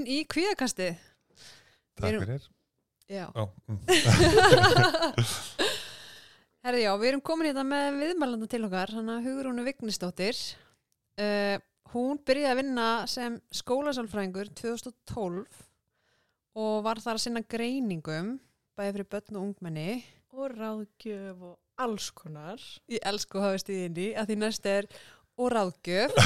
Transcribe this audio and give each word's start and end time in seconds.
velkomin 0.00 0.08
í 0.08 0.24
kvíðakastið. 0.28 0.96
Takk 1.96 2.08
erum- 2.08 2.24
fyrir. 2.24 2.48
Já. 3.10 3.26
Já, 3.34 3.48
mm. 3.66 3.78
Herði 6.62 6.82
já, 6.84 6.92
við 7.00 7.08
erum 7.08 7.22
komin 7.24 7.48
hérna 7.48 7.64
með 7.64 7.98
viðmælanda 8.04 8.46
til 8.48 8.64
okkar, 8.66 8.92
hann 8.94 9.08
að 9.10 9.24
Hugrúnu 9.26 9.64
Vignisdóttir. 9.64 10.36
Uh, 11.18 11.58
hún 11.92 12.20
byrjaði 12.22 12.50
að 12.52 12.60
vinna 12.60 13.06
sem 13.10 13.40
skólasálfræðingur 13.50 14.52
2012 14.54 15.46
og 16.60 16.84
var 16.84 17.00
þar 17.00 17.16
að 17.18 17.24
sinna 17.24 17.42
greiningum, 17.42 18.38
bæði 18.76 18.92
fyrir 18.94 19.10
börn 19.10 19.36
og 19.36 19.42
ungmenni. 19.48 20.04
og 20.30 20.52
ráðgjöf 20.54 21.40
og 21.42 21.58
alls 21.76 22.10
konar 22.14 22.60
Ég 22.88 23.00
elsku 23.02 23.38
að 23.40 23.42
hafa 23.48 23.58
stíðinni, 23.64 24.12
að 24.14 24.28
því 24.30 24.36
næst 24.38 24.66
er 24.66 24.86
og 25.40 25.48
ráðgjöf. 25.54 26.12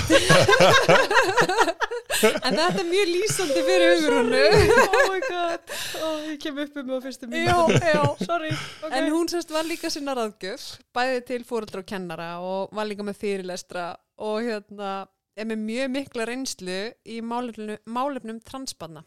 en 2.47 2.57
þetta 2.57 2.81
er 2.81 2.89
mjög 2.89 3.11
lýsandi 3.11 3.63
fyrir 3.67 3.95
Hugrúnu. 3.99 4.43
oh 4.85 5.09
my 5.13 5.21
god, 5.25 5.75
oh, 6.01 6.19
ég 6.29 6.39
kem 6.43 6.61
upp 6.65 6.79
um 6.83 6.93
á 6.95 6.99
fyrstu 7.05 7.29
mínu 7.31 7.47
já, 7.47 7.59
já. 7.95 8.03
sorry, 8.25 8.53
ok 8.83 8.95
En 8.99 9.11
hún 9.13 9.31
semst 9.31 9.51
var 9.55 9.67
líka 9.69 9.91
sinna 9.93 10.15
ráðgjöf, 10.19 10.67
bæði 10.95 11.21
til 11.31 11.43
fóreldra 11.49 11.83
og 11.83 11.89
kennara 11.91 12.31
og 12.43 12.75
var 12.75 12.89
líka 12.91 13.07
með 13.07 13.21
fyrirlestra 13.23 13.91
og 14.25 14.43
hérna 14.47 14.93
er 15.35 15.49
með 15.51 15.65
mjög 15.67 15.93
mikla 15.97 16.29
reynslu 16.31 16.81
í 17.05 17.21
málefnum, 17.25 17.79
málefnum 17.87 18.41
transbarna 18.47 19.05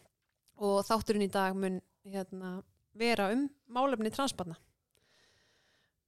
og 0.57 0.81
þátturinn 0.87 1.27
í 1.27 1.31
dag 1.31 1.55
mun 1.55 1.79
hérna, 2.07 2.57
vera 2.97 3.31
um 3.35 3.47
málefni 3.71 4.11
transbarna. 4.13 4.57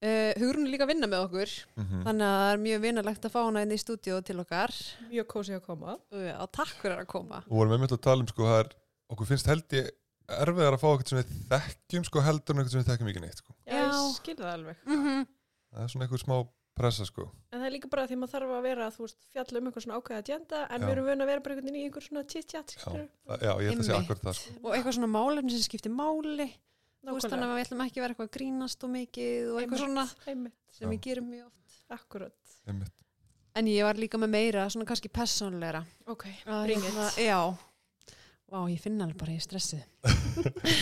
Uh, 0.02 0.32
Hugrún 0.40 0.64
er 0.64 0.72
líka 0.72 0.86
að 0.88 0.94
vinna 0.94 1.08
með 1.12 1.26
okkur, 1.28 1.54
Mhm. 1.76 2.04
þannig 2.06 2.24
að 2.24 2.38
það 2.40 2.52
er 2.54 2.60
mjög 2.64 2.82
vinalegt 2.86 3.26
að 3.28 3.32
fá 3.34 3.40
hana 3.44 3.62
inn 3.66 3.72
í 3.76 3.80
stúdíu 3.82 4.20
til 4.24 4.38
okkar 4.40 4.72
mjög 5.12 5.26
kósi 5.28 5.52
að 5.58 5.64
koma 5.66 5.98
uh, 6.12 6.36
og 6.40 6.52
takk 6.56 6.72
fyrir 6.80 7.02
að 7.02 7.08
koma. 7.12 7.42
Og 7.50 7.58
vorum 7.60 7.74
einmitt 7.76 7.92
að 7.92 8.00
tala 8.02 8.22
um 8.24 8.28
sko, 8.32 8.46
er, 8.60 8.70
okkur 9.12 9.28
finnst 9.28 9.46
held 9.52 9.68
ég 9.76 9.90
erfiðar 10.30 10.78
að 10.78 10.80
fá 10.80 10.88
eitthvað 10.94 11.10
sem 11.10 11.20
við 11.20 11.34
þekkjum 11.52 12.06
sko 12.08 12.22
heldur 12.24 12.56
en 12.56 12.62
eitthvað 12.64 12.72
sem 12.78 12.84
við 12.84 12.90
þekkjum 12.94 13.10
ekki 13.12 13.22
neitt 13.26 13.42
sko. 13.44 13.52
já, 13.68 13.76
Já. 13.76 13.92
ég 13.92 14.16
skil 14.16 14.36
það 14.40 14.54
alveg 14.54 14.76
Mm 14.88 15.04
-hmm. 15.04 15.28
Það 15.74 15.84
er 15.84 15.88
svona 15.92 16.06
eitthvað 16.08 16.24
smá 16.24 16.48
pressa 16.80 17.06
sko. 17.06 17.24
en 17.52 17.60
það 17.60 17.66
er 17.68 17.72
líka 17.76 17.90
bara 17.90 18.08
því 18.08 18.16
maður 18.16 18.32
þarf 18.40 18.52
að 18.56 18.64
vera 18.64 18.88
þú 18.96 19.00
veist, 19.04 19.18
fjalla 19.34 19.58
um 19.60 19.68
eitthvað 19.68 19.84
svona 19.84 19.98
ákveða 20.00 20.18
agenda 20.24 20.68
en 20.72 20.82
Já. 20.82 20.86
við 20.88 20.92
erum 20.96 21.06
vöna 21.12 21.24
að 21.24 21.28
vera 21.28 21.40
bara 21.44 21.56
einhvern 21.56 21.66
veginn 21.68 21.82
í 21.82 21.86
einhver 21.90 22.04
svona 22.08 22.24
chit-chat 22.24 22.70
Já, 22.80 23.36
já, 23.36 23.52
ég 23.60 23.68
held 23.68 23.84
að 23.84 23.90
Einmitt. 23.90 24.00
akkurat 24.00 24.22
það 24.24 24.34
sko. 24.40 24.52
Og 24.64 24.72
eitthvað 24.76 24.96
svona 24.96 25.12
málefni 25.12 25.52
sem 25.52 25.66
skiptir 25.68 25.92
máli, 25.92 26.54
þú 27.06 27.16
veist 27.16 27.30
þannig 27.32 27.48
að 27.50 27.56
við 27.58 27.66
ætlum 27.66 27.84
ekki 27.86 28.00
að 28.00 28.04
vera 28.06 28.14
eitthvað 28.16 28.30
að 28.30 28.36
grínast 28.38 28.84
og 28.86 28.92
mikið 28.96 29.52
og 29.54 29.62
eitthvað 29.62 29.84
svona 29.86 30.06
einmitt, 30.34 30.58
sem 30.76 30.90
við 30.94 31.02
gerum 31.08 31.30
mjög 31.32 31.46
oft. 31.48 31.80
akkurat 31.96 32.58
Einmitt. 32.70 33.06
En 33.58 33.66
ég 33.68 33.84
var 33.84 33.98
líka 33.98 34.20
með 34.22 34.30
meira, 34.36 34.68
svona 34.70 34.86
kannski 34.86 35.10
persónleira. 35.10 35.82
ok, 36.06 36.26
bring 36.46 36.84
hérna- 36.84 37.10
it 37.18 37.26
Já. 37.26 37.40
Vá, 38.50 38.60
ég 38.70 38.80
finna 38.82 39.06
alveg 39.06 39.18
bara 39.18 39.32
ég 39.32 39.42
er 39.42 39.46
stressuð. 39.46 39.84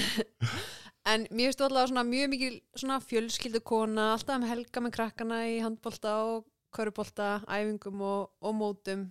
en 1.11 1.25
mér 1.31 1.49
finnst 1.49 1.59
þú 1.59 1.65
allavega 1.67 1.89
svona 1.91 2.03
mjög 2.07 2.29
mikil 2.31 2.53
svona 2.75 2.99
fjölskyldu 3.03 3.61
kona, 3.63 4.13
alltaf 4.15 4.39
með 4.39 4.53
helga 4.53 4.83
með 4.83 4.95
krakkana 4.95 5.39
í 5.51 5.57
handbolta 5.63 6.13
og 6.27 6.45
körubólta, 6.75 7.41
æfingum 7.47 8.03
og, 8.07 8.31
og 8.43 8.55
mótum. 8.55 9.07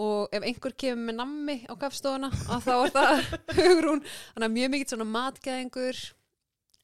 Og 0.00 0.28
ef 0.32 0.42
einhver 0.48 0.72
kemur 0.72 1.04
með 1.10 1.16
nammi 1.18 1.56
á 1.68 1.74
kaffstofuna, 1.76 2.30
að 2.48 2.62
þá 2.64 2.74
er 2.86 2.92
það 2.94 3.24
hugrún. 3.58 4.00
Þannig 4.32 4.46
að 4.48 4.54
mjög 4.56 4.70
mikil 4.72 4.88
svona 4.88 5.08
matgæðingur, 5.12 5.98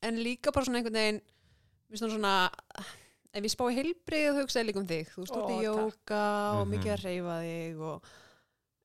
en 0.02 0.18
líka 0.20 0.52
bara 0.52 0.64
svona 0.68 0.78
einhvern 0.82 0.98
veginn, 1.00 1.20
finnst 1.88 2.04
hún 2.04 2.12
svona, 2.12 2.34
ef 3.32 3.46
ég 3.48 3.54
spá 3.54 3.64
í 3.72 3.78
heilbrið 3.78 4.28
þá 4.36 4.42
hugsa 4.42 4.60
ég 4.60 4.68
líka 4.68 4.82
um 4.82 4.90
þig. 4.90 5.08
Þú 5.14 5.24
út 5.24 5.32
í 5.32 5.56
takk. 5.56 5.64
jóka 5.64 6.20
og 6.58 6.66
Mhm. 6.66 6.74
mikið 6.74 6.92
að 6.92 7.02
reyfa 7.06 7.38
þig 7.46 7.80
og 7.80 8.12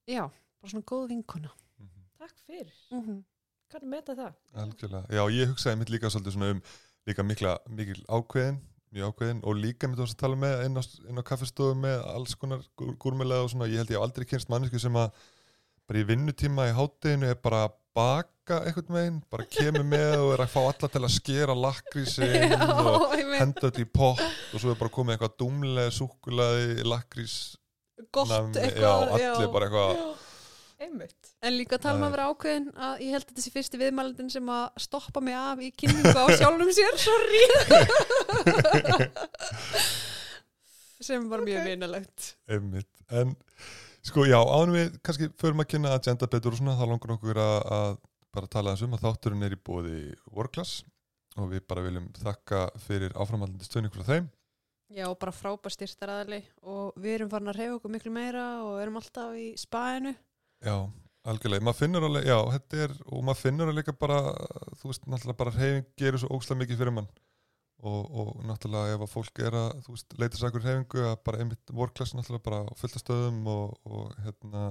já, 0.07 0.23
bara 0.61 0.71
svona 0.71 0.87
góð 0.93 1.07
vinkuna. 1.11 1.51
Mhm. 1.79 2.03
takk 2.23 2.35
fyrir, 2.47 2.71
Mm 2.91 3.01
-hmm. 3.03 3.23
kannu 3.69 3.87
meta 3.89 4.15
það 4.15 4.33
Algjörlega. 4.55 5.07
Já, 5.09 5.23
ég 5.31 5.47
hugsaði 5.51 5.77
mitt 5.77 5.89
líka 5.89 6.07
svolítið 6.09 6.31
svona 6.37 6.51
um 6.51 6.61
líka 7.07 7.23
mikla, 7.23 7.57
mikil 7.67 8.05
ákveðin 8.07 8.59
mjög 8.93 9.13
ákveðin 9.13 9.39
og 9.43 9.57
líka 9.59 9.89
mitt 9.89 10.01
að 10.03 10.15
tala 10.19 10.37
með 10.39 10.65
inn 10.67 10.77
á, 10.79 10.83
inn 11.09 11.21
á 11.21 11.23
kaffestofu 11.29 11.77
með 11.83 12.03
alls 12.13 12.35
konar 12.39 12.61
gúr- 12.79 12.95
gúrmelega 13.01 13.45
og 13.45 13.53
svona, 13.53 13.69
ég 13.71 13.81
held 13.83 13.93
ég 13.95 14.01
aldrei 14.03 14.27
kynst 14.29 14.51
mannesku 14.53 14.81
sem 14.81 14.99
að 15.01 15.09
bara 15.89 15.99
í 15.99 16.05
vinnutíma 16.07 16.69
í 16.69 16.75
hátteginu 16.77 17.27
er 17.33 17.39
bara 17.43 17.65
að 17.67 17.73
baka 17.93 18.59
einhvern 18.65 18.95
veginn, 18.95 19.17
bara 19.29 19.45
kemur 19.53 19.83
með 19.85 20.13
og 20.23 20.31
er 20.33 20.41
að 20.45 20.53
fá 20.53 20.59
alla 20.63 20.89
til 20.93 21.03
að 21.03 21.11
skera 21.13 21.55
lakrísin 21.57 22.55
og 22.93 23.11
henda 23.37 23.67
þetta 23.67 23.83
í 23.83 23.89
pott 23.93 24.23
og 24.23 24.61
svo 24.63 24.73
er 24.73 24.79
bara 24.79 24.93
komið 24.95 25.15
eitthvað 25.17 25.35
dumlega 25.43 25.93
súkulaði 25.93 26.87
lakrís 26.87 27.35
gott 28.13 28.31
eitthvað 28.57 29.03
já, 29.21 29.29
allir 29.35 29.51
bara 29.53 29.67
eitthvað 29.69 29.93
Já, 29.99 30.07
einmitt. 30.83 31.21
En 31.43 31.53
líka 31.57 31.77
tala 31.81 31.95
um 31.97 32.03
að 32.05 32.09
er- 32.09 32.13
vera 32.17 32.27
ákveðin 32.33 32.67
að 32.75 32.93
ég 33.05 33.11
held 33.15 33.27
að 33.31 33.35
þessi 33.39 33.53
fyrsti 33.55 33.77
viðmælandin 33.81 34.29
sem 34.33 34.47
að 34.53 34.65
stoppa 34.85 35.19
mig 35.23 35.35
af 35.39 35.57
í 35.63 35.65
kynningu 35.71 36.13
á 36.13 36.25
sjálfum 36.37 36.71
sér. 36.75 36.93
Sorry. 37.07 37.43
Sem 41.03 41.25
var 41.29 41.41
mjög 41.43 41.59
Ok. 41.59 41.67
vinalegt. 41.67 42.27
Einmitt, 42.47 42.89
en 43.11 43.33
sko 44.03 44.23
já, 44.27 44.37
ánum 44.39 44.75
við 44.77 44.93
kannski 45.03 45.27
förum 45.39 45.63
að 45.63 45.69
kynna 45.73 45.91
agenda 45.97 46.29
betur 46.31 46.55
og 46.55 46.59
svona, 46.61 46.77
þá 46.79 46.85
langar 46.87 47.15
okkur 47.17 47.39
að, 47.43 47.57
að 47.77 47.97
bara 48.33 48.49
tala 48.55 48.73
þessum 48.75 48.95
að 48.95 49.03
þátturinn 49.07 49.43
er 49.47 49.55
í 49.57 49.59
bóði 49.59 49.97
Workclass 50.31 50.83
og 51.35 51.49
við 51.51 51.65
bara 51.67 51.83
viljum 51.85 52.07
þakka 52.15 52.63
fyrir 52.85 53.15
áframhaldandi 53.19 53.67
stöðning 53.67 53.93
frá 53.93 54.05
þeim. 54.07 54.29
Já, 54.93 55.07
bara 55.17 55.33
frábær 55.33 55.73
styrtaraðali 55.73 56.41
og 56.69 56.93
við 57.01 57.15
erum 57.17 57.31
farin 57.31 57.49
að 57.51 57.57
reyfa 57.59 57.77
okkur 57.79 57.93
miklu 57.95 58.11
meira 58.13 58.43
og 58.63 58.75
erum 58.83 58.99
alltaf 58.99 59.33
í 59.41 59.47
spæinu 59.57 60.11
Já, 60.63 60.75
algjörlega, 61.27 61.63
maður 61.67 61.79
finnur 61.81 62.05
alveg, 62.07 62.29
já, 62.29 62.37
þetta 62.53 62.79
er, 62.85 62.95
og 63.09 63.25
maður 63.27 63.41
finnur 63.41 63.71
alveg 63.71 63.81
líka 63.81 63.95
bara, 63.99 64.19
þú 64.79 64.91
veist, 64.91 65.05
náttúrulega 65.09 65.39
bara 65.41 65.53
reyfing 65.57 65.89
gerir 65.99 66.21
svo 66.21 66.31
ógslag 66.37 66.61
mikið 66.61 66.81
fyrir 66.81 66.95
mann. 66.95 67.09
Og, 67.83 68.03
og 68.15 68.29
náttúrulega 68.47 68.95
ef 68.95 69.03
að 69.03 69.11
fólk 69.11 69.41
er 69.43 69.57
að, 69.59 69.81
þú 69.83 69.97
veist, 69.97 70.15
leita 70.21 70.39
sér 70.39 70.49
ekkur 70.49 70.63
reyfingu 70.63 71.03
að 71.09 71.17
bara 71.27 71.43
einmitt 71.43 71.73
workclass 71.75 72.15
náttúrulega 72.15 72.45
bara 72.45 72.61
á 72.63 72.71
fullta 72.79 73.01
stöðum 73.01 73.41
og, 73.51 73.73
og 73.83 74.13
hérna, 74.23 74.63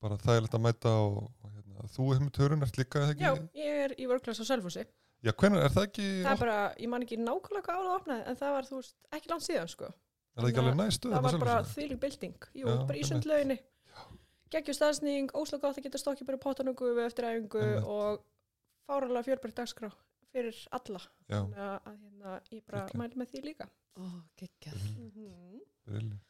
bara 0.00 0.16
þægilegt 0.22 0.56
að 0.56 0.64
mæta 0.64 0.94
og, 1.04 1.18
og 1.44 1.52
hérna, 1.52 1.90
þú 1.96 2.08
hefum 2.14 2.30
törun, 2.38 2.64
ert 2.64 2.80
líka, 2.80 3.04
eða 3.04 3.18
já, 3.20 3.34
ekki? 3.34 3.60
ég 3.60 3.82
er 3.84 3.96
í 4.00 4.08
workclass 4.08 4.40
á 4.40 4.44
Selfossi. 4.48 4.86
Já, 5.20 5.34
hvernig, 5.36 5.60
er 5.60 5.74
það 5.74 5.90
ekki, 5.90 6.06
það 6.24 6.32
er 6.32 6.40
bara, 6.46 6.60
ég 6.80 6.88
man 6.88 7.04
ekki 7.04 7.20
nákvæmlega 7.20 7.66
hvað 7.66 7.82
árað 7.82 7.98
opnaði 7.98 8.22
en 8.30 8.38
það 8.40 8.54
var, 8.56 8.68
þú 8.70 8.78
veist, 8.78 8.96
ekki 9.18 9.32
langt 9.34 9.44
síðan 9.44 9.68
sko. 9.68 9.90
Er 10.30 10.40
það 10.40 10.48
ekki 10.48 10.62
alveg 10.62 10.78
næst 10.78 11.00
stöð? 11.00 11.12
það 11.12 11.26
var 11.26 11.38
bara 11.42 11.56
þvílig 11.68 11.98
bilding 12.00 12.46
jú, 12.54 12.64
Já, 12.70 12.76
bara 12.88 12.96
í 12.96 13.04
sundlauginni 13.04 13.56
geggjum 14.50 14.76
staðsning, 14.76 15.30
óslega 15.36 15.62
gott 15.66 15.78
að 15.80 15.86
geta 15.88 16.00
stokkið 16.02 16.26
bara 16.30 16.38
í 16.40 16.44
pottanungu 16.44 16.92
við 16.96 17.04
eftir 17.06 17.28
æfingu 17.30 17.64
og 17.86 18.22
fáralega 18.88 19.26
fjörbreytt 19.28 19.58
dagskrá 19.60 19.90
fyrir 20.30 20.56
alla 20.74 21.00
þannig 21.28 21.60
að, 21.60 21.76
að 21.90 22.00
hérna, 22.00 22.34
ég 22.54 22.64
bara 22.66 22.82
Geggjað. 22.86 22.98
mæli 23.02 23.20
með 23.22 23.30
því 23.34 23.44
líka 23.48 23.68
Ó, 24.00 24.02
geggjað. 24.40 24.82
Mhm. 24.96 25.60
brilliant. 25.86 26.26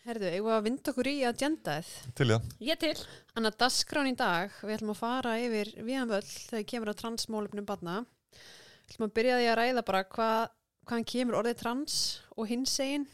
Herðu, 0.00 0.30
eigum 0.32 0.46
við 0.48 0.54
að 0.56 0.62
vinda 0.64 0.90
okkur 0.94 1.08
í 1.10 1.14
agendaðið 1.28 1.90
til 2.16 2.26
já, 2.32 2.36
ég 2.64 2.78
til 2.80 2.94
Þannig 3.34 3.50
að 3.52 3.58
dagskrán 3.60 4.08
í 4.08 4.14
dag, 4.16 4.54
við 4.64 4.74
ætlum 4.78 4.92
að 4.94 4.98
fara 5.02 5.34
yfir 5.42 5.70
viðan 5.84 6.08
völl 6.10 6.24
þegar 6.30 6.64
kemur 6.72 6.90
að 6.94 6.98
transmálefnum 7.02 7.66
barna. 7.68 7.96
Við 8.32 8.94
ætlum 8.94 9.06
að 9.10 9.12
byrja 9.18 9.36
því 9.38 9.48
að 9.52 9.58
ræða 9.60 9.84
bara 9.90 10.00
hvað, 10.16 10.40
hvaðan 10.88 11.06
kemur 11.12 11.38
orðið 11.42 11.58
trans 11.60 11.98
og 12.34 12.48
hinsegin. 12.50 13.04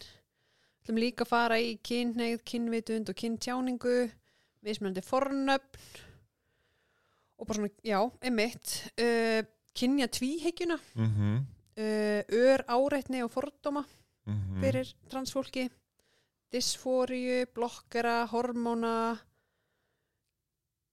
Við 0.86 0.92
ætlum 0.92 1.02
líka 1.02 1.24
að 1.24 1.30
fara 1.32 1.56
í 1.58 1.70
kynneigð, 1.82 2.42
kynvitund 2.46 3.08
og 3.10 3.16
kyntjáningu, 3.18 3.94
mismunandi 4.62 5.02
fornöfn 5.02 5.80
og 7.36 7.48
bara 7.48 7.58
svona, 7.58 7.70
já, 7.82 7.98
einmitt, 8.22 8.74
uh, 9.02 9.40
kynja 9.74 10.06
tvíhegjuna, 10.06 10.78
mhm. 10.94 11.44
Uh, 11.76 12.22
ör 12.32 12.62
áreitni 12.72 13.20
og 13.20 13.34
fordóma 13.34 13.82
mhm. 14.24 14.62
fyrir 14.62 14.94
transfólki. 15.10 15.66
Dysfóriu, 16.48 17.44
blokkera, 17.52 18.24
hormóna 18.30 19.18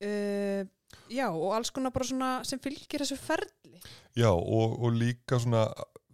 uh, 0.04 0.66
já 1.08 1.30
og 1.30 1.54
alls 1.56 1.72
konar 1.72 1.94
bara 1.94 2.10
svona 2.10 2.32
sem 2.44 2.60
fylgir 2.60 3.00
þessu 3.06 3.16
ferli. 3.16 3.80
Já, 4.18 4.34
og, 4.34 4.76
og 4.84 4.92
líka 4.98 5.40
svona 5.40 5.70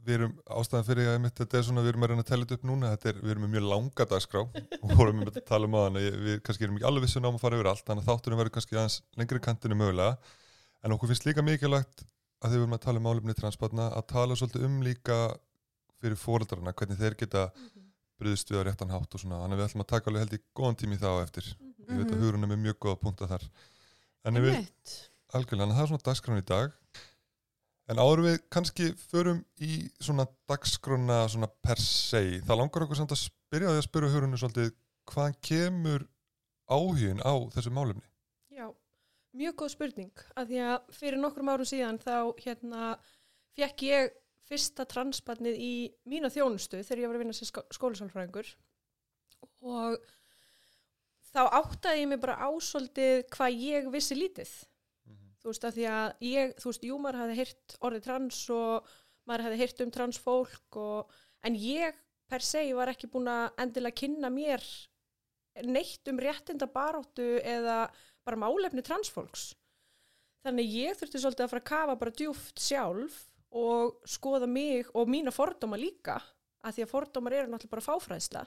við 0.10 0.16
erum 0.18 0.34
ástæðan 0.58 0.86
fyrir 0.90 1.10
að 1.12 1.26
þetta 1.40 1.58
er 1.60 1.66
svona 1.68 1.84
við 1.86 1.92
erum 1.94 2.06
að 2.06 2.12
reyna 2.12 2.24
að 2.26 2.30
tella 2.32 2.46
þetta 2.48 2.58
upp 2.60 2.68
núna 2.70 2.92
þetta 2.96 3.10
er, 3.12 3.20
við 3.24 3.34
erum 3.34 3.44
með 3.46 3.52
mjög 3.56 3.66
langa 3.70 4.08
dagskrá 4.14 4.42
og 4.84 4.94
vorum 5.00 5.20
með 5.22 5.32
að 5.34 5.40
tala 5.50 5.70
um 5.70 5.78
á 5.78 5.82
hana 5.86 6.04
við 6.06 6.40
kannski 6.48 6.66
erum 6.68 6.80
ekki 6.80 6.88
alveg 6.90 7.06
vissun 7.06 7.28
á 7.28 7.30
að 7.30 7.42
fara 7.44 7.60
yfir 7.60 7.70
allt 7.72 7.86
þannig 7.90 8.06
að 8.06 8.10
þáttunum 8.14 8.42
verður 8.42 8.56
kannski 8.58 8.78
aðeins 8.80 8.98
lengri 9.22 9.42
kantinu 9.46 9.78
mögulega. 9.80 10.18
En 10.84 10.96
okkur 10.96 11.12
finnst 11.12 11.28
líka 11.28 11.44
mikilvægt 11.46 12.06
að 12.40 12.54
þið 12.56 12.62
verum 12.64 12.76
að 12.78 12.84
tala 12.88 13.02
um 13.02 13.08
málefni 13.10 13.36
transbarna 13.36 13.90
að 14.00 14.08
tala 14.14 14.38
svolítið 14.40 14.66
um 14.70 14.78
líka 14.86 15.18
fyrir 16.00 16.20
fóreldrarna 16.20 16.72
hvernig 16.80 17.00
þeir 17.02 17.18
geta 17.20 17.46
bröðust 18.20 18.52
við 18.52 18.62
á 18.64 18.68
réttan 18.70 18.94
hátt 18.96 19.16
og 19.16 19.22
svona 19.22 19.42
þannig 19.44 19.58
að 19.58 19.62
við 19.62 19.68
ætlum 19.70 19.84
að 19.84 19.90
taka 19.92 20.10
alveg 20.12 20.24
held 20.26 20.38
í 20.38 20.42
góðan 20.56 20.78
tími 20.80 21.00
þá 21.00 21.10
eftir. 21.24 21.50
Ég 21.90 21.98
veit 22.00 22.08
að 22.08 22.16
Mhm. 22.16 22.22
hugurinn 22.24 22.46
er 22.48 22.52
með 22.54 22.62
mjög 22.64 22.78
góða 22.86 23.00
punta 23.04 23.28
þar. 23.28 23.44
En 24.26 24.40
við. 24.40 24.56
Algjörlega, 25.36 25.68
en 25.68 25.76
það 25.76 25.84
er 25.84 25.90
svona 25.92 26.06
dagskrán 26.08 26.40
í 26.42 26.46
dag 26.48 26.72
En 27.90 27.98
áður 27.98 28.22
við 28.22 28.36
kannski 28.54 28.92
förum 29.10 29.40
í 29.66 29.88
svona 29.98 30.28
dagskrána 30.50 31.24
svona 31.32 31.50
per 31.66 31.80
se, 31.82 32.22
það 32.46 32.60
langar 32.62 32.86
okkur 32.86 33.00
samt 33.00 33.16
að 33.16 33.24
spyrja 33.24 33.72
því 33.72 33.82
að 33.82 33.88
spyrja 33.88 34.12
hörunni 34.14 34.38
svolítið 34.38 34.70
hvaðan 35.10 35.38
kemur 35.48 36.06
áhugin 36.70 37.24
á 37.26 37.34
þessu 37.56 37.74
málefni? 37.74 38.06
Já, 38.54 38.68
mjög 39.34 39.58
góð 39.64 39.74
spurning. 39.74 40.24
Að 40.38 40.52
því 40.52 40.62
að 40.68 40.94
fyrir 41.00 41.24
nokkrum 41.24 41.50
árum 41.50 41.70
síðan 41.72 41.98
þá 42.04 42.14
hérna 42.44 42.92
fekk 43.58 43.86
ég 43.88 44.14
fyrsta 44.50 44.86
transbarnið 44.90 45.58
í 45.58 45.74
mína 46.10 46.30
þjónustu 46.34 46.84
þegar 46.84 47.04
ég 47.04 47.10
var 47.10 47.18
að 47.18 47.26
vinna 47.26 47.38
sem 47.38 47.50
skó 47.50 47.66
skólisálfræðingur 47.74 48.54
og 49.66 49.98
þá 51.30 51.42
áttaði 51.58 52.04
ég 52.04 52.10
mig 52.14 52.22
bara 52.22 52.50
ásóldið 52.50 53.26
hvað 53.34 53.62
ég 53.66 53.90
vissi 53.94 54.18
lítið 54.18 54.54
þú 55.50 55.56
veist 55.56 55.66
að 55.66 55.78
því 55.80 55.88
að 55.90 56.28
ég, 56.30 56.52
þú 56.62 56.70
veist, 56.70 56.86
jú 56.86 57.00
maður 57.02 57.22
hafði 57.24 57.40
heyrt 57.40 57.76
orðið 57.90 58.06
trans 58.06 58.42
og 58.54 58.92
maður 59.30 59.46
hafði 59.48 59.62
heyrt 59.64 59.84
um 59.86 59.94
transfólk 59.96 60.78
og, 60.78 61.18
en 61.50 61.58
ég 61.58 61.98
per 62.30 62.46
se 62.46 62.62
var 62.78 62.92
ekki 62.94 63.10
búin 63.10 63.32
að 63.32 63.64
endilega 63.64 64.00
kynna 64.04 64.30
mér 64.30 64.66
neitt 65.66 66.08
um 66.12 66.22
réttinda 66.22 66.70
baróttu 66.70 67.40
eða 67.42 67.88
bara 68.28 68.40
málefni 68.40 68.84
transfólks 68.86 69.50
þannig 70.46 70.76
ég 70.78 71.00
þurfti 71.00 71.22
svolítið 71.24 71.46
að 71.46 71.52
fara 71.54 71.64
að 71.64 71.72
kafa 71.72 71.98
bara 72.04 72.16
djúft 72.22 72.62
sjálf 72.64 73.18
og 73.50 74.00
skoða 74.08 74.48
mig 74.48 74.90
og 74.94 75.10
mína 75.10 75.34
fordóma 75.34 75.80
líka 75.80 76.20
að 76.62 76.78
því 76.78 76.86
að 76.86 76.92
fordómar 76.94 77.36
eru 77.36 77.50
náttúrulega 77.50 77.76
bara 77.76 77.88
fáfræðsla. 77.88 78.44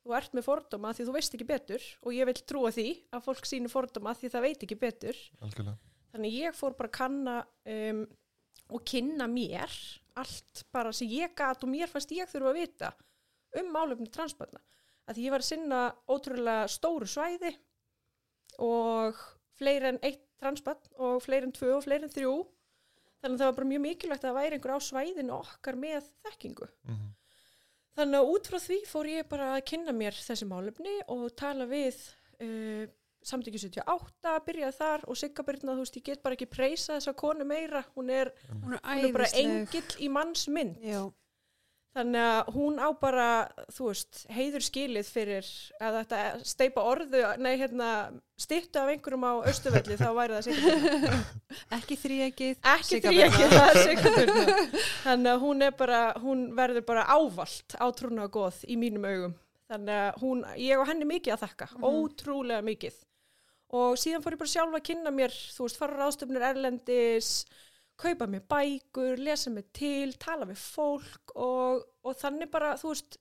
Þú 0.00 0.16
ert 0.16 0.34
með 0.36 0.46
fordóma 0.46 0.92
því 0.96 1.06
þú 1.06 1.14
veist 1.16 1.36
ekki 1.36 1.48
betur 1.48 1.86
og 2.04 2.16
ég 2.16 2.28
vil 2.28 2.36
trúa 2.40 2.72
því 2.74 2.88
að 3.12 3.24
fólk 3.28 3.48
sínu 3.48 3.72
fordóma 3.72 4.14
því 4.16 4.32
það 4.32 4.46
veit 4.46 4.66
ekki 4.66 4.78
betur. 4.80 5.22
Algjörlega 5.40 5.89
Þannig 6.10 6.36
ég 6.36 6.56
fór 6.56 6.76
bara 6.78 6.90
að 6.90 6.96
kanna 6.96 7.36
um, 7.74 8.04
og 8.70 8.84
kynna 8.86 9.26
mér 9.30 9.74
allt 10.18 10.64
bara 10.74 10.92
sem 10.94 11.10
ég 11.10 11.34
gat 11.38 11.62
og 11.64 11.70
mér 11.70 11.90
fannst 11.90 12.12
ég 12.14 12.28
þurfa 12.30 12.52
að 12.52 12.58
vita 12.60 12.92
um 13.60 13.70
málefni 13.74 14.10
transbarna. 14.12 14.62
Að 15.06 15.16
því 15.16 15.26
ég 15.26 15.34
var 15.34 15.44
að 15.44 15.50
sinna 15.50 15.82
ótrúlega 16.10 16.70
stóru 16.70 17.08
svæði 17.10 17.54
og 18.62 19.18
fleiri 19.58 19.90
en 19.90 20.02
eitt 20.06 20.26
transbarn 20.40 20.98
og 21.02 21.20
fleiri 21.24 21.48
en 21.48 21.54
tvö 21.54 21.76
og 21.76 21.86
fleiri 21.86 22.06
en 22.06 22.12
þrjú. 22.12 22.34
Þannig 23.20 23.36
að 23.36 23.40
það 23.42 23.48
var 23.50 23.56
bara 23.58 23.70
mjög 23.70 23.82
mikilvægt 23.84 24.22
að 24.24 24.30
það 24.30 24.38
væri 24.38 24.56
einhver 24.56 24.76
á 24.76 24.88
svæðinu 24.88 25.34
okkar 25.36 25.80
með 25.80 26.12
þekkingu. 26.26 26.70
mm 26.88 27.08
Þannig 27.98 28.20
að 28.20 28.30
út 28.32 28.48
frá 28.48 28.58
því 28.62 28.78
fór 28.88 29.08
ég 29.10 29.28
bara 29.28 29.46
að 29.56 29.64
kynna 29.68 29.92
mér 29.92 30.16
þessi 30.16 30.46
málefni 30.48 30.92
og 31.10 31.24
tala 31.38 31.66
við 31.68 31.98
uh, 32.40 32.84
samtökju 33.26 33.60
78, 33.66 34.34
byrjaði 34.46 34.76
þar 34.78 35.06
og 35.06 35.18
Sigga 35.20 35.44
Byrna, 35.46 35.76
þú 35.76 35.84
veist, 35.84 35.96
ég 36.00 36.06
get 36.10 36.22
bara 36.24 36.38
ekki 36.38 36.50
preysa 36.50 36.96
þessa 36.96 37.16
konu 37.18 37.46
meira, 37.48 37.84
hún 37.96 38.12
er, 38.14 38.32
Hún 38.50 38.76
er 38.76 38.84
hún 38.84 39.08
er 39.08 39.16
bara 39.16 39.32
engill 39.42 39.96
í 40.00 40.08
manns 40.12 40.46
mynd. 40.48 40.78
Já, 40.84 41.04
Þannig 41.90 42.22
að 42.22 42.50
hún 42.54 42.76
á 42.78 42.88
bara, 42.94 43.28
þú 43.74 43.88
veist, 43.88 44.20
heiður 44.30 44.62
skilið 44.62 45.08
fyrir 45.10 45.48
að 45.82 45.96
þetta 45.96 46.20
steipa 46.46 46.84
orðu, 46.86 47.22
nei, 47.42 47.56
hérna, 47.58 47.88
stýttu 48.38 48.78
af 48.78 48.92
einhverjum 48.92 49.26
á 49.26 49.42
Östuvelli, 49.50 49.96
þá 49.98 50.10
væri 50.14 50.36
það 50.36 50.46
Sigga 50.46 51.18
ekki 51.80 51.98
þrýegið. 52.04 52.60
Ekki 52.76 53.00
ekki, 53.10 53.48
það 53.50 53.66
er 53.72 53.80
Sigga 53.88 54.12
Byrna. 54.14 54.56
Þannig 55.02 55.32
að 55.32 55.42
hún 55.48 55.66
er 55.66 55.74
bara, 55.82 56.00
hún 56.22 56.46
verður 56.60 56.86
bara 56.92 57.08
ávalt 57.10 57.74
átrúna 57.82 58.28
og 58.28 58.36
góð 58.38 58.62
í 58.70 58.78
mínum 58.78 59.10
augum. 59.10 59.34
Þannig 59.70 59.98
að 60.04 60.22
hún, 60.22 60.46
ég 60.62 60.78
og 60.78 60.86
henni 60.92 61.10
mikið 61.10 61.34
að 61.34 61.42
þakka, 61.48 61.70
ótrúlega 61.82 62.62
mikið. 62.70 63.02
Og 63.76 63.96
síðan 64.00 64.22
fór 64.24 64.34
ég 64.34 64.40
bara 64.40 64.50
sjálfa 64.50 64.78
að 64.80 64.86
kynna 64.88 65.12
mér, 65.14 65.34
þú 65.54 65.66
veist, 65.66 65.78
fara 65.78 65.98
ráðstöfnir 65.98 66.44
erlendis, 66.48 67.30
kaupa 68.00 68.26
mér 68.30 68.42
bækur, 68.50 69.20
lesa 69.22 69.52
mér 69.54 69.68
til, 69.76 70.14
tala 70.18 70.48
við 70.48 70.58
fólk 70.62 71.34
og, 71.36 71.84
og 72.02 72.16
þannig 72.18 72.50
bara, 72.50 72.72
þú 72.80 72.90
veist, 72.90 73.20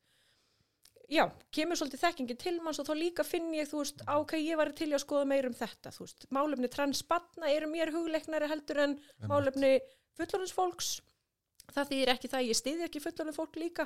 já, 1.10 1.28
kemur 1.54 1.78
svolítið 1.78 2.04
þekkingi 2.06 2.38
til 2.42 2.56
manns 2.64 2.82
og 2.82 2.90
þá 2.90 2.96
líka 2.98 3.28
finn 3.28 3.54
ég, 3.54 3.70
þú 3.70 3.84
veist, 3.84 4.02
á 4.10 4.18
hvað 4.18 4.46
ég 4.48 4.62
var 4.62 4.74
til 4.82 4.90
að 4.90 5.04
skoða 5.06 5.30
meir 5.30 5.50
um 5.52 5.58
þetta, 5.62 5.94
þú 5.94 6.08
veist, 6.08 6.28
málefni 6.34 6.74
transbatna 6.74 7.54
eru 7.54 7.70
mér 7.70 7.94
hugleiknari 7.94 8.50
heldur 8.50 8.84
en 8.88 9.00
málefni 9.30 9.76
fullorðins 10.18 10.56
fólks. 10.56 10.92
Það 11.70 11.92
þýðir 11.94 12.16
ekki 12.16 12.34
það, 12.34 12.48
ég 12.50 12.58
stiði 12.58 12.88
ekki 12.88 13.06
fullorðin 13.06 13.38
fólk 13.38 13.62
líka 13.62 13.86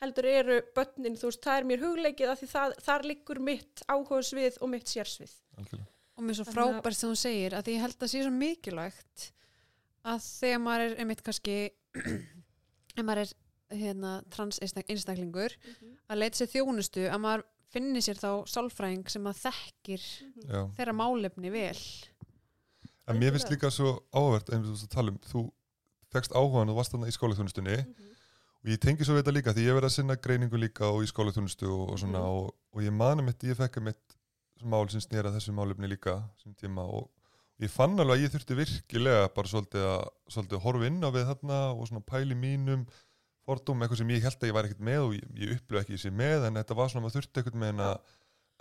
heldur 0.00 0.28
eru 0.30 0.58
börnin, 0.76 1.18
þú 1.20 1.28
veist, 1.30 1.42
það 1.44 1.58
er 1.58 1.68
mér 1.68 1.84
hugleikið 1.84 2.32
af 2.32 2.40
því 2.40 2.48
það, 2.54 2.74
þar 2.86 3.06
liggur 3.10 3.40
mitt 3.50 3.82
áhugasvið 3.86 4.58
og 4.60 4.72
mitt 4.72 4.88
sérsvið. 4.90 5.34
Algjörlega. 5.58 5.88
Og 6.16 6.24
mér 6.24 6.34
er 6.34 6.38
svo 6.40 6.52
frábært 6.52 6.96
sem 6.96 7.10
hún 7.10 7.20
segir 7.20 7.56
að 7.56 7.66
því 7.66 7.76
ég 7.76 7.84
held 7.86 8.02
að 8.04 8.12
sé 8.12 8.24
svo 8.24 8.32
mikilvægt 8.34 9.28
að 10.10 10.24
þegar 10.26 10.62
maður 10.64 10.84
er 10.86 10.98
einmitt 11.00 11.22
kannski 11.24 11.56
ef 12.98 13.04
maður 13.04 13.22
er 13.24 13.32
hérna, 13.80 14.12
trans 14.32 14.60
einstaklingur 14.60 15.54
að 16.10 16.20
leita 16.20 16.40
sér 16.40 16.52
þjónustu 16.54 17.06
að 17.08 17.22
maður 17.24 17.46
finni 17.70 18.02
sér 18.02 18.18
þá 18.18 18.30
sálfræðing 18.50 19.10
sem 19.12 19.26
að 19.30 19.42
þekkir 19.44 20.06
já. 20.48 20.60
þeirra 20.78 20.96
málefni 20.96 21.52
vel. 21.54 21.78
En 23.08 23.18
mér 23.20 23.34
finnst 23.34 23.50
líka 23.52 23.70
svo 23.74 24.00
áhvert, 24.14 24.50
einmitt 24.50 24.70
þú 24.70 24.74
veist 24.74 24.88
að 24.88 24.96
tala 24.96 25.14
um, 25.14 25.20
þú 25.30 25.44
fegst 26.10 26.34
áhugan 26.34 26.72
og 26.72 26.80
varst 26.80 26.94
þarna 26.94 27.10
í 27.10 27.14
skólaþjónustunni 27.14 27.76
og 28.60 28.68
ég 28.74 28.80
tengi 28.82 29.04
svo 29.06 29.14
við 29.16 29.22
þetta 29.24 29.34
líka 29.38 29.54
því 29.56 29.62
ég 29.66 29.76
verið 29.78 29.88
að 29.90 29.94
sinna 29.96 30.16
greiningu 30.16 30.58
líka 30.60 30.88
og 30.92 31.02
í 31.04 31.08
skólaþjónustu 31.10 31.68
og, 31.70 31.84
og 31.94 31.98
svona 32.02 32.18
Mhm. 32.20 32.28
og, 32.28 32.54
og 32.76 32.82
ég 32.84 32.92
mani 32.92 33.22
mitt, 33.22 33.42
ég 33.48 33.56
fekk 33.56 33.80
mitt 33.82 34.16
mál 34.62 34.88
sem 34.92 35.00
snýra 35.00 35.32
þessu 35.32 35.54
málefni 35.56 35.88
líka 35.88 36.18
sem 36.42 36.52
tíma 36.54 36.84
og 36.84 37.08
ég 37.60 37.70
fann 37.72 37.96
alveg 37.98 38.18
að 38.18 38.24
ég 38.26 38.32
þurfti 38.34 38.56
virkilega 38.58 39.28
bara 39.34 39.48
svolítið 39.48 39.86
að, 39.88 40.04
svolítið 40.28 40.58
að 40.58 40.64
horfa 40.66 40.86
inn 40.90 41.00
á 41.00 41.08
við 41.12 41.26
þarna 41.30 41.58
og 41.72 41.86
svona 41.88 42.04
pæli 42.04 42.34
mínum 42.36 42.86
fordum, 43.48 43.80
eitthvað 43.82 43.98
sem 44.02 44.10
ég 44.12 44.22
held 44.22 44.36
að 44.44 44.48
ég 44.50 44.54
væri 44.54 44.68
ekkert 44.70 44.84
með 44.90 45.00
og 45.06 45.14
ég, 45.16 45.24
ég 45.40 45.54
upplöf 45.56 45.80
ekki 45.82 45.96
þessi 45.96 46.12
með 46.12 46.44
en 46.50 46.60
þetta 46.60 46.76
var 46.76 46.88
svona 46.92 47.00
að 47.00 47.06
maður 47.08 47.16
þurfti 47.20 47.40
eitthvað 47.40 47.60
með 47.64 47.72
en 47.72 47.80
að 47.86 47.96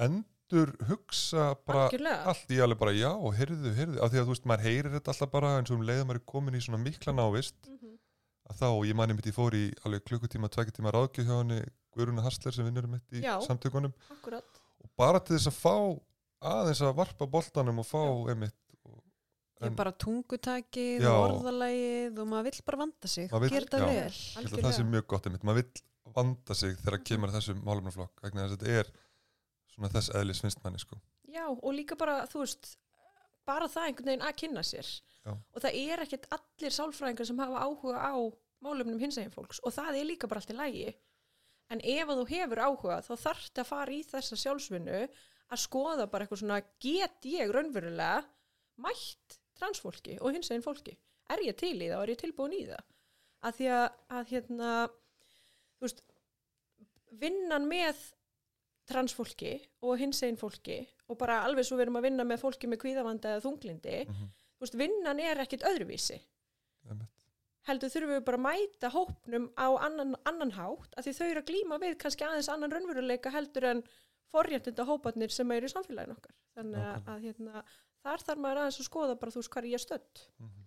endur 0.08 0.72
hugsa 0.90 1.44
bara 1.68 1.84
Algjörlega. 1.90 2.24
allt 2.32 2.54
í 2.56 2.60
alveg 2.64 2.80
bara 2.80 2.94
já, 2.96 3.12
heyrðu, 3.40 3.74
heyrðu 3.76 4.00
af 4.04 4.12
því 4.14 4.20
að 4.22 4.26
þú 4.30 4.34
veist, 4.34 4.48
maður 4.50 4.66
heyrir 4.70 4.94
þetta 4.96 5.12
alltaf 5.14 5.32
bara 5.36 5.52
eins 5.60 5.72
og 5.72 5.78
um 5.78 5.86
leið 5.90 6.00
að 6.02 6.08
maður 6.10 6.22
er 6.22 6.28
komin 6.34 6.56
í 6.58 6.64
svona 6.64 6.80
mikla 6.84 7.14
návist 7.20 7.56
Mhm. 7.68 7.79
Að 8.50 8.62
þá, 8.62 8.68
ég 8.90 8.96
mani 8.98 9.14
mitt, 9.18 9.28
ég 9.30 9.36
fór 9.36 9.56
í 9.58 9.66
alveg 9.86 10.06
klukkutíma, 10.10 10.50
tvekja 10.52 10.76
tíma 10.80 10.94
ráðgjöf 10.96 11.28
hjá 11.30 11.36
henni 11.42 11.60
Guðruna 11.96 12.24
Harsler 12.26 12.54
sem 12.56 12.66
vinnur 12.68 12.88
mitt 12.90 13.14
í 13.14 13.22
Já. 13.24 13.36
samtökunum 13.46 13.94
Akkurat. 14.16 14.62
og 14.84 14.90
bara 14.98 15.20
til 15.20 15.36
þess 15.38 15.52
að 15.52 15.60
fá 15.60 15.76
aðeins 16.54 16.82
að 16.86 16.96
varpa 17.02 17.28
boltanum 17.28 17.82
og 17.84 17.88
fá 17.90 18.02
einmitt 18.32 18.56
og, 18.86 19.02
ég 19.66 19.76
bara 19.76 19.92
tungutakið 19.92 21.04
Já. 21.04 21.12
og 21.12 21.26
orðalægið 21.42 22.20
og 22.24 22.30
maður 22.32 22.50
vill 22.50 22.64
bara 22.70 22.82
vanda 22.86 23.08
sig 23.12 23.30
Maður 23.32 23.46
vill- 23.46 23.54
gera 23.58 23.66
þetta 23.66 23.80
já. 23.80 23.88
vel 23.90 24.00
ég 24.00 24.36
held 24.40 24.54
að 24.60 24.66
það 24.70 24.78
sé 24.80 24.88
mjög 24.94 25.08
gott 25.14 25.26
einmitt, 25.30 25.44
maður 25.50 25.62
vill 25.64 26.14
vanda 26.16 26.56
sig 26.56 26.76
þegar 26.80 27.04
kemur 27.06 27.30
að 27.30 27.38
þessum 27.40 27.64
málefnaflokk 27.68 28.24
vegna 28.24 28.46
þess 28.48 28.56
að 28.56 28.64
þetta 28.64 28.80
er 28.80 28.92
svona 29.76 29.90
þess 29.94 30.14
eðlis 30.22 30.42
finnst 30.46 30.64
manni 30.64 30.80
sko 30.82 30.98
Já, 31.30 31.44
og 31.52 31.74
líka 31.78 31.94
bara, 32.00 32.24
þú 32.26 32.40
veist, 32.42 32.72
bara 33.48 33.70
það 33.72 33.90
einhvern 33.90 34.12
veginn 34.12 34.28
að 34.28 34.38
kynna 34.42 34.64
sér. 34.66 34.90
Já. 35.26 35.34
Og 35.34 35.64
það 35.64 35.80
er 35.80 36.04
ekkert 36.06 36.28
allir 36.36 36.76
sálfræðingar 36.76 37.30
sem 37.30 37.42
hafa 37.42 37.64
áhuga 37.66 38.02
á 38.02 38.16
málefnum 38.64 39.00
hinsegin 39.00 39.34
fólks 39.34 39.62
og 39.64 39.74
það 39.76 40.00
er 40.02 40.10
líka 40.10 40.30
bara 40.30 40.44
allt 40.44 40.54
í 40.54 40.58
lægi. 40.58 40.94
En 41.70 41.82
ef 41.86 42.12
þú 42.12 42.26
hefur 42.32 42.64
áhuga 42.66 43.02
þá 43.06 43.14
þarfti 43.24 43.64
að 43.64 43.70
fara 43.70 43.94
í 43.94 44.02
þessa 44.08 44.40
sjálfsvinnu 44.44 45.02
að 45.50 45.64
skoða 45.64 46.08
bara 46.10 46.26
eitthvað 46.26 46.44
svona, 46.44 46.62
get 46.82 47.26
ég 47.30 47.52
raunverulega 47.54 48.24
mætt 48.84 49.40
transfólki 49.60 50.18
og 50.20 50.34
hinsegin 50.36 50.66
fólki? 50.66 50.96
Er 51.30 51.44
ég 51.46 51.58
til 51.60 51.76
í 51.78 51.90
það 51.90 51.98
og 52.00 52.06
er 52.06 52.14
ég 52.14 52.22
tilbúin 52.22 52.56
í 52.58 52.64
það? 52.70 52.86
Að 53.46 53.58
því 53.58 53.68
að, 53.76 53.86
að 54.18 54.32
hérna, 54.34 54.72
þú 55.78 55.86
veist, 55.88 56.02
vinnan 57.22 57.68
með 57.70 58.02
transfólki 58.90 59.54
og 59.86 60.00
hinsegin 60.02 60.40
fólki 60.40 60.80
og 61.10 61.18
bara 61.18 61.40
alveg 61.46 61.66
svo 61.66 61.78
við 61.78 61.88
erum 61.88 61.98
að 62.00 62.06
vinna 62.10 62.24
með 62.24 62.42
fólki 62.44 62.68
með 62.70 62.82
kvíðavanda 62.84 63.32
eða 63.36 63.44
þunglindi, 63.46 63.96
Mhm. 64.08 64.28
þú 64.60 64.66
veist, 64.66 64.78
vinnan 64.78 65.20
er 65.20 65.38
ekkit 65.46 65.64
öðruvísi. 65.64 66.20
einmitt. 66.90 67.26
Heldur 67.68 67.90
þurfum 67.90 68.14
við 68.18 68.26
bara 68.26 68.38
að 68.38 68.46
mæta 68.48 68.90
hópnum 68.92 69.50
á 69.58 69.68
annan, 69.86 70.16
annan 70.26 70.52
hátt, 70.52 70.94
að 70.98 71.04
því 71.06 71.14
þau 71.18 71.28
eru 71.32 71.42
að 71.42 71.50
glíma 71.50 71.80
við 71.80 71.98
kannski 71.98 72.26
aðeins 72.26 72.50
annan 72.50 72.72
raunveruleika 72.72 73.30
heldur 73.32 73.64
en 73.66 73.84
forréttinda 74.34 74.86
hóparnir 74.86 75.30
sem 75.32 75.52
eru 75.52 75.68
í 75.68 75.74
samfélagin 75.74 76.16
okkar. 76.16 76.34
Þannig 76.56 76.78
að, 76.80 77.04
Nákvæmlega. 77.04 77.16
að 77.16 77.22
hérna, 77.22 77.64
þar 78.04 78.24
þarf 78.26 78.38
maður 78.40 78.58
aðeins 78.64 78.80
að 78.80 78.90
skoða 78.90 79.20
bara 79.20 79.32
þú 79.32 79.36
veist 79.42 79.50
hvað 79.50 79.64
er 79.66 79.70
ég 79.74 79.82
stödd. 79.86 80.28
Mhm. 80.40 80.66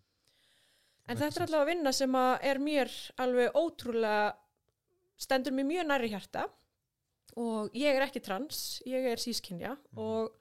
En 1.08 1.16
Makes 1.18 1.34
þetta 1.36 1.40
er 1.42 1.46
allavega 1.46 1.66
vinna 1.74 1.92
sem 1.92 2.12
að 2.12 2.38
er 2.42 2.58
mér 2.58 2.90
alveg 3.18 3.52
ótrúlega, 3.54 4.34
stendur 5.18 5.52
mér 5.52 5.66
mjög 5.66 5.86
næri 5.86 6.08
hjarta 6.10 6.44
og 7.36 7.70
ég 7.74 7.96
er 7.96 8.04
ekki 8.06 8.20
trans, 8.22 8.82
ég 8.86 9.06
er 9.12 9.16
sískinja 9.16 9.76
Mhm. 9.76 9.98
og 9.98 10.32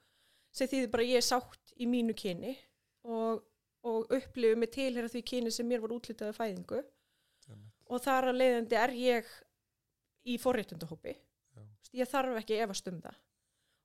sem 0.52 0.68
þýðir 0.68 0.90
bara 0.90 1.02
að 1.02 1.08
ég 1.12 1.16
er 1.16 1.28
sátt 1.28 1.72
í 1.80 1.86
mínu 1.88 2.14
kyni 2.14 2.56
og, 3.04 3.42
og 3.84 4.06
upplifu 4.12 4.56
mig 4.56 4.70
tilhera 4.70 5.08
því 5.08 5.22
kyni 5.24 5.50
sem 5.52 5.66
mér 5.68 5.80
var 5.80 5.90
útlitað 5.96 6.28
af 6.28 6.36
fæðingu 6.38 6.82
Einmitt. 7.48 7.72
og 7.88 8.00
þar 8.04 8.24
að 8.32 8.36
leiðandi 8.40 8.72
er 8.76 8.90
ég 8.90 9.24
í 10.26 10.36
forréttundahópi. 10.38 11.16
Já. 11.56 11.62
Ég 11.94 12.08
þarf 12.08 12.36
ekki 12.38 12.54
að 12.58 12.64
efast 12.68 12.88
um 12.88 13.00
það. 13.00 13.14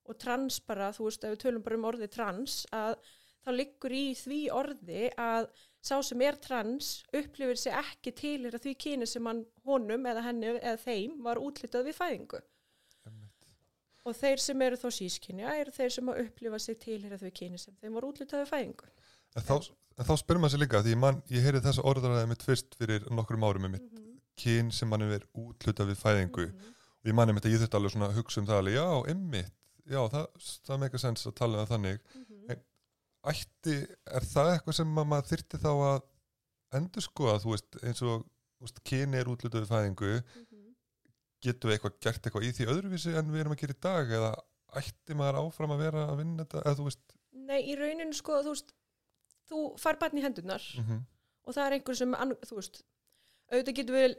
Og 0.08 0.18
trans 0.20 0.60
bara, 0.60 0.92
þú 0.92 1.04
veist, 1.08 1.24
ef 1.24 1.32
við 1.34 1.40
tölum 1.44 1.64
bara 1.64 1.76
um 1.76 1.84
orðið 1.90 2.12
trans, 2.12 2.66
að 2.72 2.96
þá 3.44 3.52
liggur 3.56 3.92
í 3.92 4.14
því 4.16 4.38
orði 4.52 5.10
að 5.18 5.50
sá 5.82 6.02
sem 6.04 6.22
er 6.22 6.36
trans 6.36 7.04
upplifir 7.14 7.58
sig 7.58 7.74
ekki 7.74 8.12
tilhera 8.16 8.60
því 8.60 8.76
kyni 8.78 9.08
sem 9.08 9.26
hann 9.26 9.46
honum 9.66 10.06
eða 10.06 10.24
henni 10.24 10.48
eða 10.60 10.78
þeim 10.84 11.18
var 11.24 11.38
útlitað 11.38 11.86
við 11.90 11.96
fæðingu. 11.96 12.42
Og 14.08 14.16
þeir 14.16 14.40
sem 14.40 14.62
eru 14.64 14.78
þá 14.80 14.88
sískinja 14.96 15.54
eru 15.60 15.74
þeir 15.76 15.92
sem 15.98 16.12
að 16.14 16.22
upplifa 16.24 16.60
sig 16.64 16.78
tilhýra 16.80 17.18
þau 17.20 17.32
kyni 17.36 17.60
sem 17.60 17.76
þeim 17.82 17.98
var 17.98 18.08
útlitaði 18.08 18.48
fæðingu. 18.48 18.88
En 19.36 19.44
þá, 19.44 19.56
en 20.00 20.08
þá 20.08 20.14
spyrir 20.22 20.40
maður 20.44 20.54
sér 20.56 20.62
líka, 20.64 20.82
því 20.86 20.96
man, 21.02 21.22
ég 21.34 21.44
heyri 21.44 21.60
þessa 21.66 21.84
orðaræði 21.92 22.30
mitt 22.32 22.46
fyrst 22.48 22.78
fyrir 22.80 23.08
nokkrum 23.12 23.44
árum 23.44 23.66
með 23.68 23.74
mitt 23.76 23.92
Mhm. 23.92 24.14
kyn 24.38 24.72
sem 24.72 24.88
mann 24.90 25.02
er 25.04 25.26
útluta 25.36 25.84
við 25.90 25.98
fæðingu 26.00 26.46
Mhm. 26.48 26.74
og 27.04 27.06
ég 27.12 27.14
manni 27.14 27.34
mitt 27.34 27.44
að 27.46 27.52
ég 27.54 27.60
þurfti 27.60 27.78
alveg 27.82 27.92
svona 27.92 28.08
að 28.10 28.16
hugsa 28.22 28.40
um 28.42 28.48
það 28.48 28.60
alveg, 28.62 28.74
já, 28.78 29.12
emmitt, 29.12 29.54
já, 29.90 30.02
það, 30.10 30.28
það 30.68 30.80
meika 30.80 30.98
sens 30.98 31.26
að 31.28 31.36
tala 31.36 31.62
um 31.62 31.68
þannig. 31.68 32.00
Mhm. 32.16 32.58
Ætti, 33.28 33.76
er 34.08 34.22
það 34.24 34.50
eitthvað 34.54 34.74
sem 34.78 34.96
að 34.96 35.08
maður 35.12 35.28
þyrfti 35.34 35.58
þá 35.60 35.72
að 35.84 36.02
endur 36.80 37.04
skoða, 37.04 37.40
þú 37.44 37.50
veist, 37.52 37.78
eins 37.84 38.02
og 38.08 38.24
veist, 38.62 38.80
kyn 38.88 39.14
er 39.20 39.26
útluta 39.26 39.60
við 39.60 39.68
fæðingu, 39.68 40.24
Mhm. 40.24 40.47
Getum 41.44 41.70
við 41.70 41.78
eitthvað 41.78 42.00
gert 42.08 42.28
eitthvað 42.28 42.48
í 42.48 42.54
því 42.58 42.70
öðruvísi 42.74 43.14
en 43.20 43.32
við 43.34 43.44
erum 43.44 43.56
að 43.56 43.62
gera 43.64 43.76
í 43.78 43.82
dag 43.88 44.14
eða 44.20 44.32
ætti 44.82 45.18
maður 45.18 45.40
áfram 45.44 45.74
að 45.76 45.84
vera 45.86 46.06
að 46.12 46.20
vinna 46.22 46.44
þetta, 46.44 46.64
eða 46.66 46.80
þú 46.80 46.88
veist, 46.90 47.14
Nei, 47.48 47.60
í 47.72 47.76
rauninu 47.80 48.16
sko, 48.18 48.42
þú 48.44 48.54
veist, 48.56 48.74
þú 49.48 49.60
fær 49.80 50.00
barn 50.02 50.20
í 50.20 50.26
hendunar 50.26 50.64
mm 50.82 51.06
og 51.48 51.56
það 51.56 51.64
er 51.64 51.74
einhver 51.78 51.96
sem, 51.96 52.16
þú 52.44 52.56
veist, 52.58 52.82
auðvitað 53.48 53.76
getur 53.78 53.96
við 53.96 54.16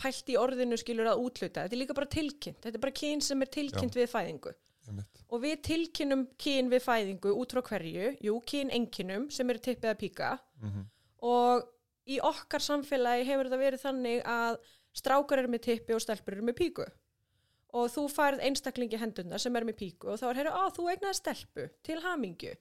pælt 0.00 0.32
í 0.32 0.34
orðinu 0.36 0.76
skilur 0.76 1.08
að 1.08 1.22
útluta. 1.24 1.62
Þetta 1.64 1.76
er 1.76 1.80
líka 1.80 1.96
bara 1.96 2.08
tilkynnt. 2.12 2.58
Þetta 2.60 2.76
er 2.76 2.82
bara 2.82 2.96
kyn 3.00 3.22
sem 3.24 3.40
er 3.40 3.50
tilkynnt 3.54 3.96
við 3.96 4.10
fæðingu. 4.12 4.52
emmitt, 4.90 5.22
Og 5.32 5.40
við 5.40 5.62
tilkynnum 5.64 6.26
kyn 6.36 6.68
við 6.68 6.84
fæðingu 6.84 7.32
út 7.32 7.54
frá 7.56 7.62
hverju, 7.70 8.10
jú, 8.26 8.36
kyn 8.52 8.72
enginum 8.76 9.30
sem 9.32 9.48
eru 9.52 9.62
tippið 9.64 9.92
að 9.94 10.00
píka. 10.04 10.34
Mm 10.60 10.84
og 11.20 11.66
í 12.08 12.16
okkar 12.24 12.62
samfélagi 12.64 13.26
hefur 13.28 13.50
þetta 13.50 13.60
verið 13.60 13.82
þannig 13.82 14.22
að 14.24 14.54
strákar 14.96 15.42
eru 15.42 15.52
með 15.52 15.64
tippi 15.68 15.94
og 15.96 16.02
stelpur 16.02 16.36
eru 16.36 16.46
með 16.48 16.58
píku. 16.60 16.86
Og 17.78 17.86
þú 17.92 18.08
færð 18.10 18.42
einstaklingi 18.48 18.98
hendurna 18.98 19.38
sem 19.38 19.54
er 19.56 19.66
með 19.68 19.78
píku 19.78 20.10
og 20.10 20.18
þá 20.18 20.26
er 20.32 20.40
hérna, 20.40 20.54
á, 20.58 20.64
þú 20.74 20.88
eignaði 20.90 21.18
stelpu 21.20 21.68
til 21.86 22.00
hamingju. 22.02 22.56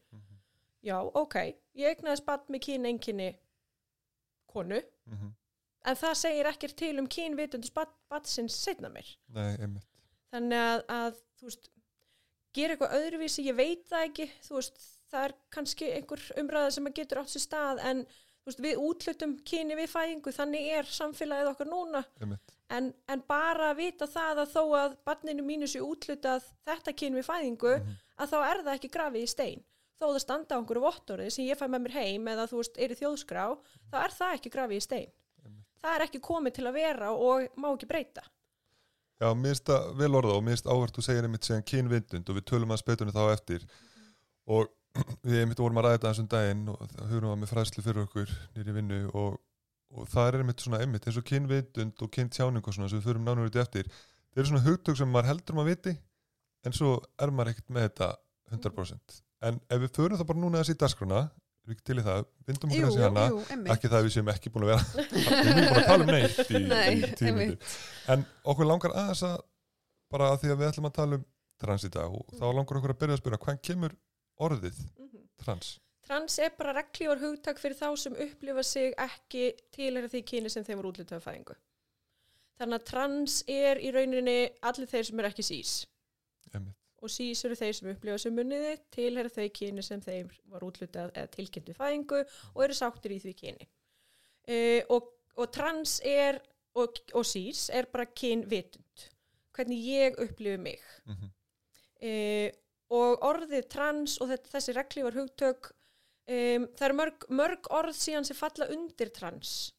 Já, 0.85 0.95
ok, 1.01 1.35
ég 1.75 1.95
eignaði 1.95 2.21
spatt 2.21 2.45
með 2.53 2.63
kyn 2.67 2.85
enginni 2.87 3.33
konu, 4.49 4.79
mm 5.09 5.33
en 5.87 5.97
það 5.99 6.15
segir 6.21 6.49
ekkert 6.49 6.77
til 6.79 6.93
um 7.01 7.07
kynvitundus 7.09 7.73
batsins 7.73 8.57
setna 8.59 8.91
mér. 8.93 9.09
nei, 9.31 9.81
Þannig 10.33 10.61
að, 10.61 10.81
að 10.93 11.19
veist, 11.41 11.69
gera 12.55 12.75
eitthvað 12.75 12.95
öðruvísi, 12.99 13.45
ég 13.47 13.57
veit 13.57 13.85
það 13.89 14.07
ekki, 14.09 14.27
veist, 14.51 14.81
það 15.09 15.27
er 15.27 15.35
kannski 15.55 15.91
einhver 15.95 16.25
umræða 16.41 16.73
sem 16.75 16.89
að 16.89 16.97
getur 16.99 17.21
átt 17.23 17.33
sér 17.33 17.45
stað, 17.45 17.81
en 17.89 18.03
veist, 18.45 18.59
við 18.63 18.77
útlutum 18.77 19.37
kyni 19.45 19.75
við 19.75 19.89
fæðingu, 19.91 20.31
þannig 20.33 20.69
er 20.79 20.83
samfélagið 20.83 21.49
okkar 21.51 21.67
núna, 21.69 22.03
en, 22.69 22.93
en 23.07 23.23
bara 23.27 23.71
að 23.73 23.77
vita 23.77 24.07
það 24.07 24.43
að 24.43 24.53
þó 24.53 24.63
að 24.79 24.95
barninu 25.05 25.43
mínu 25.43 25.67
sé 25.67 25.79
útlutað 25.81 26.43
þetta 26.65 26.93
kyni 26.95 27.19
við 27.21 27.27
fæðingu, 27.29 27.73
Mhm. 27.79 27.95
að 28.19 28.29
þá 28.29 28.37
er 28.51 28.63
það 28.63 28.73
ekki 28.79 28.89
grafið 28.95 29.23
í 29.23 29.29
stein. 29.29 29.63
Þó 29.99 30.05
það 30.13 30.19
standa 30.23 30.55
á 30.55 30.59
einhverju 30.61 30.81
vottorði 30.85 31.31
sem 31.31 31.45
ég 31.45 31.57
fæ 31.59 31.65
með 31.67 31.81
mér 31.83 31.91
heim 31.99 32.25
eða 32.27 32.47
þú 32.47 32.57
veist, 32.61 32.77
er 32.79 32.89
í 32.89 32.95
þjóðskrá, 32.99 33.57
þá 33.91 33.95
er 34.05 34.11
það 34.15 34.33
ekki 34.37 34.49
grafið 34.53 34.77
í 34.77 34.81
stein. 34.81 35.11
Það 35.83 35.95
er 35.95 36.01
ekki 36.07 36.19
komið 36.19 36.53
til 36.53 36.65
að 36.67 36.73
vera 36.73 37.11
og 37.15 37.47
má 37.57 37.67
ekki 37.75 37.87
breyta. 37.87 38.21
Já, 39.19 39.33
mér 39.35 39.51
finnst 39.51 39.65
það 39.67 39.97
vel 39.99 40.11
orða 40.15 40.35
og 40.37 40.43
mér 40.43 40.55
finnst 40.55 40.67
áhvert 40.71 40.95
þú 40.95 41.03
segir 41.03 41.23
einmitt 41.27 41.43
segjan 41.43 41.63
kynvindund 41.67 42.29
og 42.29 42.35
við 42.39 42.45
tölum 42.47 42.71
að 42.71 42.79
spetunni 42.79 43.11
þá 43.11 43.33
eftir 43.33 43.65
og 44.47 44.69
við 45.23 45.41
einmitt 45.43 45.61
vorum 45.61 45.79
að 45.79 45.85
ræða 45.85 45.97
þetta 45.97 46.11
þessum 46.11 46.29
daginn 46.33 46.63
og 46.73 46.79
það 46.93 47.11
höfum 47.13 47.29
við 47.29 47.41
með 47.43 47.51
fræðslu 47.53 47.83
fyrir 47.85 48.05
okkur 48.07 48.31
nýri 48.57 48.75
vinnu 48.79 48.99
og, 49.13 49.35
og 49.95 50.09
það 50.11 50.29
er 50.31 50.37
einmitt 50.41 50.63
svona 50.65 50.79
einmitt 50.83 51.07
eins 51.07 51.19
og 51.21 51.27
kynvindund 51.29 52.05
og 52.05 52.11
kyntjáning 52.15 52.65
og 52.65 52.75
svona 52.75 52.89
sem 52.91 52.99
við 53.01 53.09
förum 53.09 53.27
nánur 53.27 53.51
út 53.51 53.59
eftir 53.61 53.89
það 53.93 54.41
eru 54.41 54.49
svona 54.51 54.65
hugtök 54.65 54.99
sem 54.99 55.11
maður 55.13 55.31
heldur 55.33 55.55
um 55.57 55.63
að 55.63 55.69
viti 55.73 55.95
en 56.65 56.75
svo 56.75 56.95
er 57.21 57.31
maður 57.33 57.53
ekkert 57.53 57.75
með 57.75 57.87
þetta 57.89 58.09
100% 58.57 59.21
en 59.49 59.61
ef 59.69 59.83
við 59.85 59.93
förum 59.99 60.19
það 60.19 60.31
bara 60.33 60.43
núna 60.43 60.63
þessi 60.63 60.79
dagskrona 60.81 61.21
ekki 61.69 61.83
til 61.85 61.99
í 62.01 62.03
það, 62.05 62.23
vindum 62.47 62.71
okkur 62.73 62.87
þessi 62.87 63.01
hana. 63.03 63.23
jú, 63.29 63.41
ekki 63.69 63.89
það 63.91 63.97
að 63.99 64.05
við 64.07 64.13
séum 64.15 64.29
ekki 64.33 64.51
búin 64.53 64.63
að 64.65 64.71
vera 64.71 64.85
við 65.45 65.49
erum 65.51 65.67
búin 65.69 65.77
að 65.77 65.85
tala 65.85 66.05
um 66.05 66.09
neitt 66.09 66.39
í, 66.49 66.61
Nei, 66.65 66.87
í 66.95 67.09
tíu 67.19 67.33
mínútur. 67.35 67.75
en 68.09 68.23
okkur 68.49 68.69
langar 68.69 68.95
aðeins 68.97 69.21
að 69.27 69.35
bara 70.09 70.31
að 70.33 70.39
því 70.41 70.49
að 70.49 70.57
við 70.63 70.69
ætlum 70.71 70.89
að 70.89 70.95
tala 70.97 71.19
um 71.19 71.25
trans 71.61 71.85
í 71.85 71.91
dag 71.93 72.15
og 72.17 72.33
þá 72.39 72.45
langar 72.47 72.79
okkur 72.79 72.95
að 72.95 72.99
byrja 73.03 73.17
að 73.19 73.21
spyrja 73.21 73.41
hvaðan 73.43 73.61
kemur 73.69 73.93
orðið 74.39 74.81
trans 75.39 75.77
Trans 76.09 76.39
er 76.41 76.55
bara 76.57 76.73
reglívar 76.73 77.19
hugtak 77.21 77.59
fyrir 77.61 77.77
þá 77.77 77.89
sem 78.01 78.15
upplifa 78.17 78.63
sig 78.65 78.95
ekki 78.97 79.51
tilhæra 79.75 80.07
því 80.09 80.21
kyni 80.25 80.49
sem 80.49 80.63
þeim 80.65 80.79
voru 80.79 80.89
útlitað 80.89 81.21
fæðingu. 81.21 81.55
Þannig 82.57 82.79
að 82.79 82.85
trans 82.87 83.35
er 83.45 83.77
í 83.77 83.91
rauninni 83.93 84.37
allir 84.65 84.89
þeir 84.89 85.05
sem 85.05 85.21
eru 85.21 85.29
ekki 85.29 85.45
sís. 85.45 85.73
Einmitt. 86.49 86.79
Og 87.05 87.13
sís 87.13 87.43
eru 87.45 87.57
þeir 87.59 87.75
sem 87.77 87.91
upplifa 87.91 88.17
sig 88.23 88.33
muniði 88.33 88.71
tilhæra 88.95 89.31
þau 89.35 89.45
kyni 89.59 89.85
sem 89.85 90.01
þeim 90.01 90.31
var 90.49 90.65
útlitað 90.65 91.13
eða 91.13 91.31
tilkynnt 91.35 91.69
við 91.69 91.77
fæðingu 91.77 92.23
og 92.55 92.63
eru 92.65 92.79
sáttir 92.79 93.13
í 93.13 93.19
því 93.27 93.35
kyni. 93.43 93.69
Uh, 94.49 94.81
og, 94.95 95.13
og 95.37 95.53
trans 95.53 95.99
er, 96.01 96.41
og, 96.73 96.97
og 97.13 97.27
sís 97.27 97.67
er 97.69 97.85
bara 97.93 98.09
kynvitund. 98.09 99.05
Hvernig 99.53 99.85
ég 99.85 100.17
upplifi 100.25 100.57
mig. 100.57 100.81
mm 101.05 101.13
-hmm. 101.13 101.31
e, 102.01 102.51
og 102.89 103.25
orðið 103.25 103.67
trans 103.69 104.17
og 104.21 104.31
þessi 104.49 104.73
reglívar 104.73 105.17
hugtök 105.17 105.71
um, 105.71 106.67
það 106.77 106.85
eru 106.87 106.97
mörg, 106.97 107.27
mörg 107.29 107.69
orð 107.79 107.97
síðan 107.97 108.27
sem 108.27 108.37
falla 108.37 108.69
undir 108.73 109.11
trans. 109.15 109.73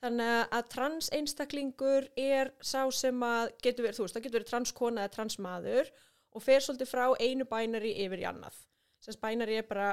Þannig 0.00 0.54
að 0.56 0.68
trans 0.72 1.10
einstaklingur 1.12 2.06
er 2.16 2.54
sá 2.64 2.88
sem 2.94 3.20
að 3.22 3.50
getur 3.60 3.84
verið, 3.84 3.98
þú 3.98 4.06
veist, 4.06 4.14
það 4.16 4.24
getur 4.24 4.38
verið 4.38 4.52
transkona 4.52 5.02
eða 5.04 5.14
transmaður 5.16 5.90
og 6.30 6.44
fer 6.44 6.64
svolítið 6.64 6.88
frá 6.88 7.04
einu 7.20 7.44
bænari 7.50 7.92
yfir 8.06 8.22
í 8.22 8.26
annað. 8.30 8.56
Sem 9.04 9.18
bænari 9.20 9.58
er 9.60 9.68
bara 9.68 9.90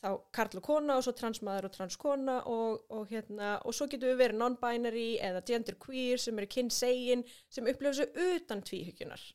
þá 0.00 0.14
karl 0.32 0.60
og 0.62 0.64
kona 0.64 0.96
og 0.96 1.04
svo 1.04 1.12
transmaður 1.16 1.68
og 1.68 1.74
transkona 1.74 2.38
og, 2.48 2.86
og 2.88 3.10
hérna, 3.12 3.58
og 3.68 3.76
svo 3.76 3.88
getur 3.90 4.14
við 4.14 4.22
verið 4.22 4.40
non-binary 4.40 5.10
eða 5.28 5.44
genderqueer 5.50 6.22
sem 6.22 6.40
eru 6.40 6.48
kynnsegin 6.54 7.26
sem 7.52 7.68
upplifa 7.68 7.98
sig 8.00 8.16
utan 8.16 8.64
tvíhyggjunar 8.64 9.26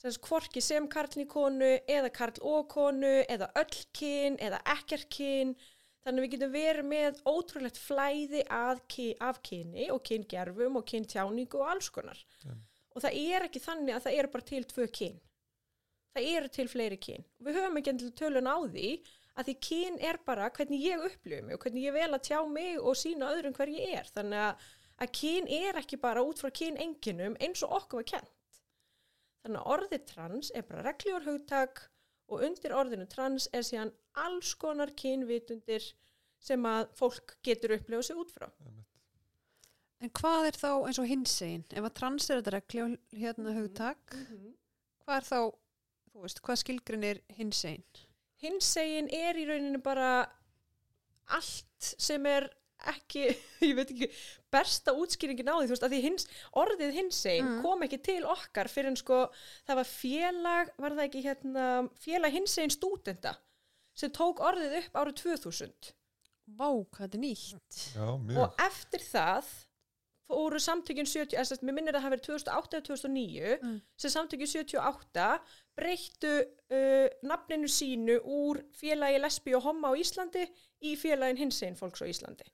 sagt, 0.00 0.24
hvorki 0.28 0.62
sem 0.64 0.86
karln 0.90 1.22
í 1.24 1.26
konu 1.28 1.68
eða 1.90 2.10
karl 2.14 2.40
og 2.46 2.68
konu 2.72 3.10
eða 3.28 3.50
öll 3.60 3.76
kyn 3.96 4.38
eða 4.40 4.60
ekkert 4.76 5.08
kyn. 5.12 5.54
Þannig 6.00 6.22
að 6.22 6.24
við 6.24 6.32
getum 6.34 6.52
verið 6.54 6.86
með 6.88 7.18
ótrúlegt 7.28 7.76
flæði 7.78 8.40
að, 8.56 8.78
ky- 8.88 9.16
af 9.20 9.42
kyni 9.44 9.90
og 9.92 10.00
kyngerfum 10.08 10.78
og 10.80 10.86
kyntjáningu 10.88 11.60
og 11.60 11.68
alls 11.74 11.90
konar. 11.92 12.22
Og 12.96 13.02
það 13.04 13.18
er 13.20 13.44
ekki 13.46 13.60
þannig 13.60 13.94
að 13.98 14.06
það 14.06 14.16
eru 14.22 14.30
bara 14.32 14.48
til 14.48 14.64
tvö 14.70 14.86
kyn. 14.96 15.18
Það 16.16 16.30
eru 16.32 16.48
til 16.56 16.66
fleiri 16.72 16.96
kyn. 16.98 17.26
Við 17.44 17.58
höfum 17.60 17.76
ekki 17.78 17.92
endilega 17.92 18.18
tölun 18.22 18.48
á 18.50 18.56
því 18.72 18.88
að 19.38 19.46
því 19.50 19.54
kyn 19.68 20.00
er 20.08 20.18
bara 20.26 20.48
hvernig 20.56 20.82
ég 20.88 21.04
upplifu 21.06 21.44
mig 21.46 21.54
og 21.54 21.62
hvernig 21.62 21.84
ég 21.86 21.94
vel 21.94 22.10
að 22.16 22.24
tjá 22.26 22.40
mig 22.50 22.80
og 22.80 22.96
sína 22.98 23.28
öðrum 23.36 23.54
hver 23.60 23.70
ég 23.76 23.92
er. 24.00 24.08
Þannig 24.16 24.42
að, 24.48 24.64
að 25.04 25.12
kyn 25.20 25.52
er 25.60 25.78
ekki 25.84 26.00
bara 26.02 26.24
út 26.26 26.40
frá 26.42 26.50
kyn 26.50 26.80
enginum 26.82 27.36
eins 27.38 27.62
og 27.62 27.76
okkur 27.78 28.00
var 28.00 28.08
kent 28.16 28.32
Þannig 29.44 29.62
að 29.62 29.72
orðið 29.74 30.04
trans 30.10 30.50
er 30.54 30.66
bara 30.68 30.84
regljór 30.84 31.26
hugtak 31.26 31.86
og 32.30 32.44
undir 32.46 32.74
orðinu 32.76 33.06
trans 33.10 33.48
er 33.56 33.64
síðan 33.66 33.92
alls 34.20 34.52
konar 34.60 34.92
kynvitundir 34.98 35.86
sem 36.40 36.66
að 36.68 36.90
fólk 36.96 37.36
getur 37.44 37.76
upplifað 37.76 38.06
sig 38.08 38.20
út 38.20 38.32
frá. 38.34 38.48
En 40.00 40.12
hvað 40.16 40.46
er 40.48 40.56
þá 40.56 40.70
eins 40.88 41.00
og 41.00 41.08
hinsegin? 41.08 41.64
Ef 41.76 41.84
að 41.84 41.96
trans 41.98 42.28
er 42.30 42.40
þetta 42.40 42.54
regli 42.56 42.84
og 42.84 43.18
hérna 43.20 43.56
hugtak, 43.56 44.14
hvað 45.04 45.16
er 45.18 45.26
þá, 45.28 45.40
þú 46.12 46.22
veist, 46.24 46.40
hvað 46.46 46.60
skilgrin 46.62 47.08
er 47.10 47.20
hinsegin? 47.36 47.84
Hinsegin 48.40 49.10
er 49.12 49.36
í 49.36 49.44
rauninu 49.48 49.82
bara 49.84 50.10
allt 51.36 51.90
sem 52.00 52.24
er 52.28 52.48
ekki, 52.94 53.22
ég 53.68 53.74
veit 53.76 53.90
ekki, 53.92 54.08
besta 54.52 54.94
útskýringin 54.96 55.50
á 55.52 55.54
því, 55.60 55.66
þú 55.68 55.74
veist, 55.74 55.86
að 55.86 55.94
því 55.94 56.00
hins, 56.06 56.26
orðið 56.62 56.92
hinsegin 56.98 57.48
Mm. 57.50 57.62
kom 57.62 57.82
ekki 57.86 57.98
til 58.06 58.24
okkar 58.24 58.68
fyrir 58.72 58.90
en 58.92 58.96
sko, 59.00 59.20
það 59.68 59.80
var 59.82 59.88
félag, 59.92 60.72
var 60.80 60.96
það 60.98 61.06
ekki 61.08 61.24
hérna, 61.28 61.66
félag 62.00 62.32
hinsegin 62.38 62.74
stúdenda 62.74 63.36
sem 63.94 64.10
tók 64.16 64.40
orðið 64.40 64.78
upp 64.84 64.94
árið 65.02 65.18
2000. 65.24 65.90
Vá, 66.56 66.66
hvað 66.70 67.02
þetta 67.04 67.18
er 67.18 67.22
nýtt. 67.22 67.80
Já, 67.94 68.06
og 68.42 68.54
eftir 68.64 69.02
það 69.06 69.50
fóru 70.30 70.58
samtökin 70.62 71.06
70, 71.10 71.34
eða 71.34 71.46
sérst, 71.48 71.62
mér 71.66 71.74
minnir 71.74 71.94
að 71.94 71.98
það 71.98 72.04
hafi 72.06 72.14
verið 72.14 72.26
2008 72.28 72.76
eða 72.78 72.86
2009 72.86 73.54
Mm. 73.66 73.76
sem 73.98 74.10
samtökin 74.14 74.50
78 74.50 75.24
breyttu 75.76 76.30
uh, 76.70 77.08
nafninu 77.26 77.66
sínu 77.70 78.18
úr 78.22 78.60
félagi 78.78 79.18
lesbi 79.22 79.54
og 79.58 79.62
homma 79.66 79.90
á 79.90 79.98
Íslandi 79.98 80.44
í 80.86 80.94
félagin 80.98 81.38
hinsegin 81.42 81.74
fólks 81.78 82.02
á 82.02 82.06
Íslandi 82.06 82.46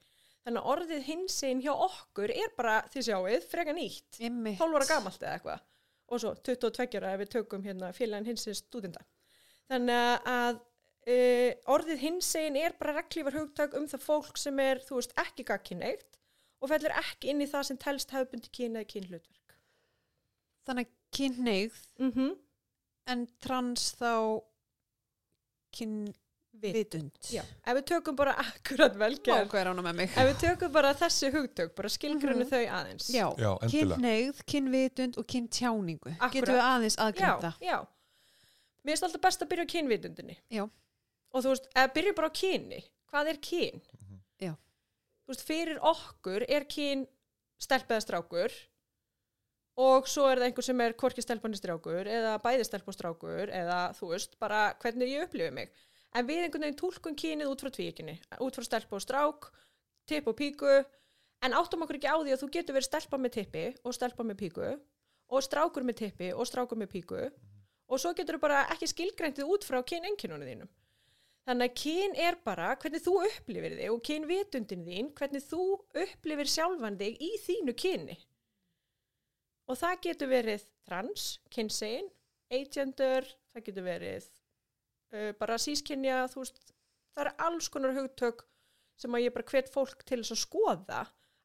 þannig 0.47 0.63
að 0.63 0.71
orðið 0.75 1.09
hinsegin 1.11 1.65
hjá 1.65 1.73
okkur 1.75 2.33
er 2.35 2.53
bara, 2.57 2.79
þið 2.93 3.09
sjáuð, 3.09 3.49
freka 3.51 3.75
nýtt 3.77 4.21
Einmitt. 4.23 4.61
12 4.61 4.79
ára 4.79 4.89
gamalt 4.93 5.23
eða 5.23 5.35
eitthvað 5.39 5.65
og 6.07 6.23
svo 6.23 6.33
22 6.47 7.01
ára 7.01 7.13
ef 7.17 7.23
við 7.25 7.33
tökum 7.35 7.67
hérna 7.67 7.91
félagin 7.97 8.31
hinsegin 8.31 8.59
stúdenda 8.61 9.03
þannig 9.67 10.29
að 10.31 10.61
uh, 11.11 11.51
orðið 11.77 12.05
hinsegin 12.05 12.59
er 12.61 12.77
bara 12.79 13.01
reglífar 13.01 13.39
hugtak 13.41 13.75
um 13.79 13.89
það 13.91 14.07
fólk 14.07 14.39
sem 14.41 14.63
er, 14.63 14.83
þú 14.87 15.01
veist, 15.01 15.17
ekki 15.21 15.47
gagkinneitt 15.51 16.21
og 16.63 16.71
fellur 16.73 16.95
ekki 16.97 17.33
inn 17.33 17.43
í 17.45 17.51
það 17.51 17.69
sem 17.71 17.81
telst 17.83 18.15
hefðbundi 18.15 18.53
kyn 18.55 18.79
eða 18.79 18.91
kynhlutverk. 18.95 19.57
Þannig 20.67 20.89
að 20.89 20.95
kynneigð 21.17 21.81
Mm 22.03 22.35
en 23.07 23.27
trans 23.39 23.93
þá 24.01 24.43
kynvitund 26.63 27.31
Já, 27.33 27.43
ef 27.67 27.77
við 27.79 27.85
tökum 27.91 28.17
bara 28.17 28.35
akkurat 28.43 28.95
vel 28.97 29.15
Vá, 29.17 29.23
gerð, 29.29 29.49
hvað 29.53 29.61
er 29.61 29.71
ána 29.73 29.85
með 29.87 29.97
mig 30.01 30.11
ef 30.17 30.29
við 30.31 30.39
tökum 30.45 30.73
bara 30.73 30.93
þessi 30.95 31.31
hugtök, 31.35 31.75
bara 31.77 31.89
skilgrunni 31.89 32.45
Mhm. 32.45 32.51
þau 32.51 32.65
aðeins. 32.79 33.09
Já, 33.11 33.27
Já, 33.39 33.51
kynneigð, 33.73 34.43
kynvitund 34.47 35.19
og 35.19 35.27
kyntjáningu 35.27 36.15
Akkúrat. 36.17 36.33
Getum 36.33 36.55
við 36.55 36.65
aðeins 36.71 36.97
aðgreinda 36.97 37.53
já, 37.61 37.67
já. 37.71 37.79
Mér 38.87 38.93
finnst 38.95 39.03
alltaf 39.09 39.21
best 39.27 39.43
að 39.43 39.49
byrja 39.51 39.65
á 39.67 39.73
kynvitundinni. 39.75 40.37
Já. 40.51 40.63
Og 41.35 41.43
þú 41.43 41.49
veist, 41.51 41.67
eða 41.75 41.93
byrja 41.93 42.15
bara 42.15 42.29
á 42.31 42.35
kyni. 42.39 42.85
Hvað 43.13 43.29
er 43.33 43.37
kyn? 43.43 43.81
Mhm. 43.81 44.21
Já. 44.41 44.53
Þú 45.27 45.33
veist, 45.35 45.43
fyrir 45.49 45.79
okkur 45.83 46.45
er 46.49 46.65
kyn 46.65 47.07
stelpeða 47.61 48.01
strákur 48.05 48.53
og 49.77 50.07
svo 50.09 50.31
er 50.31 50.39
það 50.39 50.47
einhver 50.49 50.65
sem 50.65 50.81
er 50.81 50.93
hvorki 50.95 51.21
stelpanni 51.25 51.59
strákur 51.59 52.07
eða 52.09 52.37
bæði 52.41 52.65
stelp 52.65 52.87
og 52.89 52.95
strákur 52.97 53.51
eða 53.53 53.81
þú 53.99 54.09
veist, 54.15 54.39
bara 54.39 54.75
hvernig 54.81 55.09
ég 55.13 55.27
upplifi 55.27 55.53
mig. 55.53 55.71
En 56.17 56.25
við 56.25 56.47
einhvern 56.47 56.65
veginn 56.65 56.81
tólkum 56.81 57.17
kynið 57.19 57.51
út 57.53 57.63
frá 57.65 57.71
tvíkinni, 57.77 58.15
út 58.41 58.57
frá 58.57 58.65
stelp 58.65 58.95
og 58.97 59.03
strák, 59.05 59.51
tipp 60.09 60.31
og 60.31 60.37
píku, 60.39 60.79
en 61.45 61.57
áttum 61.57 61.85
okkur 61.85 61.99
ekki 61.99 62.09
á 62.09 62.17
því 62.17 62.33
að 62.33 62.43
þú 62.43 62.49
getur 62.55 62.77
verið 62.77 62.89
stelpa 62.89 63.19
með 63.21 63.35
tippi 63.37 63.65
og 63.85 63.97
stelpa 63.97 64.25
með 64.25 64.41
píku 64.41 64.71
og 65.27 65.45
strákur 65.45 65.85
með 65.87 66.01
tippi 66.01 66.31
og 66.33 66.49
strákur 66.49 66.81
með 66.81 66.93
píku 66.95 67.21
og 67.87 68.01
svo 68.01 68.13
getur 68.17 68.39
þú 68.39 68.43
bara 68.47 68.65
ekki 68.73 68.89
skilgræntið 68.91 69.51
út 69.53 69.67
frá 69.67 69.79
kynenginunum 69.87 70.49
þínum. 70.49 70.71
Þannig 71.47 71.69
að 71.71 71.77
kyn 71.79 72.17
er 72.19 72.39
bara 72.43 72.73
hvernig 72.75 73.03
þú 73.05 73.13
upplifir 73.23 73.77
þig 73.79 73.93
og 73.93 74.01
kynvitundin 74.09 74.87
þín, 74.89 75.11
hvernig 75.15 75.45
þú 75.47 75.67
upplifir 76.03 76.51
sjálfan 76.51 76.99
þig 76.99 77.21
í 77.23 77.29
þínu 77.45 77.75
kyni. 77.79 78.17
Og 79.71 79.79
það 79.79 80.01
getur 80.09 80.33
verið 80.33 80.65
trans, 80.87 81.29
kynsegin, 81.55 82.11
agender, 82.51 83.29
það 83.53 83.67
getur 83.69 83.87
verið 83.87 84.27
uh, 85.17 85.33
bara 85.41 85.59
sískinja, 85.61 86.27
þú 86.33 86.45
veist, 86.45 86.61
það 87.17 87.25
er 87.25 87.33
alls 87.49 87.71
konar 87.73 87.97
hugtök 87.97 88.45
sem 89.01 89.17
að 89.17 89.27
ég 89.27 89.35
bara 89.35 89.49
hvet 89.51 89.73
fólk 89.73 90.05
til 90.09 90.21
þess 90.23 90.37
að 90.37 90.43
skoða, 90.45 91.03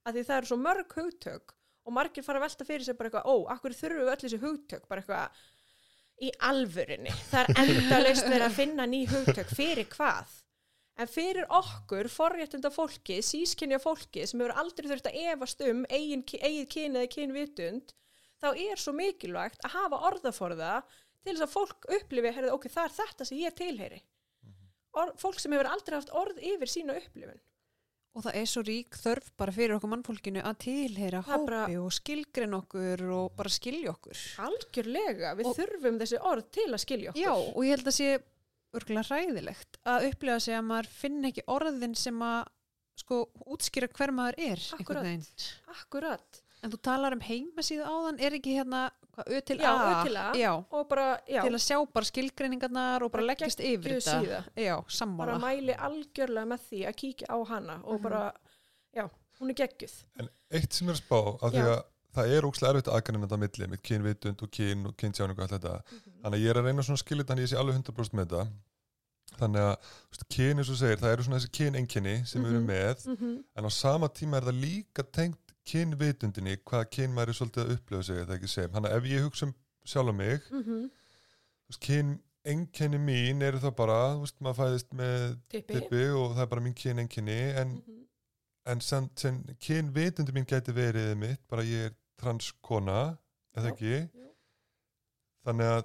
að 0.07 0.17
því 0.17 0.27
það 0.27 0.37
eru 0.37 0.51
svo 0.51 0.59
mörg 0.59 0.93
hugtök 0.97 1.55
og 1.81 1.95
margir 1.95 2.25
fara 2.25 2.39
að 2.41 2.45
velta 2.47 2.67
fyrir 2.67 2.85
sig 2.85 2.97
bara 2.97 3.09
eitthvað, 3.09 3.31
ó, 3.31 3.35
akkur 3.55 3.75
þurfum 3.75 4.03
við 4.03 4.13
öll 4.13 4.21
þessi 4.23 4.39
hugtök, 4.41 4.85
bara 4.89 5.01
eitthvað 5.01 5.41
í 6.21 6.29
alvörinni. 6.45 7.13
Það 7.31 7.41
er 7.41 7.61
endalaust 7.63 8.27
verið 8.29 8.45
að 8.45 8.57
finna 8.59 8.87
ný 8.89 9.01
hugtök 9.09 9.53
fyrir 9.57 9.89
hvað? 9.89 10.35
En 11.01 11.09
fyrir 11.09 11.47
okkur, 11.49 12.09
forréttunda 12.11 12.69
fólki, 12.73 13.21
sískinja 13.25 13.79
fólki 13.81 14.27
sem 14.29 14.41
hefur 14.43 14.53
aldrei 14.61 14.89
þurft 14.91 15.09
að 15.09 15.17
efast 15.31 15.63
um 15.65 15.85
eigin, 15.89 16.23
eigið 16.37 16.67
kyn 16.75 16.99
eða 16.99 17.11
kynvitund, 17.15 17.93
þá 18.41 18.49
er 18.51 18.81
svo 18.81 18.93
mikilvægt 18.97 19.63
að 19.65 19.77
hafa 19.79 20.01
orðaforða 20.11 20.73
til 21.23 21.35
þess 21.35 21.45
að 21.47 21.53
fólk 21.53 21.87
upplifi, 21.97 22.33
herrið, 22.35 22.53
ok, 22.55 22.67
það 22.73 22.87
er 22.89 22.95
þetta 22.97 23.27
sem 23.29 23.37
ég 23.41 23.55
tilheyri. 23.59 24.01
Or, 24.93 25.13
fólk 25.21 25.39
sem 25.39 25.53
hefur 25.55 25.69
aldrei 25.71 25.95
haft 25.99 26.09
orð 26.11 26.39
yfir 26.43 26.67
sína 26.71 26.97
upplifun. 26.99 27.39
Og 28.11 28.25
það 28.25 28.35
er 28.41 28.47
svo 28.51 28.61
rík 28.67 28.97
þörf 28.99 29.29
bara 29.39 29.53
fyrir 29.55 29.77
okkur 29.77 29.87
mannfólkinu 29.93 30.41
að 30.43 30.57
tilheyra 30.65 31.21
Það 31.23 31.37
hópi 31.37 31.45
bara- 31.47 31.79
og 31.79 31.93
skilgrein 31.95 32.55
okkur 32.57 33.03
og 33.15 33.35
bara 33.37 33.49
skilja 33.49 33.93
okkur. 33.93 34.17
Algjörlega, 34.47 35.29
við 35.39 35.45
Og- 35.47 35.55
þurfum 35.55 35.99
þessi 36.01 36.19
orð 36.19 36.51
til 36.51 36.67
að 36.73 36.81
skilja 36.83 37.09
okkur. 37.13 37.21
Já, 37.23 37.31
og 37.31 37.63
ég 37.63 37.69
held 37.77 37.87
að 37.87 37.95
sé 38.01 38.09
örgulega 38.75 39.07
hræðilegt 39.07 39.77
að 39.85 40.09
upplifa 40.11 40.39
sig 40.41 40.55
að 40.55 40.65
maður 40.67 40.87
finn 40.87 41.23
ekki 41.31 41.43
orðin 41.47 41.95
sem 41.95 42.19
að 42.19 42.47
sko 42.99 43.29
útskýra 43.47 43.87
hver 43.95 44.11
maður 44.11 44.35
er 44.39 44.59
veginn. 45.01 45.25
Akkurat. 45.69 46.41
En 46.63 46.69
þú 46.69 46.81
talar 46.83 47.13
um 47.13 47.19
heimasíðu 47.21 47.85
áðan, 47.87 48.19
er 48.21 48.31
ekki 48.37 48.57
hérna 48.59 48.91
hvað, 49.15 49.27
Ö 49.27 49.41
til 49.45 49.57
Já, 49.59 49.71
A? 49.71 49.89
Ö 49.91 50.03
til 50.05 50.17
A. 50.17 50.31
Já, 50.35 50.51
Og 50.71 50.87
bara, 50.89 51.17
til 51.27 51.51
að 51.53 51.63
sjá 51.65 51.77
bara 51.93 52.05
skilgreiningarnar 52.05 53.03
og 53.03 53.11
bara 53.11 53.23
leggjast 53.23 53.59
yfir 53.59 53.99
þetta. 53.99 54.43
Já, 54.55 54.75
bara 55.17 55.37
mæli 55.39 55.75
algjörlega 55.75 56.45
með 56.47 56.59
því 56.69 56.81
að 56.87 56.95
kíkja 57.03 57.27
á 57.29 57.37
hana 57.47 57.79
og 57.83 57.99
Mhm. 57.99 58.03
bara, 58.03 58.33
já, 58.95 59.09
hún 59.39 59.49
er 59.49 59.53
geggjuð. 59.53 60.03
En 60.19 60.29
eitt 60.51 60.73
sem 60.73 60.87
er 60.89 60.93
að 60.93 61.01
spá, 61.01 61.37
af 61.43 61.51
því 61.51 61.57
Já. 61.57 61.65
að 61.65 61.83
það 62.15 62.27
er 62.37 62.41
ókslega 62.43 62.73
erfitt 62.73 62.87
aðgræna 62.91 63.27
þetta 63.27 63.39
milli 63.39 63.67
með 63.67 63.81
kynvitund 63.83 64.41
og 64.43 64.51
kyn 64.51 64.85
og 64.87 64.97
kyntjáning 64.97 65.37
og 65.39 65.39
allt 65.39 65.61
þetta. 65.61 65.81
Þannig 66.23 66.35
að 66.37 66.43
ég 66.43 66.49
er 66.49 66.55
að 66.61 66.65
reyna 66.65 66.81
svona 66.83 66.97
að 66.99 67.03
þetta 67.05 67.27
þannig 67.27 67.41
að 67.41 67.47
ég 67.47 67.53
sé 67.53 67.57
alveg 67.61 67.75
100% 67.75 68.13
með 68.13 68.25
þetta. 68.27 68.47
Þannig 69.39 69.61
að 69.63 69.77
kyn 70.35 70.57
eins 70.59 70.69
og 70.69 70.75
segir, 70.75 70.97
það 70.99 71.13
eru 71.13 71.23
svona 71.23 71.37
þessi 71.39 71.51
kynenginni 71.55 72.15
sem 72.27 72.43
við 72.43 72.49
erum 72.51 72.65
Mhm. 72.65 72.71
með, 72.71 73.05
Mm 73.07 73.15
-hmm. 73.17 73.43
en 73.55 73.63
á 73.63 73.69
sama 73.71 74.07
tíma 74.09 74.37
er 74.37 74.41
það 74.43 74.59
líka 74.61 75.03
tengt 75.11 75.40
kynvitundinni, 75.67 76.57
hvaða 76.65 76.89
kyn 76.95 77.13
maður 77.15 77.29
er 77.33 77.37
svolítið 77.37 77.63
að 77.63 77.71
upplifa 77.75 78.03
sig, 78.07 78.17
eða 78.23 78.35
ekki 78.37 78.49
sem. 78.51 78.71
Þannig 78.73 78.91
að 78.91 78.97
ef 78.97 79.09
ég 79.11 79.25
hugsa 79.27 79.45
um 79.47 79.53
sjálf 79.85 80.15
mig, 80.15 80.41
Mm 80.51 80.89
veist, 81.71 81.81
kyn 81.85 82.19
enginni 82.43 82.97
mín 82.99 83.41
eru 83.45 83.59
það 83.61 83.75
bara, 83.77 83.97
veist, 84.19 84.35
maður 84.41 84.57
fæðist 84.57 84.93
með 84.97 85.37
Tippi. 85.53 86.01
og 86.17 86.33
það 86.35 86.41
er 86.41 86.49
bara 86.51 86.61
mín 86.61 86.73
kynenginni, 86.73 87.39
en 87.61 87.67
Mm 87.67 87.81
-hmm. 87.87 88.05
en 88.71 88.81
sem, 88.81 89.09
sem 89.15 89.43
kynvitundi 89.59 90.31
mín 90.31 90.45
gæti 90.45 90.73
verið 90.73 91.15
mitt, 91.17 91.47
bara 91.47 91.63
ég 91.63 91.85
er 91.85 91.93
transkona, 92.17 93.17
eða 93.55 93.67
Já, 93.67 93.71
ekki 93.73 93.93
jú. 94.13 94.27
þannig 95.45 95.65
að 95.65 95.83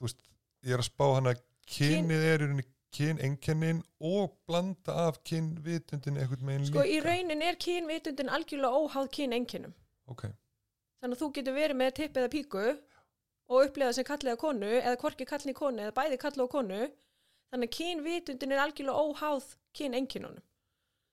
veist, 0.00 0.18
ég 0.64 0.72
er 0.72 0.78
að 0.78 0.90
spá 0.90 1.14
hann 1.14 1.26
að 1.26 1.42
kynið 1.66 2.22
er 2.22 2.40
í 2.40 2.46
rauninni 2.46 2.64
kynenkennin 2.96 3.82
og 4.00 4.34
blanda 4.48 4.94
af 5.06 5.20
kynvitundin 5.28 6.16
einhvern 6.20 6.46
veginn 6.50 6.66
Sko, 6.70 6.82
í 6.84 6.96
líka 6.98 7.06
raunin 7.10 7.42
er 7.46 7.58
kynvitundin 7.66 8.32
algjörlega 8.32 8.80
óháð 8.82 9.08
kynenginum. 9.18 9.74
ok, 10.08 10.26
Þannig 11.00 11.16
að 11.16 11.22
þú 11.22 11.28
getur 11.38 11.56
verið 11.56 11.76
með 11.82 11.94
tippi 12.00 12.20
eða 12.22 12.32
píku 12.32 12.64
og 13.46 13.66
upplega 13.68 13.92
sem 13.94 14.04
kallið 14.08 14.32
að 14.32 14.40
konu 14.42 14.70
eða 14.80 14.96
hvorki 15.02 15.26
kallið 15.28 15.54
konu 15.58 15.82
eða 15.84 15.94
bæði 16.00 16.18
kallið 16.24 16.46
á 16.46 16.54
konu. 16.56 16.80
Þannig 17.52 17.68
að 17.70 17.76
kynvitundin 17.78 18.52
er 18.56 18.62
algjörlega 18.64 19.02
óháð 19.06 19.44
kynenginunum. 19.76 20.42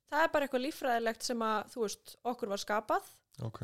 Það 0.09 0.23
er 0.23 0.31
bara 0.33 0.45
eitthvað 0.47 0.63
líffræðilegt 0.65 1.23
sem 1.27 1.41
að, 1.45 1.59
þú 1.73 1.83
veist, 1.85 2.15
okkur 2.31 2.51
var 2.53 2.61
skapað. 2.61 3.11
ok 3.43 3.59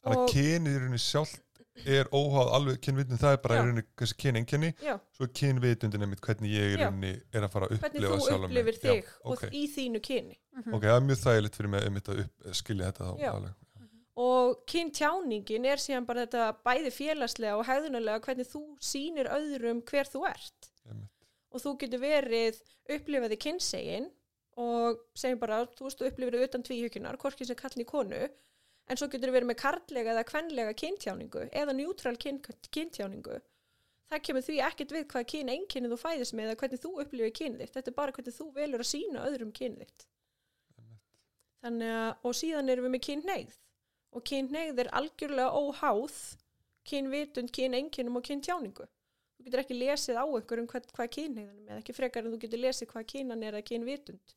þannig 0.00 0.22
að 0.22 0.36
í 0.40 0.76
rauninni 0.80 0.98
sjálft 1.02 1.42
er 1.86 2.08
óháð 2.12 2.50
alveg 2.56 2.80
kynvitundin, 2.84 3.20
það 3.20 3.32
er 3.36 3.40
bara 3.44 3.54
Já. 3.54 3.60
í 3.60 3.64
rauninni 3.64 4.14
kynenkenni, 4.22 4.70
Já, 4.82 4.94
svo 5.16 5.24
er 5.26 5.32
kynvitundin 5.40 6.02
einmitt 6.04 6.20
hvernig 6.20 6.50
ég 6.52 6.74
í 6.74 6.78
Já. 6.78 6.84
rauninni 6.84 7.12
er 7.32 7.46
að 7.46 7.52
fara 7.54 7.66
að 7.68 7.78
hvernig 7.78 7.96
upplifa 7.96 8.16
þú 8.16 8.26
sjálfa 8.26 8.48
mig. 8.48 8.50
upplifir 8.50 8.76
Já, 8.80 8.90
þig 8.90 9.10
ok, 9.24 9.44
og 9.44 9.56
í 9.56 9.62
þínu 9.76 10.02
kyni. 10.02 10.36
Mhm. 10.56 10.74
ok, 10.74 10.82
það 10.82 10.96
er 10.96 11.06
mjög 11.08 11.20
þægilegt 11.24 11.56
fyrir 11.60 11.70
mig 11.70 11.82
einmitt 11.88 12.08
að 12.12 12.22
upp, 12.24 12.46
skilja 12.60 12.90
þetta 12.92 13.08
þá 13.10 13.20
Já. 13.20 13.32
alveg. 13.34 13.54
Og 14.20 14.66
kynntjáningin 14.66 15.64
er 15.70 15.76
síðan 15.80 16.06
bara 16.06 16.26
þetta 16.26 16.56
bæði 16.66 16.90
félagslega 16.92 17.56
og 17.56 17.64
hegðunulega 17.64 18.20
hvernig 18.20 18.48
þú 18.50 18.62
sýnir 18.82 19.30
öðrum 19.32 19.80
hver 19.88 20.04
þú 20.10 20.26
ert. 20.28 20.70
Einmitt. 20.90 21.10
Og 21.52 21.60
þú 21.62 21.78
getur 21.80 22.02
verið 22.02 22.58
upplifaði 22.90 23.38
kynnsegin 23.40 24.10
og 24.60 24.98
segjum 25.16 25.38
bara, 25.40 25.62
þú 25.66 25.86
veist, 25.86 25.98
þú 26.02 26.10
upplifir 26.10 26.42
utan 26.44 26.62
tvíhjökunar, 26.66 27.16
hvorki 27.16 27.46
sem 27.46 27.56
kallin 27.56 27.84
í 27.86 27.88
konu, 27.88 28.28
en 28.90 28.98
svo 28.98 29.06
getur 29.10 29.32
verið 29.34 29.50
með 29.52 29.60
karllega 29.62 30.14
eða 30.14 30.26
kvenlega 30.26 30.74
kynntjáningu 30.82 31.46
eða 31.62 31.74
njútral 31.78 32.16
kyn, 32.18 32.40
kynntjáningu. 32.74 33.38
Það 34.10 34.22
kemur 34.26 34.42
því 34.42 34.56
ekkert 34.66 34.94
við 34.96 35.04
hvað 35.12 35.26
kyn 35.30 35.50
einkynnið 35.54 35.92
þú 35.94 35.98
fæðist 36.02 36.34
með 36.34 36.48
eða 36.48 36.60
hvernig 36.62 36.82
þú 36.82 36.90
upplifir 37.04 37.34
kynið 37.38 37.60
þitt. 37.62 37.74
Þetta 37.76 37.92
er 37.92 37.98
bara 38.00 38.14
hvernig 38.16 38.36
þú 38.36 38.46
velur 38.56 38.82
að 38.82 38.90
sína 38.90 39.26
öðrum 39.28 39.52
kynið 39.54 39.84
þitt. 39.84 40.06
Þannig 41.60 41.92
að, 41.94 42.10
og 42.26 42.36
síðan 42.40 42.72
erum 42.72 42.88
við 42.88 42.94
með 42.96 43.04
kynneigð 43.06 43.58
og 44.10 44.24
kynneigð 44.26 44.82
er 44.82 44.90
algjörlega 44.98 45.60
óháð 45.60 46.16
kynvitund, 46.90 47.52
kynenginnum 47.54 48.18
og 48.18 48.26
kyntjáningu. 48.26 48.86
Þú 49.36 49.46
getur 49.46 49.62
ekki 49.62 49.76
lesið 49.78 50.18
á 50.18 50.24
einhverjum 50.26 50.68
hvað, 50.72 50.90
hvað 50.96 51.12
kynneigðanum 51.16 51.68
er, 51.70 51.80
ekki 51.80 51.94
frekar 51.96 52.26
en 52.26 52.34
þú 52.34 52.40
getur 52.42 52.64
lesið 52.64 52.90
hvað 52.90 53.06
kynan 53.12 53.44
er 53.46 53.58
að 53.60 53.66
kynvitund. 53.70 54.34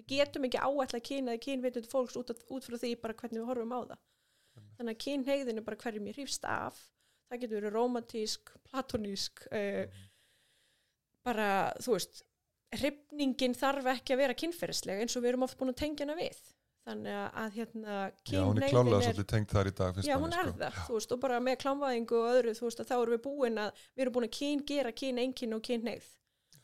Við 0.00 0.06
getum 0.14 0.46
ekki 0.48 0.60
áætla 0.64 1.00
kyn 1.04 1.28
eða 1.28 1.42
kynvitund 1.44 1.88
fólks 1.92 2.16
út, 2.16 2.30
af- 2.32 2.46
út 2.56 2.64
frá 2.64 2.76
því 2.80 2.94
bara 3.02 3.14
hvernig 3.20 3.40
við 3.42 3.48
horfum 3.52 3.74
á 3.76 3.80
það. 3.92 3.98
Þannig 4.80 4.94
að 4.96 5.02
kynneigðin 5.04 5.60
er 5.60 5.66
bara 5.66 5.76
hverjum 5.84 6.06
ég 6.08 6.16
hrýfst 6.16 6.44
af. 6.48 6.78
Það 7.30 7.40
getur 7.44 7.60
verið 7.60 7.74
romantísk, 7.76 8.52
platonísk, 8.70 9.44
uh, 9.52 10.00
bara, 11.26 11.48
þú 11.84 11.94
veist, 11.98 12.22
hrifningin 12.74 13.54
þarf 13.58 13.86
ekki 13.96 14.14
að 14.14 14.22
vera 14.24 14.36
kynferðislega 14.38 15.04
eins 15.04 15.16
og 15.18 15.24
við 15.24 15.32
erum 15.34 15.44
oft 15.46 15.58
búin 15.60 15.72
að 15.74 15.78
tengja 15.82 16.06
hana 16.06 16.16
við. 16.18 16.40
Þannig 16.88 17.12
að, 17.12 17.26
að 17.42 17.56
hérna, 17.58 17.96
Já, 18.32 18.40
hún 18.40 18.58
er 18.62 18.70
klálega 18.72 19.00
svolítið 19.04 19.26
tengt 19.34 19.50
þar 19.52 19.68
í 19.68 19.72
dag 19.76 19.98
Já, 20.06 20.14
hún 20.16 20.32
er 20.32 20.48
sko. 20.48 20.54
það, 20.62 20.78
þú 20.86 20.94
veist, 20.96 21.12
og 21.12 21.20
bara 21.20 21.40
með 21.44 21.58
klámvæðingu 21.60 22.16
og 22.22 22.28
öðru, 22.30 22.54
þú 22.56 22.64
veist, 22.66 22.80
að 22.80 22.88
þá 22.88 22.94
erum 22.96 23.14
við 23.14 23.22
búin 23.26 23.60
að, 23.60 23.82
við 23.94 24.04
erum 24.06 24.14
búin 24.16 24.26
að 24.30 24.32
kyn 24.38 24.62
gera 24.70 24.92
kyn 25.02 25.20
engin 25.26 25.56
og 25.58 25.62
kyn. 25.68 25.84
Já. 25.90 26.00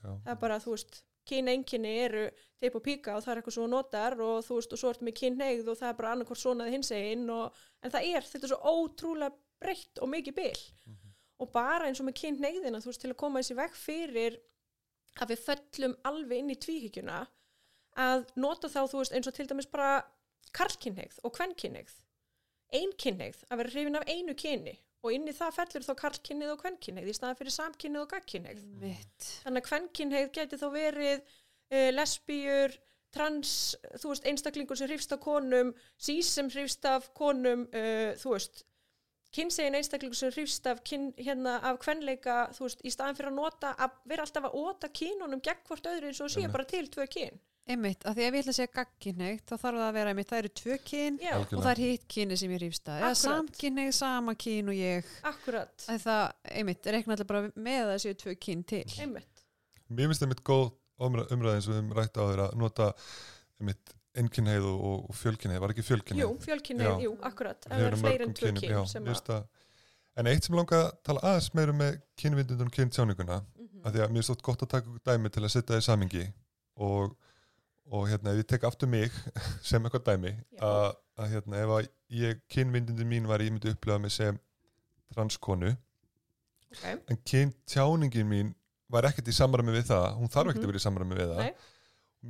Það 0.06 0.32
er 0.32 0.40
bara, 0.40 0.56
þú 0.64 0.72
veist, 0.72 1.02
kyn 1.28 1.50
enginni 1.52 1.92
eru 2.04 2.26
teip 2.60 2.76
og 2.78 2.84
píka 2.84 3.16
og 3.16 3.24
það 3.24 3.32
er 3.32 3.40
eitthvað 3.40 3.56
svo 3.58 3.66
notar 3.70 4.16
og 4.22 4.38
þú 4.46 4.58
veist, 4.58 4.72
og 4.72 4.80
svo 4.80 4.92
ertu 4.92 5.06
með 5.06 5.18
kyn 5.20 5.38
neigð 5.40 5.70
og 5.72 5.78
það 5.80 5.90
er 5.90 5.98
bara 5.98 6.12
annarkvort 6.14 6.42
svonaði 6.42 6.76
hins 6.76 6.92
einn 6.96 7.26
og, 7.32 7.60
en 7.82 7.94
það 7.94 8.08
er, 8.12 8.28
þetta 8.30 8.48
er 8.48 8.52
svo 8.54 8.74
ótrúlega 8.76 9.36
breytt 9.62 10.02
og 10.02 10.12
mikið 10.12 10.36
bil. 10.36 10.64
Og 11.42 11.50
bara 11.52 11.88
eins 11.88 12.00
og 12.00 12.08
með 12.08 12.18
kyn 12.22 12.40
neigðina, 12.40 12.80
þú 12.80 12.92
veist, 12.92 13.02
til 13.02 13.12
að 13.12 13.20
koma 13.20 13.42
þessi 13.42 13.58
veg 13.58 13.76
fyrir 13.76 14.38
að 15.20 15.32
við 15.32 15.44
föllum 15.44 15.96
alveg 16.08 16.42
inn 16.42 16.52
í 16.52 16.58
tvíhyggjuna 16.64 17.20
að 18.06 18.26
nota 18.40 18.68
þá, 18.72 18.82
þú 18.88 19.02
veist, 19.02 19.16
eins 19.16 19.28
og 19.28 19.36
til 19.36 19.48
dæmis 19.48 19.68
bara 19.72 20.00
karlkynneigð 20.56 21.20
og 21.24 21.34
kvennkynneigð 21.36 21.96
einkynneigð, 22.74 23.44
að 23.50 23.60
vera 23.60 23.72
hrifin 23.72 23.98
af 23.98 24.08
einu 24.10 24.34
kyni 24.38 24.74
og 25.04 25.12
inn 25.14 25.28
í 25.28 25.34
það 25.36 25.56
fellur 25.58 25.86
þá 25.86 25.94
karlkynnið 26.02 26.52
og 26.54 26.62
kvenkynnið 26.62 27.10
í 27.10 27.16
staðan 27.16 27.38
fyrir 27.40 27.56
samkynnið 27.56 28.02
og 28.02 28.12
gagkynnið 28.14 28.62
Mitt. 28.82 29.28
þannig 29.44 29.62
að 29.62 29.68
kvenkynnið 29.70 30.30
geti 30.38 30.60
þá 30.60 30.68
verið 30.74 31.18
uh, 31.20 31.90
lesbíur 31.94 32.78
trans, 33.16 33.50
þú 33.96 34.12
veist, 34.12 34.26
einstaklingur 34.28 34.76
sem 34.76 34.90
hrifst 34.90 35.14
af 35.14 35.20
konum, 35.24 35.70
sís 35.96 36.32
sem 36.36 36.48
hrifst 36.52 36.84
af 36.88 37.10
konum, 37.16 37.64
uh, 37.72 38.12
þú 38.20 38.34
veist 38.34 38.64
kynsegin 39.36 39.76
einstaklingur 39.78 40.18
sem 40.18 40.32
hrifst 40.34 40.66
af 40.70 40.82
kyn, 40.86 41.10
hérna 41.18 41.58
af 41.70 41.80
kvenleika 41.82 42.46
þú 42.56 42.66
veist, 42.68 42.82
í 42.86 42.92
staðan 42.92 43.18
fyrir 43.18 43.32
að 43.32 43.38
nota, 43.40 43.74
að 43.76 43.98
vera 44.08 44.26
alltaf 44.26 44.48
að 44.48 44.58
óta 44.62 44.90
kynunum 44.92 45.42
gegn 45.44 45.64
hvort 45.68 45.90
öðru 45.90 46.10
eins 46.10 46.22
og 46.24 46.32
séu 46.32 46.48
bara 46.52 46.68
til 46.68 46.86
tvö 46.92 47.08
kyn 47.12 47.40
Einmitt, 47.66 48.04
að 48.06 48.14
því 48.14 48.24
ef 48.26 48.34
ég 48.36 48.42
ætla 48.44 48.52
að 48.52 48.56
segja 48.60 48.72
gagkinneitt 48.76 49.42
þá 49.50 49.54
þarf 49.56 49.78
það 49.80 49.86
að 49.88 49.96
vera 49.96 50.10
einmitt, 50.12 50.28
það 50.30 50.38
eru 50.42 50.50
tvö 50.60 50.76
kyn 50.86 51.16
Já, 51.18 51.32
og 51.40 51.54
það 51.56 51.70
er 51.72 51.80
hitt 51.82 52.04
kynni 52.14 52.36
sem 52.38 52.52
ég 52.54 52.60
rýfst 52.62 52.90
að 52.94 53.06
samkynneið, 53.18 53.90
sama 53.96 54.34
kyn 54.38 54.70
og 54.70 54.76
ég. 54.78 55.08
Akkurat, 55.26 55.86
að 55.90 55.98
það, 56.04 56.22
einmitt, 56.60 56.86
reikna 56.94 57.16
allir 57.16 57.28
bara 57.32 57.40
með 57.56 57.80
að 57.82 57.90
það 57.90 57.98
séu 58.04 58.18
tvö 58.22 58.36
kyn 58.46 58.62
til. 58.70 58.84
Einmitt. 59.02 59.42
Mér 59.90 60.06
finnst 60.12 60.22
það 60.22 60.30
mitt 60.34 60.44
góð 60.46 60.64
umræð, 61.08 61.34
umræð 61.34 61.56
eins 61.58 61.66
og 61.66 61.74
við 61.74 61.80
höfum 61.80 61.96
rætt 61.98 62.16
á 62.16 62.22
þér 62.30 62.44
að 62.46 62.56
nota 62.62 62.88
mitt 63.66 63.94
einnkinneið 64.16 64.64
og, 64.70 64.86
og, 65.10 65.10
fjölkinneið, 65.18 65.60
var 65.66 65.74
ekki 65.74 65.84
fjölkinneið? 65.90 66.22
Jú, 66.24 66.30
fjölkynnið, 66.46 66.86
Já. 66.88 67.02
jú, 67.04 67.12
akkurat. 67.28 67.66
Hefur 67.66 67.82
það 67.82 67.90
er 67.90 68.00
fleiri 68.00 68.26
en 68.30 68.36
tvö 68.38 68.52
kyn 68.56 68.70
já, 68.70 68.80
sem 68.94 69.10
að 69.12 69.44
En 70.16 70.24
eitt 70.30 70.46
sem 70.46 70.54
langa 70.56 70.78
að 70.80 70.94
tala 71.04 71.20
aðeins 71.28 71.50
meira 71.52 71.72
með 71.76 71.98
kynvindundum 72.16 72.70
og 72.70 72.72
kyntjáninguna 72.72 73.36
Mhm. 73.42 73.82
að 73.84 73.92
því 73.92 74.00
að 74.06 74.12
mér 74.14 74.22
er 74.22 74.26
stótt 74.30 74.42
gott 74.46 74.62
að 74.64 74.70
taka 74.72 74.94
dæmi 75.04 75.28
til 75.34 75.42
að 75.44 75.50
setja 75.52 75.74
það 75.74 75.82
í 75.82 75.84
samingi 75.84 76.22
og, 76.80 77.16
og 77.90 78.08
hérna 78.10 78.32
ef 78.34 78.40
ég 78.42 78.48
tek 78.50 78.64
aftur 78.66 78.88
mig 78.90 79.12
sem 79.68 79.82
eitthvað 79.86 80.06
dæmi 80.10 80.32
að, 80.60 80.96
að 81.22 81.30
hérna 81.34 81.60
ef 81.62 81.74
að 81.76 81.88
ég 82.16 82.40
kynvindundum 82.52 83.08
mín 83.12 83.28
var 83.30 83.44
ég 83.44 83.52
myndi 83.54 83.70
upplega 83.74 83.98
mig 84.02 84.14
sem 84.14 84.38
transkonu 85.14 85.70
okay. 86.72 86.98
en 87.08 87.20
kyntjáningin 87.30 88.28
mín 88.30 88.52
var 88.90 89.06
ekkert 89.08 89.30
í 89.30 89.34
samræmi 89.34 89.74
við 89.74 89.88
það 89.92 90.06
hún 90.20 90.30
þarf 90.32 90.52
ekkert 90.52 90.62
Mhm. 90.62 90.68
að 90.68 90.72
vera 90.72 90.82
í 90.82 90.86
samræmi 90.86 91.18
við 91.18 91.32
það 91.32 91.42
Nei. 91.42 91.54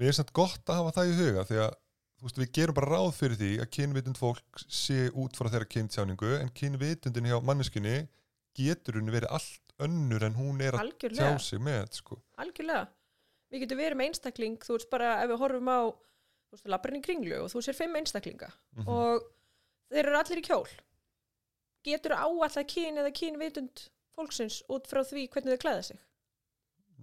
mér 0.00 0.08
er 0.12 0.16
samt 0.20 0.32
gott 0.36 0.64
að 0.72 0.78
hafa 0.80 0.94
það 0.98 1.10
í 1.10 1.16
huga 1.20 1.44
því 1.50 1.58
að 1.64 1.74
þú 2.16 2.24
veist, 2.26 2.38
við 2.40 2.52
gerum 2.56 2.76
bara 2.78 2.90
ráð 2.94 3.10
fyrir 3.12 3.36
því 3.40 3.50
að 3.60 3.72
kynvitund 3.76 4.16
fólk 4.20 4.62
sé 4.72 5.00
út 5.12 5.36
frá 5.36 5.50
þeirra 5.52 5.68
kyntjáningu 5.68 6.30
en 6.40 6.52
kynvitundin 6.56 7.28
hjá 7.28 7.36
manneskinni 7.44 7.96
getur 8.56 8.96
hún 8.96 9.12
verið 9.12 9.34
allt 9.36 9.74
önnur 9.84 10.24
en 10.24 10.38
hún 10.38 10.62
er 10.64 10.72
að 10.78 10.80
tjá 10.80 10.86
algjörlega, 10.86 11.38
sig 11.44 11.60
með 11.60 11.90
sko. 11.98 12.16
algjörlega 12.40 12.86
við 13.52 13.60
getum 13.64 13.78
verið 13.78 13.96
með 14.00 14.08
einstakling, 14.10 14.56
þú 14.58 14.76
veist 14.78 14.90
bara 14.90 15.22
ef 15.22 15.30
við 15.30 15.38
horfum 15.44 15.68
á, 15.70 15.80
þú 15.86 16.56
veist, 16.56 16.66
labbarinn 16.72 17.00
í 17.00 17.04
kringlu 17.06 17.42
og 17.44 17.50
þú 17.52 17.62
sér 17.66 17.74
fimm 17.78 17.96
einstaklinga 18.00 18.50
Mhm. 18.76 18.88
og 18.88 19.22
þeir 19.90 20.06
eru 20.06 20.18
allir 20.18 20.38
í 20.42 20.46
kjól 20.46 20.66
getur 21.86 22.16
áallat 22.18 22.66
kyn 22.66 22.98
eða 22.98 23.12
kynvitund 23.14 23.88
fólksins 24.16 24.62
út 24.72 24.86
frá 24.90 25.04
því 25.06 25.28
hvernig 25.30 25.54
þau 25.56 25.62
klæða 25.66 25.84
sig 25.84 25.98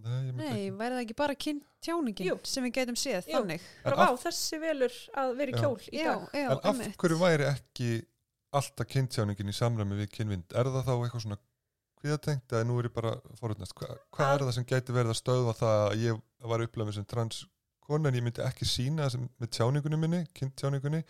Nei, 0.04 0.32
Nei, 0.34 0.72
væri 0.74 0.96
það 0.98 1.02
ekki 1.06 1.16
bara 1.16 1.36
kyntjáningin 1.38 2.26
Jú. 2.28 2.40
sem 2.50 2.64
við 2.66 2.72
getum 2.80 2.96
séð 2.98 3.28
Jú. 3.30 3.38
þannig 3.38 3.62
bara 3.84 3.96
af- 3.96 4.10
vá, 4.10 4.24
þessi 4.26 4.60
velur 4.60 4.96
að 5.14 5.36
vera 5.38 5.52
í 5.52 5.54
Já. 5.54 5.62
kjól 5.62 5.78
í 5.94 5.98
Já, 6.00 6.04
dag 6.16 6.30
já, 6.34 6.50
en 6.50 6.82
af 6.82 6.98
hverju 6.98 7.20
væri 7.22 7.46
ekki 7.54 7.90
alltaf 8.54 8.88
kyntjáningin 8.90 9.48
í 9.54 9.54
samræmi 9.54 9.96
við 10.02 10.10
kynvind 10.10 10.44
er 10.58 10.66
það 10.66 10.84
þá 10.90 10.94
eitthvað 10.98 11.22
svona 11.28 11.38
kviðatengt 12.04 12.54
eða 12.54 12.68
nú 12.68 12.78
er 12.82 12.90
ég 12.90 12.96
bara 12.96 13.16
forutnast 13.40 13.74
Hva, 13.80 13.88
hvað 14.14 14.28
Að- 14.30 14.36
er 14.38 14.46
það 14.48 14.56
sem 14.60 14.68
gæti 14.74 14.96
verið 15.00 15.14
að 15.16 15.20
stöðva 15.22 15.54
það 15.60 15.78
að 15.88 16.02
ég 16.04 16.22
var 16.54 16.64
upplega 16.68 16.96
sem 17.00 17.06
transkona 17.14 18.10
en 18.12 18.18
ég 18.20 18.26
myndi 18.28 18.44
ekki 18.46 18.68
sína 18.68 19.08
sem, 19.14 19.24
með 19.40 19.54
tjáningunni 19.58 20.00
minni, 20.04 20.22
kyntjáningunni 20.36 21.04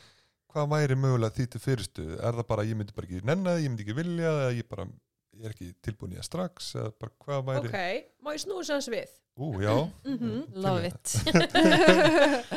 hvað 0.53 0.69
væri 0.69 0.95
mögulega 1.01 1.33
því 1.33 1.47
til 1.55 1.61
fyrirstuðu 1.63 2.19
er 2.21 2.37
það 2.37 2.47
bara 2.53 2.61
að 2.61 2.69
ég 2.69 2.77
myndi 2.77 2.93
bara 2.93 3.07
ekki 3.09 3.23
nenna 3.25 3.55
það, 3.55 3.63
ég 3.65 3.71
myndi 3.73 3.83
ekki 3.87 3.97
vilja 3.97 4.29
eða 4.37 4.51
ég 4.59 4.67
bara 4.69 4.85
ég 5.33 5.47
er 5.49 5.55
ekki 5.55 5.71
tilbúin 5.81 6.13
í 6.13 6.19
það 6.19 6.27
strax 6.29 6.67
eða 6.77 6.91
bara 7.01 7.15
hvað 7.25 7.39
væri 7.49 7.71
ok, 7.71 7.79
má 8.21 8.29
ég 8.37 8.43
snúið 8.45 8.67
sanns 8.69 8.89
við? 8.93 9.15
Ú 9.33 9.47
já. 9.63 9.73
Mhm. 10.05 10.33
til 10.53 10.61
Love 10.61 10.91
it. 10.91 11.07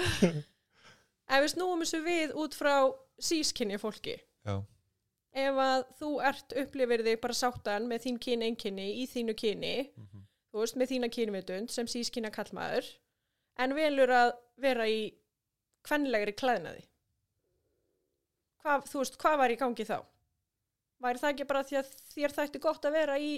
Ef 1.26 1.40
við 1.42 1.48
snúum 1.54 1.80
þessu 1.82 2.00
við 2.04 2.34
út 2.38 2.54
frá 2.54 2.74
sískinni 3.18 3.78
fólki 3.82 4.18
Já. 4.46 4.60
Ef 5.36 5.58
að 5.60 5.82
þú 6.00 6.10
ert 6.30 6.54
upplifir 6.62 7.02
þig 7.06 7.20
bara 7.20 7.36
sáttan 7.36 7.88
með 7.90 8.06
þín 8.06 8.18
kyn 8.26 8.44
einkinni 8.46 8.86
í 9.02 9.06
þínu 9.10 9.34
kyni 9.36 9.74
Mhm. 9.96 10.22
þú 10.52 10.62
veist, 10.62 10.76
með 10.80 10.90
þína 10.94 11.10
kynvitund 11.12 11.70
sem 11.70 11.86
sískynna 11.86 12.30
kallmaður 12.32 12.86
en 13.58 13.74
velur 13.76 14.08
að 14.16 14.30
vera 14.64 14.86
í 14.88 15.00
kvenlegri 15.84 16.32
klæðnaði 16.32 16.86
hvað, 18.64 18.86
þú 18.90 19.02
veist, 19.02 19.18
hvað 19.22 19.36
var 19.42 19.50
í 19.54 19.58
gangi 19.60 19.86
þá? 19.86 19.98
Væri 21.04 21.20
það 21.20 21.32
ekki 21.34 21.46
bara 21.50 21.62
því 21.68 21.78
að 21.82 21.90
þér 22.14 22.34
þætti 22.38 22.62
gott 22.64 22.88
að 22.88 22.96
vera 22.96 23.18
í 23.20 23.32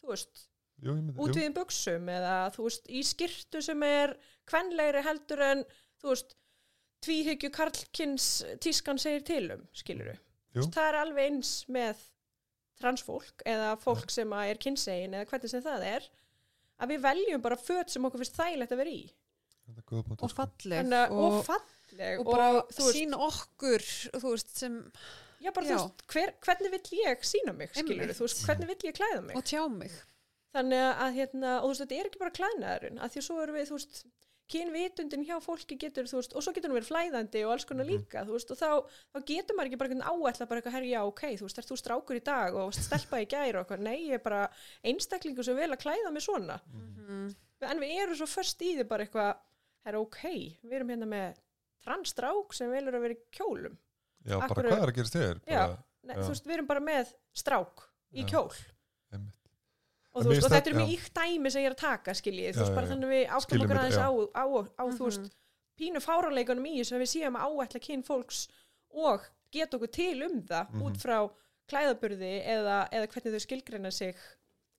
þú 0.00 0.08
veist, 0.14 0.46
útviðin 1.28 1.54
buksum 1.54 2.08
eða 2.08 2.36
þú 2.56 2.64
veist, 2.68 2.88
í 2.88 3.02
skirtu 3.06 3.60
sem 3.62 3.82
er 3.86 4.16
kvenlegri 4.50 5.02
heldur 5.04 5.42
en 5.50 5.64
þú 6.02 6.14
veist, 6.14 6.34
tvíhyggju 7.04 7.50
karlkins 7.52 8.26
tískan 8.64 8.98
segir 8.98 9.22
til 9.28 9.50
um, 9.52 9.66
skiluru. 9.76 10.14
Það 10.54 10.88
er 10.88 11.00
alveg 11.00 11.30
eins 11.30 11.54
með 11.72 12.04
transfólk 12.80 13.44
eða 13.48 13.74
fólk 13.82 14.12
sem 14.12 14.32
að 14.34 14.52
er 14.52 14.62
kynsegin 14.62 15.16
eða 15.16 15.28
hvernig 15.30 15.52
sem 15.52 15.64
það 15.64 15.86
er 15.90 16.08
að 16.82 16.94
við 16.94 17.04
veljum 17.04 17.44
bara 17.44 17.58
föt 17.60 17.92
sem 17.92 18.06
okkur 18.06 18.22
finnst 18.22 18.38
þægilegt 18.38 18.74
að 18.74 18.82
vera 18.82 18.94
í. 18.94 19.04
Þetta 19.64 19.80
er 19.80 19.86
góða 19.88 20.06
punktur, 20.08 20.24
og 20.24 20.32
sko. 20.32 20.38
falleg 20.40 21.04
og, 21.14 21.20
og, 21.24 21.36
falleg 21.46 22.18
og 22.20 22.26
bara 22.28 22.48
þú 22.68 22.88
veist, 22.88 22.96
sína 22.98 23.20
okkur 23.28 23.84
veist, 24.24 24.50
sem, 24.58 24.80
já, 25.40 25.52
bara, 25.56 25.68
já. 25.68 25.76
Þú 25.78 25.84
veist 25.84 26.02
hver, 26.14 26.34
hvernig 26.44 26.74
vill 26.74 26.98
ég 27.00 27.24
sína 27.30 27.54
mig 27.56 27.72
skilur 27.72 28.12
veist, 28.18 28.42
hvernig 28.44 28.72
vill 28.72 28.90
ég 28.90 28.98
klæða 28.98 29.22
mig? 29.28 29.38
Og 29.38 29.46
tjá 29.48 29.62
mig. 29.72 29.94
Þannig 30.54 30.84
að 30.90 31.16
hérna, 31.16 31.54
og 31.60 31.64
þú 31.64 31.70
veist, 31.72 31.84
þetta 31.84 32.00
er 32.00 32.10
ekki 32.10 32.20
bara 32.20 32.36
klæðnaðurinn 32.40 33.00
að 33.00 33.14
því 33.14 33.22
að 33.22 33.26
svo 33.28 33.38
erum 33.42 33.58
við, 33.58 33.70
þú 33.70 33.78
veist 33.78 34.04
kynvitundin 34.50 35.24
hjá 35.24 35.38
fólki 35.42 35.76
getur, 35.80 36.04
þú 36.04 36.18
veist, 36.20 36.34
og 36.36 36.42
svo 36.44 36.52
getur 36.52 36.70
hún 36.70 36.76
verið 36.78 36.90
flæðandi 36.90 37.44
og 37.46 37.52
alls 37.54 37.64
konar 37.64 37.86
Mhm. 37.86 37.92
líka, 37.94 38.24
þú 38.26 38.32
veist, 38.36 38.50
og 38.50 38.58
þá, 38.58 38.70
þá 39.14 39.18
getur 39.30 39.56
maður 39.56 39.70
ekki 39.70 39.78
bara 39.78 39.88
einhvern 39.90 40.08
áætla 40.10 40.48
bara 40.48 40.60
eitthvað, 40.60 40.72
herri, 40.76 40.90
já, 40.92 41.00
ok, 41.06 41.22
þú 41.38 41.46
veist, 41.48 41.58
er 41.58 41.68
þú 41.70 41.76
strákur 41.80 42.16
í 42.20 42.24
dag 42.24 42.54
og 42.54 42.74
stelpa 42.74 43.20
í 43.22 43.26
gær 43.26 43.56
og 43.56 43.64
eitthvað, 43.66 43.80
nei, 43.80 43.96
ég 44.08 44.14
er 44.14 44.18
bara 44.18 44.42
einstaklingur 44.84 45.44
sem 45.44 45.56
vel 45.56 45.70
að 45.72 45.80
klæða 45.84 46.12
mig 46.12 46.22
svona 46.22 46.60
mm. 46.72 47.34
en 47.62 47.78
við 47.80 48.02
erum 48.02 48.16
svo 48.16 48.26
först 48.28 48.60
í 48.62 48.74
því 48.76 48.84
bara 48.88 49.04
eitthvað, 49.06 49.36
herri, 49.86 49.96
ok, 49.98 50.20
við 50.64 50.72
erum 50.72 50.88
hérna 50.92 51.06
með 51.08 51.40
transstrák 51.84 52.52
sem 52.56 52.70
velur 52.70 52.94
að 52.96 53.00
vera 53.08 53.14
í 53.14 53.24
kjólum 53.32 53.78
Já, 54.24 54.38
bara 54.40 54.48
Akkur- 54.48 54.68
hvað 54.70 54.82
er 54.82 54.88
að 54.92 54.96
gerast 54.96 55.14
þér? 55.18 55.40
Já. 55.44 55.64
Bara, 56.04 56.14
Já. 56.14 56.22
þú 56.24 56.28
veist, 56.32 56.44
við 56.46 56.54
erum 56.54 56.66
bara 56.66 56.80
með 56.80 57.10
strák 57.36 57.82
í 58.14 58.22
Já. 58.22 58.28
kjól. 58.30 58.52
Og, 60.14 60.24
veist, 60.30 60.44
og 60.46 60.50
þetta 60.54 60.70
er 60.70 60.76
mjög 60.78 60.92
íkt 60.94 61.14
dæmi 61.18 61.50
sem 61.50 61.62
ég 61.62 61.66
er 61.70 61.74
að 61.74 61.80
taka 61.84 62.14
skiljið, 62.14 62.54
þú 62.54 62.62
veist, 62.64 62.74
bara 62.74 62.86
þannig 62.90 63.08
að 63.08 63.14
við 63.14 63.24
áttum 63.38 63.64
okkur 63.64 63.80
aðeins 63.80 63.98
á, 63.98 64.08
á, 64.34 64.44
á 64.78 64.84
Mhm. 64.86 64.96
þú 64.98 65.08
veist, 65.08 65.30
pínu 65.80 66.00
fáraleikunum 66.04 66.66
í 66.70 66.74
þess 66.80 66.92
að 66.94 67.02
við 67.02 67.10
séum 67.14 67.36
að 67.36 67.46
áætla 67.50 67.80
kyn 67.88 68.02
fólks 68.06 68.48
og 68.94 69.20
geta 69.50 69.76
okkur 69.76 69.90
til 69.92 70.22
um 70.22 70.42
það 70.42 70.70
Mhm. 70.70 70.82
út 70.86 70.96
frá 71.02 71.18
klæðaburði 71.68 72.32
eða, 72.46 72.88
eða 72.92 73.06
hvernig 73.08 73.32
þau 73.34 73.40
skilgreina 73.46 73.90
sig 73.92 74.14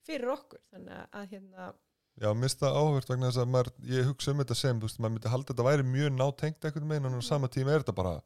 fyrir 0.06 0.30
okkur. 0.32 0.60
Þannig 0.74 0.94
að- 0.94 1.10
að 1.12 1.30
hérna 1.32 1.74
Já, 2.22 2.32
mér 2.32 2.48
finnst 2.48 2.60
það 2.62 2.76
áhvert 2.80 3.10
vegna 3.10 3.28
þess 3.32 3.42
að 3.44 3.50
maður, 3.52 3.70
ég 3.92 4.06
hugsa 4.08 4.32
um 4.32 4.38
þetta 4.40 4.56
sem, 4.56 4.80
þú 4.80 4.84
veist, 4.88 5.00
maður 5.00 5.12
myndi 5.16 5.30
halda 5.34 5.52
að 5.52 5.56
þetta 5.56 5.66
væri 5.68 5.84
mjög 5.84 6.12
nátengt 6.16 6.62
einhvern 6.64 6.88
veginn 6.88 7.06
en 7.12 7.20
á 7.20 7.24
sama 7.24 7.48
tíma 7.50 7.74
er 7.76 7.84
þetta 7.84 7.96
bara 7.96 8.22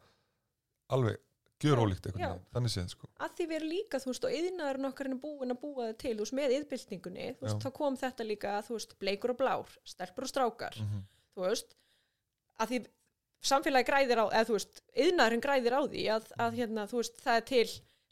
alveg 0.92 1.18
gjör 1.64 1.82
ólíkt 1.84 2.10
veginn, 2.10 2.42
þannig 2.56 2.74
séð, 2.74 2.90
sko. 2.94 3.10
að 3.20 3.34
því 3.38 3.48
við 3.50 3.58
erum 3.60 3.72
líka, 3.74 4.00
þú 4.00 4.12
veist, 4.12 4.28
og 4.28 4.36
yðnaðurinn 4.40 4.90
okkar 4.90 5.10
er 5.10 5.18
búin 5.20 5.54
að 5.54 5.62
búa 5.64 5.88
það 5.90 5.98
til, 6.04 6.14
þú 6.16 6.26
veist, 6.26 6.36
með 6.40 6.56
yðbyltingunni 6.58 7.30
þú 7.36 7.48
veist, 7.48 7.66
þá 7.66 7.70
kom 7.80 7.98
þetta 8.00 8.28
líka, 8.28 8.54
þú 8.68 8.78
veist, 8.78 8.96
bleikur 9.04 9.34
og 9.34 9.40
blár 9.42 9.74
stelpur 9.84 10.28
og 10.28 10.32
strákar, 10.32 10.80
Mm 10.80 11.08
þú 11.40 11.46
veist 11.48 11.76
að 12.60 12.72
því 12.74 12.80
samfélagi 13.50 13.88
græðir 13.88 14.20
á 14.20 14.26
eða 14.28 14.48
þú 14.50 14.58
veist, 14.58 14.82
yðnaðurinn 15.06 15.44
græðir 15.46 15.78
á 15.80 15.82
því 15.86 16.02
að, 16.16 16.26
að 16.44 16.58
hérna, 16.60 16.88
þú 16.90 17.00
veist, 17.00 17.22
það 17.24 17.40
er 17.40 17.46
til 17.52 17.70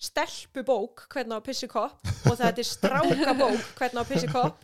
stelpubók 0.07 1.07
hvernig 1.11 1.35
á 1.35 1.39
að 1.41 1.47
pissi 1.49 1.67
kopp 1.71 2.07
og 2.29 2.37
það 2.37 2.47
er 2.47 2.55
til 2.59 2.67
strákabók 2.69 3.67
hvernig 3.79 3.97
á 3.97 4.03
að 4.03 4.11
pissi 4.11 4.29
kopp 4.31 4.63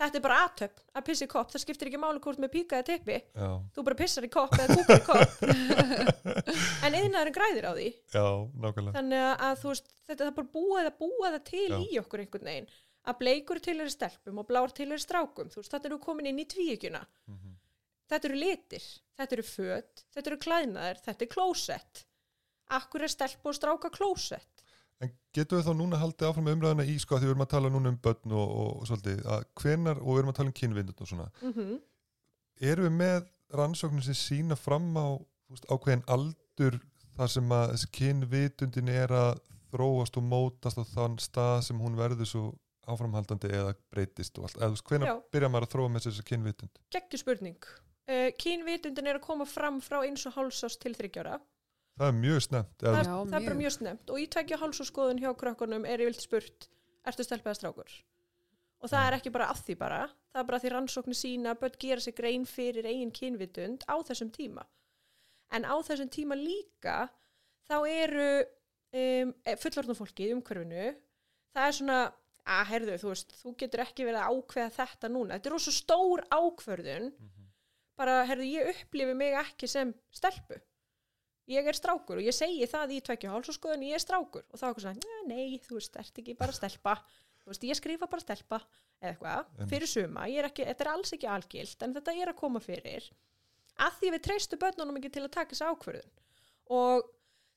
þetta 0.00 0.16
er 0.18 0.24
bara 0.24 0.38
aðtöp 0.46 0.80
að 0.96 1.04
pissi 1.06 1.26
kopp, 1.30 1.50
það 1.52 1.62
skiptir 1.64 1.90
ekki 1.90 2.00
máli 2.00 2.20
hvort 2.24 2.40
með 2.42 2.52
píka 2.54 2.78
eða 2.80 2.88
tippi 2.90 3.16
Já, 3.20 3.48
þú 3.76 3.84
bara 3.86 3.98
pissar 4.00 4.26
í 4.26 4.30
kopp 4.32 4.54
eða 4.56 4.76
kúkar 4.78 5.00
í 5.00 5.06
kopp. 5.06 5.32
En 6.86 6.96
yðnaðurinn 6.96 7.36
græðir 7.36 7.66
á 7.68 7.72
því. 7.76 7.88
Já, 8.14 8.24
nákvæmlega. 8.64 8.94
þannig 8.96 9.24
að, 9.30 9.56
þú 9.60 9.68
veist, 9.72 9.90
þetta 10.08 10.26
er 10.26 10.36
bara 10.38 10.52
búið 10.54 10.86
að 10.88 10.96
búa 11.02 11.32
það 11.34 11.42
til 11.50 11.66
Já. 11.68 11.78
í 11.84 11.98
okkur 12.00 12.22
einhvern 12.24 12.48
veginn. 12.50 12.70
Að 13.10 13.18
bleikur 13.20 13.60
til 13.64 13.76
er 13.80 13.90
stelpum 13.92 14.40
og 14.42 14.48
blár 14.48 14.72
til 14.76 14.88
er 14.92 15.00
strákum. 15.00 15.48
Þú 15.52 15.60
veist, 15.62 15.72
þetta 15.74 15.88
eru 15.90 15.98
komin 16.02 16.28
inn 16.32 16.40
í 16.42 16.46
tvíekjuna 16.48 17.00
Mhm. 17.30 17.56
þetta 18.10 18.28
eru 18.30 18.38
litir, 18.40 18.86
þetta 19.20 19.36
eru 19.36 19.42
föt 19.46 20.04
þetta 20.16 20.26
eru 20.32 20.40
klæðnaðir, 20.46 21.02
þetta 21.06 21.22
er 21.26 21.30
klósett. 21.36 22.04
Akkur 22.70 23.02
er 23.06 23.08
stelp 23.12 23.46
og 23.46 23.54
stráka 23.54 23.90
klósett 23.90 24.59
En 25.00 25.12
getum 25.36 25.60
við 25.60 25.68
þá 25.68 25.74
núna 25.78 26.00
haldið 26.00 26.28
áfram 26.28 26.44
með 26.44 26.56
umræðina 26.58 26.84
í, 26.84 26.96
sko, 27.00 27.16
að 27.16 27.22
því 27.22 27.28
við 27.28 27.34
erum 27.34 27.44
að 27.46 27.52
tala 27.54 27.72
núna 27.72 27.92
um 27.92 27.98
börn 28.04 28.34
og, 28.36 28.54
og, 28.62 28.70
og 28.80 28.88
svolítið, 28.90 29.20
að 29.34 29.44
hvenar, 29.62 30.00
og 30.02 30.10
við 30.10 30.22
erum 30.22 30.32
að 30.32 30.38
tala 30.38 30.52
um 30.52 30.56
kynvindund 30.60 31.00
og 31.00 31.08
svona, 31.08 31.28
mm 31.40 31.52
-hmm. 31.52 31.76
erum 32.72 32.88
við 32.88 32.96
með 32.98 33.30
rannsóknir 33.60 34.04
sem 34.04 34.18
sína 34.18 34.56
fram 34.56 34.90
á 34.96 35.08
ákveðin 35.72 36.04
aldur 36.06 36.80
þar 37.16 37.30
sem 37.34 37.52
að 37.52 37.70
þessi 37.72 37.90
kynvitundin 37.98 38.88
er 38.88 39.12
að 39.12 39.40
þróast 39.70 40.18
og 40.18 40.26
mótast 40.26 40.80
á 40.80 40.84
þann 40.84 41.18
stað 41.22 41.60
sem 41.68 41.80
hún 41.80 41.98
verður 41.98 42.28
svo 42.28 42.44
áframhaldandi 42.90 43.50
eða 43.54 43.74
breytist 43.92 44.38
og 44.38 44.48
allt, 44.48 44.58
eða 44.58 44.82
hvenær 44.88 45.12
Já. 45.12 45.14
byrja 45.32 45.50
maður 45.52 45.66
að 45.66 45.74
þróa 45.74 45.92
með 45.94 46.06
þessu 46.08 46.26
kynvitund? 46.30 46.82
Gekkju 46.94 47.22
spurning. 47.22 47.70
Uh, 48.10 48.28
kynvitundin 48.40 49.10
er 49.10 49.20
að 49.20 49.26
koma 49.26 49.46
fram 49.46 49.78
frá 49.84 50.00
eins 50.02 50.24
og 50.26 50.34
hálsás 50.34 50.78
til 50.80 50.94
þryggjára. 50.96 51.38
Það 51.98 52.06
er 52.08 52.16
mjög 52.20 52.42
snemt, 52.46 52.76
Það, 52.80 52.98
Já, 53.00 53.16
það 53.30 53.34
er 53.40 53.46
bara 53.48 53.58
mjög. 53.58 53.72
snemt 53.76 54.10
og 54.10 54.20
í 54.20 54.26
tveggja 54.32 54.58
hálsaskoðun 54.62 55.18
hjá 55.20 55.30
krökkunum 55.36 55.84
er 55.84 56.00
yfirlt 56.04 56.22
spurt, 56.24 56.68
ertu 57.04 57.26
stelpaða 57.26 57.58
strákur? 57.58 57.90
Og 58.80 58.88
það 58.88 59.06
er 59.10 59.16
ekki 59.18 59.32
bara 59.34 59.50
að 59.52 59.58
því 59.66 59.74
bara, 59.76 59.98
það 60.32 60.40
er 60.40 60.46
bara 60.48 60.60
því 60.62 60.70
rannsóknir 60.72 61.18
sína 61.18 61.50
að 61.52 61.58
börn 61.64 61.76
gera 61.82 62.00
sig 62.00 62.14
grein 62.16 62.46
fyrir 62.48 62.86
eigin 62.88 63.10
kynvitund 63.12 63.84
á 63.84 63.94
þessum 64.08 64.30
tíma. 64.32 64.64
En 65.52 65.66
á 65.68 65.74
þessum 65.84 66.08
tíma 66.08 66.38
líka 66.38 67.10
þá 67.68 67.76
eru 67.90 68.28
um, 68.40 69.34
fullorðnum 69.60 69.98
fólki 69.98 70.30
í 70.30 70.32
umhverfinu, 70.32 70.94
það 71.52 71.66
er 71.66 71.76
svona, 71.76 71.98
að 72.48 72.64
herðu, 72.72 72.96
þú 73.02 73.12
veist, 73.12 73.36
þú 73.42 73.52
getur 73.60 73.84
ekki 73.84 74.06
verið 74.08 74.22
að 74.22 74.38
ákveða 74.40 74.72
þetta 74.78 75.10
núna. 75.12 75.36
Þetta 75.36 75.50
er 75.50 75.56
rosa 75.58 75.74
stór 75.76 76.24
ákvörðun, 76.32 77.10
bara, 78.00 78.16
herðu, 78.30 78.48
ég 78.48 78.72
upplifi 78.72 79.14
mig 79.20 79.36
ekki 79.44 79.68
sem 79.68 79.92
stelpu. 80.16 80.56
Ég 81.50 81.66
er 81.66 81.76
strákur 81.76 82.20
og 82.20 82.26
ég 82.26 82.36
segi 82.36 82.68
það 82.70 82.94
í 82.94 83.00
tveggja 83.06 83.32
hálsaskoðun, 83.32 83.86
ég 83.88 83.98
er 83.98 84.02
strákur. 84.04 84.44
Og 84.50 84.60
þá 84.60 84.64
er 84.64 84.70
eitthvað 84.70 84.86
svona, 84.86 85.22
nei, 85.30 85.58
þú 85.64 85.78
veist, 85.78 85.98
ert 85.98 86.22
ekki 86.22 86.36
bara 86.38 86.54
stelpa. 86.54 86.94
Þú 87.40 87.52
veist, 87.52 87.66
ég 87.66 87.78
skrifa 87.78 88.08
bara 88.10 88.22
stelpa 88.22 88.60
eða 89.00 89.10
eitthvað, 89.10 89.68
fyrir 89.72 89.90
suma. 89.90 90.28
Ég 90.30 90.42
er 90.42 90.50
ekki, 90.50 90.66
þetta 90.68 90.86
er 90.86 90.92
alls 90.92 91.14
ekki 91.16 91.30
algilt, 91.30 91.82
en 91.82 91.96
þetta 91.96 92.14
er 92.14 92.32
að 92.32 92.38
koma 92.38 92.62
fyrir. 92.62 93.10
Að 93.80 93.96
því 93.98 94.12
við 94.14 94.24
treystu 94.26 94.58
börnunum 94.60 95.00
ekki 95.00 95.12
til 95.16 95.24
að 95.24 95.32
taka 95.38 95.56
þessi 95.56 95.70
ákvörðun. 95.72 96.18
Og 96.76 97.08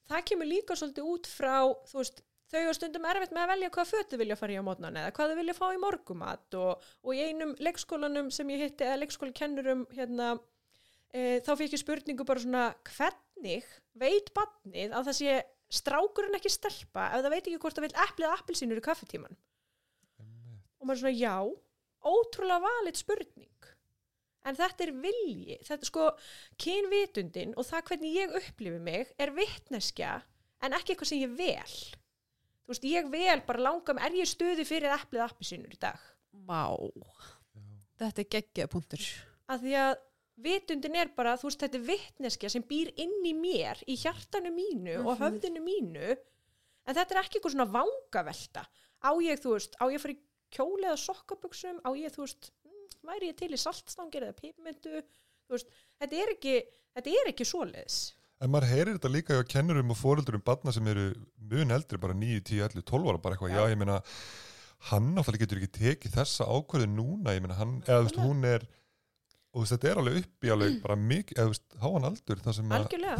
það 0.10 0.30
kemur 0.32 0.50
líka 0.50 0.78
svolítið 0.80 1.10
út 1.14 1.30
frá, 1.30 1.58
þú 1.92 2.00
veist, 2.00 2.24
þau 2.54 2.62
er 2.62 2.78
stundum 2.78 3.06
erfitt 3.10 3.34
með 3.34 3.44
að 3.44 3.52
velja 3.54 3.74
hvað 3.74 3.92
fötu 3.92 4.20
vilja 4.22 4.38
fara 4.38 4.54
í 4.54 4.60
á 4.62 4.64
mótnan 4.66 4.98
eða 5.02 5.14
hvað 5.18 5.32
þau 5.32 5.40
vilja 5.40 5.56
fá 5.58 5.66
í 5.74 5.80
morgumat 5.82 6.58
og, 6.60 6.90
og 7.02 7.18
í 7.18 7.24
einum 7.30 7.54
leikskólanum 7.64 8.30
sem 8.34 8.52
ég 8.54 8.66
hitti 8.68 8.86
eða 8.86 9.00
leikskólakennurum 9.02 9.86
hérna 9.96 10.28
e, 11.10 11.40
þá 11.46 11.52
fikk 11.60 11.78
ég 11.78 11.82
spurningu 11.82 12.28
bara 12.30 12.44
svona 12.44 12.68
hvernig 13.44 13.66
veit 14.00 14.32
badnið 14.34 14.94
að 14.96 15.08
það 15.10 15.18
sé 15.18 15.40
strákurinn 15.74 16.38
ekki 16.38 16.52
stelpa 16.54 17.10
ef 17.14 17.24
það 17.24 17.34
veit 17.34 17.48
ekki 17.48 17.60
hvort 17.62 17.78
það 17.78 17.86
vil 17.88 18.04
eplið 18.06 18.28
eða 18.28 18.38
appelsínur 18.40 18.80
í 18.80 18.86
kaffetíman 18.86 19.38
og 20.80 20.88
maður 20.88 20.96
er 20.96 21.02
svona 21.02 21.16
já, 21.16 21.36
ótrúlega 22.04 22.64
valit 22.64 23.00
spurning. 23.00 23.50
En 24.44 24.58
þetta 24.60 24.84
er 24.84 24.92
vilji 25.00 25.58
þetta 25.64 25.88
sko, 25.88 26.08
kynvitundin 26.60 27.54
og 27.56 27.68
það 27.70 27.86
hvernig 27.88 28.16
ég 28.18 28.34
upplifi 28.42 28.80
mig 28.84 29.14
er 29.16 29.32
vitneskja 29.32 30.18
en 30.64 30.76
ekki 30.76 30.94
eitthvað 30.94 31.12
sem 31.14 31.22
ég 31.24 31.38
vel. 31.40 31.78
Þú 32.64 32.74
veist, 32.74 32.88
ég 32.88 33.08
vel 33.12 33.40
bara 33.48 33.64
langam 33.64 34.00
er 34.04 34.18
ég 34.20 34.28
stuði 34.28 34.68
fyrir 34.68 34.92
eplið 34.92 35.24
appelsínur 35.24 35.72
í 35.72 35.80
dag? 35.80 36.04
Vá, 36.44 36.76
þetta 38.02 38.24
er 38.26 38.30
geggjað 38.36 38.74
punktur. 38.76 39.08
að 39.48 39.64
því 39.64 39.80
að 39.80 39.96
vitundin 40.41 40.96
er 40.98 41.12
bara, 41.15 41.36
þú 41.38 41.50
veist, 41.50 41.62
þetta 41.62 41.78
er 41.80 41.88
vitneskja 41.88 42.50
sem 42.50 42.63
býr 42.67 42.89
inn 42.98 43.19
í 43.26 43.34
mér, 43.38 43.82
í 43.88 43.96
hjartanu 44.02 44.52
mínu 44.54 45.00
og 45.06 45.17
Mhm. 45.17 45.22
höfðinu 45.22 45.62
mínu. 45.63 46.15
En 46.88 46.96
þetta 46.96 47.12
er 47.15 47.22
ekki 47.24 47.39
eitthvað 47.39 47.54
svona 47.56 47.72
vangavelta. 47.72 48.65
Á 49.04 49.12
ég, 49.22 49.39
þú 49.39 49.54
veist, 49.54 49.76
á 49.80 49.86
ég 49.91 50.04
í 50.10 50.17
kjóli 50.52 50.84
eða 50.86 50.98
sokkabuxum, 51.00 51.80
á 51.86 51.89
ég, 51.96 52.12
þú 52.12 52.26
veist 52.26 52.52
mm, 52.65 53.08
væri 53.10 53.30
ég 53.32 53.38
til 53.38 53.50
í 53.52 53.58
saltstangir 53.58 54.22
eða 54.24 54.36
pipmyndu 54.41 55.02
þú 55.48 55.52
veist, 55.58 55.67
þetta 56.02 56.13
er 56.24 56.30
ekki 56.36 56.56
þetta 56.96 57.10
er 57.10 57.32
ekki 57.32 57.46
svoleiðis. 57.46 58.13
En 58.41 58.50
maður 58.52 58.67
heyrir 58.74 58.98
þetta 59.00 59.12
líka 59.13 59.34
hjá 59.38 59.48
kennurum 59.48 59.91
og 59.91 59.98
fóreldurum 59.98 60.43
barna 60.43 60.72
sem 60.74 60.86
eru 60.88 61.13
mun 61.39 61.72
eldri, 61.72 61.98
bara 61.98 62.13
9, 62.13 62.41
10, 62.41 62.60
11, 62.62 62.82
12 62.84 63.08
ára, 63.10 63.22
bara 63.22 63.36
eitthvað, 63.36 63.54
já, 63.56 63.69
ég 63.72 63.78
meina, 63.78 64.02
hann 64.91 65.13
náttúrulega 65.15 65.46
getur 65.46 65.62
ekki 65.62 65.72
tekið 65.80 66.15
þessa 66.17 66.48
ákvörðu 66.52 66.89
núna, 66.91 67.34
ég 67.38 67.41
meina, 67.46 67.56
hann, 67.56 67.82
eða 67.88 68.02
þú 68.02 68.08
veist, 68.10 68.19
hún 68.19 68.43
er, 68.46 68.65
og 69.54 69.68
þetta 69.70 69.89
er 69.89 70.00
alveg 70.02 70.16
upp 70.24 70.46
í 70.48 70.52
alveg 70.54 70.78
bara 70.82 70.96
mikið, 70.98 71.39
eða 71.44 71.82
háan 71.84 72.08
aldur, 72.08 72.39
þar 72.42 72.56
sem 72.58 72.72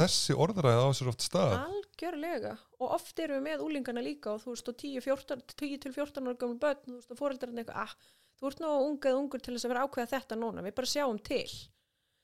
þessi 0.02 0.36
orðræði 0.46 0.82
á 0.82 0.90
sér 0.98 1.12
oft 1.12 1.26
stað. 1.26 1.54
algjörlega. 1.62 2.54
Og 2.80 2.96
oft 2.98 3.22
erum 3.22 3.38
við 3.38 3.46
með 3.46 3.64
úlingana 3.68 4.04
líka 4.04 4.34
og 4.34 4.42
þú 4.42 4.56
veist, 4.56 4.72
og 4.72 4.80
10-14 4.82 5.44
10-14 5.54 6.26
ára 6.26 6.40
gamlu 6.42 6.58
börn, 6.64 6.82
þú 6.88 6.98
veist, 6.98 7.14
og 7.14 7.20
fóreldrarnir 7.20 7.64
eitthvað, 7.64 7.86
ah, 7.86 7.94
þú 8.40 8.50
ert 8.50 8.64
nú 8.64 8.72
unga 8.88 9.12
eða 9.12 9.22
ungur 9.22 9.44
til 9.46 9.54
þess 9.54 9.68
að 9.68 9.74
vera 9.76 9.86
ákveða 9.86 10.12
þetta 10.16 10.40
núna, 10.42 10.66
við 10.66 10.76
bara 10.80 10.92
sjáum 10.96 11.22
til. 11.30 11.46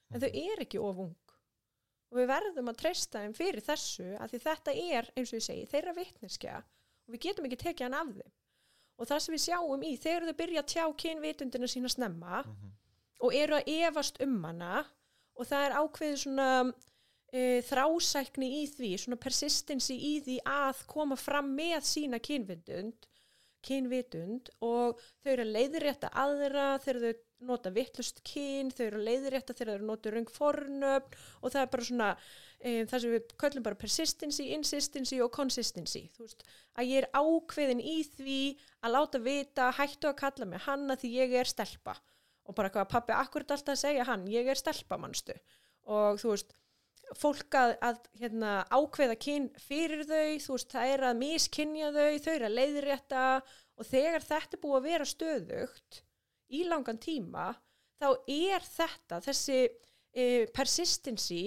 En 0.09 0.23
þau 0.23 0.29
er 0.33 0.65
ekki 0.65 0.81
of 0.81 1.03
ung. 1.05 1.15
Og 2.09 2.17
við 2.17 2.29
verðum 2.31 2.71
að 2.71 2.81
treysta 2.81 3.21
þeim 3.21 3.37
fyrir 3.37 3.61
þessu 3.61 4.09
að 4.17 4.33
því 4.33 4.41
þetta 4.47 4.77
er, 4.97 5.09
eins 5.13 5.29
og 5.29 5.37
ég 5.37 5.45
segi, 5.45 5.69
þeirra 5.69 5.93
vitneskja 5.93 6.57
og 6.57 7.13
við 7.13 7.25
getum 7.27 7.45
ekki 7.45 7.59
tekið 7.61 7.85
hann 7.85 7.99
af 7.99 8.13
þeim. 8.17 8.33
Og 8.99 9.07
það 9.07 9.21
sem 9.23 9.35
við 9.35 9.43
sjáum 9.45 9.83
í, 9.85 9.91
þegar 10.01 10.25
þau 10.25 10.37
byrja 10.41 10.63
að 10.63 10.71
tjá 10.73 10.83
kynvitundina 11.03 11.69
sína 11.69 11.91
snemma 11.93 12.41
og 13.19 13.35
eru 13.35 13.59
að 13.59 13.71
efast 13.79 14.21
um 14.23 14.37
hana 14.45 14.83
og 15.39 15.47
það 15.47 15.65
er 15.65 15.77
ákveðið 15.79 16.21
svona 16.23 16.49
e, 17.31 17.61
þrásækni 17.69 18.49
í 18.61 18.65
því, 18.71 18.91
svona 18.97 19.19
persistency 19.21 19.95
í 19.95 20.13
því 20.25 20.39
að 20.47 20.83
koma 20.91 21.19
fram 21.19 21.53
með 21.55 21.87
sína 21.93 22.19
kynvitund 22.23 23.07
kynvitund 23.65 24.51
og 24.63 24.99
þau 25.19 25.31
eru 25.33 25.45
að 25.45 25.55
leiðrétta 25.57 26.11
aðra 26.15 26.67
þegar 26.83 27.01
þau 27.03 27.25
nota 27.49 27.71
vittlust 27.71 28.19
kyn, 28.27 28.71
þau 28.75 28.83
eru 28.85 28.99
að 28.99 29.07
leiðrétta 29.07 29.55
þegar 29.55 29.79
þau 29.79 29.89
nota 29.89 30.13
röng 30.13 30.31
fornöfn 30.35 31.17
og 31.39 31.53
það 31.53 31.61
er 31.61 31.69
bara 31.73 31.87
svona 31.89 32.09
e, 32.59 32.71
það 32.89 33.03
sem 33.03 33.13
við 33.15 33.33
köllum 33.43 33.65
bara 33.67 33.79
persistency, 33.79 34.47
insistency 34.55 35.19
og 35.23 35.31
consistency, 35.35 36.05
þú 36.15 36.27
veist 36.27 36.47
að 36.75 36.91
ég 36.91 37.03
er 37.03 37.09
ákveðin 37.15 37.83
í 37.83 37.97
því 38.15 38.41
að 38.83 38.95
láta 38.95 39.23
vita, 39.23 39.71
hættu 39.79 40.11
að 40.11 40.19
kalla 40.23 40.49
mig 40.51 40.65
hanna 40.67 40.99
því 40.99 41.13
ég 41.15 41.37
er 41.43 41.51
stelpa 41.51 41.95
og 42.49 42.55
bara 42.57 42.71
hvað 42.73 42.89
pappi 42.91 43.13
akkurat 43.13 43.51
alltaf 43.55 43.77
segja 43.79 44.07
hann, 44.09 44.25
ég 44.31 44.49
er 44.49 44.57
stelpa 44.59 44.97
mannstu 44.97 45.35
og 45.89 46.17
þú 46.21 46.33
veist 46.33 46.55
fólk 47.17 47.55
að, 47.57 47.71
að 47.81 48.01
hérna, 48.21 48.49
ákveða 48.69 49.15
kyn 49.17 49.47
fyrir 49.57 50.03
þau, 50.05 50.35
þú 50.43 50.57
veist, 50.57 50.73
það 50.75 50.91
er 50.93 51.05
að 51.07 51.21
miskinja 51.23 51.87
þau, 51.95 52.09
þau 52.25 52.33
eru 52.35 52.49
að 52.49 52.57
leiðrétta 52.59 53.23
og 53.79 53.87
þegar 53.89 54.25
þetta 54.27 54.57
er 54.57 54.61
búið 54.65 54.77
að 54.81 54.87
vera 54.89 55.07
stöðugt 55.09 56.01
í 56.53 56.61
langan 56.69 56.99
tíma 57.01 57.47
þá 58.01 58.07
er 58.29 58.67
þetta, 58.67 59.21
þessi 59.25 59.57
e, 60.13 60.45
persistency 60.53 61.41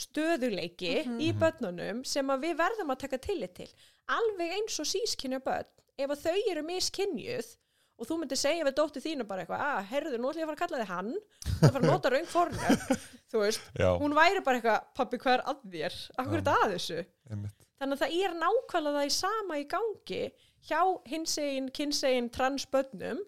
stöðuleiki 0.00 1.04
Mhm. 1.06 1.20
í 1.22 1.28
börnunum 1.38 2.00
sem 2.04 2.26
við 2.42 2.56
verðum 2.58 2.90
að 2.90 2.98
taka 3.04 3.18
tillit 3.22 3.54
til. 3.54 3.68
Alveg 4.10 4.50
eins 4.56 4.78
og 4.82 4.86
sískinja 4.90 5.38
börn 5.44 5.68
ef 6.00 6.10
þau 6.24 6.38
eru 6.50 6.62
miskinjuð 6.66 7.52
og 8.00 8.08
þú 8.08 8.18
myndir 8.20 8.40
segja 8.40 8.66
við 8.66 8.76
dóttu 8.78 9.02
þínu 9.04 9.26
bara 9.28 9.44
eitthvað 9.44 9.64
að, 9.66 9.80
herruðu, 9.90 10.20
nú 10.20 10.30
ætlum 10.30 10.42
ég 10.42 10.46
að 10.46 10.50
fara 10.50 10.58
að 10.58 10.62
kalla 10.64 10.80
þig 10.80 10.90
hann 10.90 11.10
þú 11.14 11.50
ætlum 11.50 11.68
að 11.68 11.74
fara 11.76 11.82
að 11.84 11.90
nota 11.90 12.10
raung 12.14 12.30
fornöf 12.30 12.86
þú 13.30 13.42
veist, 13.44 13.66
Já, 13.76 13.88
hún 14.00 14.16
væri 14.16 14.44
bara 14.46 14.60
eitthvað 14.60 14.86
pappi 14.96 15.20
hvað 15.20 15.36
er 15.36 15.44
að 15.52 15.64
þér, 15.74 15.98
akkur 16.22 16.38
er 16.38 16.44
þetta 16.44 16.54
að 16.56 16.74
þessu? 16.76 17.00
Einmitt. 17.30 17.66
þannig 17.80 17.96
að 17.98 18.04
það 18.04 18.16
er 18.20 18.38
nákvæmlega 18.44 19.00
það 19.00 19.10
í 19.10 19.14
sama 19.18 19.60
í 19.60 19.66
gangi 19.74 20.22
hjá 20.70 20.80
hinsegin, 21.12 21.70
kynsegin 21.76 22.32
transbönnum 22.34 23.22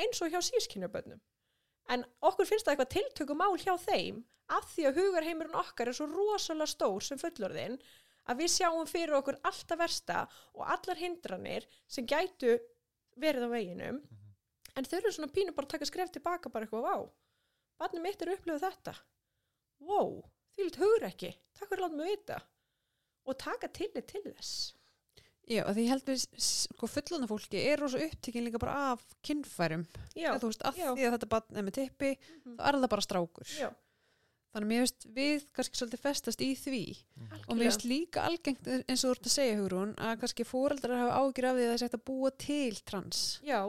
eins 0.00 0.22
og 0.24 0.32
hjá 0.32 0.40
sískynjabönnum 0.44 1.20
en 1.94 2.06
okkur 2.24 2.48
finnst 2.48 2.68
það 2.68 2.76
eitthvað 2.76 2.94
tiltökumál 2.96 3.52
hjá 3.60 3.74
þeim 3.80 4.22
af 4.54 4.68
því 4.74 4.88
að 4.88 4.98
hugarheimurinn 5.00 5.56
okkar 5.60 5.90
er 5.90 5.96
svo 5.96 6.08
rosalega 6.10 6.68
stór 6.68 7.04
sem 7.04 7.20
fullorðinn 7.20 7.78
að 8.30 8.40
við 8.40 8.52
sjáum 8.54 8.88
fyrir 8.88 9.16
okkur 9.18 9.38
alltaf 9.44 9.80
versta 9.80 10.22
og 10.56 10.64
allar 10.74 11.00
hindranir 11.00 11.66
sem 11.90 12.06
gætu 12.08 12.56
verið 13.20 13.46
á 13.46 13.50
veginum 13.54 14.00
en 14.74 14.84
þau 14.88 14.96
eru 14.98 15.12
svona 15.14 15.32
pínu 15.32 15.54
bara 15.54 15.66
að 15.68 15.74
taka 15.76 15.86
skref 15.90 16.10
tilbaka 16.14 16.50
bara 16.50 16.66
eitthvað, 16.66 16.82
vá, 16.82 16.96
barnið 17.78 18.02
mitt 18.02 18.22
er 18.22 18.32
upplifa 18.34 18.62
þetta 18.68 18.94
wow, 19.84 20.22
því 20.56 20.64
litt 20.68 20.80
hugur 20.80 21.06
ekki 21.10 21.30
takk 21.54 21.68
fyrir 21.70 21.84
að 21.84 21.90
láta 21.90 22.00
mig 22.00 22.10
vita 22.14 22.40
og 23.24 23.38
taka 23.40 23.68
tillit 23.68 24.08
til 24.10 24.24
þess 24.30 24.72
Já, 25.44 25.60
að 25.68 25.74
því 25.76 25.82
ég 25.84 25.90
held 25.92 26.06
við, 26.08 26.22
sko, 26.40 26.88
fullana 26.88 27.26
fólki 27.28 27.58
er 27.68 27.76
rosa 27.82 27.98
upptekinn 28.00 28.46
líka 28.46 28.56
bara 28.62 28.94
af 28.94 29.02
kynfærum. 29.20 29.82
já, 30.16 30.30
Eða, 30.30 30.38
þú 30.40 30.48
veist, 30.48 30.62
að 30.64 30.78
já. 30.80 30.86
því 30.96 31.04
að 31.04 31.12
þetta 31.18 31.28
barn 31.34 31.58
er 31.60 31.66
með 31.66 31.74
tippi, 31.76 32.12
Mhm. 32.16 32.54
þá 32.56 32.62
er 32.70 32.78
það 32.80 32.88
bara 32.94 33.04
strákur. 33.04 33.50
já, 33.60 33.68
Þannig 34.54 34.66
að 34.66 34.70
mér 34.70 34.82
veist 34.84 35.04
við 35.16 35.44
kannski 35.56 35.78
svolítið 35.80 36.02
festast 36.04 36.42
í 36.46 36.50
því 36.54 36.80
og 37.48 37.56
mér 37.58 37.64
veist 37.66 37.84
líka 37.90 38.22
algengt 38.28 38.68
eins 38.70 39.02
og 39.02 39.08
þú 39.08 39.14
ert 39.16 39.26
að 39.26 39.34
segja 39.34 39.56
Hugrún 39.58 39.94
að 39.98 40.12
kannski 40.22 40.46
fóreldrar 40.46 41.00
hafa 41.00 41.16
ágjur 41.24 41.48
af 41.48 41.56
því 41.56 41.64
að 41.64 41.70
það 41.70 41.74
er 41.74 41.82
sagt 41.82 41.96
að 41.98 42.04
búa 42.10 42.30
til 42.38 42.76
trans. 42.86 43.22
já, 43.42 43.60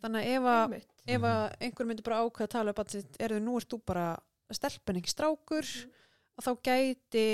Þannig 0.00 0.20
að 0.20 0.34
ef 0.36 0.44
að, 0.50 0.74
ef 1.16 1.24
að 1.28 1.42
einhver 1.60 1.88
myndi 1.88 2.04
bara 2.06 2.20
ákveða 2.24 2.46
að 2.48 2.52
tala 2.54 2.72
um 2.72 2.76
barn 2.78 2.88
sitt, 2.92 3.16
er 3.20 3.34
þau 3.34 3.40
nú 3.44 3.56
ert 3.60 3.68
þú 3.72 3.78
bara 3.88 4.04
stelpun 4.52 4.96
ekki 5.00 5.12
strákur 5.12 5.66
Mhm. 5.70 5.90
og 6.36 6.44
þá 6.44 6.50
gæti 6.68 7.24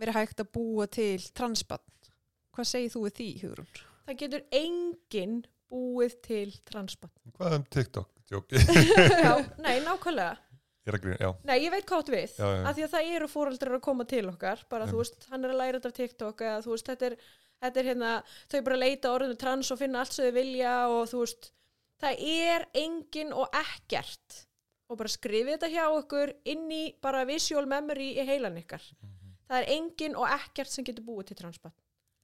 verið 0.00 0.14
hægt 0.18 0.40
að 0.40 0.50
búa 0.52 0.86
til 0.90 1.18
transbarn. 1.32 1.80
Hvað 2.54 2.68
segir 2.72 2.90
þú 2.92 3.04
við 3.08 3.14
því, 3.20 3.28
Hugrún? 3.44 3.70
það 4.06 4.18
getur 4.20 4.42
enginn 4.52 5.44
búið 5.72 6.16
til 6.22 6.52
transbann 6.68 7.10
Hvað 7.38 7.54
um 7.56 7.64
TikTok? 7.64 8.10
Já, 9.24 9.34
nei, 9.60 9.80
nákvæmlega 9.84 10.36
já. 10.84 11.30
Nei, 11.48 11.56
ég 11.64 11.70
veit 11.72 11.86
hvað 11.88 12.02
áttu 12.02 12.12
við, 12.14 12.34
Já, 12.38 12.44
já. 12.44 12.62
af 12.68 12.76
því 12.76 12.84
að 12.86 12.92
það 12.94 13.10
eru 13.16 13.28
fóreldrar 13.32 13.76
að 13.78 13.84
koma 13.86 14.04
til 14.04 14.24
okkar, 14.28 14.64
bara 14.68 14.84
Já. 14.86 14.90
þú 14.92 15.00
veist, 15.00 15.26
hann 15.30 15.44
er 15.44 15.50
að 15.54 15.60
læra 15.62 15.78
þetta 15.80 15.88
af 15.92 15.98
TikTok 15.98 16.40
eða 16.44 16.62
þú 16.66 16.74
veist, 16.74 16.90
þetta 16.90 17.06
er, 17.10 17.16
þetta 17.64 17.80
er 17.80 17.88
hérna, 17.90 18.10
þau 18.52 18.58
bara 18.68 18.76
leita 18.82 19.12
orðinu 19.14 19.38
trans 19.40 19.70
og 19.72 19.78
finna 19.80 20.02
allt 20.04 20.12
sem 20.12 20.26
þau 20.28 20.34
vilja 20.36 20.74
og 20.92 21.06
þú 21.12 21.22
veist, 21.24 21.48
það 22.04 22.24
er 22.34 22.66
engin 22.84 23.32
og 23.32 23.48
ekkert 23.62 24.42
og 24.92 24.98
bara 25.00 25.08
skrifið 25.14 25.54
þetta 25.56 25.72
hjá 25.72 25.84
okkur 25.96 26.34
inn 26.52 26.66
í 26.74 26.82
bara 27.00 27.24
visual 27.24 27.64
memory 27.70 28.10
í 28.20 28.26
heilan 28.28 28.58
ykkar 28.60 28.84
það 29.48 29.56
er 29.62 29.70
engin 29.78 30.16
og 30.20 30.28
ekkert 30.28 30.68
sem 30.68 30.84
getur 30.84 31.06
búið 31.06 31.30
til 31.32 31.38
transbarn 31.40 31.72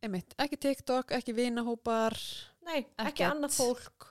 Einmitt, 0.04 0.32
ekki 0.40 0.56
TikTok, 0.60 1.10
ekki 1.16 1.32
vinahópar 1.36 2.16
nei, 2.64 2.82
ekki 3.00 3.24
Ekkert. 3.24 3.30
annað 3.34 3.56
fólk 3.56 4.09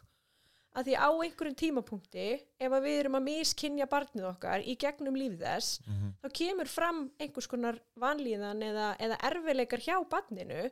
að 0.78 0.86
því 0.90 0.96
á 1.02 1.10
einhverjum 1.10 1.56
tímapunkti 1.60 2.26
ef 2.62 2.72
við 2.84 3.00
erum 3.00 3.16
að 3.18 3.26
miskinja 3.26 3.88
barnið 3.90 4.28
okkar 4.30 4.62
í 4.62 4.76
gegnum 4.78 5.16
lífið 5.18 5.42
þess 5.42 5.80
Mhm. 5.88 6.12
þá 6.22 6.28
kemur 6.42 6.68
fram 6.68 7.00
einhvers 7.20 7.48
konar 7.50 7.80
vanlíðan 8.00 8.62
eða, 8.64 8.92
eða 9.00 9.18
erfileikar 9.32 9.80
hjá 9.80 9.98
barninu. 10.10 10.70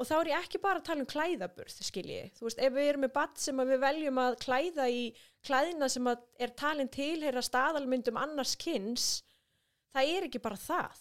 Og 0.00 0.06
þá 0.06 0.14
er 0.20 0.28
ég 0.30 0.38
ekki 0.46 0.60
bara 0.62 0.78
að 0.80 0.84
tala 0.84 1.00
um 1.00 1.06
klæðaburð 1.06 1.74
skilji, 1.84 2.30
þú 2.38 2.40
veist, 2.46 2.58
ef 2.58 2.72
við 2.72 2.88
erum 2.88 3.02
með 3.04 3.12
barn 3.12 3.34
sem 3.36 3.56
við 3.56 3.80
veljum 3.82 4.16
að 4.22 4.38
klæða 4.40 4.86
í 4.88 5.02
klæðina 5.44 5.90
sem 5.90 6.06
er 6.06 6.48
talin 6.56 6.88
tilheyra 6.88 7.42
staðalmyndum 7.44 8.16
annars 8.16 8.54
kynns 8.56 9.22
það 9.94 10.08
er 10.16 10.22
ekki 10.28 10.40
bara 10.40 10.56
það. 10.56 10.96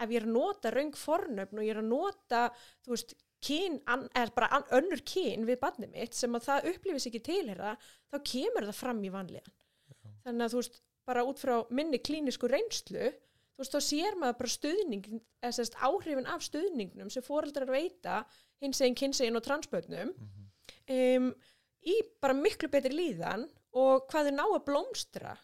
Ef 0.00 0.08
ég 0.10 0.16
er 0.22 0.26
að 0.28 0.32
nota 0.36 0.70
raung 0.70 0.92
fornöfn 0.94 1.58
og 1.58 1.64
ég 1.66 1.70
er 1.74 1.82
að 1.82 1.88
nota, 1.90 2.44
þú 2.86 2.94
veist 2.94 3.14
kyn, 3.44 3.80
an, 3.90 4.06
er 4.16 4.32
bara 4.36 4.50
an, 4.56 4.66
önnur 4.76 5.02
kyn 5.06 5.46
við 5.48 5.60
barnið 5.62 5.94
mitt 5.94 6.16
sem 6.16 6.36
að 6.36 6.46
það 6.48 6.70
upplifis 6.74 7.08
ekki 7.10 7.22
tilheyra 7.30 7.74
þá 8.12 8.20
kemur 8.32 8.68
það 8.68 8.78
fram 8.82 9.02
í 9.04 9.12
vanlíðan. 9.14 9.56
Þannig 10.24 10.46
að 10.46 10.54
þú 10.54 10.62
veist, 10.62 10.80
bara 11.08 11.26
út 11.26 11.40
frá 11.40 11.54
minni 11.74 12.00
klínisku 12.02 12.50
reynslu 12.50 13.10
þú 13.10 13.64
veist, 13.64 13.74
þá 13.74 13.80
sér 13.84 14.18
maður 14.18 14.38
bara 14.40 14.54
stuðning 14.54 15.06
eða 15.42 15.52
sérst 15.56 15.78
áhrifin 15.80 16.28
af 16.30 16.44
stuðningnum 16.46 17.12
sem 17.12 17.24
foreldrar 17.24 17.70
veita 17.72 18.22
hins 18.62 18.80
eginn, 18.80 18.98
kynsegin 18.98 19.38
og 19.40 19.44
transbötnum 19.46 20.12
um, 20.14 21.30
í 21.80 21.96
bara 22.22 22.36
miklu 22.36 22.70
betri 22.72 22.94
líðan 22.94 23.46
og 23.76 24.06
hvað 24.10 24.30
þau 24.30 24.36
ná 24.36 24.44
að 24.46 24.66
blómstra 24.68 25.36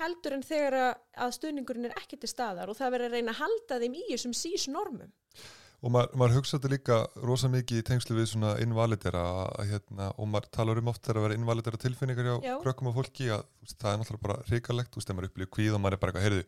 heldur 0.00 0.36
en 0.36 0.46
þegar 0.46 0.76
að, 0.80 1.34
stuðningurinn 1.38 1.88
er 1.88 1.98
ekki 1.98 2.18
til 2.20 2.30
staðar 2.30 2.70
og 2.70 2.78
það 2.78 2.96
verður 2.96 3.12
að 3.12 3.18
reyna 3.18 3.34
að 3.34 3.42
halda 3.42 3.80
þeim 3.82 3.98
í 3.98 4.04
þessum 4.10 4.36
sís 4.38 4.68
normum 4.70 5.12
og 5.84 5.92
maður, 5.92 6.14
maður 6.20 6.36
hugsa 6.38 6.56
þetta 6.56 6.70
líka 6.72 6.96
rosa 7.28 7.50
mikið 7.52 7.80
í 7.82 7.84
tengslu 7.90 8.16
við 8.16 8.28
svona 8.30 8.54
invalidera 8.64 9.24
hérna, 9.68 10.06
og 10.16 10.30
maður 10.32 10.48
talar 10.56 10.80
um 10.80 10.88
oft 10.92 11.02
þegar 11.04 11.20
að 11.20 11.26
vera 11.28 11.36
invalidera 11.38 11.80
tilfinningar 11.82 12.28
hjá 12.30 12.36
Já. 12.48 12.54
krökkum 12.64 12.88
og 12.90 12.96
fólki 12.96 13.28
að 13.34 13.42
veist, 13.60 13.76
það 13.82 13.90
er 13.92 14.00
náttúrulega 14.00 14.24
bara 14.28 14.38
hrikalegt, 14.48 14.90
þú 14.94 15.00
veist, 15.02 15.08
þegar 15.10 15.18
maður 15.20 15.30
upplýður 15.32 15.52
kvíð 15.58 15.76
og 15.76 15.82
maður 15.84 15.96
er 15.98 16.02
bara 16.04 16.14
eitthvað, 16.14 16.26
heyrðu, 16.28 16.46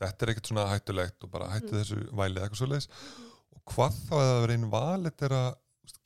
þetta 0.00 0.26
er 0.26 0.32
ekkert 0.34 0.50
svona 0.52 0.68
hættulegt 0.72 1.26
og 1.28 1.30
bara 1.36 1.50
hættu 1.52 1.72
Mhm. 1.74 1.80
þessu 1.82 1.98
vælið 2.22 2.42
eitthvað 2.46 2.62
svoleiðis 2.62 2.88
og 3.52 3.74
hvað 3.74 3.98
þá 4.08 4.14
að 4.20 4.40
vera 4.46 4.58
invalidera 4.60 5.42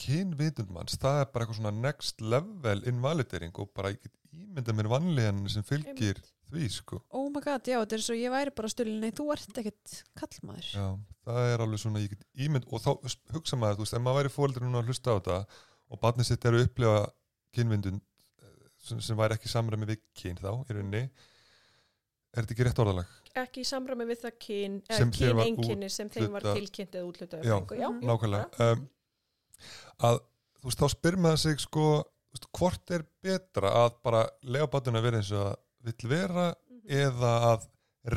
kynvitund 0.01 0.71
manns, 0.75 0.97
það 0.99 1.21
er 1.23 1.29
bara 1.33 1.45
eitthvað 1.47 1.61
svona 1.61 1.75
next 1.85 2.21
level 2.25 2.83
invalidering 2.91 3.53
og 3.63 3.71
bara 3.77 3.93
ég 3.95 4.01
get 4.03 4.15
ímynda 4.35 4.75
mér 4.75 4.89
vanlíðan 4.91 5.45
sem 5.53 5.63
fylgir 5.63 6.19
því, 6.57 6.69
sko. 6.75 7.01
Oh 7.15 7.27
my 7.33 7.43
god, 7.45 7.67
já, 7.69 7.79
þetta 7.83 7.97
er 7.99 8.05
svo 8.07 8.17
ég 8.19 8.33
væri 8.35 8.55
bara 8.55 8.71
stulin 8.73 9.01
Nei, 9.05 9.11
þú 9.17 9.27
ert 9.35 9.61
ekkert 9.63 9.99
kallmaður. 10.21 10.71
Já, 10.75 10.87
það 11.29 11.51
er 11.53 11.65
alveg 11.67 11.83
svona, 11.85 12.03
ég 12.05 12.15
get 12.15 12.25
ímynd 12.47 12.67
og 12.71 12.83
þá 12.85 12.91
hugsa 13.37 13.59
maður, 13.61 13.79
þú 13.81 13.87
veist, 13.87 13.97
ef 13.99 14.05
maður 14.07 14.21
væri 14.23 14.35
fóldur 14.35 14.67
núna 14.67 14.83
að 14.83 14.91
hlusta 14.93 15.15
á 15.15 15.17
þetta 15.19 15.39
og 15.95 16.01
barnið 16.03 16.31
sitt 16.31 16.45
er 16.49 16.59
að 16.59 16.67
upplifa 16.69 16.99
kynvindun 17.55 18.01
eh, 18.01 18.57
sem, 18.89 19.01
sem 19.05 19.19
væri 19.19 19.39
ekki 19.39 19.53
samræmi 19.53 19.91
við 19.93 20.03
kyn 20.17 20.41
þá, 20.41 20.51
í 20.69 20.79
rauninni 20.79 21.05
er 22.35 22.43
þetta 22.43 22.57
ekki 22.57 22.67
rétt 22.69 22.83
orðalag? 22.83 23.13
ekki 23.35 23.65
samræmi 23.67 24.07
við 24.09 24.21
það 24.23 24.35
kyn, 24.45 24.75
var 24.89 25.13
kynenginni 25.19 25.91
sem 25.91 26.11
þeim 26.13 26.33
var 26.35 26.47
tilkynnt 26.55 26.95
eða 26.95 27.09
útlutað 27.11 27.47
Já, 27.47 27.57
já, 27.79 27.89
Mhm. 27.91 28.05
Nákvæmlega. 28.07 28.47
Um, 28.63 28.85
að, 30.07 30.21
þú 30.61 30.69
veist, 30.71 30.83
þá 30.83 30.89
spyr 30.95 31.17
maður 31.19 31.41
sig 31.43 31.63
sko, 31.65 31.87
hvort 32.59 32.91
er 32.95 33.05
betra 33.23 33.71
að 33.85 33.99
bara 34.03 34.23
lega 34.43 34.67
að 34.67 35.03
vera 35.03 35.21
eins 35.21 35.33
og 35.33 35.43
það 35.43 35.57
vill 35.85 36.09
vera 36.11 36.55
Mhm. 36.55 36.91
eða 37.05 37.33
að 37.55 37.69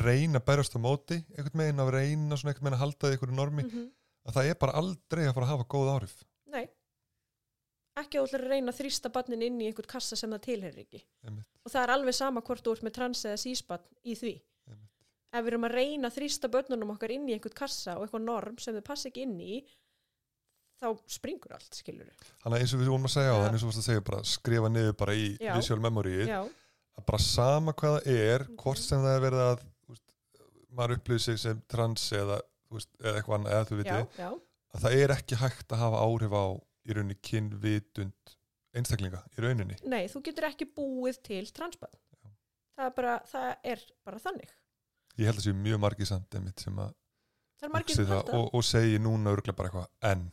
reyna 0.04 0.40
bærast 0.40 0.76
á 0.76 0.80
móti 0.80 1.22
einhvern 1.36 1.56
meginn 1.60 1.80
að 1.80 1.92
reyna 1.94 2.36
svona 2.36 2.52
einhvern 2.52 2.64
meginn 2.68 2.76
að 2.78 2.82
halda 2.84 3.06
því 3.08 3.12
einhverju 3.16 3.36
normi, 3.38 3.62
Mhm. 3.64 3.86
að 4.28 4.34
það 4.34 4.50
er 4.50 4.54
bara 4.60 4.72
aldrei 4.72 5.24
að 5.28 5.34
fara 5.34 5.46
að 5.46 5.52
hafa 5.54 5.64
góð 5.64 5.88
áhrif 5.94 6.16
Nei, 6.52 6.68
ekki 7.98 8.18
að 8.20 8.48
reyna 8.48 8.72
að 8.72 8.78
þrýsta 8.82 9.10
barnin 9.12 9.42
inn 9.42 9.60
í 9.60 9.66
einhvern 9.70 9.88
kassa 9.88 10.16
sem 10.16 10.30
það 10.30 10.42
tilherir 10.46 10.84
ekki. 10.84 11.00
Einmitt. 11.26 11.46
Og 11.66 11.72
það 11.72 11.82
er 11.82 11.92
alveg 11.96 12.14
sama 12.14 12.40
hvort 12.42 12.62
þú 12.62 12.72
ert 12.76 12.82
með 12.86 12.94
trans 12.94 13.24
eða 13.24 13.40
sísbarn 13.42 13.84
í 14.04 14.14
því. 14.14 14.34
Einmitt. 14.68 14.92
Ef 15.32 15.44
við 15.44 15.48
erum 15.52 15.64
að 15.68 15.74
reyna 15.74 16.08
að 16.08 16.16
þrýsta 16.18 16.48
börnunum 16.52 16.92
okkar 16.96 17.10
inn 17.10 17.26
í 17.28 17.34
einhvern 17.34 17.54
kassa 17.54 17.96
og 17.98 18.06
eitthvað 18.08 18.22
norm 18.24 18.58
sem 18.58 18.74
þau 18.74 18.84
passa 18.84 19.08
ekki 19.10 19.22
inn 19.26 19.38
í, 19.40 19.64
þá 20.80 20.92
springur 21.10 21.52
allt, 21.56 21.74
skilur 21.74 22.06
Þannig 22.44 22.60
eins 22.62 22.74
og 22.74 22.80
við 22.80 22.86
vorum 22.92 23.08
að 23.08 23.14
segja 23.16 23.32
á 23.32 23.36
Já. 23.36 23.40
það, 23.42 23.52
eins 23.52 23.62
og 23.62 23.66
þú 23.66 23.72
varst 23.72 23.82
að 23.82 23.88
segja 23.90 24.04
bara 24.04 24.22
skrifa 24.22 24.68
niður 24.70 24.96
bara 24.96 25.12
í 25.18 25.28
Að 26.98 27.06
bara 27.06 27.18
sama 27.22 27.72
hvað 27.78 27.96
það 28.02 28.06
er, 28.14 28.44
Mhm. 28.44 28.56
hvort 28.62 28.78
sem 28.82 28.98
það 29.04 29.16
er 29.16 29.22
verið 29.30 29.42
að 29.46 29.60
veist, 29.88 30.14
maður 30.74 30.96
upplýði 30.98 31.20
sig 31.20 31.38
sem 31.38 31.62
trans 31.68 32.10
eða, 32.12 32.40
veist, 32.70 32.88
eða 33.00 33.14
eitthvað 33.22 33.38
annað, 33.38 33.52
eða 33.54 33.68
þú 33.68 33.78
viti, 33.82 33.98
að 34.74 34.80
það 34.82 34.96
er 35.02 35.14
ekki 35.14 35.36
hægt 35.36 35.68
að 35.68 35.78
hafa 35.84 36.02
áhrif 36.04 36.32
á 36.34 36.44
í 36.88 36.94
rauninni 36.96 37.18
kynvitund 37.22 38.34
einstaklinga 38.74 39.22
í 39.36 39.42
rauninni. 39.44 39.76
Nei, 39.86 40.06
þú 40.08 40.22
getur 40.22 40.48
ekki 40.50 40.66
búið 40.76 41.22
til 41.22 41.44
transbarn. 41.52 41.94
Það 42.78 42.86
er 42.86 42.90
bara, 42.94 43.14
það 43.26 43.56
er 43.64 43.80
bara 44.04 44.18
þannig. 44.18 44.50
Ég 45.18 45.26
held 45.26 45.38
að 45.40 45.46
sé 45.48 45.52
mjög 45.54 45.80
margir 45.82 46.06
samt 46.06 46.30
einmitt 46.38 46.60
sem 46.60 46.76
að 46.78 46.94
Það 47.58 47.70
það 48.06 48.34
og, 48.38 48.52
og 48.54 48.62
segi 48.62 48.98
núna 49.02 49.32
örgulega 49.34 49.56
bara 49.56 49.68
eitthvað 49.68 49.88
en, 50.02 50.30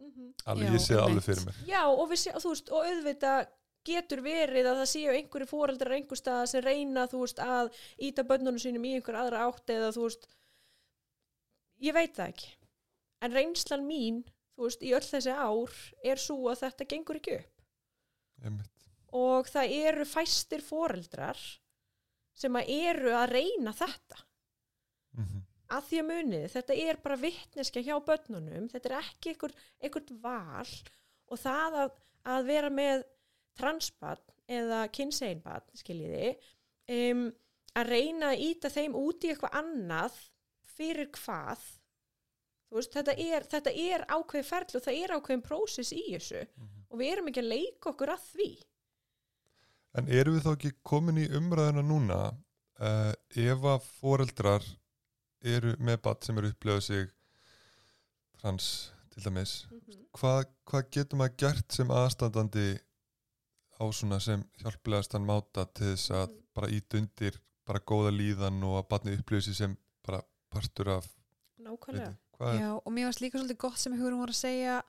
Mhm. 0.00 0.32
alveg, 0.46 0.68
Já, 0.68 0.72
ég 0.72 0.80
sé 0.80 0.94
það 0.94 1.02
alveg 1.04 1.22
fyrir 1.26 1.44
mér. 1.44 1.54
Já, 1.66 1.82
og, 1.84 2.08
sé, 2.16 2.34
og 2.34 2.42
veist, 2.42 2.70
og 2.72 2.86
auðvitað 2.86 3.46
getur 3.86 4.22
verið 4.24 4.68
að 4.70 4.80
það 4.82 4.90
séu 4.92 5.14
einhverju 5.14 5.48
fóreldrar 5.50 5.96
einhver 5.96 6.20
stað 6.20 6.44
sem 6.52 6.64
reyna, 6.64 7.06
þú 7.10 7.22
veist, 7.24 7.42
að 7.42 7.70
íta 8.08 8.24
bönnunum 8.28 8.60
sínum 8.62 8.86
í 8.88 8.94
einhver 8.98 9.18
aðra 9.20 9.46
átt 9.48 9.72
eða 9.74 9.92
þú 9.96 10.06
veist, 10.06 10.28
ég 11.82 11.96
veit 11.96 12.14
það 12.18 12.34
ekki. 12.34 12.52
En 13.22 13.36
reynslan 13.36 13.86
mín, 13.86 14.20
þú 14.56 14.68
veist, 14.68 14.84
í 14.86 14.92
öll 14.96 15.06
þessi 15.06 15.34
ár 15.34 15.78
er 16.02 16.22
svo 16.22 16.40
að 16.52 16.64
þetta 16.66 16.88
gengur 16.94 17.20
ekki 17.20 17.38
upp. 17.38 17.64
Einmitt. 18.42 18.68
Og 19.12 19.48
það 19.52 19.76
eru 19.78 20.08
fæstir 20.08 20.62
fóreldrar 20.64 21.40
sem 22.38 22.54
að 22.56 22.70
eru 22.74 23.12
að 23.14 23.34
reyna 23.36 23.74
þetta. 23.76 24.22
Mm 25.12 25.42
að 25.72 25.88
því 25.88 26.00
að 26.00 26.08
munið, 26.08 26.46
þetta 26.52 26.76
er 26.84 27.00
bara 27.02 27.20
vittneska 27.20 27.82
hjá 27.84 27.94
börnunum, 28.04 28.68
þetta 28.72 28.90
er 28.90 28.96
ekki 28.98 29.32
einhver, 29.32 29.54
einhvert 29.80 30.12
val 30.22 30.72
og 31.32 31.40
það 31.40 31.78
að, 31.82 31.94
að 32.34 32.48
vera 32.50 32.72
með 32.72 33.04
transbarn 33.58 34.22
eða 34.52 34.82
kynseinbarn, 34.92 35.64
skiljiði, 35.78 36.32
um, 36.92 37.22
að 37.78 37.88
reyna 37.88 38.32
að 38.32 38.42
íta 38.48 38.70
þeim 38.72 38.96
út 38.98 39.24
í 39.24 39.30
eitthvað 39.32 39.54
annað 39.62 40.18
fyrir 40.74 41.08
hvað, 41.16 41.62
veist, 42.72 42.92
þetta 42.96 43.14
er, 43.20 43.46
þetta 43.52 43.72
er 43.76 44.04
ákveðið 44.08 44.48
ferli 44.48 44.78
og 44.80 44.84
það 44.86 44.98
er 45.04 45.14
ákveðin 45.16 45.44
prósess 45.46 45.92
í 45.92 46.02
þessu 46.14 46.42
Mhm. 46.42 46.84
og 46.90 46.98
við 47.00 47.12
erum 47.12 47.28
ekki 47.28 47.42
að 47.42 47.50
leika 47.52 47.90
okkur 47.92 48.12
að 48.12 48.26
því. 48.32 48.50
En 49.94 50.08
eru 50.08 50.32
við 50.36 50.44
þá 50.46 50.52
ekki 50.56 50.72
komin 50.88 51.18
í 51.20 51.28
umræðuna 51.36 51.82
núna 51.84 52.20
uh, 52.80 53.12
ef 53.36 53.66
að 53.74 53.88
foreldrar 54.00 54.64
eru 55.44 55.74
með 55.78 56.00
bat 56.02 56.24
sem 56.24 56.38
eru 56.38 56.48
upplifað 56.52 56.82
sig 56.86 57.10
trans 58.40 58.68
til 59.12 59.22
dæmis 59.26 59.52
hvað, 60.16 60.46
hvað 60.70 60.88
getur 60.96 61.18
maður 61.20 61.36
gert 61.42 61.72
sem 61.76 61.90
aðstandandi 61.92 62.66
á 63.82 63.84
svona 63.90 64.20
sem 64.22 64.44
hjálplegastan 64.62 65.26
máta 65.26 65.66
til 65.74 65.90
þess 65.96 66.10
að 66.14 66.28
Mhm. 66.28 66.38
bara 66.54 66.68
ít 66.70 66.94
undir 66.94 67.40
bara 67.66 67.80
góða 67.80 68.10
líðan 68.14 68.62
og 68.64 68.84
að 68.84 68.88
batni 68.88 69.16
upplifið 69.18 69.42
sig 69.44 69.54
sem 69.54 69.76
bara 70.06 70.22
partur 70.50 70.88
af 70.88 71.06
Nákvæmlega. 71.62 72.16
Já, 72.58 72.74
og 72.84 72.92
mér 72.92 73.06
varst 73.06 73.20
líka 73.22 73.38
svolítið 73.38 73.58
gott 73.58 73.78
sem 73.78 73.92
hugurum 73.94 74.18
voru 74.18 74.32
að 74.34 74.40
segja 74.42 74.82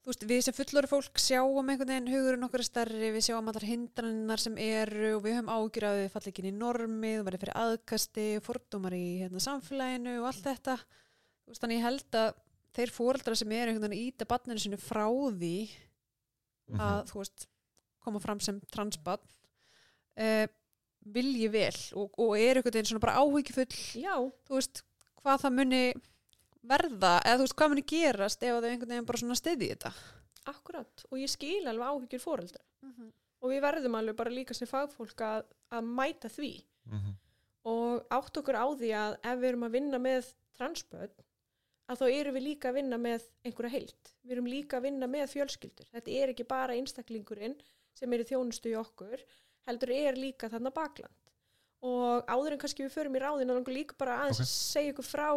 þú 0.00 0.06
veist, 0.06 0.22
við 0.30 0.42
sem 0.46 0.54
fullori 0.54 0.88
fólk 0.88 1.18
sjáum 1.20 1.68
einhvern 1.68 1.90
veginn 1.90 2.12
hugurinn 2.14 2.44
okkar 2.46 2.60
er 2.62 2.68
stærri 2.68 3.10
við 3.12 3.24
sjáum 3.26 3.48
allar 3.50 3.66
hindrannar 3.68 4.38
sem 4.40 4.56
eru 4.56 5.16
og 5.16 5.22
við 5.24 5.34
höfum 5.36 5.50
ágjur 5.50 5.84
að 5.90 5.98
við 6.00 6.10
falli 6.14 6.30
ekki 6.32 6.44
inn 6.44 6.54
í 6.54 6.58
normið 6.58 7.24
verði 7.26 7.40
fyrir 7.42 7.58
aðkasti, 7.64 8.26
fordómar 8.40 8.92
í 8.96 9.20
hérna, 9.20 9.42
samfélaginu 9.44 10.14
og 10.22 10.26
allt 10.30 10.44
þetta 10.46 10.76
þú 10.78 11.48
veist, 11.52 11.60
þannig 11.60 11.76
ég 11.80 11.82
held 11.88 12.10
að 12.22 12.34
þeir 12.72 12.90
fóreldrar 12.94 13.36
sem 13.36 13.52
eru 13.52 13.72
einhvern 13.74 13.90
veginn 13.90 13.98
að 13.98 14.06
íta 14.14 14.28
barninu 14.30 14.60
sinu 14.62 14.78
frá 14.78 15.04
því 15.10 15.70
Mhm. 16.70 16.78
að 16.80 17.04
þú 17.10 17.14
veist, 17.18 17.46
koma 18.04 18.20
fram 18.22 18.40
sem 18.40 18.60
transbarn 18.72 19.22
uh, 20.20 20.46
vilji 21.16 21.48
vel 21.52 21.76
og, 21.96 22.12
og 22.20 22.34
er 22.38 22.58
einhvern 22.60 22.74
veginn 22.76 22.90
svona 22.90 23.02
bara 23.06 23.18
áhyggjufull 23.22 23.76
Já, 24.02 24.14
þú 24.48 24.58
veist, 24.58 24.82
hvað 25.22 25.44
það 25.46 25.56
muni 25.58 25.82
verða, 26.70 27.14
eða 27.24 27.38
þú 27.40 27.46
veist, 27.46 27.56
hvað 27.60 27.72
muni 27.74 27.86
gerast 27.94 28.42
ef 28.44 28.58
þau 28.58 28.68
einhvern 28.70 28.92
veginn 28.94 29.08
bara 29.08 29.20
svona 29.22 29.38
stiði 29.38 29.70
þetta 29.74 29.92
akkurat. 30.50 31.02
Og 31.12 31.18
ég 31.20 31.30
skil 31.30 31.62
alveg 31.68 31.86
áhyggjur 31.86 32.22
fóreldra. 32.24 32.62
og 33.40 33.48
við 33.52 33.60
verðum 33.64 33.94
alveg 33.96 34.16
bara 34.18 34.30
líka 34.32 34.52
sem 34.56 34.68
fagfólk 34.68 35.20
að, 35.24 35.44
að 35.72 35.84
mæta 35.96 36.28
því 36.32 36.52
Mhm. 36.90 37.12
og 37.70 38.06
átt 38.10 38.38
okkur 38.40 38.56
á 38.56 38.66
því 38.72 38.88
að 38.96 39.12
ef 39.22 39.38
við 39.38 39.48
erum 39.50 39.64
að 39.68 39.74
vinna 39.76 39.98
með 40.00 40.30
transböld 40.58 41.22
að 41.88 41.98
þá 42.00 42.04
erum 42.18 42.34
við 42.34 42.42
líka 42.46 42.68
að 42.70 42.74
vinna 42.80 42.98
með 42.98 43.24
einhverja 43.44 43.70
heilt. 43.74 44.12
Við 44.24 44.32
erum 44.32 44.46
líka 44.48 44.76
að 44.78 44.82
vinna 44.88 45.06
með 45.06 45.28
fjölskyldur. 45.34 45.86
Þetta 45.92 46.10
er 46.22 46.32
ekki 46.32 46.46
bara 46.48 46.74
einstaklingurinn 46.74 47.56
sem 48.00 48.12
er 48.16 48.24
í 48.24 48.28
þjónustu 48.30 48.72
í 48.72 48.78
okkur, 48.80 49.24
heldur 49.68 49.92
er 49.94 50.18
líka 50.18 50.48
þarna 50.52 50.72
bakland. 50.74 51.16
Og 51.84 52.24
áður 52.28 52.56
en 52.56 52.62
kannski 52.62 52.84
við 52.84 52.94
förum 52.96 53.16
í 53.16 53.22
ráðinu, 53.22 53.56
langar 53.56 53.76
líka 53.76 53.96
bara 54.00 54.18
aðeins 54.24 54.40
Ok. 54.40 54.46
að 54.46 54.54
segja 54.54 54.94
ykkur 54.94 55.08
frá 55.08 55.28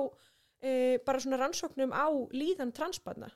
e, 0.64 0.72
bara 1.05 1.22
svona 1.24 1.39
rannsóknum 1.39 1.93
á 1.95 2.07
líðan 2.36 2.74
transbarna 2.76 3.30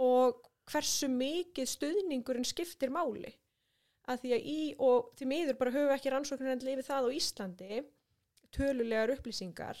og 0.00 0.46
hversu 0.68 1.08
mikið 1.08 1.68
stuðningurinn 1.72 2.48
skiptir 2.48 2.92
máli. 2.92 3.32
Að 4.06 4.22
því 4.22 4.32
að 4.36 4.48
í, 4.52 4.60
og 4.78 5.12
því 5.18 5.28
miður 5.32 5.58
bara 5.58 5.74
höfum 5.74 5.92
ekki 5.96 6.12
rannsóknir 6.12 6.52
enn 6.52 6.64
lifið 6.64 6.88
það 6.88 7.08
á 7.08 7.16
Íslandi, 7.16 7.78
tölulegar 8.54 9.12
upplýsingar, 9.16 9.80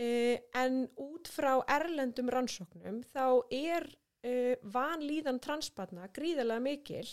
Uh, 0.00 0.38
en 0.56 0.86
út 0.96 1.28
frá 1.28 1.58
erlendum 1.68 2.30
rannsóknum 2.32 3.02
þá 3.12 3.24
er 3.52 3.84
uh, 4.24 4.54
vanlíðan 4.72 5.40
transbarna 5.44 6.06
gríðarlega 6.16 6.62
mikil 6.64 7.10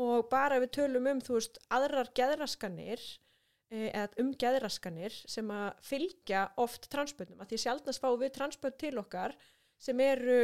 og 0.00 0.28
bara 0.30 0.58
við 0.62 0.72
tölum 0.78 1.06
um 1.10 1.20
þú 1.22 1.38
veist 1.38 1.58
aðrar 1.74 2.10
geðraskanir 2.18 3.02
uh, 3.02 3.88
eða 3.90 4.22
um 4.22 4.32
geðraskanir 4.38 5.18
sem 5.30 5.50
að 5.54 5.68
fylgja 5.86 6.46
oft 6.60 6.88
transbörnum. 6.92 7.40
Að 7.42 7.52
því 7.52 7.60
sjálfnast 7.64 8.02
fá 8.02 8.08
við 8.18 8.32
transbörn 8.38 8.78
til 8.80 8.94
okkar 9.02 9.36
sem 9.78 10.00
eru 10.00 10.38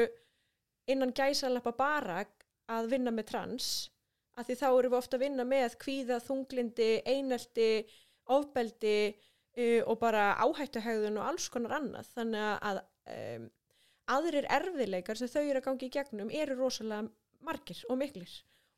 innan 0.90 1.14
gæsalappa 1.14 1.72
bara 1.78 2.22
að 2.70 2.92
vinna 2.94 3.14
með 3.14 3.30
trans. 3.32 3.70
Að 4.38 4.50
því 4.50 4.58
þá 4.60 4.68
erum 4.68 4.92
við 4.92 5.00
ofta 5.00 5.18
að 5.18 5.24
vinna 5.24 5.44
með 5.44 5.74
kvíða, 5.82 6.20
þunglindi, 6.22 6.90
einelti, 7.10 7.70
ofbeldi 8.30 8.98
uh, 9.10 9.80
og 9.90 9.96
bara 10.02 10.34
áhættuhegðun 10.44 11.18
og 11.18 11.32
alls 11.32 11.48
konar 11.50 11.80
annað. 11.80 12.12
Þannig 12.14 12.68
að 12.70 12.84
um, 13.16 13.50
aðrir 14.10 14.46
erfiðleikar 14.50 15.18
sem 15.18 15.30
þau 15.30 15.42
eru 15.42 15.58
að 15.58 15.66
gangi 15.66 15.90
í 15.90 15.94
gegnum 15.98 16.30
eru 16.34 16.56
rosalega 16.58 17.10
margir 17.46 17.82
og 17.88 17.98
miklir 17.98 18.30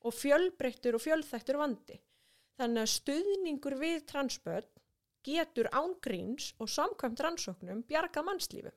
og 0.03 0.15
fjölbreyttur 0.17 0.99
og 0.99 1.05
fjölþættur 1.05 1.61
vandi 1.61 1.99
þannig 2.61 2.85
að 2.85 2.93
stuðningur 2.97 3.79
við 3.81 4.05
transbörn 4.11 4.69
getur 5.27 5.71
ángríns 5.79 6.53
og 6.59 6.71
samkvæmt 6.71 7.23
rannsóknum 7.23 7.85
bjarga 7.89 8.25
mannslífum 8.27 8.75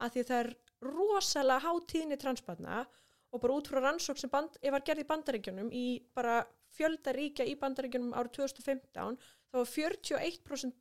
að 0.00 0.16
því 0.16 0.24
það 0.30 0.42
er 0.44 0.50
rosalega 0.90 1.64
hátíðni 1.64 2.18
transbarna 2.20 2.84
og 3.30 3.42
bara 3.42 3.56
út 3.56 3.68
frá 3.70 3.80
rannsókn 3.84 4.24
sem 4.24 4.32
band, 4.32 4.56
var 4.60 4.84
gerð 4.86 5.04
í 5.04 5.08
bandaríkjunum 5.08 5.68
í 5.72 5.84
bara 6.16 6.40
fjölda 6.74 7.14
ríkja 7.14 7.46
í 7.46 7.56
bandaríkjunum 7.60 8.14
árið 8.16 8.40
2015 8.40 9.18
þá 9.50 9.56
var 9.58 9.70
41% 9.70 10.74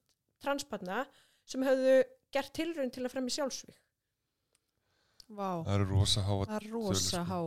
transbarna 0.43 1.03
sem 1.49 1.65
höfðu 1.65 1.95
gert 2.33 2.53
tilraun 2.55 2.91
til 2.93 3.05
að 3.05 3.13
fremja 3.13 3.39
sjálfsvík. 3.39 3.79
Vá, 5.29 5.61
Það 5.65 5.73
eru 5.75 5.87
rosa 5.91 6.25
háa 6.25 6.37
það 6.45 6.55
er 6.57 6.67
rosa 6.73 7.23
há 7.29 7.39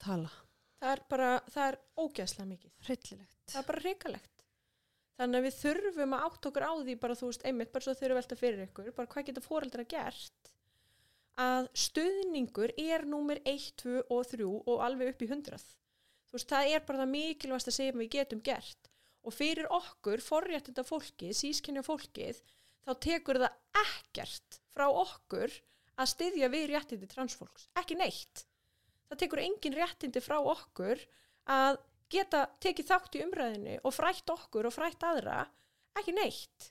tala. 0.00 0.30
Það 0.78 0.92
er 0.94 1.00
bara, 1.10 1.30
það 1.50 1.70
er 1.70 1.78
ógeðslega 1.98 2.50
mikið. 2.52 2.74
Hryllilegt. 2.86 3.40
Það 3.48 3.60
er 3.60 3.68
bara 3.70 3.82
hrikalegt. 3.84 4.44
Þannig 5.18 5.40
að 5.40 5.48
við 5.48 5.56
þurfum 5.58 6.14
að 6.14 6.28
átt 6.28 6.48
okkur 6.50 6.66
á 6.70 6.72
því 6.78 6.94
bara 7.02 7.16
þú 7.18 7.32
veist, 7.32 7.46
einmitt, 7.48 7.72
bara 7.74 7.84
svo 7.84 7.94
þau 7.98 8.04
eru 8.06 8.18
velta 8.20 8.38
fyrir 8.38 8.64
ykkur, 8.68 8.92
bara 8.94 9.10
hvað 9.10 9.26
geta 9.26 9.42
fóreldra 9.42 9.86
gert 9.90 10.52
að 11.38 11.68
stuðningur 11.78 12.72
er 12.82 13.04
númer 13.06 13.38
1, 13.46 13.68
2 13.78 14.04
og 14.10 14.24
3 14.26 14.46
og 14.46 14.82
alveg 14.82 15.12
upp 15.12 15.22
í 15.22 15.28
100. 15.30 15.66
Þú 16.28 16.36
veist, 16.36 16.50
það 16.50 16.70
er 16.74 16.84
bara 16.86 17.02
það 17.02 17.12
mikilvægast 17.14 17.70
að 17.70 17.76
segja 17.78 17.96
við 17.98 18.10
getum 18.16 18.42
gert 18.44 18.90
og 19.22 19.34
fyrir 19.34 19.68
okkur, 19.74 20.22
forréttinda 20.24 20.84
fólkið, 20.86 21.34
sískinja 21.36 21.84
fólkið, 21.86 22.40
þá 22.86 22.92
tekur 23.04 23.40
það 23.44 23.82
ekkert 23.84 24.60
frá 24.74 24.86
okkur 24.88 25.54
að 25.98 26.12
styðja 26.14 26.50
við 26.52 26.68
réttindi 26.72 27.10
transfólks. 27.10 27.68
Ekki 27.78 27.98
neitt. 27.98 28.44
Það 29.08 29.20
tekur 29.22 29.42
engin 29.42 29.76
réttindi 29.76 30.22
frá 30.22 30.36
okkur 30.38 31.04
að 31.48 31.78
geta 32.12 32.46
tekið 32.62 32.88
þátt 32.88 33.16
í 33.16 33.22
umræðinni 33.24 33.78
og 33.84 33.94
frætt 33.96 34.32
okkur 34.32 34.68
og 34.68 34.74
frætt 34.74 35.04
aðra, 35.04 35.44
ekki 35.98 36.14
neitt. 36.16 36.68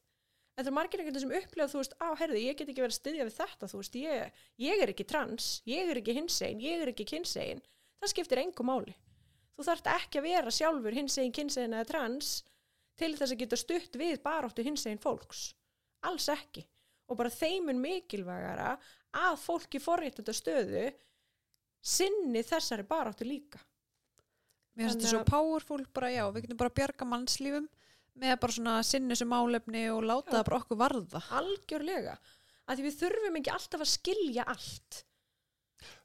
En 0.57 0.65
það 0.65 0.71
er 0.71 0.73
margir 0.73 1.01
veginn 1.03 1.21
sem 1.21 1.33
upplega, 1.38 1.69
þú 1.69 1.81
veist, 1.83 1.95
á, 2.01 2.07
herði, 2.17 2.43
ég 2.47 2.55
get 2.57 2.69
ekki 2.71 2.81
verið 2.81 2.95
að 2.95 2.97
styðja 2.97 3.25
við 3.27 3.35
þetta, 3.38 3.67
þú 3.69 3.81
veist, 3.81 3.97
ég, 4.01 4.39
ég 4.65 4.79
er 4.81 4.91
ekki 4.93 5.05
trans, 5.05 5.49
ég 5.69 5.91
er 5.91 5.99
ekki 6.01 6.15
hinsegin, 6.17 6.63
ég 6.65 6.81
er 6.81 6.91
ekki 6.93 7.05
kynsegin. 7.11 7.61
Það 8.01 8.13
skiptir 8.13 8.41
engu 8.41 8.65
máli. 8.65 8.95
Þú 9.57 9.67
þarft 9.67 9.91
ekki 9.93 10.21
að 10.21 10.27
vera 10.31 10.53
sjálfur 10.53 10.97
hinsegin, 10.97 11.35
kynsegin 11.38 11.77
eða 11.77 11.89
trans 11.91 12.31
til 12.97 13.11
þess 13.17 13.35
að 13.35 13.41
geta 13.43 13.61
stutt 13.61 13.99
við 14.01 14.17
baráttu 14.25 14.65
hinsegin 14.65 15.01
fólks. 15.01 15.51
Alls 16.09 16.25
ekki. 16.33 16.65
Og 17.07 17.17
bara 17.21 17.33
þeimun 17.33 17.81
mikilvægara 17.81 18.73
að 19.17 19.38
fólki 19.41 19.81
forréttunda 19.81 20.33
stöðu 20.35 20.89
sinni 21.88 22.43
þessari 22.45 22.85
baráttu 22.88 23.27
líka. 23.27 23.61
Mér 24.77 24.91
finnst 24.91 25.01
þetta 25.01 25.13
svo 25.15 25.23
powerful 25.25 25.83
bara, 25.95 26.11
já, 26.13 26.23
við 26.33 26.45
getum 26.45 26.59
bara 26.59 26.71
að 26.73 26.79
bjarga 26.81 27.07
mannslífum 27.09 27.69
með 28.17 28.35
bara 28.41 28.55
svona 28.55 28.75
sinni 28.85 29.17
sem 29.17 29.29
málefni 29.29 29.88
og 29.93 30.03
láta 30.05 30.35
það 30.35 30.45
bara 30.49 30.59
okkur 30.61 30.79
varða. 30.81 31.21
algjörlega 31.39 32.17
að 32.67 32.79
því 32.79 32.85
við 32.88 32.97
þurfum 33.01 33.39
ekki 33.39 33.53
alltaf 33.53 33.83
að 33.83 33.93
skilja 33.93 34.45
allt 34.53 35.03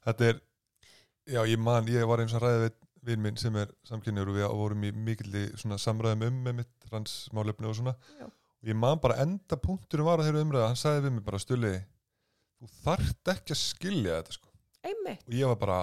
Þetta 0.05 0.27
er, 0.29 0.39
já 1.33 1.41
ég 1.49 1.59
man, 1.59 1.89
ég 1.89 2.05
var 2.07 2.21
eins 2.21 2.35
og 2.37 2.43
ræðið 2.43 2.65
við 2.67 2.79
vinn 3.03 3.23
minn 3.25 3.39
sem 3.39 3.55
er 3.59 3.71
samkynniður 3.87 4.31
og 4.31 4.37
við 4.37 4.45
vorum 4.61 4.85
í 4.87 4.91
mikilli 4.95 5.43
svona 5.59 5.79
samræðum 5.81 6.27
um 6.29 6.37
með 6.45 6.59
mitt 6.61 6.87
transmálefni 6.87 7.67
og 7.67 7.75
svona 7.79 7.95
Já. 8.19 8.27
og 8.29 8.69
ég 8.69 8.77
man 8.79 9.01
bara 9.03 9.19
enda 9.25 9.59
punkturum 9.59 10.07
var 10.07 10.21
að 10.21 10.29
þeirra 10.29 10.45
umræða, 10.45 10.69
hann 10.71 10.79
sagði 10.79 11.07
við 11.07 11.15
mig 11.17 11.25
bara 11.27 11.41
stulli 11.41 11.73
þú 12.61 12.71
þarft 12.85 13.33
ekki 13.33 13.55
að 13.57 13.61
skilja 13.63 14.19
þetta 14.21 14.37
sko 14.37 14.52
einmitt, 14.83 15.27
og 15.27 15.37
ég 15.37 15.51
var 15.53 15.59
bara, 15.61 15.77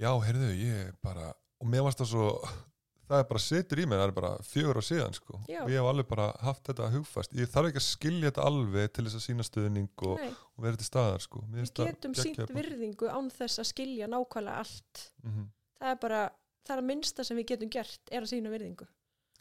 já 0.00 0.10
heyrðu 0.26 0.52
ég 0.58 0.94
bara, 1.04 1.32
og 1.60 1.68
mér 1.70 1.84
varst 1.86 2.00
það 2.02 2.12
svo 2.12 2.28
það 3.08 3.20
er 3.20 3.26
bara 3.28 3.42
setur 3.44 3.80
í 3.82 3.84
mig, 3.88 3.98
það 4.00 4.06
er 4.08 4.14
bara 4.16 4.30
fjögur 4.48 4.80
á 4.80 4.82
síðan 4.84 5.16
sko, 5.16 5.40
Já. 5.50 5.58
og 5.64 5.72
ég 5.72 5.76
hef 5.80 5.88
alveg 5.90 6.08
bara 6.08 6.28
haft 6.44 6.70
þetta 6.70 6.88
hugfast, 6.94 7.34
ég 7.36 7.50
þarf 7.52 7.70
ekki 7.70 7.82
að 7.82 7.86
skilja 7.88 8.30
þetta 8.30 8.46
alveg 8.48 8.94
til 8.96 9.04
þess 9.06 9.18
að 9.18 9.24
sína 9.26 9.46
stuðning 9.46 10.06
og, 10.08 10.14
nei, 10.22 10.30
og 10.54 10.64
vera 10.66 10.80
til 10.80 10.88
staðar 10.88 11.24
sko. 11.24 11.42
Mér 11.44 11.52
við 11.52 11.62
finnst 11.64 11.76
það 11.80 11.90
getum 11.90 12.16
geggjað 12.16 12.30
sínt 12.30 12.40
bara. 12.40 12.56
virðingu 12.60 13.10
án 13.12 13.30
þess 13.34 13.60
að 13.60 13.68
skilja 13.70 14.08
nákvæmlega 14.14 14.64
allt. 14.64 15.04
Mhm, 15.22 15.44
það 15.80 15.92
er 15.92 16.00
bara, 16.06 16.22
það 16.64 16.76
er 16.76 16.82
að 16.82 16.88
minnsta 16.90 17.28
sem 17.28 17.40
við 17.40 17.48
getum 17.52 17.72
gert 17.76 18.10
er 18.14 18.24
að 18.24 18.32
sína 18.32 18.54
virðingu. 18.54 18.88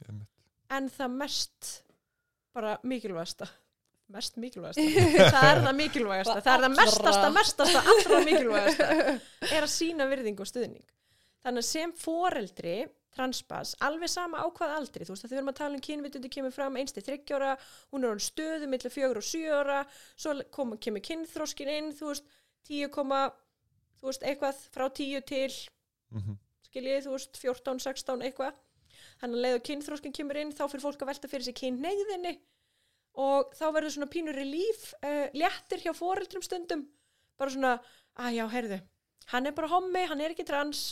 Einmitt. 0.03 0.29
en 0.73 0.89
það 0.89 1.17
mest 1.21 1.71
bara 2.53 2.77
mikilvægasta 2.83 3.47
mest 4.13 4.35
mikilvægasta, 4.41 4.83
það 5.35 5.47
er 5.51 5.61
það 5.67 5.77
mikilvægasta. 5.81 6.35
Það 6.45 6.55
er 6.55 6.65
það 6.65 6.75
mestasta, 6.79 7.29
mestasta, 7.37 7.83
allra 7.93 8.19
mikilvægasta 8.27 8.89
er 9.57 9.61
að 9.65 9.71
sína 9.73 10.07
virðingu 10.11 10.45
og 10.45 10.49
stuðning. 10.49 10.85
Þannig 11.43 11.63
að 11.65 11.69
sem 11.69 11.93
foreldri 11.99 12.75
transpass, 13.13 13.75
alveg 13.85 14.09
sama 14.09 14.39
á 14.41 14.47
hvað 14.49 14.71
aldri 14.73 15.05
þú 15.05 15.13
veist 15.13 15.25
að 15.27 15.33
þau 15.33 15.37
erum 15.37 15.51
að 15.51 15.57
tala 15.59 15.77
um 15.77 15.83
kynvitundi 15.85 16.29
kemur 16.33 16.53
fram 16.55 16.77
einstið 16.81 17.05
þryggjóra, 17.11 17.51
hún 17.93 18.07
er 18.07 18.15
á 18.17 18.25
stöðu 18.25 18.69
millir 18.71 18.93
fjögur 18.95 19.19
og 19.21 19.27
sjö 19.27 19.51
ára, 19.59 19.81
svo 20.17 20.33
kom, 20.55 20.71
kemur 20.81 21.03
kynþróskin 21.05 21.69
inn, 21.75 21.91
þú 21.93 22.09
veist 22.09 22.25
10, 22.71 22.89
þú 24.01 24.09
veist 24.09 24.25
eitthvað 24.25 24.63
frá 24.73 24.87
10 24.89 25.21
til 25.29 25.51
Mhm. 26.13 26.37
skiljið, 26.69 27.05
þú 27.05 27.11
veist, 27.17 27.37
14, 27.41 27.79
16, 27.85 28.21
eitthvað. 28.25 28.53
Þannig 29.21 29.37
að 29.37 29.43
leið 29.45 29.55
og 29.59 29.63
kynþróskin 29.69 30.13
kemur 30.17 30.37
inn, 30.41 30.51
þá 30.53 30.63
fyrir 30.69 30.83
fólk 30.87 31.01
að 31.05 31.09
velta 31.11 31.29
fyrir 31.29 31.43
sig 31.47 31.55
kynneigðinni 31.61 32.33
og 33.13 33.53
þá 33.57 33.65
verður 33.75 33.95
svona 33.95 34.09
pínur 34.13 34.39
í 34.41 34.47
líf, 34.47 34.89
uh, 35.05 35.27
léttir 35.37 35.83
hjá 35.83 35.93
foreldrum 35.97 36.43
stundum. 36.45 36.87
Bara 37.37 37.53
svona, 37.53 37.73
að 38.17 38.37
já, 38.37 38.43
heyrðu, 38.53 38.79
hann 39.33 39.49
er 39.49 39.55
bara 39.57 39.71
hommi, 39.71 40.03
hann 40.09 40.21
er 40.21 40.33
ekki 40.33 40.45
trans, 40.47 40.83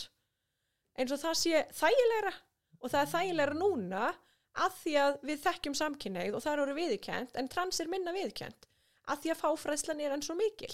eins 0.98 1.14
og 1.14 1.22
það 1.22 1.38
sé 1.40 1.62
þægilegra 1.78 2.32
og 2.82 2.90
það 2.90 3.00
er 3.02 3.12
þægilegra 3.12 3.58
núna 3.58 4.08
að 4.62 4.74
því 4.82 4.94
að 5.00 5.20
við 5.28 5.44
þekkjum 5.46 5.76
samkynneigð 5.78 6.36
og 6.36 6.44
það 6.44 6.64
eru 6.64 6.76
viðkjent, 6.76 7.36
en 7.38 7.48
trans 7.52 7.80
er 7.80 7.90
minna 7.92 8.12
viðkjent, 8.14 8.66
að 9.08 9.22
því 9.22 9.32
að 9.32 9.40
fáfræðslan 9.42 10.02
er 10.02 10.16
enn 10.16 10.24
svo 10.26 10.36
mikil. 10.38 10.72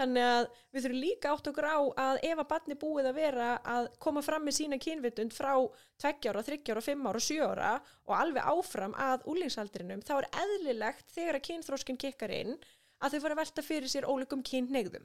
Þannig 0.00 0.24
að 0.24 0.44
við 0.72 0.84
þurfum 0.84 1.02
líka 1.02 1.30
átt 1.34 1.48
okkur 1.50 1.66
á 1.68 1.78
að 2.00 2.18
ef 2.30 2.38
að 2.40 2.48
barni 2.48 2.76
búið 2.80 3.08
að 3.10 3.18
vera 3.20 3.48
að 3.68 3.88
koma 4.00 4.22
fram 4.24 4.46
með 4.46 4.56
sína 4.56 4.78
kynvitund 4.80 5.34
frá 5.36 5.52
2 6.00 6.30
ára, 6.30 6.44
3 6.46 6.60
ára, 6.72 6.84
5 6.86 7.08
ára, 7.10 7.20
7 7.26 7.40
ára 7.44 7.72
og 8.08 8.14
alveg 8.16 8.48
áfram 8.54 8.94
að 8.96 9.26
úlingsaldrinum, 9.28 10.00
þá 10.00 10.14
er 10.22 10.28
eðlilegt 10.44 11.12
þegar 11.12 11.36
að 11.36 11.44
kynþróskin 11.50 12.00
kikkar 12.00 12.32
inn 12.32 12.54
að 13.00 13.16
þau 13.16 13.20
fara 13.26 13.36
að 13.36 13.42
velta 13.42 13.64
fyrir 13.66 13.92
sér 13.92 14.08
ólíkum 14.08 14.44
kynneigðum. 14.46 15.04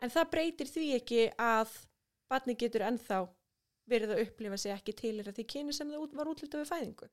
En 0.00 0.12
það 0.12 0.30
breytir 0.36 0.70
því 0.70 0.86
ekki 1.00 1.24
að 1.34 1.74
barni 2.30 2.54
getur 2.58 2.86
ennþá 2.86 3.24
verið 3.90 4.14
að 4.14 4.22
upplifa 4.26 4.60
sig 4.60 4.74
ekki 4.74 4.94
til 5.00 5.16
því 5.26 5.46
kyni 5.50 5.74
sem 5.74 5.90
það 5.90 6.14
var 6.20 6.30
útlitað 6.30 6.62
við 6.62 6.70
fæðingu. 6.70 7.10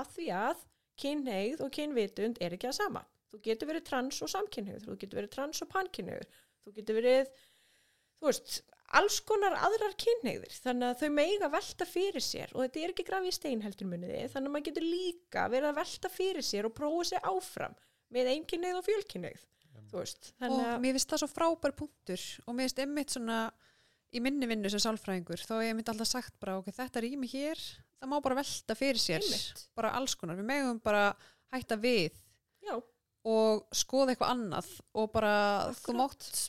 Af 0.00 0.14
því 0.16 0.30
að 0.32 0.64
kynneigð 1.00 1.62
og 1.66 1.72
kynvitund 1.76 2.40
er 2.40 2.56
ekki 2.56 2.70
að 2.70 2.78
sama. 2.80 3.04
Þú 3.32 3.42
getur 3.44 3.70
verið 3.72 3.84
trans 3.88 4.22
og 4.22 4.30
samkynneigð, 4.32 4.86
þú 4.86 4.96
getur 5.02 5.20
verið 5.20 5.34
trans 5.34 5.62
og 5.64 5.70
pankynneigð, 5.72 6.40
þú 6.64 6.74
getur 6.76 6.98
verið, 7.00 7.32
þú 8.20 8.28
veist, 8.30 8.60
alls 9.00 9.18
konar 9.26 9.56
aðrar 9.66 9.96
kynneigðir. 9.98 10.54
Þannig 10.62 10.92
að 10.92 11.02
þau 11.02 11.10
meiga 11.16 11.50
velta 11.56 11.88
fyrir 11.90 12.24
sér 12.24 12.54
og 12.54 12.62
þetta 12.62 12.84
er 12.84 12.94
ekki 12.94 13.06
grafið 13.08 13.32
í 13.32 13.36
steinheldur 13.40 13.90
muniði, 13.90 14.22
þannig 14.32 14.50
að 14.50 14.54
maður 14.54 14.68
getur 14.70 14.86
líka 14.86 15.48
verið 15.52 15.72
að 15.72 15.80
velta 15.82 16.12
fyrir 16.14 16.46
sér 16.46 16.70
og 16.70 16.76
prófa 16.78 17.08
sér 17.10 17.26
áfram 17.32 17.76
með 18.14 18.32
einkynneigð 18.36 18.80
og 18.80 18.86
fjölkynneigð. 18.86 19.46
þú 19.90 20.00
veist, 20.00 20.30
og 20.32 20.42
þannig 20.42 20.66
að 20.66 20.80
mér 20.82 20.96
finnst 20.96 21.10
það 21.12 21.20
svo 21.22 21.28
frábær 21.30 21.74
punktur 21.76 22.22
og 22.46 22.54
mér 22.56 22.66
finnst 22.66 22.80
einmitt 22.82 23.12
svona 23.14 23.40
í 24.14 24.22
minni 24.22 24.48
vinnu 24.48 24.70
sem 24.72 24.82
sálfræðingur 24.82 25.42
þá 25.46 25.54
ég 25.66 25.76
myndi 25.76 25.92
alltaf 25.92 26.08
sagt 26.10 26.34
bara 26.42 26.56
ok, 26.60 26.70
þetta 26.74 27.02
rými 27.04 27.28
hér 27.30 27.60
það 28.00 28.10
má 28.10 28.16
bara 28.24 28.38
velta 28.40 28.76
fyrir 28.78 29.00
sér 29.02 29.24
Einmitt. 29.24 29.64
bara 29.76 29.92
alls 29.98 30.14
konar, 30.18 30.38
við 30.38 30.48
megum 30.48 30.80
bara 30.84 31.10
hætta 31.54 31.78
við 31.80 32.14
já, 32.64 32.74
og 33.26 33.64
skoða 33.74 34.12
eitthvað 34.14 34.32
annað 34.34 34.68
og 34.94 35.08
bara 35.14 35.32
þú 35.74 35.80
Akkurat. 35.80 35.98
mátt 36.02 36.42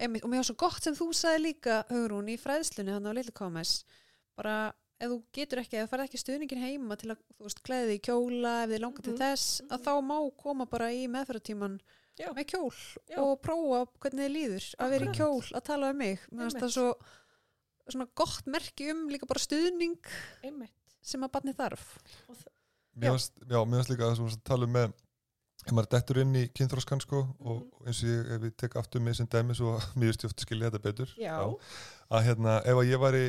einmitt, 0.00 0.24
og 0.24 0.30
mér 0.32 0.40
var 0.40 0.48
svo 0.48 0.56
gott 0.62 0.84
sem 0.86 0.94
þú 0.96 1.08
sagði 1.16 1.42
líka 1.48 1.80
Hugrún 1.90 2.30
í 2.32 2.36
fræðslunni 2.40 2.94
hann 2.94 3.08
á 3.08 3.12
Little 3.16 3.34
KMS 3.36 3.72
bara 4.38 4.72
ef 5.00 5.08
þú 5.10 5.16
getur 5.36 5.60
ekki, 5.62 5.78
ef 5.80 5.88
þú 5.88 5.92
farið 5.94 6.08
ekki 6.10 6.20
stuðningin 6.22 6.60
heima 6.62 6.96
til 7.00 7.10
að 7.14 7.20
þú 7.36 7.46
veist, 7.48 7.62
klæði 7.66 7.96
í 7.96 8.02
kjóla 8.04 8.54
ef 8.64 8.70
þið 8.74 8.82
langar 8.84 9.04
til 9.06 9.12
Mhm, 9.14 9.20
þess, 9.22 9.46
að 9.72 9.84
þá 9.86 9.92
má 10.04 10.16
koma 10.36 10.66
bara 10.68 10.90
í 10.92 11.06
meðferðartíman 11.08 11.78
Já. 12.20 12.28
með 12.36 12.46
kjól 12.52 12.74
Já. 13.08 13.16
og 13.18 13.40
prófa 13.40 13.80
hvernig 14.00 14.26
þið 14.26 14.34
líður 14.36 14.66
að 14.78 14.90
vera 14.94 15.04
í 15.04 15.08
Akkurat. 15.08 15.20
kjól, 15.20 15.56
að 15.56 15.64
tala 15.70 15.90
um 15.90 15.96
mig 15.98 16.18
mér 16.30 16.44
finnst 16.50 16.60
það 16.60 16.74
svo 16.76 16.88
svona 17.90 18.08
gott 18.14 18.46
merki 18.46 18.90
um 18.92 19.08
líka 19.10 19.26
bara 19.26 19.40
stuðning 19.42 19.98
einmitt 20.44 20.72
sem 21.02 21.20
að 21.24 21.32
barni 21.32 21.52
þarf 21.56 21.86
og 22.28 22.36
Já. 22.36 22.44
mér 23.00 23.10
varst 23.16 23.90
líka 23.90 24.12
þú 24.14 24.28
að 24.28 24.42
tala 24.44 24.64
um 24.68 24.72
með 24.76 24.92
ef 25.66 25.72
maður 25.76 25.90
dettur 25.94 26.18
inn 26.22 26.34
í 26.40 26.46
kynþróskan 26.56 27.00
sko 27.04 27.18
og 27.40 27.56
Mhm. 27.60 27.70
og 27.80 27.86
eins 27.86 28.02
og 28.02 28.08
ég, 28.08 28.30
ef 28.36 28.42
ég 28.48 28.56
tek 28.56 28.76
aftur 28.76 29.00
mig 29.00 29.14
sem 29.16 29.26
dæmi 29.26 29.54
svo 29.54 29.76
að 29.76 29.86
mér 29.98 30.10
veist 30.10 30.24
ég 30.24 30.30
oft 30.30 30.40
skilja 30.46 30.70
þetta 30.70 30.82
betur. 30.82 31.14
Já, 31.20 31.36
að 32.10 32.24
hérna, 32.26 32.58
ef 32.64 32.76
að 32.80 32.90
ég 32.90 33.00
væri 33.00 33.24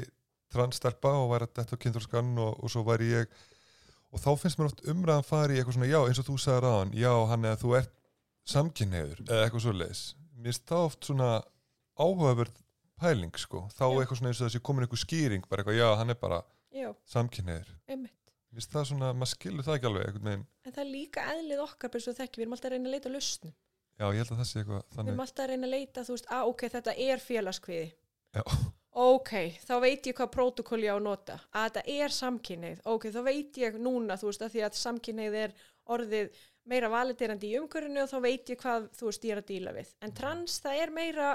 transstelpa 0.52 1.12
og 1.22 1.30
væri 1.32 1.48
að 1.48 1.54
detta 1.60 1.76
á 1.76 1.82
kynþróskan 1.84 2.32
og, 2.40 2.64
og 2.64 2.70
svo 2.72 2.84
væri 2.88 3.12
ég 3.12 3.28
og 4.12 4.20
þá 4.20 4.30
finnst 4.40 4.60
mér 4.60 4.68
oft 4.72 4.82
umræðan 4.92 5.24
fari 5.24 5.56
í 5.56 5.60
eitthvað 5.62 5.78
svona, 5.78 5.88
já, 5.92 6.00
eins 6.08 6.20
og 6.20 6.26
þú 6.28 6.38
sagði 6.44 6.64
ráðan 6.66 6.92
já, 7.00 7.12
hann 7.32 7.46
eða 7.48 7.60
þú 7.62 7.76
ert 7.80 7.92
samkynneður 8.52 9.22
eða 9.28 9.46
eitthvað 9.46 9.64
svo 9.66 9.74
leis 9.78 10.02
mér 10.36 10.50
finnst 10.52 10.66
það 10.72 10.86
oft 10.90 11.08
svona 11.08 11.30
áhugaverð 12.02 12.58
pæling 13.02 13.38
sko, 13.40 13.64
þá 13.74 13.84
Já. 13.88 14.02
eitthvað 14.02 14.18
svona 14.20 14.32
eins 14.34 14.42
og 14.42 14.48
þessi 14.50 14.62
komin 14.68 14.86
einhver 14.86 15.02
skýring, 15.02 15.46
bara 15.50 15.64
eitthvað, 15.64 15.80
já, 15.80 15.88
hann 16.02 16.10
er 16.14 16.20
bara 16.22 16.42
já, 16.76 16.92
finnst 18.58 18.76
það 18.76 18.88
svona, 18.90 19.12
maður 19.16 19.32
skilur 19.32 19.68
það 19.68 19.78
ekki 19.78 19.90
alveg 19.90 20.20
en 20.22 20.46
það 20.68 20.84
er 20.84 20.90
líka 20.92 21.26
eðlið 21.34 21.64
okkar 21.66 21.94
við 21.96 22.10
erum 22.12 22.56
alltaf 22.56 22.70
að 22.70 22.76
reyna 22.76 22.90
að 22.90 22.96
leita 22.96 23.14
lausnum. 23.14 23.56
Já, 24.02 24.06
ég 24.10 24.22
held 24.22 24.32
að 24.34 24.40
það 24.42 24.50
sé 24.50 24.60
eitthvað 24.60 24.78
við 24.78 24.96
þannig. 24.96 25.12
erum 25.12 25.24
alltaf 25.26 25.44
að 25.44 25.52
reyna 25.52 25.68
að 25.68 25.74
leita, 25.76 26.04
þú 26.08 26.16
veist, 26.16 26.30
að 26.32 26.52
ok, 26.52 26.64
þetta 26.76 26.96
er 27.06 27.24
félagskviði. 27.26 27.90
Já. 28.32 28.44
ok, 29.06 29.34
þá 29.68 29.74
veit 29.84 30.08
ég 30.10 30.18
hvað 30.18 30.32
prótokoll 30.36 30.82
ég 30.86 30.96
á 30.96 31.00
nota. 31.04 31.38
Að 31.52 31.68
þetta 31.68 31.84
er 31.96 32.16
samkynneið 32.16 32.82
ok, 32.94 33.08
þá 33.12 33.22
veit 33.28 33.62
ég 33.62 33.80
núna, 33.80 34.18
þú 34.20 34.32
veist, 34.32 34.46
að 34.46 34.56
því 34.56 34.66
að 34.68 34.80
samkynneið 34.82 35.40
er 35.46 35.56
orðið 35.92 36.42
meira 36.72 36.92
validerandi 36.94 37.52
í 37.52 37.58
umhverfinu 37.60 38.04
og 38.04 38.12
þá 38.12 38.20
veit 38.26 38.52
ég 38.54 38.62
hvað, 38.62 38.90
þú 38.98 39.10
veist, 39.10 39.26
ég 39.28 39.36
er 39.36 39.42
að 39.42 39.50
díla 39.52 39.76
við. 39.76 39.94
En 40.06 40.14
trans, 40.18 40.60
það 40.64 40.84
er 40.84 40.94
meira 40.96 41.32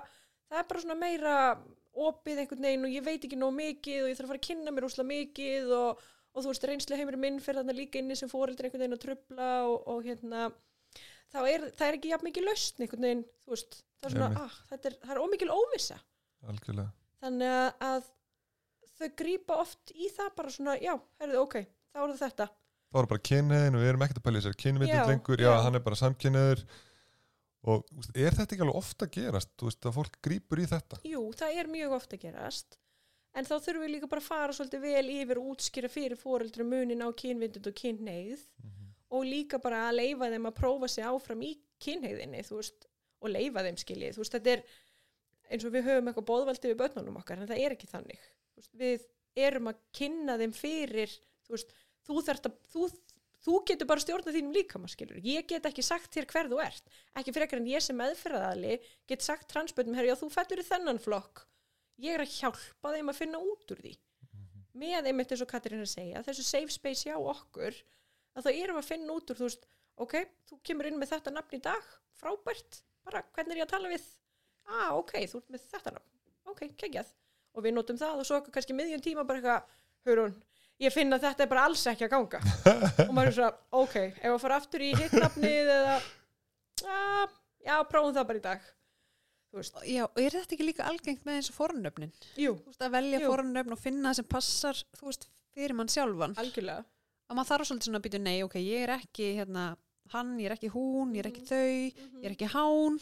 það 0.50 0.60
er 0.60 0.68
bara 0.70 0.82
svona 0.82 0.98
meira 0.98 1.36
opið 1.96 2.42
einhvern 2.42 2.66
veginn 2.68 2.86
og 2.86 2.92
ég 2.94 3.06
veit 3.06 3.24
ekki 3.24 3.38
nóg 3.40 3.54
mikið 3.56 4.02
og 4.04 4.10
ég 4.10 4.18
þarf 4.18 4.26
að 4.26 4.32
fara 4.32 4.42
að 4.42 4.48
kynna 4.50 4.74
mér 4.74 4.86
úsla 4.88 5.06
mikið 5.06 5.72
og, 5.76 6.04
og 6.36 6.44
þú 6.44 6.52
veist, 6.52 6.66
reynslu 6.68 6.98
heimur 7.00 7.16
minn 7.20 7.38
fyrir 7.40 7.62
þarna 7.62 7.74
líka 7.76 8.00
inni 8.00 8.16
sem 8.18 8.28
fóreldri 8.30 8.68
einhvern 8.68 8.84
veginn 8.84 8.96
að 8.98 9.04
trubla 9.06 9.48
og, 9.70 9.86
og 9.94 10.04
hérna 10.04 10.50
þá 11.32 11.38
er, 11.48 11.64
það 11.78 11.86
er 11.88 11.96
ekki 11.98 12.12
jafn 12.12 12.28
mikið 12.28 12.46
lausn 12.50 12.84
einhvern 12.84 13.06
veginn, 13.08 13.24
þú 13.46 13.54
veist, 13.56 13.78
það 14.02 14.10
er 14.10 14.14
svona, 14.16 14.44
ah, 14.44 14.58
þetta 14.70 14.90
er, 14.90 14.98
það 15.06 15.14
er 15.16 15.22
ómikil 15.24 15.50
óvissa. 15.54 15.98
Algjörlega. 16.46 16.92
þannig 17.24 17.82
að- 17.88 18.12
þau 18.96 19.08
grípa 19.18 19.58
oft 19.60 19.92
í 19.96 20.10
það 20.12 20.30
bara 20.36 20.52
svona, 20.52 20.76
já, 20.80 20.94
herrðu, 21.20 21.40
ok, 21.42 21.56
þá 21.92 22.02
er 22.04 22.16
þetta. 22.20 22.46
Það 22.86 23.00
var 23.00 23.08
bara 23.10 23.24
kynniðin 23.28 23.76
og 23.76 23.82
við 23.82 23.90
erum 23.90 24.04
ekkert 24.06 24.20
að 24.20 24.26
pæla 24.26 24.36
í 24.36 24.40
þessari 24.40 24.60
kynniðin 24.62 25.08
lengur, 25.10 25.42
já, 25.42 25.50
já. 25.50 25.62
hann 25.66 25.74
er 25.74 25.84
bara 25.84 25.98
samkynniður 26.00 26.62
og 27.66 27.82
er 28.14 28.36
þetta 28.36 28.54
ekki 28.54 28.62
alveg 28.62 28.78
ofta 28.78 29.08
gerast, 29.10 29.50
þú 29.58 29.68
veist, 29.68 29.88
að 29.88 29.96
fólk 29.98 30.18
grípur 30.22 30.62
í 30.62 30.68
þetta? 30.70 31.00
jú, 31.04 31.22
það 31.36 31.60
er 31.60 31.72
mjög 31.72 31.96
ofta 31.98 32.20
gerast 32.22 32.78
en 33.36 33.44
þá 33.44 33.54
þurfum 33.58 33.84
við 33.84 33.92
líka 33.92 34.08
bara 34.10 34.22
að 34.22 34.30
fara 34.30 34.56
svolítið 34.56 34.84
vel 34.86 35.06
yfir 35.12 35.40
og 35.40 35.52
útskýra 35.52 35.90
fyrir 35.92 36.20
fóreldri 36.20 36.64
munin 36.64 37.04
á 37.04 37.08
kynvindund 37.12 37.68
og 37.68 37.76
kynneið 37.76 38.44
og 39.16 39.26
líka 39.28 39.60
bara 39.62 39.86
að 39.90 39.98
leifa 40.00 40.30
þeim 40.32 40.48
að 40.48 40.56
prófa 40.56 40.88
sig 40.90 41.06
áfram 41.06 41.42
í 41.44 41.52
kynheiðinni 41.82 42.42
þú 42.46 42.60
veist, 42.60 42.86
og 43.20 43.32
leifa 43.32 43.64
þeim 43.66 43.80
skiljið. 43.80 44.20
Veist, 44.20 44.36
þetta 44.36 44.54
er 44.54 44.62
eins 45.52 45.66
og 45.66 45.74
við 45.74 45.86
höfum 45.86 46.08
eitthvað 46.10 46.28
bóðvaldi 46.30 46.72
við 46.72 46.80
börnunum 46.80 47.18
okkar, 47.20 47.40
en 47.40 47.50
það 47.50 47.64
er 47.64 47.74
ekki 47.76 47.90
þannig. 47.90 48.22
Veist, 48.56 48.72
við 48.80 49.04
erum 49.46 49.70
að 49.70 49.82
kynna 49.96 50.38
þeim 50.40 50.54
fyrir 50.56 51.12
þú 51.46 52.22
þarft 52.24 52.48
að 52.48 52.56
þú, 52.72 52.88
þú 53.44 53.58
getur 53.68 53.90
bara 53.90 54.02
stjórnað 54.02 54.38
þínum 54.38 54.56
líkama 54.56 54.90
skilur, 54.90 55.20
ég 55.22 55.46
get 55.50 55.68
ekki 55.68 55.84
sagt 55.84 56.16
þér 56.16 56.28
hver 56.32 56.50
þú 56.50 56.62
ert. 56.64 56.96
Ekki 57.20 57.36
frekar 57.36 57.60
en 57.60 57.68
ég 57.70 57.84
sem 57.84 57.98
meðferðaðali 58.00 58.80
get 59.10 59.26
sagt 59.26 59.50
transböndum, 59.52 59.98
herri, 59.98 60.10
já 60.10 60.18
þú 60.18 60.32
fættur 60.32 60.62
í 60.62 60.66
þennan 60.66 61.02
flokk 61.02 61.44
ég 62.02 62.16
er 62.16 62.24
að 62.24 62.34
hjálpa 62.36 62.92
þeim 62.94 63.12
að 63.12 63.18
finna 63.20 63.40
út 63.40 63.72
úr 63.72 63.80
því. 63.84 63.92
Með 64.76 65.08
einmitt 65.10 65.32
eins 65.32 65.44
og 65.44 65.48
Katrín 65.50 65.78
er 65.80 65.86
að 65.86 65.92
segja 65.94 66.22
þessu 66.26 66.44
safe 66.44 66.74
space 66.74 67.08
hjá 67.08 67.16
okkur 67.16 67.76
að 68.36 68.48
þá 68.48 68.50
erum 68.52 68.80
að 68.80 68.90
finna 68.90 69.14
út 69.16 69.30
úr 69.32 69.38
þú 69.38 69.46
veist, 69.48 69.62
ok, 70.04 70.16
þú 70.50 70.58
kemur 70.68 70.90
inn 70.90 70.98
með 71.00 71.14
þetta 71.14 71.32
nafn 71.32 71.56
í 71.56 71.62
dag 71.64 71.86
frábært, 72.20 72.82
bara 73.06 73.22
hvernig 73.36 73.56
er 73.56 73.62
ég 73.62 73.68
að 73.68 73.72
tala 73.72 73.92
við? 73.92 74.04
Ah, 74.66 74.90
ok, 74.98 75.14
þú 75.30 75.40
ert 75.40 75.54
með 75.54 75.64
þetta 75.72 75.94
nafn. 75.94 76.12
Ok, 76.52 76.60
keggjað, 76.80 77.08
og 77.56 77.64
við 77.64 77.76
notum 77.76 77.98
það 78.00 78.20
og 78.20 78.28
svo 78.28 78.42
kannski 78.52 78.76
miðjum 78.76 79.02
tíma 79.04 79.24
bara 79.28 79.40
eitthvað 79.40 80.10
hörun, 80.10 80.36
ég 80.84 80.92
finn 80.94 81.16
að 81.16 81.24
þetta 81.24 81.46
er 81.46 81.50
bara 81.54 81.66
alls 81.70 81.86
ekki 81.88 82.06
að 82.06 82.12
ganga. 82.12 82.40
Og 83.06 83.12
maður 83.16 83.32
er 83.32 83.36
svona, 83.38 83.52
ok 83.80 83.96
ef 84.04 84.30
að 84.34 84.40
fara 84.44 84.60
aftur 84.60 84.84
í 84.84 84.92
hitt 85.00 85.16
nafnið 85.16 85.72
eða? 85.78 85.98
Ah, 86.84 87.36
já, 87.64 87.76
prófum 87.88 88.12
það 88.16 88.28
bara 88.28 88.42
í 88.42 88.44
dag 88.50 88.72
Já, 89.86 90.04
og 90.06 90.20
er 90.22 90.36
þetta 90.36 90.56
ekki 90.56 90.66
líka 90.68 90.86
algengt 90.90 91.24
með 91.26 91.38
eins 91.40 91.50
og 91.52 91.56
fornöfnin? 91.56 92.12
jú, 92.36 92.52
Þú 92.60 92.70
veist, 92.72 92.84
að 92.86 92.94
velja 92.96 93.20
Jú. 93.22 93.30
fornöfn 93.32 93.72
og 93.76 93.78
finna 93.82 94.10
það 94.12 94.18
sem 94.20 94.28
passar, 94.36 94.82
þú 95.00 95.08
veist, 95.10 95.26
fyrir 95.56 95.74
mann 95.78 95.88
sjálfan. 95.92 96.36
algjörlega. 96.36 96.84
Að 97.30 97.36
maður 97.40 97.50
þarf 97.50 97.68
svolítið 97.70 97.88
svona 97.88 97.98
að 98.00 98.06
býta, 98.06 98.20
nei, 98.22 98.42
ok, 98.46 98.54
ég 98.62 98.82
er 98.86 98.92
ekki, 98.98 99.28
hérna, 99.40 99.64
hann, 100.12 100.34
ég 100.38 100.46
er 100.50 100.54
ekki 100.56 100.70
hún, 100.74 101.14
ég 101.16 101.24
er 101.24 101.30
ekki 101.32 101.46
þau, 101.48 102.20
ég 102.22 102.26
er 102.30 102.34
ekki 102.36 102.50
hán, 102.52 102.98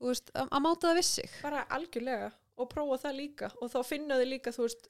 þú 0.00 0.10
veist, 0.12 0.30
að, 0.34 0.50
að 0.52 0.62
máta 0.66 0.90
það 0.90 0.98
við 1.00 1.08
sig. 1.08 1.30
bara 1.42 1.64
algjörlega. 1.70 2.32
Og 2.56 2.68
prófa 2.72 2.96
það 3.02 3.16
líka. 3.18 3.48
Og 3.60 3.68
þá 3.68 3.82
finna 3.84 4.16
þið 4.16 4.28
líka 4.30 4.52
þú 4.56 4.62
veist 4.64 4.86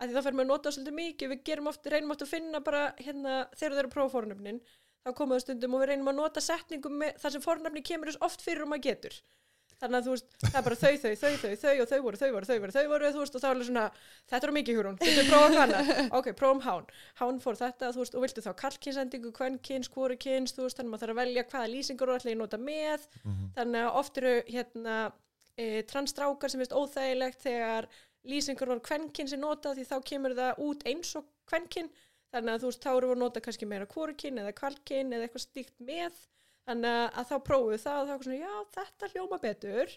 að 0.00 0.08
því 0.08 0.14
þá 0.14 0.22
fyrir 0.24 0.36
maður 0.38 0.46
að 0.46 0.52
nota 0.54 0.70
svolítið 0.72 0.94
mikið. 0.96 1.28
Við 1.34 1.42
gerum 1.44 1.66
oft, 1.68 1.88
reynum 1.92 2.14
oft 2.14 2.22
að 2.24 2.30
finna 2.30 2.60
bara 2.64 2.84
hérna 2.96 3.34
þegar 3.52 3.74
þeir 3.74 3.78
eru 3.82 3.90
að 3.90 3.92
prófa 3.92 4.12
fornöfnin 4.14 4.60
þá 5.04 5.10
komum 5.18 5.34
það 5.36 5.42
stundum 5.44 5.74
og 5.76 5.82
við 5.82 5.90
reynum 5.90 6.08
að 6.08 6.16
nota 6.16 6.40
setningum 6.40 6.96
með 7.02 7.18
þar 7.20 7.34
sem 7.36 7.44
fornöfni 7.44 7.82
kemur 7.84 8.08
þess 8.08 8.22
oft 8.24 8.40
fyrir 8.46 8.64
um 8.64 8.72
að 8.72 8.82
getur 8.88 9.18
þannig 9.80 9.98
að 9.98 10.06
þú 10.06 10.14
veist, 10.14 10.34
það 10.44 10.58
er 10.60 10.66
bara 10.66 10.78
þau, 10.80 10.90
þau, 11.02 11.12
þau, 11.20 11.30
þau, 11.40 11.54
þau 11.62 11.72
og 11.84 11.88
þau 11.90 12.00
voru, 12.04 12.20
þau 12.20 12.30
voru, 12.34 12.48
þau 12.50 12.58
voru, 12.64 12.74
þau 12.76 12.84
voru 12.92 13.12
þú 13.14 13.22
veist, 13.22 13.38
og 13.38 13.42
þá 13.42 13.48
er 13.48 13.54
alveg 13.54 13.70
svona, 13.70 13.86
þetta 14.32 14.48
er 14.48 14.54
mikið 14.56 14.78
hjúrún 14.78 15.00
getur 15.00 15.18
við 15.20 15.30
prófa 15.32 15.64
annað, 15.64 15.90
ok, 16.20 16.30
prófum 16.36 16.62
hán. 16.66 16.90
Hán 17.20 17.40
fór 17.44 17.58
þetta, 17.60 17.90
þú 17.94 18.04
veist, 18.04 18.18
og 18.18 18.26
viltu 18.26 18.44
þá 18.44 18.50
kallkynsendingu 18.60 19.32
kvenkins, 19.36 19.90
hvorukins, 19.94 20.54
þú 20.56 20.66
veist, 20.66 20.80
þannig 20.80 20.90
að 20.90 20.94
maður 20.94 21.06
þarf 21.06 21.16
að 21.16 21.22
velja 21.22 21.46
hvaða 21.54 21.72
lýsingur 21.74 22.14
ætla 22.16 22.34
ég 22.34 22.40
nota 22.40 22.60
með. 22.60 23.08
Þannig 23.56 23.86
að 23.86 23.98
oft 24.02 24.20
eru 24.20 24.36
hérna 24.50 25.00
e, 25.56 25.82
transstrákar 25.88 26.52
sem 26.52 26.60
finnst 26.62 26.76
óþægilegt 26.76 27.42
þegar 27.44 27.88
lýsingur 28.28 28.70
var 28.74 28.82
kvenkinn 28.84 29.30
sem 29.30 29.40
nota 29.40 29.74
því 29.76 29.86
þá 29.88 29.96
kemur 30.12 30.36
það 30.36 30.62
út 30.66 30.84
eins 30.88 31.14
og 31.18 31.28
kvenkinn 31.48 31.88
þannig 32.30 32.52
að 32.52 32.62
þú 32.62 32.70
veist 32.70 32.84
þá 32.84 32.90
eru 32.92 33.14
að 33.14 33.22
nota 33.22 33.42
kannski 33.44 33.68
meira 33.68 33.88
hvorukinn 33.90 34.40
eða 34.42 34.56
kvalkinn 34.56 35.14
eða 35.14 35.26
eitthvað 35.26 35.46
stíkt 35.46 35.76
með 35.82 36.18
þannig 36.68 36.96
að, 37.00 37.06
að 37.20 37.28
þá 37.30 37.36
prófuðu 37.48 37.80
það 37.84 38.00
og 38.00 38.08
þá 38.08 38.14
er 38.14 38.24
svona 38.26 38.40
já 38.40 38.54
þetta 38.76 39.10
hljóma 39.14 39.40
betur. 39.44 39.96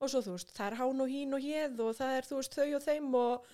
Og 0.00 0.08
svo 0.08 0.22
þú 0.24 0.34
veist 0.36 0.52
það 0.56 0.66
er 0.66 0.78
hán 0.80 1.04
og 1.04 1.10
hín 1.12 1.36
og 1.36 1.44
héð 1.44 1.80
og 1.84 1.96
það 1.98 2.14
er 2.16 2.28
þú 2.28 2.40
veist 2.40 2.54
þau 2.56 2.68
og 2.78 2.84
þeim 2.86 3.16
og, 3.20 3.48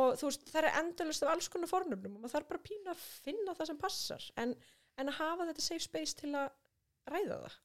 og 0.00 0.06
þú 0.20 0.30
veist 0.30 0.46
það 0.48 0.60
er 0.62 0.78
endalist 0.80 1.26
af 1.26 1.32
alls 1.34 1.50
konar 1.52 1.70
fornöfnum 1.70 2.14
og 2.16 2.22
maður 2.22 2.36
þarf 2.38 2.52
bara 2.52 2.64
pínu 2.64 2.92
að 2.94 3.02
finna 3.26 3.56
það 3.58 3.70
sem 3.70 3.80
passar 3.82 4.28
en, 4.40 4.54
en 4.96 5.12
að 5.12 5.18
hafa 5.20 5.48
þetta 5.50 5.66
safe 5.66 5.84
space 5.84 6.16
til 6.22 6.32
að 6.32 6.48
ræða 7.10 7.42
það. 7.44 7.58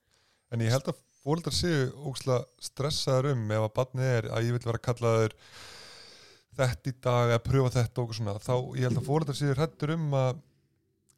En 0.53 0.65
ég 0.65 0.75
held 0.75 0.91
að 0.91 0.99
fóreldrar 1.25 1.55
séu 1.57 1.87
ógslag 2.05 2.43
stressaður 2.61 3.31
um 3.31 3.47
ef 3.55 3.63
að 3.65 3.73
barnið 3.79 4.11
er 4.11 4.27
að 4.35 4.49
ég 4.49 4.57
vil 4.57 4.67
vera 4.67 4.83
kallaður 4.89 5.37
þetta 6.55 6.91
í 6.91 6.97
dag 7.07 7.33
að 7.35 7.45
pröfa 7.47 7.71
þetta 7.79 8.03
og 8.03 8.13
svona, 8.15 8.35
þá 8.43 8.53
ég 8.77 8.85
held 8.85 8.99
að 8.99 9.07
fóreldrar 9.07 9.39
séu 9.39 9.55
hrættur 9.55 9.95
um 9.95 10.05
að, 10.19 10.43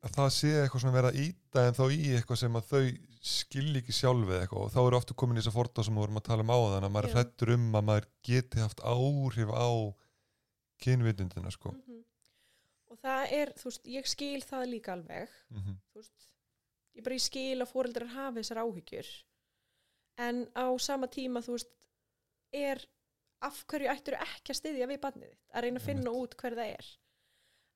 að 0.05 0.15
það 0.15 0.31
sé 0.37 0.53
eitthvað 0.61 0.95
verið 0.95 1.09
að 1.09 1.19
íta 1.25 1.65
en 1.65 1.77
þá 1.77 1.83
í 1.89 1.99
eitthvað 2.15 2.41
sem 2.41 2.57
að 2.57 2.71
þau 2.71 2.83
skilji 3.27 3.81
ekki 3.81 3.95
sjálfið 3.95 4.41
eitthvað 4.41 4.65
og 4.65 4.73
þá 4.73 4.79
eru 4.83 4.97
ofta 4.97 5.15
komin 5.21 5.37
í 5.37 5.41
þess 5.41 5.51
að 5.51 5.57
forða 5.59 5.85
sem 5.85 5.97
við 5.97 6.03
vorum 6.03 6.19
að 6.19 6.27
tala 6.27 6.45
um 6.45 6.51
á 6.53 6.57
þannig 6.57 6.87
að 6.87 6.93
maður 6.95 7.07
er 7.07 7.13
Já. 7.13 7.17
hrættur 7.17 7.53
um 7.55 7.65
að 7.79 7.87
maður 7.89 8.07
geti 8.29 8.63
haft 8.63 8.83
áhrif 8.83 9.53
á 9.53 9.69
kynvitundina 10.83 11.51
sko. 11.53 11.73
-hmm. 11.73 12.03
og 12.91 12.99
það 13.01 13.33
er, 13.39 13.53
þú 13.59 13.69
veist, 13.69 13.87
ég 13.97 14.09
skil 14.09 14.41
það 14.43 14.65
líka 14.73 14.93
alveg 14.93 15.29
Mm 15.49 15.61
-hmm. 15.61 15.77
þú 15.93 16.01
veist, 16.01 16.27
ég 16.95 17.03
bara 17.03 17.15
ég 17.15 17.25
skil 17.29 17.61
að 17.61 17.71
fóreldrar 17.71 18.13
hafi 18.17 18.39
þessar 18.39 18.61
áhyggjur 18.63 19.09
en 20.17 20.47
á 20.55 20.65
sama 20.79 21.07
tíma 21.07 21.41
þú 21.41 21.57
veist, 21.57 21.71
er 22.53 22.87
af 23.41 23.65
hverju 23.67 23.89
ættur 23.91 24.13
ekki 24.13 24.53
að 24.53 24.59
styðja 24.59 24.87
við 24.87 24.99
barnið 25.01 25.29
þitt, 25.29 25.45
að 25.53 25.61
reyna 25.61 25.79
að 25.79 25.85
finna 25.85 26.11
út 26.11 26.35
hver 26.35 26.55
það 26.57 26.71
er 26.77 26.85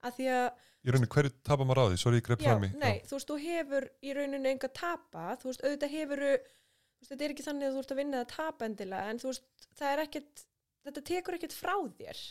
að 0.07 0.17
því 0.17 0.29
að, 0.37 0.67
Í 0.81 0.89
rauninni 0.89 1.11
hverju 1.13 1.31
tapar 1.45 1.67
maður 1.69 1.81
á 1.81 1.85
því? 1.91 1.97
Sorry, 2.01 2.17
ég 2.17 2.25
greip 2.25 2.41
já, 2.41 2.47
fram 2.49 2.63
í. 2.65 2.71
nei, 2.81 3.01
þú 3.05 3.17
veist, 3.17 3.29
þú 3.29 3.35
hefur 3.43 3.85
í 4.01 4.13
rauninu 4.17 4.49
enga 4.49 4.69
tapa, 4.73 5.25
þú 5.37 5.51
veist, 5.51 5.61
auðvitað 5.61 5.93
hefur 5.93 6.23
veist, 6.25 7.11
þetta 7.11 7.25
er 7.27 7.33
ekki 7.35 7.45
þannig 7.45 7.67
að 7.67 7.75
þú 7.75 7.83
ert 7.83 7.93
að 7.93 7.99
vinna 8.01 8.21
það 8.21 8.31
tapendilega 8.35 9.11
en 9.11 9.21
þú 9.21 9.29
veist, 9.29 9.45
það 9.77 9.91
er 9.91 10.03
ekkert 10.05 10.43
þetta 10.87 11.03
tekur 11.11 11.37
ekkert 11.37 11.55
frá 11.55 11.75
þér. 11.99 12.21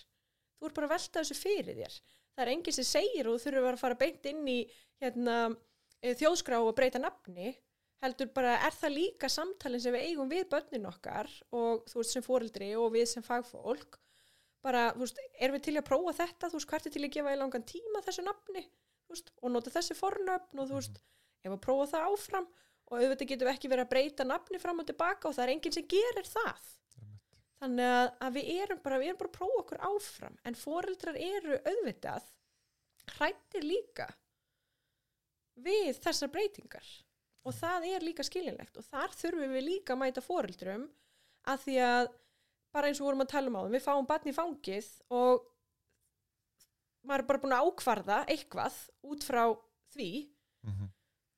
Þú 0.59 0.69
ert 0.69 0.77
bara 0.77 0.89
að 0.91 0.95
velta 0.97 1.23
þessu 1.23 1.39
fyrir 1.39 1.79
þér. 1.79 1.97
Það 2.35 2.45
er 2.45 2.53
enginn 2.55 2.77
sem 2.77 2.89
segir 2.89 3.29
og 3.31 3.37
þú 3.39 3.45
þurfur 3.47 3.77
að 3.77 3.83
fara 3.85 3.99
beint 4.01 4.29
inn 4.31 4.45
í 4.51 4.59
hérna, 5.01 5.37
eh, 6.03 6.15
þjóðskrá 6.19 6.61
og 6.61 6.75
breyta 6.77 7.01
nafni. 7.03 7.55
Heldur 8.01 8.31
bara 8.33 8.57
er 8.67 8.75
það 8.75 8.97
líka 8.97 9.29
samtalin 9.29 9.81
sem 9.83 9.95
við 9.95 10.07
eigum 10.09 10.31
við 10.31 10.47
börnin 10.51 10.89
okkar 10.89 11.29
og 11.53 11.85
þú 11.91 12.01
veist 12.01 12.15
sem 12.17 12.25
fóreldri 12.25 12.71
og 12.81 12.95
við 12.95 13.11
sem 13.11 13.23
fagfólk 13.23 13.99
bara, 14.65 14.91
þú 14.95 15.05
veist, 15.05 15.21
erum 15.39 15.57
við 15.57 15.67
til 15.67 15.77
að 15.79 15.87
prófa 15.89 16.17
þetta? 16.23 16.51
Þú 16.51 16.59
veist, 16.59 16.71
hvert 16.73 16.89
er 16.89 16.95
til 16.95 17.05
að 17.05 17.15
gefa 17.17 17.35
í 17.35 17.39
langan 17.41 17.67
tíma 17.69 18.03
þessu 18.07 18.25
nafni? 18.27 18.65
Þú 19.07 19.15
veist, 19.15 19.33
og 19.41 19.55
nota 19.55 19.73
þessi 19.75 19.97
fornöfn 19.99 20.63
og 20.63 20.69
þú 20.71 20.81
veist, 20.81 21.01
ef 21.45 21.55
að 21.55 21.63
prófa 21.65 21.89
það 21.95 22.11
áfram. 22.11 22.51
Og 22.91 22.99
auðvitað 22.99 23.31
getum 23.31 23.47
við 23.47 23.55
ekki 23.55 23.71
verið 23.71 23.87
að 23.87 23.93
breyta 23.93 24.27
nafni 24.27 24.59
fram 24.59 24.83
og 24.83 24.87
tilbaka 24.89 25.29
og 25.31 25.37
það 25.37 25.45
er 25.45 25.53
enginn 25.55 25.77
sem 25.77 25.91
gerir 25.91 26.27
það. 26.27 26.71
Þannig 27.61 27.93
að, 27.93 28.07
að 28.25 28.37
við 28.39 28.51
erum 28.57 28.81
bara 28.83 28.99
við 28.99 29.11
erum 29.11 29.21
bara 29.21 29.31
að 29.31 29.37
prófa 29.37 29.61
okkur 29.63 29.85
áfram. 29.91 30.39
En 30.49 30.57
foreldrar 30.59 31.19
eru 31.21 31.61
auðvitað 31.61 32.27
hrættir 33.17 33.67
líka 33.67 34.09
við 35.61 36.01
þessar 36.01 36.33
breytingar. 36.33 36.89
Og 37.47 37.57
það 37.57 37.87
er 37.95 38.05
líka 38.05 38.25
skilinlegt 38.27 38.77
og 38.81 38.87
þar 38.89 39.15
þurfum 39.17 39.55
við 39.55 39.67
líka 39.67 39.95
að 39.95 40.03
mæta 40.03 40.25
foreldrum 40.25 40.89
að 41.49 41.63
því 41.65 41.77
að 41.85 42.11
bara 42.75 42.91
eins 42.91 43.01
og 43.01 43.09
vorum 43.09 43.25
að 43.25 43.33
tala 43.33 43.51
um 43.51 43.59
á 43.59 43.63
þeim, 43.65 43.75
við 43.77 43.85
fáum 43.87 44.07
barn 44.09 44.31
í 44.31 44.37
fangið 44.37 44.89
og 45.17 45.47
maður 47.07 47.25
er 47.25 47.29
bara 47.31 47.43
búin 47.43 47.57
að 47.57 47.67
ákvarða 47.69 48.19
eitthvað 48.31 48.79
út 49.11 49.27
frá 49.27 49.45
því. 49.95 50.11
Mhm. 50.69 50.89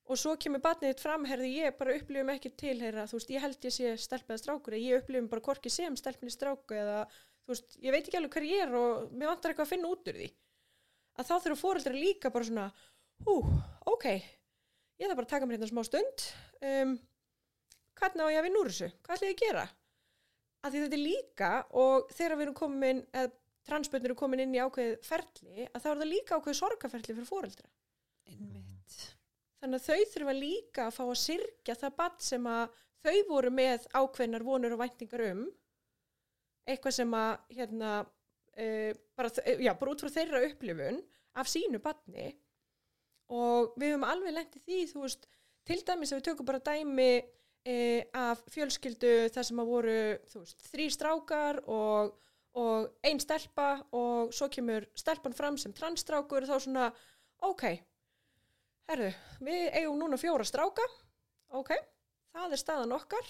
og 0.03 0.17
svo 0.19 0.33
kemur 0.35 0.59
barnið 0.59 0.91
þitt 0.91 0.99
fram, 0.99 1.23
herði 1.25 1.49
ég 1.63 1.77
bara 1.77 1.93
upplifum 1.95 2.29
ekki 2.33 2.49
tilheyra, 2.59 3.05
þú 3.07 3.15
veist, 3.17 3.29
ég 3.31 3.41
held 3.41 3.63
ég 3.63 3.71
sé 3.71 3.93
stelp 3.97 4.27
eða 4.27 4.41
strákur, 4.41 4.75
ég 4.75 4.99
upplifum 4.99 5.29
bara 5.31 5.41
hvorki 5.41 5.71
sem 5.71 5.95
stelpni 5.95 6.29
stráku 6.29 6.75
eða, 6.75 7.05
þú 7.47 7.53
veist, 7.53 7.77
ég 7.79 7.95
veit 7.95 8.03
ekki 8.03 8.19
alveg 8.19 8.35
hver 8.35 8.43
ég 8.49 8.65
er 8.65 8.75
og 8.75 9.13
mér 9.15 9.31
vantar 9.31 9.53
eitthvað 9.53 9.69
að 9.69 9.71
finna 9.71 9.87
út 9.87 10.11
úr 10.11 10.19
því. 10.19 10.27
Að 11.17 11.29
þá 11.29 11.33
þurfa 11.39 11.61
fóreldrar 11.63 11.95
líka 11.95 12.33
bara 12.35 12.49
svona 12.49 12.67
hú, 13.23 13.37
ok 13.95 14.05
ég 14.99 15.09
þarf 15.09 15.17
bara 15.19 15.27
að 15.27 15.33
taka 15.33 15.47
mér 15.47 15.57
hérna 15.57 15.69
smá 15.71 15.83
stund 15.87 16.25
um, 16.67 16.93
hvernig 17.99 18.27
á 18.27 18.33
ég 18.33 18.39
að 18.39 18.45
vinna 18.47 18.61
úr 18.61 18.71
þessu? 18.71 18.89
Hvað 19.03 19.15
ætla 19.17 19.29
ég 19.29 19.35
að 19.35 19.43
gera 19.43 19.63
að 20.63 20.77
þetta 20.79 20.97
er 20.97 21.03
líka 21.03 21.53
og 21.79 22.11
þegar 22.13 22.37
við 22.37 22.45
erum 22.47 22.59
komin 22.59 23.01
eða 23.11 23.31
transböndin 23.63 24.11
eru 24.11 24.19
komin 24.19 24.43
inn 24.43 24.55
í 24.55 24.59
ákveðið 24.59 25.05
ferli 25.07 25.67
að 25.69 25.81
þá 25.83 25.89
er 25.89 25.99
það 26.01 26.09
líka 26.09 26.37
ákveðið 26.37 26.59
sorgaferli 26.59 27.15
fyrir 27.15 27.29
fóreldra 27.29 27.69
þannig 29.63 29.79
að 29.79 29.85
þau 29.87 30.11
þurfa 30.13 30.35
líka 30.35 30.87
að 30.87 30.95
fá 30.97 31.03
að 31.05 31.19
syrkja 31.21 31.75
það 31.79 31.99
badd 32.01 32.23
sem 32.25 32.47
að 32.51 32.79
þau 33.03 33.15
voru 33.29 33.51
með 33.53 33.87
ákveðnar 33.95 34.45
vonur 34.47 34.75
og 34.75 34.81
væntingar 34.83 35.25
um. 35.29 35.43
Eitthvað 36.67 36.95
sem 36.95 37.15
að 37.17 37.31
hérna, 37.57 37.91
uh, 38.03 38.91
bara, 39.17 39.31
já, 39.59 39.71
bara 39.79 39.93
út 39.93 40.03
frá 40.03 40.11
þeirra 40.17 40.43
upplifun 40.47 40.99
af 41.39 41.49
sínu 41.49 41.81
badni 41.83 42.29
og 43.33 43.73
við 43.79 43.93
höfum 43.93 44.05
alveg 44.07 44.35
lent 44.35 44.57
í 44.59 44.61
því 44.61 44.81
þú 44.91 45.05
veist, 45.05 45.25
til 45.65 45.79
dæmis 45.87 46.11
að 46.11 46.19
við 46.19 46.27
tökum 46.27 46.47
bara 46.47 46.61
dæmi 46.63 47.09
uh, 47.69 48.01
af 48.13 48.43
fjölskyldu 48.53 49.13
þar 49.33 49.47
sem 49.47 49.63
að 49.63 49.71
voru 49.71 49.95
veist, 50.35 50.67
þrý 50.71 50.89
strákar 50.93 51.61
og, 51.71 52.13
og 52.59 52.91
ein 53.05 53.21
stelpa 53.23 53.69
og 53.95 54.33
svo 54.35 54.49
kemur 54.53 54.87
stelpan 54.99 55.35
fram 55.37 55.57
sem 55.61 55.75
transstrákur 55.75 56.47
þá 56.49 56.57
svona, 56.59 56.91
ok 57.43 57.67
herðu, 58.91 59.11
við 59.47 59.65
eigum 59.79 60.01
núna 60.01 60.19
fjóra 60.19 60.45
stráka 60.47 60.85
ok, 61.53 61.71
það 62.33 62.55
er 62.55 62.61
staðan 62.61 62.97
okkar 62.97 63.27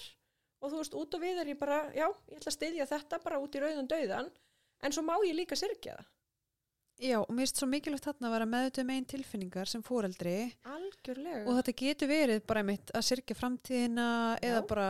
og 0.64 0.72
þú 0.72 0.80
veist, 0.80 0.96
út 0.96 1.16
og 1.18 1.22
við 1.22 1.42
er 1.42 1.52
ég 1.52 1.60
bara 1.60 1.84
já, 1.92 2.08
ég 2.30 2.40
ætla 2.40 2.50
að 2.50 2.58
styðja 2.58 2.90
þetta 2.90 3.20
bara 3.24 3.40
út 3.42 3.54
í 3.54 3.62
rauðan 3.62 3.90
dauðan 3.90 4.32
en 4.84 4.94
svo 4.94 5.04
má 5.06 5.16
ég 5.22 5.36
líka 5.36 5.58
syrkja 5.58 5.98
það 5.98 6.13
Já, 7.02 7.18
og 7.20 7.30
mér 7.34 7.42
finnst 7.44 7.58
svo 7.58 7.66
mikilvægt 7.66 8.04
þarna 8.06 8.28
að 8.28 8.34
vera 8.36 8.46
meðutum 8.46 8.90
einn 8.94 9.04
tilfinningar 9.10 9.66
sem 9.66 9.82
fóreldri 9.82 10.34
algjörlega 10.70 11.42
og 11.50 11.56
þetta 11.58 11.74
getur 11.80 12.08
verið 12.08 12.44
bara 12.46 12.60
einmitt 12.62 12.92
að 12.94 13.02
syrkja 13.08 13.34
framtíðina 13.36 14.06
eða 14.38 14.60
Já. 14.62 14.66
bara 14.68 14.88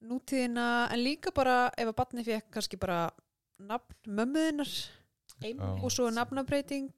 nútíðina 0.00 0.66
en 0.94 1.02
líka 1.04 1.32
bara 1.36 1.56
ef 1.76 1.90
að 1.90 1.96
batni 1.98 2.24
fekk 2.24 2.48
kannski 2.56 2.78
bara 2.80 3.02
nafn 3.60 3.96
mömmuðinnar 4.08 4.70
Einmitt. 5.44 5.82
og 5.84 5.92
svo 5.92 6.08
nafnabreiting 6.12 6.88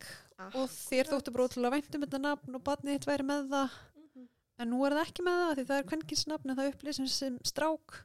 og 0.54 0.70
þér 0.70 1.10
þóttu 1.10 1.32
bara 1.34 1.48
ótrúlega 1.48 1.74
vænt 1.76 1.94
um 1.98 2.04
þetta 2.06 2.20
nafn 2.22 2.54
og 2.58 2.62
batnið 2.66 2.96
þitt 3.00 3.08
væri 3.10 3.26
með 3.32 3.48
það 3.50 3.80
Mhm. 4.14 4.28
en 4.58 4.70
nú 4.70 4.84
er 4.86 4.92
það 4.92 5.06
ekki 5.08 5.22
með 5.26 5.40
það 5.42 5.56
því 5.58 5.64
það 5.66 5.78
er 5.78 5.88
kvenkinsnafn 5.90 6.50
en 6.50 6.56
það 6.56 6.70
upplýð 6.72 7.08
sem, 7.10 7.38
strák 7.42 7.98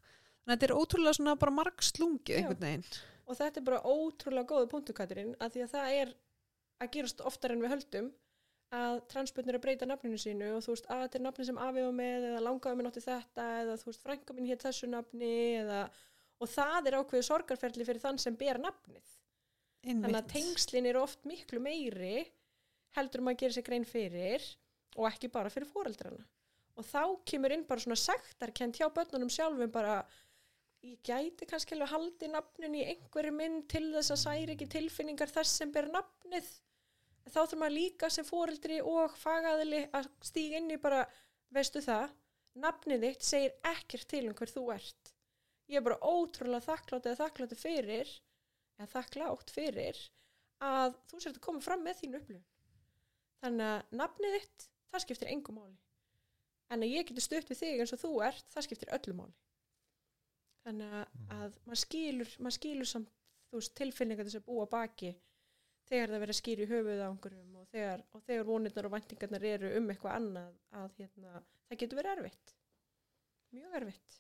að 0.48 0.52
þetta 0.56 0.64
er 0.70 0.76
ótrúlega 0.82 1.14
svona 1.18 1.36
bara 1.40 1.52
marg 1.52 1.78
slungið 1.82 2.34
Já. 2.34 2.38
einhvern 2.42 2.60
veginn 2.66 2.84
og 3.28 3.36
þetta 3.36 3.60
er 3.60 3.68
bara 3.68 3.84
ótrúlega 3.84 4.48
góðu 4.50 4.70
punktu 4.72 4.96
Katrín 4.96 5.36
að 5.44 5.58
því 5.58 5.66
að 5.66 5.74
það 5.76 5.98
er 6.02 6.14
að 6.84 6.94
gerast 6.96 7.24
oftar 7.28 7.54
en 7.54 7.64
við 7.64 7.74
höldum 7.74 8.10
að 8.78 8.98
transböndin 9.12 9.54
er 9.54 9.58
að 9.60 9.64
breyta 9.64 9.88
nafninu 9.88 10.20
sínu 10.20 10.50
og 10.58 10.64
þú 10.66 10.74
veist 10.74 10.90
að 10.92 11.04
þetta 11.06 11.20
er 11.20 11.24
nafni 11.24 11.46
sem 11.48 11.60
afi 11.64 11.84
var 11.86 11.96
með 11.96 12.28
eða 12.32 12.44
langaði 12.44 12.80
minn 12.80 12.90
átti 12.90 13.04
þetta 13.06 13.46
eða 13.62 13.78
þú 13.80 13.90
veist 13.90 14.04
frænka 14.04 14.36
minn 14.36 14.50
hétt 14.50 14.66
þessu 14.66 14.90
nafni 14.92 15.36
eða, 15.62 15.84
og 16.44 16.52
það 16.52 16.90
er 16.90 16.98
ákveðu 17.00 17.28
sorgarferli 17.30 17.88
fyrir 17.88 18.04
þann 18.04 18.20
sem 18.20 18.36
ber 18.40 18.60
nafnið 18.64 19.14
þannig 19.88 20.04
að 20.04 20.18
Einmitt. 20.18 20.34
tengslin 20.34 20.90
eru 20.92 21.04
oft 21.06 21.24
miklu 21.30 21.62
meiri 21.64 22.26
heldur 22.98 23.24
maður 23.24 23.38
að 23.38 23.44
gera 23.46 23.56
sér 23.56 23.68
grein 23.70 23.88
fyrir 23.88 24.50
og 24.98 25.08
ekki 25.08 25.32
bara 25.32 25.54
fyrir 25.54 25.72
fóreldrana 25.72 26.26
og 26.78 26.86
þá 26.86 27.02
kemur 27.30 27.56
inn 27.56 27.66
bara 27.70 27.82
svona 27.82 28.00
sektarkent 28.00 28.82
hjá 28.82 28.90
börnunum 28.94 29.32
sjálfum 29.32 29.72
bara 29.72 30.02
ég 30.88 31.00
gæti 31.04 31.48
kannski 31.50 31.76
alveg 31.76 31.92
haldi 31.92 32.30
nafnin 32.32 32.76
í 32.78 32.84
einhverju 32.94 33.34
mynd 33.36 33.66
til 33.72 33.90
þess 33.92 34.14
að 34.14 34.22
særi 34.22 34.54
ekki 34.54 34.68
tilfinningar 34.72 35.32
þess 35.34 35.60
sem 35.60 35.72
ber 35.74 35.90
nafnið. 35.92 36.48
En 37.26 37.34
þá 37.34 37.40
þurfum 37.42 37.62
maður 37.64 37.76
líka 37.76 38.10
sem 38.14 38.28
fóreldri 38.28 38.78
og 38.88 39.16
fagaðili 39.20 39.82
að 39.98 40.08
stíga 40.30 40.62
inn 40.62 40.72
í 40.72 40.80
bara 40.80 41.02
veistu 41.54 41.82
það, 41.84 42.14
nafnið 42.64 43.04
þitt 43.04 43.28
segir 43.28 43.58
ekkert 43.72 44.08
til 44.14 44.24
um 44.30 44.36
hver 44.38 44.54
þú 44.54 44.64
ert. 44.78 45.12
Ég 45.68 45.82
er 45.82 45.88
bara 45.90 46.00
ótrúlega 46.08 46.64
þakklátt 46.70 47.10
eða 47.10 47.22
þakklátt 47.26 47.58
fyrir 47.60 48.14
eða 48.78 48.92
þakklátt 48.94 49.52
fyrir 49.52 50.00
að 50.64 50.96
þú 51.10 51.20
sért 51.20 51.42
að 51.42 51.44
koma 51.50 51.64
fram 51.66 51.84
með 51.84 52.00
þínu 52.04 52.22
upplifun. 52.22 52.48
Þannig 53.44 53.74
að 53.74 53.98
nafnið 54.04 54.38
þitt 54.38 54.70
það 54.94 55.04
skiptir 55.04 55.34
engum 55.34 55.60
máli. 55.60 55.76
En 56.72 56.84
að 56.84 56.96
ég 56.96 57.10
geti 57.10 57.24
stutt 57.24 57.52
við 57.52 57.62
þig 57.62 57.84
eins 57.84 57.94
og 57.96 58.02
þú 58.06 58.14
ert 58.28 58.56
það 58.56 58.68
skiptir 58.70 58.96
öllu 58.96 59.18
máli 59.20 59.36
þannig 60.68 60.98
að, 61.00 61.16
að 61.38 61.62
maður 61.66 61.82
skilur 61.84 62.36
maður 62.38 62.58
skilur 62.60 62.92
samt 62.92 63.14
þú 63.48 63.62
veist 63.62 63.76
tilfinningar 63.80 64.28
þess 64.28 64.42
að 64.42 64.48
búa 64.50 64.68
að 64.68 64.74
baki 64.76 65.14
þegar 65.88 66.12
það 66.12 66.22
verður 66.24 66.34
að 66.34 66.40
skýra 66.42 66.64
í 66.64 66.70
höfuð 66.72 67.02
á 67.02 67.08
einhverjum 67.08 67.58
og 67.62 67.68
þegar, 67.72 68.04
og 68.12 68.24
þegar 68.28 68.48
vonirnar 68.48 68.88
og 68.88 68.94
væntingarnar 68.96 69.48
eru 69.48 69.74
um 69.80 69.92
eitthvað 69.94 70.18
annað 70.20 70.54
að 70.82 70.98
hérna, 71.00 71.44
það 71.68 71.82
getur 71.84 72.00
verið 72.02 72.14
erfitt. 72.18 72.54
Mjög 73.56 73.78
erfitt. 73.80 74.18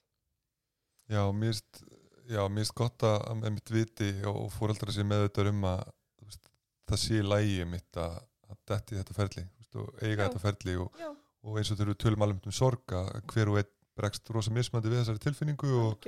Já, 1.07 1.21
mér 1.35 1.51
finnst 1.51 1.81
já, 2.27 2.41
mér 2.47 2.63
finnst 2.63 2.77
gott 2.77 3.07
að, 3.07 3.17
að 3.27 3.39
með 3.41 3.55
mitt 3.57 3.73
viti 3.75 4.09
og, 4.23 4.41
og 4.45 4.49
fóreldra 4.55 4.95
sér 4.95 5.07
með 5.07 5.25
þetta 5.27 5.47
um 5.51 5.69
að 5.73 5.83
veist, 6.23 6.51
það 6.87 7.03
sé 7.03 7.21
lægi 7.23 7.69
mitt 7.75 8.01
að, 8.03 8.19
að 8.47 8.59
detti 8.71 8.99
þetta 9.01 9.17
ferli 9.19 9.45
veist, 9.47 9.79
og 9.79 10.03
eiga 10.03 10.21
Já. 10.21 10.25
þetta 10.25 10.43
ferli 10.43 10.77
og, 10.83 11.01
og 11.47 11.59
eins 11.59 11.71
og 11.71 11.79
þegar 11.79 11.93
við 11.93 12.01
tölum 12.03 12.25
alveg 12.27 12.51
um 12.51 12.55
sorga 12.55 13.03
hver 13.31 13.51
og 13.51 13.59
einn 13.61 13.73
bregst 13.97 14.29
rosa 14.33 14.53
mismandi 14.53 14.91
við 14.91 15.01
þessari 15.01 15.23
tilfinningu 15.23 15.71
og, 15.81 16.07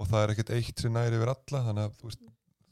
og 0.00 0.08
það 0.10 0.24
er 0.24 0.34
ekkert 0.34 0.52
eitt 0.56 0.82
sem 0.82 0.94
næri 0.94 1.18
yfir 1.18 1.32
alla 1.34 1.62
þannig 1.68 1.88
að 1.88 2.04
veist, 2.06 2.22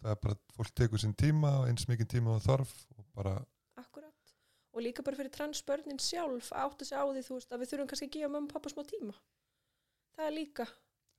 það 0.01 0.15
er 0.15 0.21
bara 0.25 0.39
fólk 0.57 0.75
tekur 0.81 1.03
sinn 1.03 1.17
tíma 1.19 1.53
eins 1.69 1.89
mikið 1.91 2.13
tíma 2.17 2.37
og 2.37 2.45
þarf 2.45 2.73
og 2.97 3.05
bara, 3.17 3.35
Akkurat. 3.81 4.35
Og 4.75 4.85
líka 4.85 5.05
bara 5.07 5.19
fyrir 5.19 5.33
transbörnin 5.35 6.01
sjálf 6.01 6.53
að 6.55 6.67
átta 6.67 6.89
sig 6.89 7.01
á 7.01 7.05
því 7.05 7.25
þú 7.27 7.37
veist 7.37 7.53
að 7.53 7.63
við 7.63 7.73
þurfum 7.73 7.91
kannski 7.93 8.09
að 8.09 8.17
gefa 8.17 8.33
mömmu 8.33 8.51
og 8.51 8.55
pappa 8.55 8.73
smá 8.73 8.83
tíma. 8.89 9.15
Það 10.17 10.27
er 10.27 10.37
líka 10.37 10.67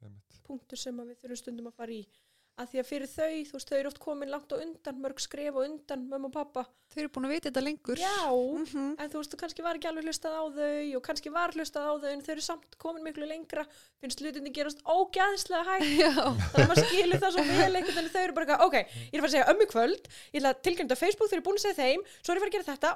einmitt, 0.02 0.42
punktur 0.48 0.80
sem 0.82 1.02
við 1.04 1.18
þurfum 1.22 1.42
stundum 1.42 1.72
að 1.72 1.78
fara 1.82 1.98
í. 1.98 2.04
Að 2.62 2.68
því 2.76 2.80
að 2.82 2.88
fyrir 2.92 3.10
þau, 3.10 3.32
þú 3.50 3.54
veist, 3.58 3.70
þau 3.72 3.78
eru 3.80 3.90
oft 3.90 4.00
komin 4.04 4.30
langt 4.30 4.52
á 4.54 4.56
undan, 4.62 4.98
mörg 5.02 5.18
skref 5.24 5.56
og 5.58 5.64
undan 5.66 6.02
mömmu 6.12 6.28
og 6.30 6.34
pappa. 6.36 6.62
Þau 6.92 7.00
eru 7.02 7.10
búin 7.16 7.26
að 7.26 7.32
vita 7.34 7.48
þetta 7.50 7.64
lengur 7.64 7.98
Já, 7.98 8.28
Mhm. 8.30 8.96
en 9.00 9.10
þú 9.10 9.18
veist, 9.22 9.32
þú 9.32 9.38
kannski 9.42 9.64
var 9.64 9.76
ekki 9.80 9.88
alveg 9.90 10.04
hlustað 10.06 10.34
á 10.38 10.44
þau 10.52 10.96
og 10.98 11.04
kannski 11.08 11.30
var 11.32 11.50
hlustað 11.56 11.88
á 11.88 11.94
þau 12.04 12.10
en 12.12 12.22
þau 12.22 12.32
eru 12.36 12.44
samt 12.46 12.78
komin 12.78 13.04
miklu 13.08 13.26
lengra, 13.26 13.64
finnst 14.04 14.20
hlutinni 14.22 14.52
gerast 14.54 14.84
ógæðslega 14.84 15.64
hægt. 15.72 15.88
Já, 16.04 16.12
Þannig 16.12 16.62
að 16.62 16.68
maður 16.70 16.86
skilur 16.92 17.20
það 17.24 17.32
svo 17.32 17.44
vel 17.48 17.76
einhvern 17.80 17.96
veginn 17.98 18.12
þau 18.14 18.24
eru 18.28 18.34
bara 18.38 18.46
eitthvað, 18.46 18.66
ok, 18.68 18.76
ég 18.76 19.16
er 19.16 19.18
að 19.18 19.24
fara 19.24 19.32
að 19.32 19.36
segja 19.38 19.50
ömmu 19.56 19.66
kvöld, 19.72 20.04
ég 20.36 20.40
ætla 20.42 20.52
að 20.54 20.62
tilgjönda 20.68 20.96
Facebook 21.00 21.30
þegar 21.32 21.40
ég 21.40 21.44
er 21.44 21.48
búin 21.48 21.58
að 21.58 21.66
segja 21.66 21.80
þeim, 21.82 22.02
svo 22.22 22.30
er 22.30 22.36
ég 22.36 22.38
að 22.38 22.44
fara 22.44 22.52
að 22.52 22.56
gera 22.58 22.70
þetta 22.70 22.90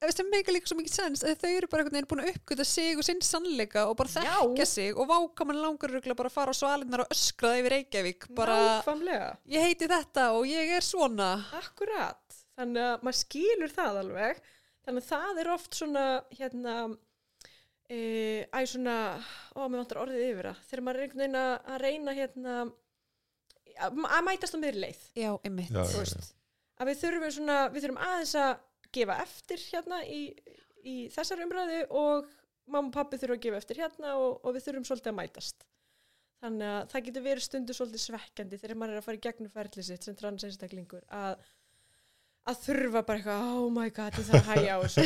það. 0.00 0.22
Meika 0.30 0.52
líka 0.54 0.70
svo 0.70 0.76
mikið 0.78 0.94
sens 0.94 1.22
að 1.26 1.40
þau 1.42 1.50
eru 1.56 1.68
bara 1.70 1.82
einhvern 1.84 1.96
veginn 1.98 2.08
búin 2.10 2.22
að 2.24 2.30
uppgöta 2.34 2.64
sig 2.64 2.96
og 2.96 3.04
sinn 3.04 3.20
sannleika 3.24 3.82
og 3.90 3.96
bara 3.98 4.08
Já. 4.24 4.38
þekkja 4.40 4.66
sig 4.70 4.94
og 4.96 5.08
váka 5.10 5.44
mann 5.48 5.60
langar 5.60 5.92
rugla 5.92 6.14
bara 6.16 6.30
að 6.30 6.36
fara 6.38 6.54
á 6.54 6.60
svalinnar 6.60 7.02
og 7.04 7.12
öskraða 7.12 7.60
yfir 7.60 7.74
Reykjavík 7.76 8.28
bara 8.38 8.56
Nákvæmlega. 8.80 9.28
ég 9.52 9.66
heiti 9.66 9.88
þetta 9.90 10.24
og 10.38 10.46
ég 10.48 10.72
er 10.78 10.80
svona 10.86 11.28
Akkurat. 11.60 12.22
Þannig 12.56 12.82
að 12.88 13.04
maður 13.06 13.18
skilur 13.20 13.72
það 13.76 14.00
alveg. 14.04 14.40
þannig 14.84 15.04
að 15.04 15.10
það 15.12 15.38
er 15.44 15.48
oft 15.52 15.74
svona 15.76 16.04
hérna 16.38 16.74
e, 17.90 17.98
æ 18.48 18.60
svona, 18.66 18.96
ó, 19.56 19.60
mér 19.68 19.82
vantar 19.82 20.00
orðið 20.06 20.24
yfir 20.30 20.48
það 20.50 20.64
þegar 20.70 20.84
maður 20.86 20.96
er 21.00 21.04
einhvern 21.04 21.20
veginn 21.20 21.40
að 21.44 21.78
reyna 21.84 22.14
hérna 22.16 22.54
að 23.80 24.24
mætast 24.26 24.56
á 24.56 24.58
miðri 24.60 24.80
leið 24.86 25.02
Já, 25.16 25.30
einmitt. 25.44 25.70
Já, 25.72 25.84
þú 25.84 26.00
já, 26.00 26.02
veist, 26.04 26.32
að 26.80 26.90
við 26.90 27.00
þurfum 27.04 27.32
svona, 27.36 27.58
við 27.74 27.84
þurfum 27.84 28.02
aðeins 28.08 28.34
að 28.40 28.50
gefa 28.96 29.18
eftir 29.24 29.62
hérna 29.70 30.00
í, 30.04 30.20
í 30.86 30.96
þessar 31.14 31.44
umræðu 31.46 31.82
og 32.00 32.30
mamma 32.70 32.88
og 32.90 32.94
pappi 32.94 33.18
þurfum 33.20 33.38
að 33.38 33.44
gefa 33.46 33.60
eftir 33.62 33.82
hérna 33.82 34.16
og, 34.18 34.40
og 34.44 34.56
við 34.56 34.66
þurfum 34.66 34.88
svolítið 34.88 35.12
að 35.12 35.18
mætast. 35.20 35.66
Þannig 36.40 36.72
að 36.72 36.82
það 36.92 37.06
getur 37.06 37.24
verið 37.26 37.44
stundu 37.44 37.76
svolítið 37.76 38.02
svekkjandi 38.06 38.60
þegar 38.60 38.78
maður 38.80 38.94
er 38.94 39.00
að 39.02 39.08
fara 39.08 39.18
í 39.18 39.24
gegnum 39.26 39.52
ferli 39.52 39.84
sitt 39.84 40.06
sem 40.06 40.16
transeinstaklingur 40.16 41.02
að 41.12 41.42
að 42.48 42.62
þurfa 42.64 43.02
bara 43.06 43.20
eitthvað, 43.20 43.48
oh 43.60 43.66
my 43.74 43.90
god, 43.94 44.16
ég 44.16 44.28
þarf 44.30 44.48
að 44.48 44.56
hæja 44.56 44.76
á 44.76 44.78
þessu, 44.86 45.02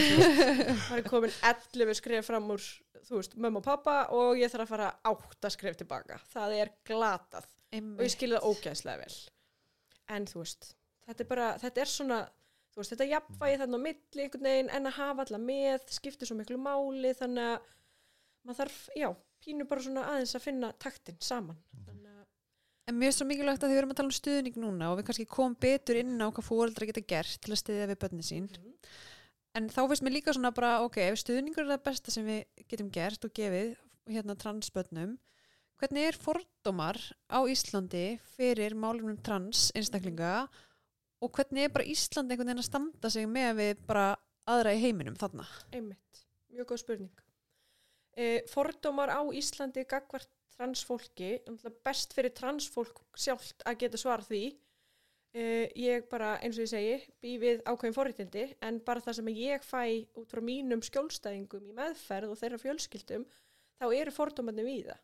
maður 0.85 1.01
er 1.01 1.09
komin 1.09 1.35
11 1.51 1.99
skref 1.99 2.29
fram 2.31 2.47
úr, 2.55 2.69
þú 3.09 3.19
veist, 3.19 3.35
mömmu 3.35 3.61
og 3.61 3.67
pappa 3.67 3.97
og 4.15 4.39
ég 4.39 4.53
þarf 4.53 4.65
að 4.65 4.71
fara 4.71 4.91
átta 5.11 5.51
skref 5.53 5.79
tilbaka, 5.81 6.21
það 6.31 6.57
er 6.61 6.73
glatað 6.87 7.49
og 7.49 7.75
ég 7.75 7.81
Einmitt. 7.81 8.15
skilja 8.15 8.39
það 8.39 8.49
ógæðslega 8.53 9.03
vel. 9.03 9.19
En 10.15 10.29
þú 10.31 10.45
veist 10.45 10.71
þetta 11.09 11.25
er 11.25 11.31
bara, 11.35 11.51
þetta 11.61 11.83
er 11.83 11.91
svona 11.91 12.21
þú 12.75 12.83
veist, 12.83 12.93
þetta 12.95 13.07
jafnvægi 13.13 13.59
þarna 13.61 13.79
á 13.79 13.85
milli 13.87 14.25
einhvern 14.25 14.49
veginn 14.49 14.71
en 14.75 14.91
að 14.91 14.97
hafa 14.99 15.25
alla 15.25 15.39
með, 15.39 15.85
skiptir 15.95 16.29
svo 16.29 16.37
miklu 16.39 16.59
máli 16.59 17.13
þannig 17.15 17.51
að 17.53 17.69
maður 18.45 18.61
þarf, 18.61 18.79
já, 18.99 19.09
pínu 19.45 19.67
bara 19.71 19.85
svona 19.85 20.07
aðeins 20.11 20.35
að 20.35 20.47
finna 20.49 20.71
taktin 20.83 21.21
saman. 21.23 21.61
Þannig 21.87 22.11
að, 22.11 22.25
En 22.91 22.99
mér 23.01 23.13
er 23.13 23.17
svo 23.17 23.25
mikilvægt 23.29 23.63
að 23.63 23.71
því 23.71 23.77
við 23.77 23.81
erum 23.81 23.95
að 23.95 23.99
tala 24.01 24.11
um 24.11 24.17
stuðning 24.19 24.57
núna 24.61 24.89
og 24.93 24.99
við 24.99 25.07
kannski 25.09 25.29
komum 25.31 25.55
betur 25.57 26.01
inn 26.03 26.19
á 26.21 26.29
hvað 26.29 26.49
fóreldra 26.51 26.89
geta 26.91 27.05
gert 27.15 27.39
til 27.41 27.55
að 27.55 27.61
stuðja 27.63 27.87
við 27.89 28.01
börnin 28.03 28.27
sín. 28.27 28.51
En 29.55 29.71
þá 29.71 29.81
finnst 29.87 30.05
mér 30.05 30.17
líka 30.19 30.35
svona 30.35 30.51
bara, 30.53 30.75
ok, 30.85 30.99
ef 31.07 31.23
stuðningur 31.23 31.65
er 31.65 31.77
það 31.77 31.87
besta 31.87 32.13
sem 32.13 32.27
við 32.27 32.67
getum 32.69 32.91
gert 32.93 33.25
og 33.25 33.33
gefið 33.39 33.71
hérna 34.11 34.37
transbörnum, 34.37 35.15
hvernig 35.81 36.11
er 36.11 36.19
fordómar 36.21 36.99
á 37.31 37.39
Íslandi 37.49 38.19
fyrir 38.35 38.77
málumum 38.77 39.17
trans 39.25 39.71
einstaklinga 39.79 40.35
og 40.43 40.61
hvernig 41.33 41.67
er 41.67 41.75
bara 41.75 41.87
Íslandi 41.89 42.35
einhvern 42.35 42.51
veginn 42.51 42.63
að 42.63 42.69
standa 42.69 43.11
sig 43.13 43.29
með 43.31 43.53
við 43.61 43.85
bara 43.89 44.07
aðra 44.51 44.75
í 44.75 44.81
heiminum 44.83 45.17
þarna? 45.19 45.47
einmitt, 45.73 46.25
mjög 46.53 46.73
góð 46.73 46.83
spurning. 46.83 47.23
E, 48.15 48.27
fordómar 48.51 49.11
á 49.11 49.21
Íslandi 49.35 49.87
gagvart 49.91 50.31
transfólki 50.55 51.39
best 51.83 52.15
fyrir 52.15 52.35
transfólk 52.35 53.01
sjálft 53.19 53.65
að 53.67 53.81
geta 53.83 53.99
svarað 53.99 54.31
því. 54.31 54.43
E, 55.35 55.47
ég 55.83 56.05
bara, 56.11 56.37
eins 56.47 56.61
og 56.61 56.67
ég 56.67 56.71
segi 56.71 57.15
bý 57.23 57.33
við 57.43 57.65
ákveðin 57.67 57.97
forréttindi 57.97 58.45
en 58.63 58.79
bara 58.87 59.03
það 59.03 59.19
sem 59.19 59.33
ég 59.35 59.65
fæ 59.67 59.83
út 60.15 60.31
frá 60.31 60.43
mínum 60.47 60.85
skjólstæðingum 60.87 61.73
í 61.73 61.75
meðferð 61.75 62.37
og 62.37 62.39
þeirra 62.39 62.61
fjölskyldum 62.63 63.27
þá 63.81 63.89
eru 63.89 64.15
fordómarnir 64.15 64.69
við 64.69 64.93
það 64.93 65.03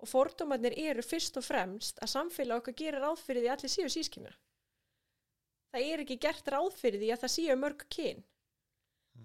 og 0.00 0.10
fordómarnir 0.10 0.76
eru 0.80 1.04
fyrst 1.04 1.36
og 1.40 1.44
fremst 1.44 2.00
að 2.04 2.12
samfélag 2.12 2.62
okkar 2.62 2.76
gerir 2.80 3.04
ráð 3.04 3.20
fyrir 3.24 3.44
því 3.44 3.52
allir 3.52 3.72
séu 3.72 3.92
sískina 3.92 4.32
það 5.72 5.86
er 5.92 6.02
ekki 6.04 6.18
gert 6.22 6.50
ráð 6.52 6.74
fyrir 6.78 7.02
því 7.02 7.12
að 7.14 7.22
það 7.24 7.34
séu 7.34 7.56
mörg 7.60 7.86
kyn. 7.92 8.22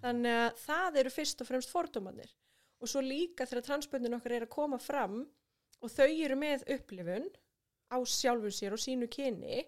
Þannig 0.01 0.39
að 0.45 0.61
það 0.63 0.97
eru 1.01 1.13
fyrst 1.13 1.43
og 1.43 1.49
fremst 1.49 1.73
fordómarnir. 1.73 2.31
Og 2.81 2.89
svo 2.89 3.03
líka 3.05 3.45
þegar 3.45 3.67
transböndin 3.67 4.17
okkar 4.17 4.37
er 4.37 4.47
að 4.47 4.55
koma 4.55 4.79
fram 4.81 5.21
og 5.81 5.91
þau 5.91 6.07
eru 6.09 6.37
með 6.39 6.65
upplifun 6.75 7.27
á 7.91 7.97
sjálfum 8.07 8.53
sér 8.55 8.75
og 8.75 8.81
sínu 8.81 9.09
kyni 9.11 9.61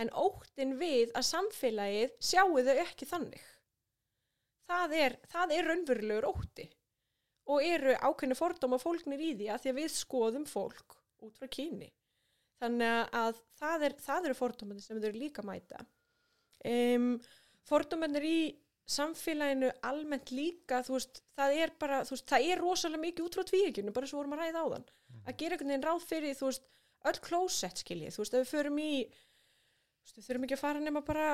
en 0.00 0.10
óttin 0.16 0.76
við 0.80 1.12
að 1.18 1.28
samfélagið 1.28 2.14
sjáu 2.18 2.62
þau 2.66 2.76
ekki 2.82 3.06
þannig. 3.06 3.42
Það 4.66 4.94
er, 4.98 5.18
það 5.28 5.56
er 5.56 5.68
raunverulegur 5.68 6.28
ótti. 6.32 6.68
Og 7.50 7.64
eru 7.66 7.94
ákveðinu 7.98 8.38
fordóma 8.38 8.78
fólknir 8.78 9.20
í 9.20 9.32
því 9.36 9.48
að 9.50 9.64
því 9.64 9.72
að 9.72 9.80
við 9.80 9.94
skoðum 9.96 10.46
fólk 10.48 10.96
út 11.22 11.38
frá 11.38 11.50
kyni 11.50 11.90
þannig 12.62 13.14
að 13.18 13.42
það, 13.60 13.86
er, 13.88 13.96
það 14.06 14.28
eru 14.28 14.38
fordómanir 14.38 14.84
sem 14.86 15.00
þau 15.00 15.08
eru 15.10 15.22
líka 15.22 15.44
mæta. 15.46 15.84
Um, 16.62 17.16
fordómanir 17.66 18.26
í 18.26 18.38
samfélaginu 18.92 19.70
almennt 19.86 20.32
líka 20.34 20.82
þú 20.86 20.96
veist, 20.96 21.22
það 21.38 21.58
er 21.64 21.72
bara, 21.80 22.00
þú 22.06 22.16
veist, 22.16 22.28
það 22.30 22.48
er 22.50 22.62
rosalega 22.62 23.02
mikið 23.04 23.26
út 23.26 23.38
frá 23.38 23.46
tvíekjunu, 23.48 23.94
bara 23.94 24.08
svo 24.10 24.20
vorum 24.20 24.34
að 24.36 24.42
ræða 24.42 24.62
á 24.62 24.66
þann 24.74 24.88
að 25.22 25.36
gera 25.38 25.56
einhvern 25.56 25.72
veginn 25.72 25.86
ráð 25.86 26.06
fyrir, 26.08 26.38
þú 26.38 26.48
veist 26.48 26.66
öll 27.10 27.20
klósett 27.26 27.82
skiljið, 27.82 28.14
þú 28.14 28.22
veist, 28.22 28.34
ef 28.34 28.42
við 28.42 28.50
förum 28.50 28.80
í 28.82 28.90
þú 29.12 30.08
veist, 30.08 30.18
við 30.18 30.26
þurfum 30.26 30.46
ekki 30.48 30.58
að 30.58 30.64
fara 30.64 30.82
nema 30.82 31.04
bara 31.06 31.28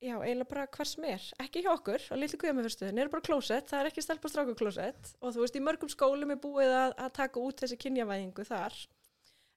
já, 0.00 0.14
eiginlega 0.16 0.50
bara 0.50 0.66
hvar 0.76 0.90
sem 0.90 1.06
er, 1.10 1.26
ekki 1.44 1.64
hjá 1.64 1.72
okkur 1.74 2.06
á 2.10 2.14
litlu 2.18 2.40
guðamöfyrstöðin, 2.42 3.02
er 3.02 3.12
bara 3.12 3.26
klósett, 3.26 3.68
það 3.70 3.84
er 3.84 3.90
ekki 3.90 4.04
stelpa 4.04 4.32
stráku 4.32 4.56
klósett 4.58 5.12
og 5.20 5.34
þú 5.36 5.44
veist, 5.44 5.58
í 5.60 5.64
mörgum 5.64 5.92
skólum 5.92 6.34
er 6.34 6.40
búið 6.42 6.74
að, 6.74 6.96
að 6.96 7.12
taka 7.20 7.44
út 7.44 7.62
þessi 7.62 7.78
kynjavæðingu 7.84 8.46
þar 8.48 8.78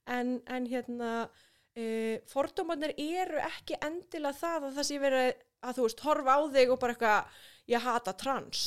en, 0.10 0.38
en 0.48 0.68
hérna 0.70 1.12
uh, 1.28 2.18
fordómanir 2.30 2.96
eru 2.98 3.40
ekki 3.44 3.80
endilega 3.82 4.40
það 4.40 4.70
að 4.70 4.80
það 4.80 4.90
sé 4.90 5.00
verið 5.04 5.30
að 5.64 5.78
þú 5.78 5.88
veist, 5.88 6.04
horfa 6.08 6.36
á 6.36 6.40
þig 6.58 6.74
og 6.74 6.82
bara 6.82 6.96
eitthvað 6.96 7.46
ég 7.72 7.88
hata 7.88 8.14
trans. 8.20 8.66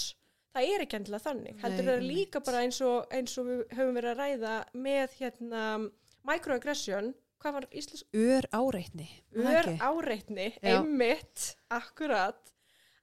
Það 0.56 0.70
er 0.72 0.86
ekki 0.86 0.96
endilega 0.96 1.26
þannig, 1.26 1.60
heldur 1.60 1.84
það 1.84 1.98
einmitt. 1.98 2.16
líka 2.16 2.40
bara 2.46 2.64
eins 2.64 2.80
og, 2.84 3.12
eins 3.12 3.36
og 3.36 3.48
við 3.50 3.62
höfum 3.76 3.98
verið 3.98 4.12
að 4.14 4.20
ræða 4.22 4.54
með 4.86 5.16
hérna 5.18 5.64
microaggression, 6.26 7.12
hvað 7.42 7.56
var 7.58 7.66
íslensk 7.76 8.16
Ör 8.16 8.48
áreitni. 8.56 9.08
er 9.36 9.68
ör 9.68 9.68
áreitni, 9.84 10.48
einmitt 10.64 11.50
akkurat. 11.68 12.40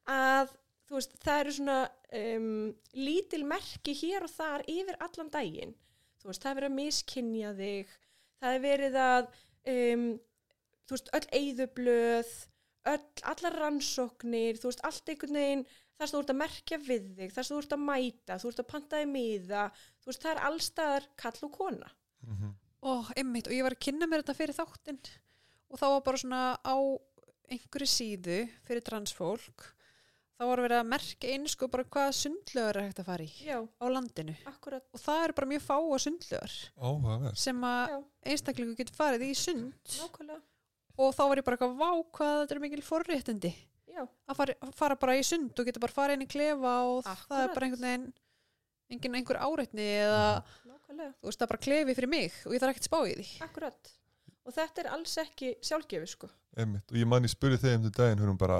Að 0.09 0.55
þú 0.89 0.97
veist, 0.97 1.13
það 1.23 1.43
eru 1.43 1.53
svona 1.59 1.77
um, 2.19 2.49
lítil 2.97 3.43
merki 3.47 3.93
hér 4.01 4.25
og 4.25 4.34
þar 4.34 4.65
yfir 4.73 4.97
allan 5.05 5.31
daginn. 5.34 5.77
Þú 6.23 6.31
veist, 6.31 6.41
það 6.41 6.51
er 6.51 6.59
verið 6.59 6.71
að 6.71 6.79
miskinja 6.79 7.53
þig 7.61 7.93
það 8.43 8.57
er 8.57 8.63
verið 8.67 8.97
að 9.03 9.29
um, 9.73 10.07
þú 10.83 10.97
veist, 10.97 11.13
öll 11.17 11.27
eyðublöð 11.39 12.33
öll, 12.91 13.05
allar 13.31 13.57
rannsóknir 13.63 14.59
þú 14.59 14.69
veist, 14.69 14.83
allt 14.83 15.09
einhvern 15.13 15.39
veginn 15.39 15.65
þar 15.93 16.09
sem 16.09 16.17
þú 16.17 16.21
ert 16.23 16.33
að 16.33 16.39
merkja 16.41 16.79
við 16.83 17.05
þig, 17.17 17.31
þar 17.35 17.45
sem 17.47 17.55
þú 17.55 17.61
ert 17.63 17.75
að 17.77 17.83
mæta 17.87 18.37
þú 18.41 18.49
ert 18.51 18.61
að 18.63 18.69
pantaði 18.73 19.07
miða 19.13 19.63
þú 20.03 20.09
veist, 20.11 20.23
það 20.25 20.31
er 20.33 20.41
allstaðar 20.49 21.09
kall 21.23 21.37
og 21.47 21.53
kona 21.59 21.91
Mhm. 22.23 22.53
Ó, 22.83 22.91
einmitt, 23.19 23.47
og 23.47 23.53
ég 23.55 23.63
var 23.63 23.73
að 23.75 23.81
kynna 23.83 24.07
mér 24.07 24.21
þetta 24.23 24.35
fyrir 24.37 24.55
þáttinn 24.55 24.99
og 25.71 25.79
þá 25.79 25.85
var 25.91 26.01
bara 26.05 26.19
svona 26.21 26.41
á 26.63 26.75
einhverju 27.51 27.87
síðu 27.91 28.37
fyrir 28.67 28.83
transfólk 28.87 29.65
þá 30.38 30.43
var 30.49 30.61
verið 30.65 30.79
að 30.81 30.88
merka 30.93 31.34
inn 31.36 31.45
sko 31.51 31.67
bara 31.71 31.84
hvað 31.93 32.09
sundlögur 32.19 32.79
er 32.79 32.88
hægt 32.88 33.01
að 33.03 33.09
fara 33.11 33.25
í 33.27 33.31
já, 33.45 33.57
á 33.61 33.86
landinu. 33.93 34.36
Akkurat 34.49 34.84
og 34.93 34.99
það 35.03 35.23
eru 35.27 35.36
bara 35.39 35.51
mjög 35.53 35.65
fáa 35.67 35.99
sundlögur 36.05 36.55
Áhugaverð. 36.77 37.36
sem 37.43 37.61
að 37.69 37.84
já, 37.93 37.99
einstaklingu 38.34 38.75
getur 38.79 38.97
farið 38.97 39.27
í 39.27 39.31
sund. 39.38 39.93
Nákvæmlega. 39.99 40.41
Og 40.97 41.13
þá 41.17 41.21
var 41.29 41.38
ég 41.41 41.45
bara 41.47 41.57
eitthvað 41.57 41.77
vá 41.79 41.91
hvað 42.17 42.36
þetta 42.43 42.55
er 42.57 42.63
mikil 42.65 42.84
forréttindi. 42.86 43.53
Já, 43.93 44.03
að 44.29 44.36
fara, 44.39 44.53
fara 44.73 44.95
bara 44.97 45.15
í 45.17 45.23
sund 45.25 45.53
og 45.59 45.65
geta 45.69 45.79
bara 45.81 45.93
farið 45.93 46.17
inn 46.17 46.25
í 46.25 46.29
klefa 46.34 46.73
og 46.89 47.03
það 47.05 47.13
Akkúrat. 47.13 47.41
er 47.43 47.53
bara 47.53 47.65
einhvern 47.67 47.88
veginn 47.88 48.13
engin 48.93 49.15
einhver 49.17 49.38
áreitni 49.41 49.86
eða 50.01 50.23
nákvæmlega. 50.65 51.13
þú 51.21 51.29
veist 51.29 51.39
það 51.39 51.45
er 51.45 51.51
bara 51.53 51.63
klefi 51.65 51.95
fyrir 51.97 52.09
mig 52.09 52.34
og 52.45 52.53
ég 52.53 52.61
þarf 52.63 52.73
ekkert 52.73 52.89
spá 52.89 52.99
í 53.05 53.13
því. 53.19 53.27
Akkurat. 53.45 53.93
Og 54.43 54.55
þetta 54.55 54.83
er 54.83 54.89
alls 54.95 55.13
ekki 55.21 55.53
sjálfgefi, 55.63 56.09
sko. 56.11 56.29
Einmitt. 56.59 56.85
Og 56.91 56.99
ég 56.99 57.09
man 57.09 57.25
ég 57.25 57.31
spurði 57.31 57.61
þeim 57.61 57.77
um 57.79 57.85
til 57.87 57.93
daginn, 57.97 58.23
hún 58.23 58.39
bara, 58.39 58.59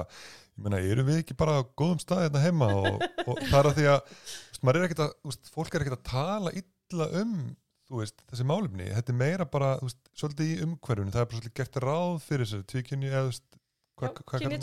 ég 0.54 0.64
meina, 0.64 0.80
eru 0.80 1.04
við 1.06 1.20
ekki 1.22 1.36
bara 1.38 1.58
á 1.60 1.62
góðum 1.76 2.00
stað 2.02 2.24
hérna 2.24 2.42
heima 2.42 2.70
og, 2.80 3.04
og 3.26 3.42
það 3.42 3.58
er 3.60 3.68
að 3.68 3.76
því 3.78 3.84
að, 3.92 4.14
veist, 4.14 4.62
maður 4.64 4.80
er 4.80 4.86
ekkert 4.88 5.04
að, 5.04 5.12
veist, 5.28 5.52
fólk 5.54 5.76
er 5.76 5.84
ekkert 5.84 6.00
að 6.00 6.08
tala 6.08 6.54
illa 6.58 7.10
um, 7.20 7.34
þú 7.90 8.00
veist, 8.00 8.24
þessi 8.32 8.48
málumni. 8.48 8.88
Þetta 8.96 9.14
er 9.14 9.20
meira 9.20 9.48
bara, 9.50 9.74
þú 9.82 9.90
veist, 9.90 10.00
svolítið 10.16 10.54
í 10.54 10.56
umhverfunu. 10.64 11.14
Það 11.14 11.22
er 11.22 11.28
bara 11.30 11.40
svolítið 11.40 11.58
gert 11.60 11.78
ráð 11.84 12.16
fyrir 12.24 12.48
þessu 12.48 12.66
tvíkynni 12.72 13.12
eða, 13.12 13.26
þú 13.26 13.34
veist, 13.34 13.46
Kynni 13.94 14.58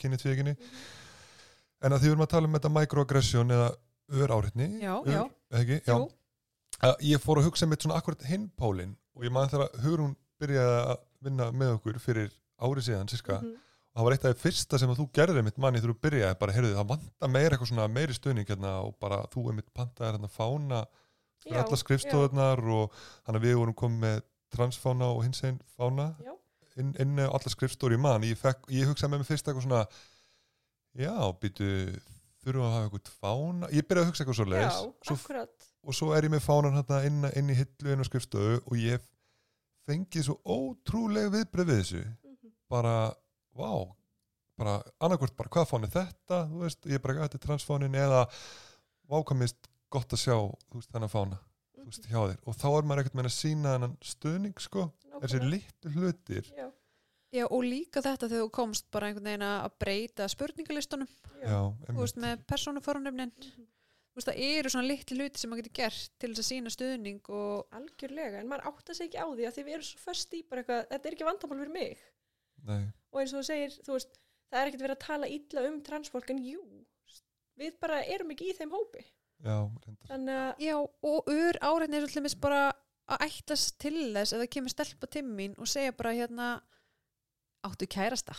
kynni 0.00 0.16
tvíkynni. 0.16 0.54
En 1.84 1.92
að 1.92 2.00
því 2.00 2.08
við 2.08 2.14
erum 2.14 2.24
að 2.24 2.32
tala 2.32 2.48
um 2.48 2.56
þetta 2.56 2.72
microaggression 2.72 3.54
eða 3.56 3.68
ör 4.10 4.32
já. 4.80 4.94
eða 5.12 5.60
ekki? 5.60 5.78
Já. 5.86 5.96
Að 6.80 7.04
ég 7.04 7.22
fór 7.22 7.40
að 7.40 7.50
hugsa 7.50 7.68
mitt 7.68 7.84
svona 7.84 7.98
akkurat 8.00 8.24
hinn 8.24 8.48
pólinn 8.56 8.96
og 9.16 9.26
ég 9.26 9.32
man 9.34 9.50
þegar 9.52 9.74
Hugrún 9.84 10.14
byrjaði 10.40 10.78
að 10.92 10.96
vinna 11.26 11.50
með 11.52 11.74
okkur 11.78 11.98
fyrir 12.02 12.30
árið 12.60 12.86
síðan 12.88 13.08
síska 13.12 13.40
Mhm. 13.40 13.52
og 13.90 14.00
það 14.00 14.04
var 14.06 14.12
eitt 14.16 14.24
af 14.24 14.34
því 14.36 14.40
fyrsta 14.44 14.78
sem 14.78 14.90
að 14.90 14.98
þú 15.00 15.06
gerði 15.18 15.42
mitt 15.44 15.58
manni 15.58 15.80
þú 15.82 15.94
byrjaði 16.00 16.38
bara, 16.40 16.52
heyrðu 16.56 16.74
það 16.78 16.88
vanta 16.94 17.28
meira 17.28 17.56
eitthvað 17.56 17.70
svona 17.72 17.88
meiri 17.88 18.14
stöðning 18.16 18.46
hérna 18.48 18.74
og 18.84 18.98
bara 19.00 19.22
þú 19.32 19.48
er 19.50 19.56
mitt 19.60 19.70
pantaði 19.74 20.12
hérna 20.18 20.28
fána 20.30 20.84
fyrir 21.40 21.56
Já, 21.56 21.64
alla 21.64 21.76
skrifstofunar 21.80 22.60
og 22.68 22.92
þannig 23.26 23.40
að 23.40 23.46
við 23.48 23.56
vorum 23.60 23.74
komið 23.74 24.00
með 24.04 24.22
transfána 24.54 25.08
og 25.14 25.22
hins 25.24 25.42
einn 25.44 25.60
fána 25.78 26.14
Já. 26.24 26.32
inn, 26.76 26.94
inn 27.00 27.16
á 27.18 27.28
alla 27.32 27.50
skrifstofur 27.54 27.96
í 27.96 27.98
mann 28.00 28.22
ég, 28.22 28.36
ég 28.68 28.86
hugsaði 28.90 29.10
með 29.14 29.18
mig 29.24 29.26
fyrst 29.30 29.46
eitthvað 29.48 29.66
svona 29.66 29.86
já, 31.00 31.14
býtu 31.40 31.68
þurfum 32.44 32.64
að 32.66 32.74
hafa 32.74 32.88
eitthvað 32.88 33.14
fána 33.20 33.70
ég 33.74 33.86
byrjaði 33.88 34.04
að 34.04 34.10
hugsa 34.10 34.24
eitthvað 34.24 34.38
svo 34.38 34.48
leis 34.50 34.78
og 35.86 35.94
svo 35.96 36.12
er 36.16 36.26
ég 36.28 36.32
með 36.34 36.44
fánan 36.44 36.76
hérna 36.76 37.00
inn, 37.08 37.24
inn 37.36 37.50
í 37.52 37.56
hillu 37.56 37.92
inn 37.94 38.02
á 38.04 38.06
skrifstofu 38.08 38.60
og 38.66 38.76
ég 38.80 39.00
fengið 39.90 40.26
svo 40.26 40.38
ótrúlega 40.46 41.34
viðbröð 41.36 41.70
við 41.72 41.80
þessu. 41.82 42.04
Mhm. 42.24 42.54
bara, 42.70 42.94
vá 43.58 43.72
bara 44.60 44.74
annarkvort 45.00 45.36
bara 45.38 45.48
hvað 45.52 45.68
fáni 45.70 45.88
þetta? 45.90 46.40
Þú 46.50 46.64
veist, 46.64 46.86
ég 46.86 46.98
er 46.98 47.04
bara 47.04 47.22
þetta 47.24 47.38
er 47.38 47.46
transfánin 47.46 47.96
eða 47.96 48.24
vákamist 49.10 49.70
gott 49.90 50.12
að 50.14 50.22
sjá 50.24 50.36
þú 50.36 50.80
veist, 50.80 50.90
þennan 50.92 51.12
fána 51.12 51.38
þú 51.80 51.86
veist, 51.88 52.08
hjá 52.10 52.20
þér. 52.20 52.36
Og 52.44 52.58
þá 52.60 52.68
er 52.70 52.86
maður 52.86 53.02
ekkert 53.02 53.16
meina 53.18 53.30
að 53.32 53.38
sína 53.38 53.72
þennan 53.74 53.96
stuðning 54.04 54.60
sko, 54.62 54.84
þessi 55.16 55.40
litlu 55.46 55.94
hlutir. 55.96 56.52
Já, 56.56 56.68
Já, 57.30 57.44
og 57.46 57.62
líka 57.62 58.02
þetta 58.02 58.26
þegar 58.26 58.42
þú 58.42 58.50
komst 58.56 58.88
bara 58.90 59.06
einhvern 59.06 59.28
veginn 59.28 59.44
að 59.46 59.74
breyta 59.78 60.26
spurningalistunum, 60.32 61.10
já, 61.38 61.58
þú 61.86 62.00
veist, 62.00 62.16
með 62.18 62.40
persónufornöfnin. 62.50 63.30
Mhm. 63.30 63.66
Þú 63.70 63.79
veist, 64.20 64.30
það 64.30 64.42
eru 64.46 64.72
svona 64.72 64.88
litli 64.90 65.16
hluti 65.18 65.40
sem 65.42 65.50
maður 65.50 65.64
getur 65.66 65.76
gert 65.80 66.14
til 66.20 66.30
þess 66.30 66.42
að 66.44 66.48
sína 66.50 66.72
stuðning 66.74 67.30
og 67.40 67.76
algjörlega, 67.80 68.40
en 68.40 68.50
maður 68.50 68.68
átta 68.70 68.96
sig 68.96 69.08
ekki 69.08 69.20
á 69.20 69.26
því 69.28 69.46
að 69.48 69.54
því 69.56 69.64
við 69.66 69.76
erum 69.78 69.88
svo 69.88 70.02
föst 70.04 70.34
í 70.36 70.42
bara 70.46 70.62
eitthvað, 70.64 70.82
þetta 70.92 71.08
er 71.10 71.16
ekki 71.16 71.28
vandamál 71.30 71.60
fyrir 71.62 71.74
mig. 71.76 72.04
Nei, 72.68 72.82
og 73.10 73.22
eins 73.22 73.32
og 73.32 73.40
þú 73.40 73.46
segir, 73.48 73.78
þú 73.86 73.96
veist, 73.96 74.20
það 74.50 74.60
er 74.60 74.70
ekkert 74.70 74.84
verið 74.84 74.96
að 74.98 75.06
tala 75.06 75.32
illa 75.36 75.64
um 75.70 75.80
transfólk 75.86 76.30
en 76.34 76.44
jú, 76.44 76.60
við 77.60 77.80
bara 77.80 78.02
erum 78.04 78.30
ekki 78.34 78.50
í 78.50 78.56
þeim 78.58 78.74
hópi. 78.76 79.04
Já, 79.40 79.56
reyndar. 79.56 80.06
Þannig 80.10 80.36
að, 80.36 80.50
Já, 80.66 80.76
og 81.10 81.30
ur 81.32 81.58
áreitni 81.64 81.96
er 81.96 82.06
svolítið 82.10 82.40
bara 82.44 82.62
að 83.10 83.24
ætlast 83.26 83.78
til 83.80 83.96
þess 84.14 84.34
eða 84.36 84.48
kemur 84.52 84.72
stelpa 84.74 85.08
til 85.10 85.24
mín 85.26 85.56
og 85.58 85.68
segja 85.70 85.94
bara 85.96 86.12
hérna 86.14 86.48
áttu 87.66 87.88
kærasta. 87.90 88.36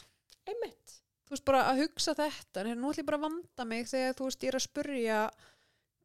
einmitt. 0.48 0.98
Þú 1.26 1.36
veist 1.36 1.46
bara 1.48 1.64
að 1.72 1.82
hugsa 1.86 2.14
þetta, 2.18 2.62
en 2.62 2.70
hérna, 2.70 2.82
nú 2.82 2.92
ætlum 2.92 3.04
ég 3.04 3.08
bara 3.10 3.18
að 3.22 3.26
vanda 3.28 3.66
mig 3.66 3.90
þegar 3.90 4.16
þú 4.18 4.28
veist 4.28 4.44
ég 4.44 4.52
er 4.52 4.58
að 4.58 4.66
spurja 4.66 5.20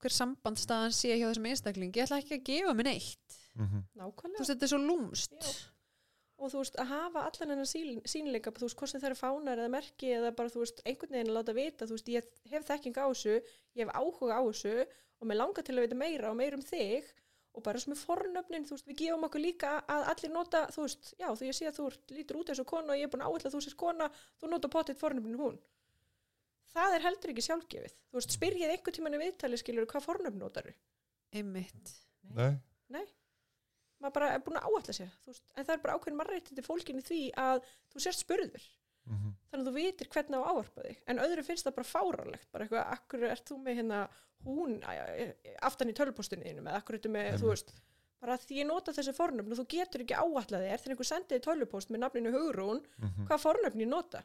hver 0.02 0.14
sambandstaðan 0.16 0.92
sé 0.94 1.14
hjá 1.16 1.26
þessum 1.30 1.48
einstaklingi, 1.50 1.98
ég 2.00 2.04
ætla 2.06 2.20
ekki 2.22 2.36
að 2.38 2.44
gefa 2.50 2.74
mér 2.76 2.90
neitt. 2.90 3.38
mm 3.56 3.72
Þú 3.72 4.02
nákvæmlega 4.02 4.42
veist, 4.42 4.52
þetta 4.52 4.66
er 4.68 4.72
svo 4.74 4.80
lúmst. 4.82 5.36
Já. 5.40 5.54
og 6.36 6.50
þú 6.52 6.58
veist, 6.60 6.74
að 6.76 6.90
hafa 6.92 7.20
allan 7.30 7.52
hennar 7.54 7.68
sín, 7.70 8.00
sínleika, 8.04 8.50
þú 8.52 8.66
veist, 8.66 8.76
hvort 8.76 8.90
sem 8.92 9.00
það 9.00 9.08
eru 9.08 9.16
fánar 9.22 9.58
eða 9.62 9.72
merki 9.72 10.10
eða 10.12 10.32
bara, 10.36 10.52
þú 10.52 10.60
veist, 10.64 10.82
einhvern 10.84 11.14
veginn 11.16 11.30
að 11.32 11.38
láta 11.38 11.54
vita, 11.56 11.86
þú 11.88 11.96
veist, 11.96 12.10
ég 12.12 12.26
hef 12.52 12.66
þekking 12.68 12.98
á 13.00 13.06
þessu 13.08 13.36
ég 13.36 13.86
hef 13.86 13.94
áhuga 13.96 14.36
á 14.36 14.42
þessu 14.44 14.74
og 15.16 15.30
mér 15.30 15.38
langar 15.40 15.64
til 15.64 15.78
að 15.78 15.86
vita 15.86 15.96
meira 15.96 16.28
og 16.30 16.36
meira 16.36 16.58
um 16.58 16.66
þig 16.66 17.08
og 17.56 17.64
bara 17.64 17.80
sem 17.80 17.94
er 17.94 18.00
fornöfnin, 18.02 18.66
þú 18.68 18.76
veist, 18.76 18.86
við 18.90 18.98
gefum 19.00 19.24
okkur 19.30 19.40
líka 19.40 19.70
að 19.88 20.10
allir 20.12 20.32
nota, 20.34 20.66
þú 20.76 20.84
veist, 20.84 21.14
já, 21.16 21.28
þú 21.32 21.48
ég 21.48 21.56
sé 21.56 21.70
að 21.70 21.78
þú 21.80 21.86
lítur 22.12 22.36
út 22.42 22.52
eins 22.52 22.60
og 22.60 22.68
kona 22.68 22.92
og 22.92 23.00
ég 23.00 23.08
er 23.08 23.12
búin 23.14 23.24
að 23.24 23.32
áætla 23.32 23.48
að 23.48 23.56
þú 23.56 23.62
sést 23.64 23.80
kona, 23.80 24.10
þú 24.36 24.52
nota 24.52 24.68
potið 24.76 25.00
fornöfnin 25.00 25.40
hún 25.40 25.56
það 26.72 26.96
er 26.96 27.04
heldur 27.06 27.32
ekki 27.32 27.44
sjálfgefið. 27.46 27.94
Þú 28.10 28.18
veist, 28.20 28.36
spyrjið 28.36 28.72
einhvern 28.72 28.96
tímann 28.98 29.18
í 29.18 29.22
viðtali 29.22 29.60
skilur 29.60 29.88
hvað 29.90 30.06
fornöfn 30.06 30.42
notar 30.42 30.70
Einmitt. 31.36 31.92
nei, 32.88 33.04
maður 34.00 34.14
bara 34.18 34.32
er 34.34 34.44
búin 34.46 34.60
að 34.60 34.68
áætla 34.70 34.96
sér. 35.00 35.12
Þú 35.24 35.32
veist, 35.32 35.46
en 35.54 35.64
það 35.64 35.74
er 35.76 35.82
bara 35.84 35.96
ákveðin 35.96 36.20
marrættindi 36.20 36.66
fólkinni 36.66 37.06
því 37.06 37.22
að 37.42 37.62
þú 37.92 38.04
sérst 38.06 38.26
spurður. 38.26 38.68
Mm 39.06 39.18
þannig 39.50 39.62
að 39.62 39.68
þú 39.68 39.74
vitir 39.76 40.08
hvernig 40.10 40.36
á 40.36 40.42
að 40.42 40.48
ávarpa 40.50 40.82
þig. 40.82 40.96
En 41.06 41.18
öðru 41.22 41.42
finnst 41.46 41.66
það 41.66 41.76
bara 41.76 41.88
fáránlegt. 41.90 42.48
Bara 42.52 42.64
eitthvað, 42.64 42.86
akkur 42.96 43.22
ert 43.22 43.48
þú 43.48 43.58
með 43.62 43.76
hérna 43.78 44.00
hún 44.44 44.80
aftan 45.62 45.90
í 45.90 45.94
tölvpostunni 45.96 46.44
þínum? 46.44 46.66
Eða 46.66 46.80
akkur 46.80 46.98
ertu 46.98 47.08
með, 47.08 47.28
Einmitt. 47.30 47.40
þú 47.40 47.52
veist 47.52 47.72
bara 48.22 48.38
því 48.40 48.60
ég 48.60 48.68
nota 48.68 48.94
þessi 48.96 49.14
fornöfn 49.16 49.52
og 49.52 49.60
þú 49.60 49.66
getur 49.74 50.04
ekki 50.04 50.16
áætla 50.16 50.60
þér 50.62 50.82
þegar 50.82 50.94
einhver 50.94 51.08
sendiði 51.10 51.44
tölvupost 51.44 51.92
með 51.92 52.02
nafninu 52.02 52.32
Hugrún 52.34 52.80
-hmm. 52.80 53.26
hvað 53.28 53.42
fornöfn 53.44 53.82
ég 53.84 53.90
nota 53.90 54.22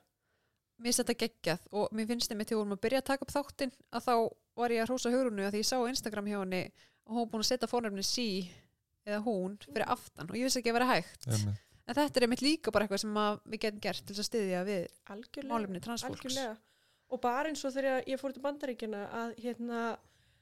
Mér 0.82 0.90
finnst 0.90 1.02
þetta 1.04 1.18
geggjað 1.22 1.66
og 1.78 1.92
mér 1.94 2.08
finnst 2.10 2.32
þegar 2.32 2.42
við 2.50 2.58
vorum 2.58 2.76
að 2.76 2.82
byrja 2.86 3.02
að 3.02 3.10
taka 3.12 3.26
upp 3.28 3.34
þáttinn 3.36 3.74
að 3.94 4.06
þá 4.08 4.14
var 4.62 4.74
ég 4.74 4.82
að 4.82 4.90
hrósa 4.90 5.12
hugurunu 5.14 5.44
að 5.46 5.54
því 5.54 5.62
ég 5.62 5.68
sá 5.70 5.76
á 5.78 5.92
Instagram 5.92 6.30
hjá 6.32 6.38
henni 6.40 6.62
og 7.06 7.12
hún 7.14 7.22
var 7.22 7.30
búin 7.34 7.44
að 7.46 7.50
setja 7.52 7.70
fórnefni 7.70 8.06
sí 8.08 8.28
eða 9.06 9.20
hún 9.26 9.60
fyrir 9.68 9.86
aftan 9.94 10.30
og 10.32 10.40
ég 10.40 10.48
vissi 10.50 10.62
ekki 10.62 10.74
að 10.74 10.78
vera 10.80 10.90
hægt. 10.96 11.28
einmitt, 11.30 11.62
En 11.90 11.98
þetta 11.98 12.20
er 12.20 12.26
einmitt 12.28 12.44
líka 12.46 12.72
bara 12.74 12.86
eitthvað 12.86 13.04
sem 13.04 13.22
við 13.52 13.64
getum 13.66 13.82
gert 13.84 14.06
til 14.08 14.16
að 14.18 14.28
styðja 14.28 14.60
við 14.68 14.84
algjörlega, 15.14 15.54
málefni 15.54 15.82
transfólks. 15.86 16.26
algjörlega 16.26 16.58
og 17.12 17.22
bara 17.22 17.50
eins 17.52 17.66
og 17.68 17.74
þegar 17.76 18.08
ég 18.08 18.22
fór 18.22 18.34
til 18.36 18.44
bandaríkjana 18.46 19.02
að 19.22 19.34
hérna 19.44 19.80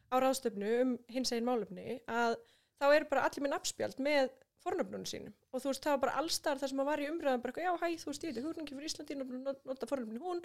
á 0.10 0.16
ráðstöfnu 0.24 0.74
um 0.84 0.92
hins 1.10 1.32
egin 1.34 1.48
málefni 1.48 2.00
að 2.08 2.36
þá 2.80 2.86
er 2.96 3.08
bara 3.10 3.26
allir 3.28 3.46
minn 3.46 3.56
afspjald 3.58 4.00
með 4.04 4.30
fornöfnunum 4.66 5.05
sínum. 5.07 5.34
Og 5.53 5.62
þú 5.64 5.72
veist 5.72 5.84
það 5.86 5.95
var 5.95 6.01
bara 6.05 6.18
allstar 6.24 6.60
þar 6.60 6.70
sem 6.74 6.82
að 6.84 6.89
var 6.91 6.99
í 7.03 7.07
umræðan 7.12 7.41
bara 7.45 7.53
eitthvað, 7.53 7.70
já 7.70 7.74
hæ 7.80 8.03
þú 8.03 8.12
veist 8.12 8.24
ég 8.28 8.36
veit 8.36 8.43
húrningi 8.49 8.76
fyrir 8.76 8.89
Íslandi 8.91 9.18
not- 9.47 9.66
nota 9.66 9.86
fornöfninu 9.89 10.20
hún. 10.26 10.43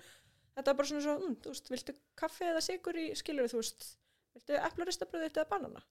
Þetta 0.55 0.71
var 0.71 0.79
bara 0.79 0.89
svona 0.93 1.03
svo, 1.03 1.17
mm, 1.19 1.37
þú 1.43 1.51
veist, 1.55 1.69
viltu 1.75 1.95
kaffi 2.17 2.45
eða 2.53 2.63
sigur 2.63 2.95
í 2.95 3.11
skilur 3.19 3.51
þú 3.51 3.59
veist 3.63 3.91
viltu 4.35 4.59
eplaristabbröð 4.71 5.29
eða 5.33 5.49
banana? 5.51 5.83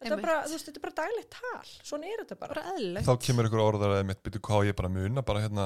Þetta 0.00 0.16
er 0.16 0.22
bara, 0.24 0.36
þú 0.48 0.54
veist, 0.56 0.64
þetta 0.70 0.78
er 0.80 0.84
bara 0.86 0.96
daglegt 0.96 1.30
tal. 1.36 1.70
Svona 1.84 2.06
er 2.08 2.20
þetta 2.22 2.36
bara, 2.40 2.54
Bara 2.54 2.70
eðlilegt. 2.72 3.04
þá 3.04 3.18
kemur 3.26 3.48
ykkur 3.50 3.60
orðar 3.64 3.90
að 3.98 4.06
mitt 4.08 4.22
byrju 4.24 4.40
hvað 4.46 4.68
ég 4.70 4.76
bara 4.78 4.88
muna 4.88 5.22
bara 5.22 5.40
hérna 5.44 5.64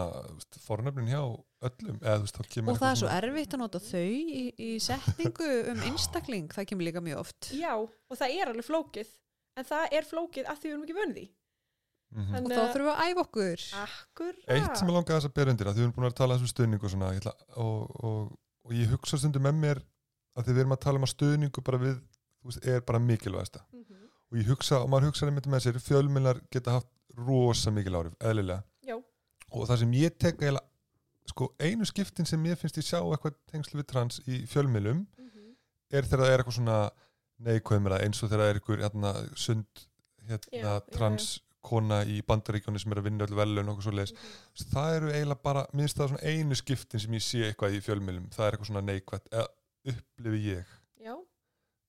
fornöfnin 0.66 1.06
hjá 1.12 1.20
öllum 1.68 2.00
eða 2.02 2.16
þú 2.18 2.24
veist 2.24 2.38
þá 2.40 2.48
kemur 2.54 2.72
Og 2.74 2.80
það 2.80 2.90
er 2.90 2.98
svo 3.02 3.10
erfitt 3.18 3.54
að 3.54 3.62
nota 3.62 3.78
þau 3.78 4.02
í, 4.02 4.42
í 4.58 4.70
setningu 4.82 5.50
um 5.70 5.84
einstakling, 5.86 6.48
það 6.50 6.66
kemur 6.72 6.88
líka 6.88 7.02
mjög 7.06 7.22
oft. 7.22 7.50
já, 7.54 7.72
og 7.78 8.18
það 8.18 8.34
er 8.40 8.50
alveg 8.50 8.66
flókið 8.66 9.08
en 9.56 9.64
það 9.70 9.88
er 10.00 10.08
flókið 10.10 10.50
að 10.50 10.58
því 10.58 10.66
við 10.66 10.74
erum 10.74 10.84
ekki 10.88 10.98
vönnið 10.98 11.28
því 12.14 12.22
Mhm. 12.24 12.44
Og 12.44 12.50
þá 12.50 12.62
þurfum 12.70 12.86
við 12.86 12.94
að 12.94 13.08
æfa 13.10 13.22
okkur. 13.24 13.62
Akkur 13.84 14.34
Eitt 14.54 14.76
sem 14.78 14.88
ég 14.88 14.94
langaði 14.94 15.16
þess 15.18 15.28
að 15.28 15.34
bera 15.34 15.50
undir 15.50 15.66
að 15.66 15.72
því 15.74 15.80
við 15.80 15.84
erum 15.84 15.94
búin 15.96 16.06
að 16.10 16.14
tala 16.20 16.34
þessum 16.36 16.52
stuðning 16.52 16.82
og 16.84 16.90
svona 16.90 17.08
ég 17.12 17.20
ætla, 17.20 17.32
og, 17.56 18.04
og, 18.04 18.38
og 18.64 18.72
ég 18.72 18.86
hugsa 18.94 19.18
stundum 19.18 19.42
með 19.42 19.54
mér 19.64 19.80
að 20.36 20.44
því 20.44 20.52
við 20.54 20.60
erum 20.64 20.72
að 20.76 20.80
tala 20.84 20.96
um 21.00 21.04
að 21.08 21.12
stuðningu 21.14 21.64
bara 21.64 21.78
við, 21.78 21.96
þú 22.42 22.50
veist, 22.50 22.66
er 22.66 22.80
bara 22.80 22.98
mikilvægasta 22.98 23.60
Mhm. 23.72 23.96
og 24.30 24.38
ég 24.38 24.46
hugsa, 24.46 24.76
og 24.82 24.88
maður 24.90 25.08
hugsa 25.10 25.26
einmitt 25.26 25.46
með 25.50 25.64
sér 25.66 25.80
fjölmjölar 25.82 26.40
geta 26.50 26.70
haft 26.78 26.86
rosa 27.16 27.70
mikil 27.70 27.94
árif, 27.98 28.14
eðlilega 28.20 28.62
Já, 28.86 28.96
og 29.50 29.66
það 29.68 29.78
sem 29.78 29.92
ég 29.92 30.18
tek 30.18 30.38
eiginlega 30.38 30.66
sko 31.26 31.54
einu 31.58 31.84
skiptin 31.84 32.26
sem 32.26 32.42
ég 32.44 32.58
finnst 32.58 32.76
ég 32.78 32.84
sjá 32.84 33.00
eitthvað 33.02 33.34
tengslu 33.50 33.80
við 33.82 33.86
trans 33.86 34.20
í 34.26 34.46
fjölmjölum 34.46 35.06
Mhm. 35.18 35.54
er 35.90 36.02
þegar 36.02 36.20
það 36.20 36.30
er 36.30 36.38
eitthvað 36.42 36.58
svona 36.58 36.90
neikvæmra 37.40 38.00
eins 38.04 38.22
og 38.22 38.30
þegar 38.30 38.38
það 38.44 38.50
er 38.50 38.60
eitthvað 38.60 38.82
hérna, 38.84 39.36
sund 39.36 39.66
hérna, 40.28 40.48
Já, 40.52 40.60
já, 40.60 40.82
já. 40.84 41.40
Kona 41.64 42.02
í 42.04 42.20
bandaríkjónu 42.28 42.80
sem 42.82 42.92
er 42.94 43.00
að 43.00 43.06
vinna 43.08 43.26
öll 43.26 43.36
velun 43.38 43.68
og 43.68 43.74
okkur 43.74 43.86
svo 43.88 43.94
leiðis 43.96 44.14
Mhm. 44.14 44.68
það 44.74 44.96
eru 44.98 45.10
eiginlega 45.14 45.42
bara, 45.48 45.66
minnst 45.72 45.96
það 45.98 46.08
svona 46.12 46.32
einu 46.32 46.54
skiptin 46.60 47.00
sem 47.00 47.16
ég 47.18 47.24
sé 47.24 47.42
eitthvað 47.48 47.76
í 47.78 47.82
fjölmjölum 47.88 48.28
það 48.34 48.46
er 48.46 48.52
eitthvað 48.58 48.70
svona 48.70 48.84
neikvætt, 48.88 49.28
eða 49.32 49.48
upplifi 49.94 50.42
ég. 50.54 50.64
Já, 51.04 51.14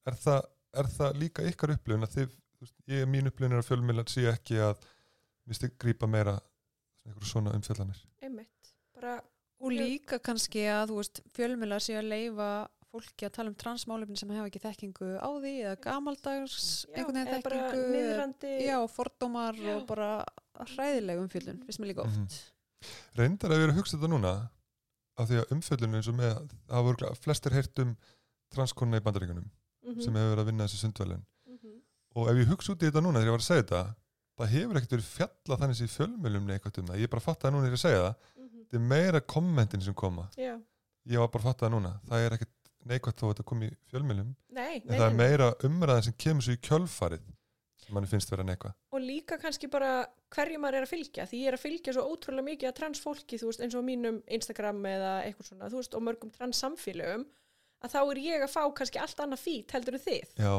er 0.07 0.13
það, 0.25 0.41
er 0.75 0.89
það 0.97 1.19
líka 1.21 1.45
ykkar 1.51 1.75
upplifun 1.75 2.03
að 2.07 2.15
þið, 2.17 2.27
þú 2.55 2.65
veist, 2.65 2.75
ég, 2.87 3.05
mín 3.07 3.27
upplifun 3.29 3.53
er 3.55 3.61
að 3.63 3.69
fjölmjölan 3.69 4.09
sé 4.11 4.25
ekki 4.31 4.59
að 4.59 4.75
minnst 5.45 5.61
þið 5.63 5.77
grípa 5.79 6.07
meira 6.09 6.35
svona 6.39 7.05
einhverju 7.05 7.29
svona 7.31 7.53
umfjallanir? 7.55 8.03
Einmitt. 8.23 8.73
Bara, 8.95 9.21
Og 9.61 9.71
líka 9.71 10.17
kannski 10.19 10.65
að 10.67 10.89
þú 10.91 10.95
veist, 10.99 11.21
fjölmjölar 11.33 11.79
séu 11.81 11.95
að 12.01 12.09
leifa 12.11 12.47
fólki 12.95 13.27
að 13.27 13.33
tala 13.37 13.51
um 13.51 13.55
transmálefni 13.59 14.17
sem 14.19 14.31
hefa 14.35 14.47
ekki 14.49 14.61
þekkingu 14.63 15.09
á 15.21 15.29
því 15.35 15.53
eða 15.65 15.77
gamaldags 15.85 16.57
já, 16.87 16.95
einhvern 16.95 17.19
veginn 17.19 17.45
þekkingu 17.45 17.85
niðrandi 17.93 18.53
já, 18.65 18.77
fordómar 18.95 19.55
Já. 19.59 19.71
og 19.77 19.85
bara 19.89 20.09
hræðileg 20.73 21.21
umfjöllun, 21.25 21.63
finnst 21.67 21.81
mér 21.83 21.91
líka 21.93 22.05
oft 22.05 22.19
Mhm. 22.19 22.27
reyndar 23.17 23.51
að 23.51 23.57
við 23.59 23.63
erum 23.65 23.75
að 23.75 23.79
hugsa 23.81 23.97
þetta 23.97 24.11
núna 24.13 24.33
af 25.17 25.29
því 25.29 25.37
að 25.41 25.51
umfjöllun 25.55 25.95
eins 25.99 26.07
og 26.11 26.15
með 26.19 26.33
það 26.69 26.83
voru 26.89 27.11
flestir 27.23 27.51
heyrt 27.55 27.79
um 27.79 27.95
transkonna 28.53 28.97
í 28.99 29.03
bandaríkunum 29.05 29.49
Mhm, 29.85 30.01
sem 30.01 30.13
hefur 30.17 30.31
verið 30.35 30.41
að 30.43 30.49
vinna 30.49 30.65
þessi 30.65 30.79
sundvelun 30.81 31.25
mhm. 31.47 31.73
og 32.15 32.29
ef 32.31 32.35
ég 32.41 32.49
hugsa 32.49 32.73
út 32.73 32.81
í 32.83 32.89
þetta 32.89 33.01
núna 33.05 33.19
þegar 33.21 33.29
ég 33.29 33.35
var 33.37 33.43
að 33.43 33.49
segja 33.49 33.63
þetta 33.63 33.95
það 34.35 34.53
hefur 34.55 34.75
ekkert 34.79 34.95
verið 34.95 35.11
fjallað 35.15 35.59
þannig 35.61 35.81
í 35.85 35.91
fjölmjölum 35.95 36.49
eitthvað 36.55 36.79
um 36.81 36.87
það, 36.89 36.99
ég 37.03 37.09
bara 37.13 37.21
fatt 37.27 37.39
það 37.45 37.53
núna 37.55 37.65
þegar 37.67 37.77
ég 37.79 37.83
segja 37.85 38.01
það 38.05 38.15
Mhm. 38.35 38.63
þetta 38.65 38.75
er 38.79 38.87
meira 38.93 39.21
kommentin 39.21 39.81
sem 39.81 39.93
koma 39.93 40.29
Já, 40.37 40.53
ég 41.07 41.17
var 41.19 41.27
bara 41.29 41.43
að 41.43 41.47
fatta 41.49 41.65
það 41.67 41.73
núna, 41.75 41.91
það 42.09 42.25
er 42.25 42.31
ekkert 42.37 42.54
neikvægt 42.89 43.21
þó 43.21 43.25
að 43.27 43.31
þetta 43.33 43.47
kom 43.51 43.63
í 43.65 43.69
fjölmjölum 43.91 44.35
nei, 44.55 44.75
en 44.81 44.85
nei, 44.89 44.97
það 44.99 45.07
er 45.09 45.17
meira 45.21 45.47
umræðan 45.69 46.05
sem 46.09 46.17
kemur 46.25 46.45
svo 46.45 46.55
í 46.55 46.61
kjölfarið 46.67 47.25
sem 47.85 47.93
manni 47.97 48.09
finnst 48.09 48.31
vera 48.33 48.45
neikvæð 48.47 48.75
Og 48.95 49.01
líka 49.03 49.37
kannski 49.41 49.69
bara 49.71 49.91
hverju 50.35 50.59
maður 50.61 50.79
er 50.81 50.87
að 50.87 50.93
fylgja 50.93 51.25
Því 51.29 51.41
ég 51.43 51.51
er 51.51 51.57
að 51.57 51.65
fylgja 51.65 51.93
svo 51.95 52.05
ótrúlega 52.13 52.47
mikið 52.49 52.69
að 52.71 52.77
transfólki 52.79 53.39
Þú 53.41 53.49
veist, 53.51 53.61
eins 53.65 53.75
og 53.77 53.85
mínum 53.85 54.21
Instagram 54.37 54.79
eða 54.89 55.11
eitthvað 55.25 55.49
svona 55.51 55.69
veist, 55.73 55.97
og 55.97 56.05
mörgum 56.07 56.31
transsamfélögum 56.33 57.27
að 57.85 57.91
þá 57.91 57.99
er 58.01 58.19
ég 58.23 58.43
að 58.45 58.53
fá 58.55 58.63
kannski 58.73 58.97
allt 59.03 59.19
annað 59.21 59.41
fít 59.43 59.73
heldur 59.75 59.97
en 59.97 60.01
þið. 60.01 60.29
Já, 60.41 60.53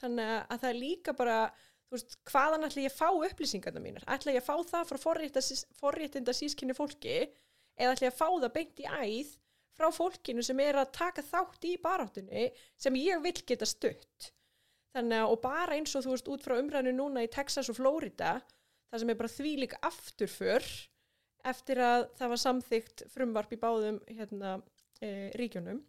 þannig 0.00 0.30
að- 0.32 0.46
að 0.48 0.60
það 0.62 0.68
er 0.70 0.78
líka 0.78 1.12
bara 1.18 1.38
veist, 1.92 2.16
hvaðan 2.30 2.64
ætla 2.64 2.84
ég 2.86 2.92
að 2.92 3.00
fá 3.02 3.08
upplýsingarna 3.28 3.82
mínar? 3.82 4.04
Ætla 4.08 4.32
ég 4.32 4.40
að 4.40 4.48
fá 4.48 4.56
það 4.70 4.88
frá 4.88 4.98
forréttinda 5.82 6.32
sískinni 6.32 6.76
fólki 6.78 7.16
eða 7.76 7.92
ætla 7.92 8.08
ég 8.08 8.14
að 8.14 8.20
fá 8.22 8.28
það 8.32 8.54
beint 8.54 8.80
í 8.80 8.86
æð 8.88 9.34
frá 9.76 9.88
fólkinu 9.94 10.44
sem 10.44 10.60
er 10.60 10.78
að 10.82 10.92
taka 10.98 11.24
þátt 11.24 11.66
í 11.68 11.76
baráttunni 11.82 12.48
sem 12.76 12.96
ég 13.00 13.22
vil 13.24 13.36
geta 13.46 13.68
stutt. 13.68 14.32
Þannig 14.92 15.22
að 15.22 15.30
og 15.32 15.40
bara 15.40 15.76
eins 15.78 15.94
og 15.96 16.04
þú 16.04 16.16
veist 16.16 16.28
út 16.28 16.44
frá 16.44 16.58
umræðinu 16.60 16.92
núna 16.98 17.24
í 17.24 17.30
Texas 17.32 17.70
og 17.72 17.78
Florida 17.78 18.34
það 18.92 19.00
sem 19.00 19.12
er 19.12 19.20
bara 19.22 19.32
þvílík 19.32 19.76
afturför 19.88 20.66
eftir 21.48 21.80
að 21.82 22.04
það 22.18 22.32
var 22.34 22.42
samþygt 22.42 23.04
frumvarp 23.10 23.54
í 23.56 23.58
báðum 23.62 23.98
hérna, 24.06 24.58
e, 25.00 25.32
ríkjunum. 25.40 25.80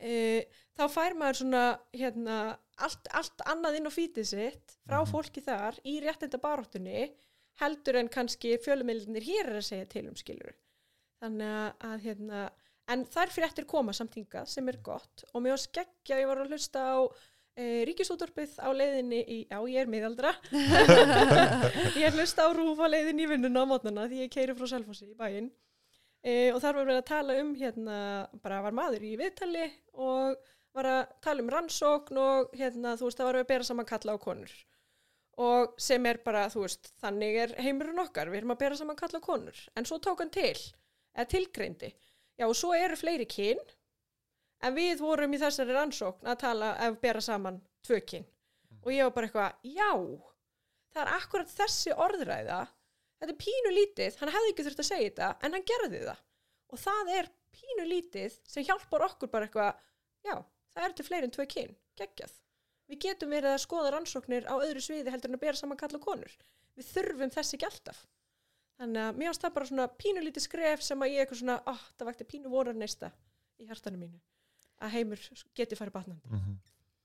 E, 0.00 0.46
þá 0.76 0.84
fær 0.92 1.14
maður 1.16 1.40
svona 1.40 1.62
hérna, 1.94 2.38
allt, 2.84 3.08
allt 3.16 3.44
annað 3.48 3.78
inn 3.78 3.88
á 3.88 3.92
fítið 3.92 4.28
sitt 4.32 4.76
frá 4.84 4.98
Mhm. 5.00 5.12
fólki 5.12 5.44
þar 5.44 5.78
í 5.84 6.00
réttinda 6.04 6.40
baráttunni 6.40 7.12
heldur 7.60 7.96
en 7.96 8.08
kannski 8.08 8.58
fjölumillinir 8.60 9.24
hér 9.24 9.52
er 9.52 9.60
að 9.60 9.68
segja 9.70 9.88
til 9.88 10.08
um 10.08 10.16
skilur 10.16 10.52
þannig 11.26 11.54
að, 11.60 11.70
að 11.90 12.04
hérna, 12.06 12.42
en 12.94 13.06
þær 13.12 13.32
fréttir 13.34 13.68
koma 13.68 13.94
samt 13.96 14.16
hingað 14.18 14.50
sem 14.50 14.68
er 14.72 14.80
gott 14.86 15.26
og 15.32 15.42
mér 15.42 15.56
var 15.56 15.64
skeggja, 15.64 16.20
ég 16.22 16.30
var 16.30 16.42
að 16.42 16.54
hlusta 16.54 16.84
á 16.86 16.96
e, 17.56 17.84
ríkisútvarpið 17.88 18.56
á 18.60 18.68
leiðinni 18.70 19.20
í, 19.22 19.38
já 19.50 19.58
ég 19.72 19.82
er 19.82 19.90
miðaldra. 19.90 20.34
Ég 22.02 22.16
hlusta 22.16 22.46
á 22.46 22.50
rúf 22.54 22.80
á 22.82 22.86
leiðinni 22.90 23.24
í 23.24 23.30
vinnuna 23.30 23.64
á 23.64 23.70
mótnana 23.70 24.08
því 24.10 24.26
ég 24.26 24.32
keiri 24.32 24.56
frá 24.56 24.68
Selfossi 24.70 25.08
í 25.08 25.16
bæinn. 25.16 25.48
E, 26.26 26.52
og 26.52 26.60
þar 26.62 26.80
var 26.80 26.88
við 26.90 27.00
að 27.00 27.08
tala 27.08 27.38
um 27.40 27.52
hérna, 27.56 27.98
bara 28.42 28.62
var 28.64 28.74
maður 28.76 29.04
í 29.06 29.16
viðtali 29.20 29.66
og 29.94 30.38
var 30.76 30.88
að 30.90 31.02
tala 31.24 31.44
um 31.44 31.52
rannsókn 31.52 32.18
og 32.20 32.56
hérna, 32.56 32.96
þú 32.98 33.08
veist, 33.08 33.20
það 33.20 33.30
var 33.30 33.38
að 33.40 33.52
bera 33.52 33.68
saman 33.68 33.88
kalla 33.88 34.16
á 34.16 34.18
konur. 34.20 34.56
Og 35.46 35.76
sem 35.80 36.08
er 36.08 36.20
bara, 36.24 36.46
þú 36.52 36.64
veist, 36.64 36.90
þannig 37.02 37.38
er 37.44 37.54
heimurinn 37.60 38.02
okkar, 38.02 38.30
við 38.32 38.42
erum 38.42 38.54
að 38.56 38.62
bera 38.64 38.78
saman 38.80 38.98
kalla 38.98 39.20
á 39.20 39.26
konur. 39.28 39.62
En 39.76 39.88
svo 39.88 40.00
tók 40.02 40.24
hann 40.24 40.32
til, 40.34 40.56
eða 41.16 41.30
tilgreindi. 41.32 41.90
Já 42.36 42.46
og 42.46 42.56
svo 42.58 42.74
eru 42.76 42.96
fleiri 43.00 43.26
kyn 43.30 43.60
en 44.64 44.76
við 44.76 45.00
vorum 45.00 45.34
í 45.34 45.40
þessari 45.40 45.74
rannsókn 45.76 46.28
að 46.28 46.40
tala, 46.44 46.72
að 46.84 46.98
bera 47.00 47.22
saman 47.24 47.60
tvö 47.86 48.00
kyn. 48.04 48.26
Og 48.84 48.92
ég 48.92 49.08
var 49.08 49.14
bara 49.16 49.28
eitthvað, 49.28 49.60
já 49.66 49.90
það 50.92 51.02
er 51.02 51.12
akkurat 51.16 51.52
þessi 51.52 51.94
orðræða 51.96 52.60
þetta 53.20 53.32
er 53.32 53.40
pínu 53.40 53.72
lítið, 53.72 54.18
hann 54.20 54.32
hefði 54.34 54.52
ekki 54.52 54.66
þurft 54.66 54.82
að 54.82 54.88
segja 54.90 55.10
þetta 55.10 55.30
en 55.40 55.56
hann 55.56 55.68
gerði 55.70 56.02
það. 56.04 56.24
Og 56.72 56.82
það 56.82 57.12
er 57.16 57.30
pínu 57.56 57.86
lítið 57.88 58.40
sem 58.48 58.66
hjálpar 58.66 59.06
okkur 59.08 59.32
bara 59.32 59.48
eitthvað, 59.48 59.78
já, 60.26 60.34
það 60.74 60.88
er 60.88 60.96
til 60.96 61.06
fleiri 61.06 61.28
en 61.28 61.36
tvö 61.36 61.46
kyn, 61.54 61.78
geggjað. 62.00 62.34
Við 62.86 63.00
getum 63.02 63.32
verið 63.32 63.54
að 63.54 63.64
skoða 63.64 63.94
rannsóknir 63.94 64.46
á 64.46 64.54
öðru 64.60 64.82
sviði 64.84 65.10
heldur 65.10 65.32
en 65.32 65.38
að 65.38 65.46
bera 65.46 65.58
saman 65.58 65.80
kalla 65.80 66.02
konur. 66.02 66.36
Við 66.76 66.90
þurfum 66.92 67.32
þess 67.34 67.56
ekki 67.56 67.66
alltaf 67.66 68.04
þannig 68.78 69.02
að 69.08 69.16
mér 69.20 69.30
ást 69.32 69.42
það 69.46 69.54
bara 69.56 69.66
svona 69.70 69.88
pínu 69.88 70.22
lítið 70.26 70.42
skref 70.46 70.82
sem 70.82 71.00
að 71.02 71.12
ég 71.14 71.24
eitthvað 71.24 71.40
svona, 71.42 71.58
oh, 71.66 71.82
það 71.98 72.06
vakti 72.10 72.24
pínu 72.32 72.50
vorar 72.52 72.74
neista 72.76 73.10
í 73.58 73.66
hjartanum 73.68 74.00
mínu 74.04 74.20
að 74.84 74.90
heimur 74.92 75.20
geti 75.56 75.76
farið 75.78 75.92
batnandi. 75.92 76.28
Mhm. 76.30 76.56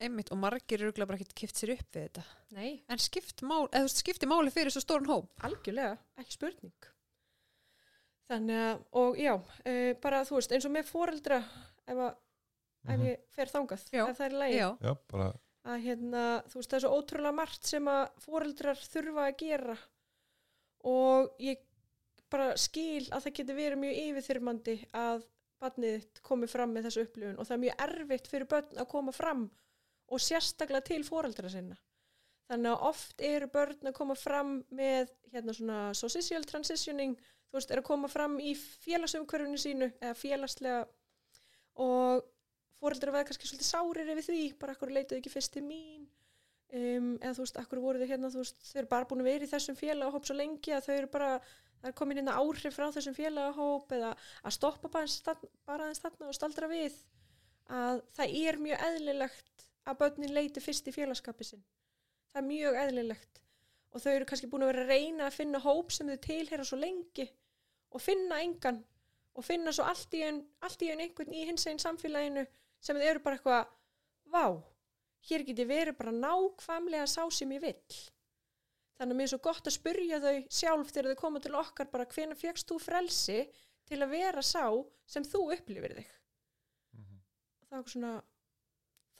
einmitt 0.01 0.31
og 0.33 0.37
margir 0.41 0.81
eru 0.81 1.05
bara 1.05 1.13
ekkert 1.19 1.35
kipt 1.37 1.55
sér 1.55 1.75
upp 1.75 1.91
við 1.93 2.07
þetta. 2.09 2.23
Nei, 2.57 2.83
en 2.89 2.97
skipt 2.97 3.43
mál, 3.45 3.67
skipti 3.87 4.25
máli 4.25 4.49
fyrir 4.49 4.71
svo 4.73 4.81
stórun 4.81 5.05
hóp? 5.07 5.27
Algjörlega, 5.45 5.97
ekki 6.17 6.33
spurning. 6.33 6.73
Þannig 8.31 8.61
að, 8.63 8.81
og 9.01 9.17
já 9.19 9.33
uh, 9.35 9.93
bara 10.01 10.23
þú 10.27 10.37
veist, 10.39 10.51
eins 10.55 10.65
og 10.65 10.71
með 10.73 10.87
foreldra 10.89 11.37
ef, 11.41 11.95
að, 11.97 12.11
ef 12.87 12.91
Mhm. 12.97 13.05
ég 13.11 13.17
fer 13.35 13.45
þangað 13.51 13.83
Já. 13.93 14.03
ef 14.09 14.17
það 14.17 14.25
er 14.25 14.37
lægi 14.41 14.57
já, 14.57 14.69
Já, 14.81 14.93
bara 15.11 15.27
að 15.71 15.83
hérna, 15.85 16.21
þú 16.49 16.55
veist, 16.57 16.69
það 16.71 16.77
er 16.79 16.83
svo 16.87 16.93
ótrúlega 16.97 17.35
margt 17.37 17.63
sem 17.69 17.85
að 17.85 18.09
foreldrar 18.23 18.79
þurfa 18.81 19.25
að 19.27 19.37
gera 19.37 19.77
og 20.87 21.35
ég 21.41 21.61
bara 22.31 22.55
skil 22.59 23.03
að 23.11 23.25
það 23.25 23.37
getur 23.39 23.57
verið 23.57 23.81
mjög 23.81 24.01
yfirþyrmandi 24.05 24.75
að 24.97 25.25
barnið 25.61 26.21
komi 26.25 26.49
fram 26.49 26.71
með 26.73 26.87
þessu 26.87 27.05
upplifun. 27.05 27.37
Og 27.37 27.47
það 27.47 27.55
er 27.55 27.63
mjög 27.65 27.83
erfitt 27.85 28.29
fyrir 28.31 28.49
börn 28.49 28.81
að 28.81 28.89
koma 28.93 29.13
fram 29.15 29.43
og 30.11 30.23
sérstaklega 30.23 30.87
til 30.87 31.03
foreldra 31.07 31.51
sinna. 31.51 31.77
Þannig 32.51 32.73
að 32.73 32.87
oft 32.89 33.21
eru 33.23 33.49
börn 33.51 33.91
að 33.91 33.97
koma 33.99 34.15
fram 34.19 34.55
með 34.75 35.11
hérna 35.31 35.55
svona 35.55 35.81
social 35.95 36.43
transitioning, 36.47 37.13
þú 37.47 37.59
veist, 37.59 37.71
er 37.71 37.79
að 37.79 37.87
koma 37.87 38.09
fram 38.11 38.39
í 38.43 38.55
félagsumhverfinu 38.57 39.59
sínu 39.61 39.91
eða 39.93 40.17
félagslega. 40.19 40.81
Og 41.79 42.25
fóreldrar 42.79 43.15
veða 43.15 43.29
kannski 43.29 43.47
svolítið 43.47 43.69
sárir 43.69 44.11
yfir 44.15 44.27
því, 44.27 44.41
bara 44.59 44.75
akkur 44.75 44.91
leituðu 44.91 45.21
ekki 45.21 45.31
fyrst 45.31 45.55
til 45.55 45.63
mín 45.63 46.00
um, 46.71 47.09
eða 47.19 47.33
þú 47.37 47.45
veist, 47.45 47.59
akkur 47.61 47.81
voru 47.83 48.01
þau 48.01 48.11
hérna, 48.11 48.31
þú 48.33 48.43
veist, 48.43 48.61
þau 48.69 48.79
eru 48.81 48.91
bara 48.93 49.09
búin 49.09 49.23
að 49.23 49.29
vera 49.31 49.47
í 49.47 49.51
þessum 49.51 49.79
félagahóp 49.79 50.27
svo 50.27 50.37
lengi 50.37 50.75
að 50.75 50.87
þau 50.87 50.93
eru 50.95 51.11
bara, 51.15 51.31
það 51.81 51.91
er 51.91 51.97
komin 51.99 52.21
hérna 52.21 52.37
áhrif 52.39 52.77
frá 52.77 52.87
þessum 52.95 53.17
félagahóp 53.17 53.95
eða 53.97 54.13
að 54.43 54.55
stoppa 54.57 54.91
bara 54.93 55.07
aðeins 55.87 56.03
þarna- 56.03 56.29
og 56.29 56.37
staldra 56.37 56.71
við 56.71 56.97
að 57.71 58.01
það 58.17 58.37
er 58.45 58.59
mjög 58.61 58.87
eðlilegt 58.87 59.67
að 59.87 59.99
börnin 60.01 60.35
leiti 60.35 60.63
fyrst 60.63 60.87
í 60.87 60.95
félagskapi 60.95 61.47
sinn. 61.47 61.63
Það 62.31 62.41
er 62.41 62.47
mjög 62.47 62.79
eðlilegt. 62.85 63.41
Og 63.91 64.03
þau 64.03 64.11
eru 64.13 64.27
kannski 64.29 64.47
búin 64.47 64.63
að 64.63 64.71
vera 64.71 64.83
að 64.85 64.91
reyna 64.93 65.27
að 65.27 65.37
finna 65.37 65.59
hóp 65.59 65.91
sem 65.91 66.07
þau 66.07 66.19
tilheyra 66.23 66.65
svo 66.67 66.79
lengi 66.79 67.27
og 67.91 68.03
finna 68.03 68.39
engan 68.39 68.79
og 69.35 69.45
finna 69.47 69.73
svo 69.75 69.83
allt 69.87 70.13
í 70.15 70.21
einn 70.23 70.43
einhvern 70.61 71.33
í 71.35 71.45
hins 71.47 71.65
einn 71.67 71.79
samfélaginu 71.81 72.45
sem 72.79 72.97
þau 72.99 73.07
eru 73.07 73.23
bara 73.23 73.37
eitthvað 73.37 73.73
vá, 74.31 74.45
hér 75.29 75.45
geti 75.47 75.67
verið 75.69 75.97
bara 75.99 76.13
nákvæmlega 76.15 77.07
sá 77.09 77.23
sem 77.33 77.51
ég 77.57 77.63
vill. 77.63 77.99
Þannig 78.97 79.15
að 79.15 79.17
mér 79.17 79.27
er 79.27 79.33
svo 79.33 79.41
gott 79.41 79.67
að 79.67 79.77
spurja 79.77 80.19
þau 80.21 80.35
sjálf 80.53 80.91
þegar 80.93 81.11
þau 81.11 81.21
koma 81.21 81.41
til 81.41 81.55
okkar 81.57 81.89
bara 81.93 82.09
hvenær 82.09 82.37
fjöxt 82.37 82.69
þú 82.69 82.77
frelsi 82.81 83.39
til 83.89 84.01
að 84.01 84.13
vera 84.13 84.43
sá 84.45 84.65
sem 85.09 85.25
þú 85.25 85.47
upplifir 85.55 85.95
þig? 85.97 86.11
Og 87.61 87.65
það 87.71 87.79
var 87.79 87.95
svona 87.95 88.11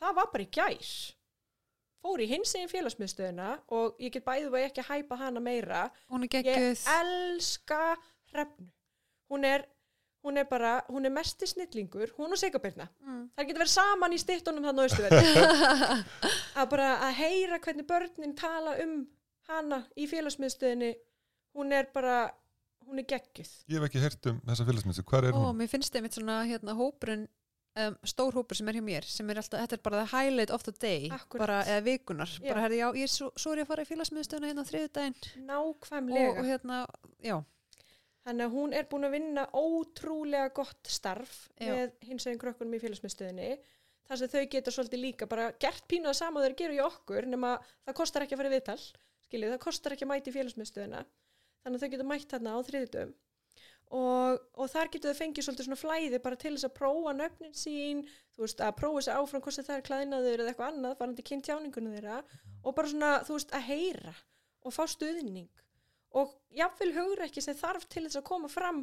það 0.01 0.19
var 0.19 0.29
bara 0.33 0.45
í 0.45 0.51
gær. 0.59 0.91
Fór 2.01 2.21
í 2.23 2.27
hins 2.31 2.53
egin 2.57 2.71
félagsmiðstöðuna 2.71 3.49
og 3.77 3.99
ég 4.01 4.13
get 4.15 4.25
bæðið 4.25 4.55
að 4.55 4.67
ekki 4.67 4.85
hæpa 4.87 5.17
hana 5.19 5.41
meira. 5.43 5.81
Hún 6.09 6.25
er 6.25 6.47
ég 6.49 6.85
elska 6.95 7.81
hrefnu. 8.31 8.69
Hún 9.31 9.45
er, 9.47 9.67
hún 10.25 10.37
er 10.37 10.45
bara 10.49 10.73
hún 10.89 11.05
er 11.05 11.13
mesti 11.13 11.47
snillingur, 11.49 12.13
hún 12.17 12.35
og 12.35 12.39
Sigabirna 12.39 12.87
mm. 13.01 13.23
það 13.35 13.47
getur 13.49 13.63
verið 13.63 13.73
saman 13.73 14.13
í 14.13 14.19
stittunum 14.21 14.67
þannig 14.67 14.83
á 14.83 14.87
Östuverði 14.89 15.31
að 16.61 16.69
bara 16.75 16.91
að 17.07 17.17
heyra 17.21 17.61
hvernig 17.63 17.89
börnin 17.89 18.37
tala 18.37 18.75
um 18.83 18.95
hana 19.49 19.83
í 19.97 20.07
félagsmiðstöðinni 20.11 20.93
hún 21.57 21.73
er 21.75 21.89
bara 21.93 22.23
hún 22.87 23.01
er 23.01 23.07
geggjuð 23.09 23.51
Ég 23.71 23.77
hef 23.77 23.87
ekki 23.89 24.03
heyrt 24.03 24.31
um 24.31 24.41
þessa 24.47 24.67
félagsmyndstöð, 24.67 25.07
hvað 25.09 25.29
er 25.29 25.37
Ó, 25.37 25.41
hún? 25.41 25.61
mér 25.61 25.71
finnst 25.71 25.95
einmitt 25.97 26.17
svona 26.17 26.41
hérna 26.49 26.75
hópurinn 26.77 27.25
um, 27.79 27.97
stór 28.07 28.37
hópur 28.37 28.59
sem 28.59 28.69
er 28.69 28.79
hjá 28.79 28.85
mér 28.85 29.07
sem 29.07 29.29
er 29.31 29.41
alltaf, 29.41 29.63
þetta 29.63 29.77
er 29.77 29.83
bara 29.85 30.03
the 30.03 30.11
highlight 30.13 30.53
of 30.53 30.65
the 30.67 30.73
day 30.75 31.09
Akkúrat. 31.09 31.41
bara, 31.45 31.61
eða 31.65 31.85
vikunar, 31.87 32.35
Já. 32.37 32.49
bara 32.49 32.65
herði 32.67 32.81
já, 32.81 32.87
ég 32.99 33.07
er 33.07 33.13
svo, 33.13 33.31
svo 33.39 33.53
er 33.55 33.63
ég 33.63 33.67
að 33.67 33.73
fara 33.73 33.85
í 33.85 33.89
félagsmiðstöðuna 33.91 34.51
hérna 34.51 34.65
á 34.65 34.69
þriðudaginn 34.69 35.17
og, 35.17 35.41
nákvæmlega 35.49 36.35
og 36.35 36.51
hérna, 36.51 36.79
já 37.25 37.37
þannig 38.25 38.47
að 38.47 38.55
hún 38.57 38.75
er 38.77 38.89
búin 38.89 39.07
að 39.07 39.15
vinna 39.17 39.45
ótrúlega 39.57 40.51
gott 40.55 40.91
starf 40.91 41.47
Já. 41.57 41.71
með 41.71 41.95
hins 42.09 42.27
veginn 42.27 42.41
krökkunum 42.41 42.77
í 42.77 42.81
félagsmiðstöðinni. 42.83 43.51
Þar 44.09 44.19
sem 44.19 44.31
þau 44.33 44.45
geta 44.51 44.73
svolítið 44.75 45.03
líka 45.05 45.27
bara 45.29 45.49
gert 45.61 45.87
pínuða 45.89 46.17
sama 46.17 46.43
þeir 46.43 46.57
geru 46.59 46.77
í 46.77 46.83
okkur 46.83 47.29
nema 47.31 47.55
það 47.85 47.97
kostar 47.97 48.25
ekki 48.25 48.35
að 48.35 48.41
fara 48.43 48.51
í 48.51 48.55
viðtal 48.57 48.79
skiljið, 49.25 49.53
það 49.53 49.65
kostar 49.65 49.95
ekki 49.95 50.07
að 50.07 50.11
mæti 50.11 50.31
í 50.31 50.35
félagsmiðstöðina. 50.35 51.03
Þannig 51.61 51.77
að 51.77 51.83
þau 51.83 51.93
geta 51.93 52.07
mætt 52.09 52.33
þarna 52.33 52.55
á 52.57 52.59
þriðutum 52.67 53.13
og, 53.91 54.43
og 54.55 54.69
þar 54.71 54.89
getur 54.91 55.11
þau 55.11 55.19
fengið 55.19 55.45
svolítið 55.45 55.67
svona 55.67 55.79
flæði 55.79 56.19
bara 56.23 56.39
til 56.39 56.53
þess 56.55 56.67
að 56.67 56.75
prófa 56.77 57.13
nöfnin 57.17 57.55
sín, 57.57 58.03
þú 58.35 58.45
veist, 58.45 58.63
að 58.63 58.77
prófa 58.79 59.01
þessi 59.01 59.15
áfram 59.17 59.43
hvort 59.43 59.67
það 59.67 59.77
er 59.77 59.85
klæðinaður 59.87 60.43
eða 60.43 60.53
eitthvað 60.53 60.71
annað 60.71 60.95
varandi 61.01 61.25
kynnt 61.27 61.47
tjáningunum 61.47 61.97
þeirra. 61.97 62.19
Og 62.61 62.77
bara 62.77 62.91
svona, 62.91 63.11
þú 63.27 63.37
veist, 63.37 63.55
að 63.57 63.67
heyra 63.67 64.15
og 64.61 64.75
fá 64.75 64.83
stuðning 64.89 65.65
og 66.17 66.33
jafnvel 66.55 66.91
hugur 66.95 67.23
ekki 67.25 67.43
sem 67.43 67.57
þarf 67.57 67.85
til 67.87 68.05
þess 68.07 68.19
að 68.19 68.27
koma 68.27 68.49
fram 68.51 68.81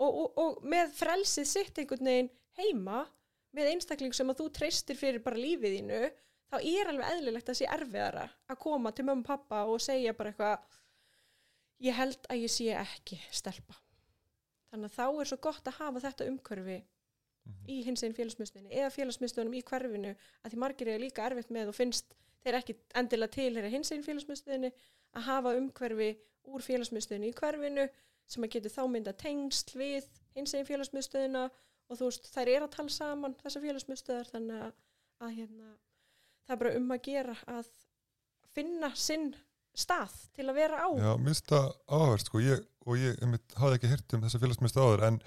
og, 0.00 0.10
og, 0.10 0.28
og 0.40 0.62
með 0.64 0.94
frelsið 0.96 1.48
sitt 1.48 1.78
einhvern 1.78 2.08
veginn 2.08 2.30
heima 2.58 3.02
með 3.52 3.74
einstakling 3.74 4.14
sem 4.16 4.30
að 4.32 4.42
þú 4.42 4.48
treystir 4.56 4.98
fyrir 4.98 5.24
bara 5.24 5.40
lífið 5.40 5.76
þínu 5.76 6.02
þá 6.52 6.56
er 6.60 6.90
alveg 6.92 7.10
eðlilegt 7.16 7.50
að 7.52 7.58
sé 7.60 7.68
erfiðara 7.68 8.24
að 8.48 8.60
koma 8.64 8.92
til 8.92 9.06
mömmu 9.08 9.24
og 9.24 9.28
pappa 9.28 9.64
og 9.68 9.80
segja 9.84 10.16
bara 10.16 10.32
eitthvað 10.32 10.80
ég 11.82 11.96
held 11.96 12.30
að 12.30 12.44
ég 12.44 12.52
sé 12.52 12.68
ekki 12.76 13.18
stelpa. 13.34 13.76
Þannig 14.72 14.88
að 14.88 14.96
þá 14.96 15.06
er 15.20 15.28
svo 15.28 15.38
gott 15.44 15.68
að 15.68 15.78
hafa 15.80 16.02
þetta 16.06 16.28
umhverfi 16.30 16.78
í 17.68 17.78
hins 17.86 18.04
einn 18.06 18.14
félagsmyndstöðinni 18.16 18.76
eða 18.78 18.92
félagsmyndstöðunum 18.94 19.56
í 19.58 19.62
hverfinu 19.66 20.12
að 20.14 20.52
því 20.52 20.60
margir 20.62 20.90
er 20.92 21.02
líka 21.02 21.24
erfitt 21.26 21.50
með 21.52 21.72
og 21.72 21.76
finnst 21.76 22.14
þeir 22.44 22.58
ekki 22.60 22.76
endilega 22.98 23.34
tilheyra 23.36 23.72
hins 23.72 23.90
einn 23.92 24.04
félagsmyndstöðinni 24.06 24.70
að 25.18 25.26
hafa 25.26 25.54
umhverfi 25.58 26.12
úr 26.50 26.64
félagsmyndstöðinni 26.66 27.30
í 27.30 27.36
hverfinu 27.38 27.88
sem 28.32 28.44
að 28.46 28.52
getur 28.56 28.74
þá 28.74 28.82
mynda 28.90 29.12
tengsl 29.18 29.78
við 29.78 30.08
hins 30.36 30.54
einn 30.54 30.66
félagsmyndstöðina 30.68 31.44
og 31.90 31.98
þú 31.98 32.08
veist 32.08 32.28
þær 32.32 32.48
er 32.54 32.66
að 32.66 32.74
tala 32.76 32.88
saman 32.94 33.34
þessar 33.42 33.64
félagsmyndstöðar 33.66 34.30
þannig 34.32 34.60
að, 34.66 34.74
að 35.26 35.34
hérna, 35.38 35.70
það 36.46 36.54
er 36.56 36.60
bara 36.64 36.76
um 36.78 36.92
að 36.96 37.02
gera 37.08 37.36
að 37.52 37.72
finna 38.54 38.92
sinn 38.98 39.32
stað 39.72 40.12
til 40.36 40.46
að 40.50 40.58
vera 40.60 40.84
á. 40.84 40.88
Já, 41.00 41.12
minnst 41.20 41.46
það 41.48 41.68
áhverst 41.96 42.28
sko, 42.28 42.40
ég, 42.44 42.64
og 42.86 42.98
ég 43.00 43.20
einmitt, 43.24 43.54
hafði 43.56 43.78
ekki 43.78 43.88
heyrt 43.92 44.16
um 44.18 44.24
þessa 44.26 44.40
félagsmyndstöð 44.42 44.86
áður, 44.88 45.04
en 45.08 45.20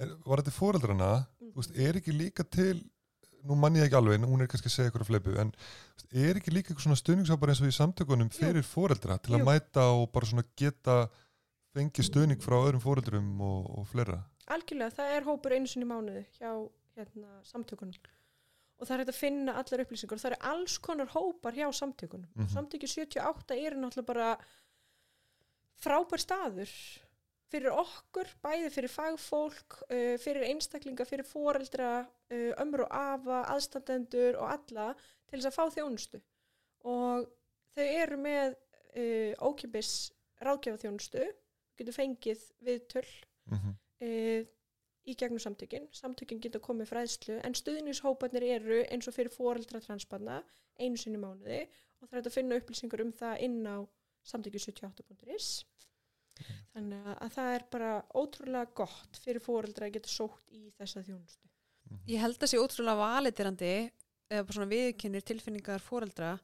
er, 0.00 0.10
var 0.26 0.42
þetta 0.42 0.56
fóreldrana, 0.56 1.10
Mhm. 1.40 1.52
þú 1.54 1.62
veist, 1.62 1.78
er 1.80 1.96
ekki 2.00 2.12
líka 2.16 2.44
til, 2.44 2.82
nú 3.48 3.56
mann 3.56 3.76
ég 3.76 3.86
ekki 3.88 3.96
alveg, 3.98 4.24
hún 4.28 4.42
er 4.44 4.46
kannski 4.50 4.68
að 4.68 4.74
segja 4.76 4.90
ykkur 4.92 5.04
að 5.04 5.10
fleipu, 5.10 5.34
en 5.40 5.52
er 6.12 6.36
ekki 6.40 6.52
líka 6.52 6.70
eitthvað 6.72 6.86
svona 6.88 7.00
stuðningshópar 7.00 7.52
eins 7.52 7.60
og 7.64 7.70
í 7.70 7.76
samtökunum 7.78 8.30
fyrir 8.34 8.62
fóreldra 8.66 9.18
til 9.22 9.34
að 9.36 9.40
Jú. 9.42 9.48
mæta 9.48 9.84
og 9.96 10.10
bara 10.12 10.26
svona 10.26 10.44
geta 10.56 10.96
fengið 11.74 12.08
stuðning 12.10 12.40
frá 12.42 12.56
öðrum 12.60 12.82
fóreldrum 12.82 13.28
og, 13.40 13.70
og 13.78 13.86
fleira? 13.88 14.20
algjörlega, 14.50 14.90
það 14.96 15.12
er 15.16 15.28
hópur 15.28 15.52
einu 15.54 15.66
sinni 15.70 15.86
í 15.86 15.90
mánuði 15.90 16.24
hjá 16.40 16.50
hérna, 16.98 17.28
samtökunum 17.46 17.94
og 18.80 18.88
það 18.88 18.94
er 18.96 19.00
hægt 19.04 19.12
að 19.12 19.20
finna 19.20 19.52
allar 19.60 19.82
upplýsingar 19.84 20.16
og 20.16 20.22
það 20.24 20.30
eru 20.32 20.40
alls 20.50 20.78
konar 20.82 21.10
hópar 21.14 21.54
hjá 21.54 21.68
samtökunum 21.70 22.26
Mhm. 22.34 22.48
samtökju 22.56 22.88
78 22.88 23.54
eru 23.66 23.76
náttúrulega 23.78 24.06
bara 24.06 24.30
frábær 25.80 26.20
staður 26.20 26.72
fyrir 27.50 27.74
okkur, 27.74 28.28
bæði 28.44 28.70
fyrir 28.74 28.92
fagfólk, 28.92 29.80
uh, 29.90 30.14
fyrir 30.22 30.46
einstaklinga, 30.50 31.04
fyrir 31.08 31.26
foreldra, 31.26 31.90
uh, 32.30 32.52
ömur 32.62 32.84
og 32.86 32.94
afa, 32.94 33.42
aðstandendur 33.54 34.38
og 34.38 34.52
alla 34.54 34.92
til 35.26 35.38
þess 35.40 35.50
að 35.50 35.56
fá 35.58 35.64
þjónustu. 35.76 36.20
Og 36.90 37.26
þau 37.74 37.84
eru 37.86 38.16
með 38.22 38.54
uh, 38.54 39.34
ókipis 39.50 40.12
ráðgjafa 40.40 40.84
þjónustu, 40.86 41.26
getur 41.80 41.96
fengið 41.96 42.46
viðtöl 42.64 43.06
Mhm. 43.50 43.70
uh, 44.06 44.42
í 45.10 45.14
gegnum 45.16 45.40
samtökin. 45.42 45.88
Samtökin 45.96 46.38
getur 46.44 46.60
komið 46.62 46.90
fræðslu 46.92 47.40
en 47.42 47.54
stuðnishópanir 47.56 48.44
eru 48.54 48.82
eins 48.92 49.08
og 49.08 49.14
fyrir 49.16 49.32
foreldra 49.32 49.80
transpanna 49.80 50.42
einu 50.78 50.96
sinni 51.00 51.18
mánuði 51.18 51.62
og 52.00 52.08
það 52.08 52.18
er 52.20 52.28
að 52.28 52.34
finna 52.36 52.58
upplýsingar 52.60 53.02
um 53.02 53.10
það 53.16 53.40
inn 53.46 53.66
á 53.66 53.76
samtöki78.is 54.30 55.64
þannig 56.74 57.06
að- 57.06 57.18
að 57.26 57.32
það 57.36 57.54
er 57.54 57.64
bara 57.70 57.90
ótrúlega 58.14 58.74
gott 58.74 59.20
fyrir 59.24 59.40
foreldra 59.44 59.86
að 59.88 59.92
geta 59.98 60.08
sótt 60.08 60.46
í 60.52 60.70
þessa 60.78 61.02
þjónustu. 61.06 61.46
Ég 62.06 62.20
held 62.22 62.38
að 62.38 62.52
sé 62.52 62.58
ótrúlega 62.62 63.00
valitirandi 63.02 63.72
eða 64.30 64.44
bara 64.46 64.54
svona 64.56 64.70
viðkynir 64.70 65.24
tilfinningar 65.26 65.80
foreldra 65.82 66.38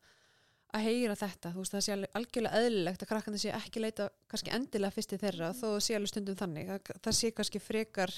að 0.75 0.83
heyra 0.83 1.15
þetta, 1.15 1.53
þú 1.55 1.63
veist 1.63 1.73
það 1.77 1.85
sé 1.87 1.93
algjörlega 2.19 2.59
eðlilegt 2.59 3.03
að 3.05 3.09
krakkandi 3.13 3.39
sé 3.41 3.53
ekki 3.55 3.81
leita 3.81 4.09
kannski 4.29 4.51
endilega 4.53 4.93
fyrst 4.97 5.09
til 5.13 5.19
þeirra 5.23 5.53
þó 5.55 5.67
það 5.77 5.85
sé 5.87 5.95
alveg 5.97 6.11
stundum 6.11 6.37
þannig. 6.41 6.67
Það, 6.67 6.99
það 7.07 7.17
sé 7.21 7.31
kannski 7.31 7.61
frekar, 7.63 8.13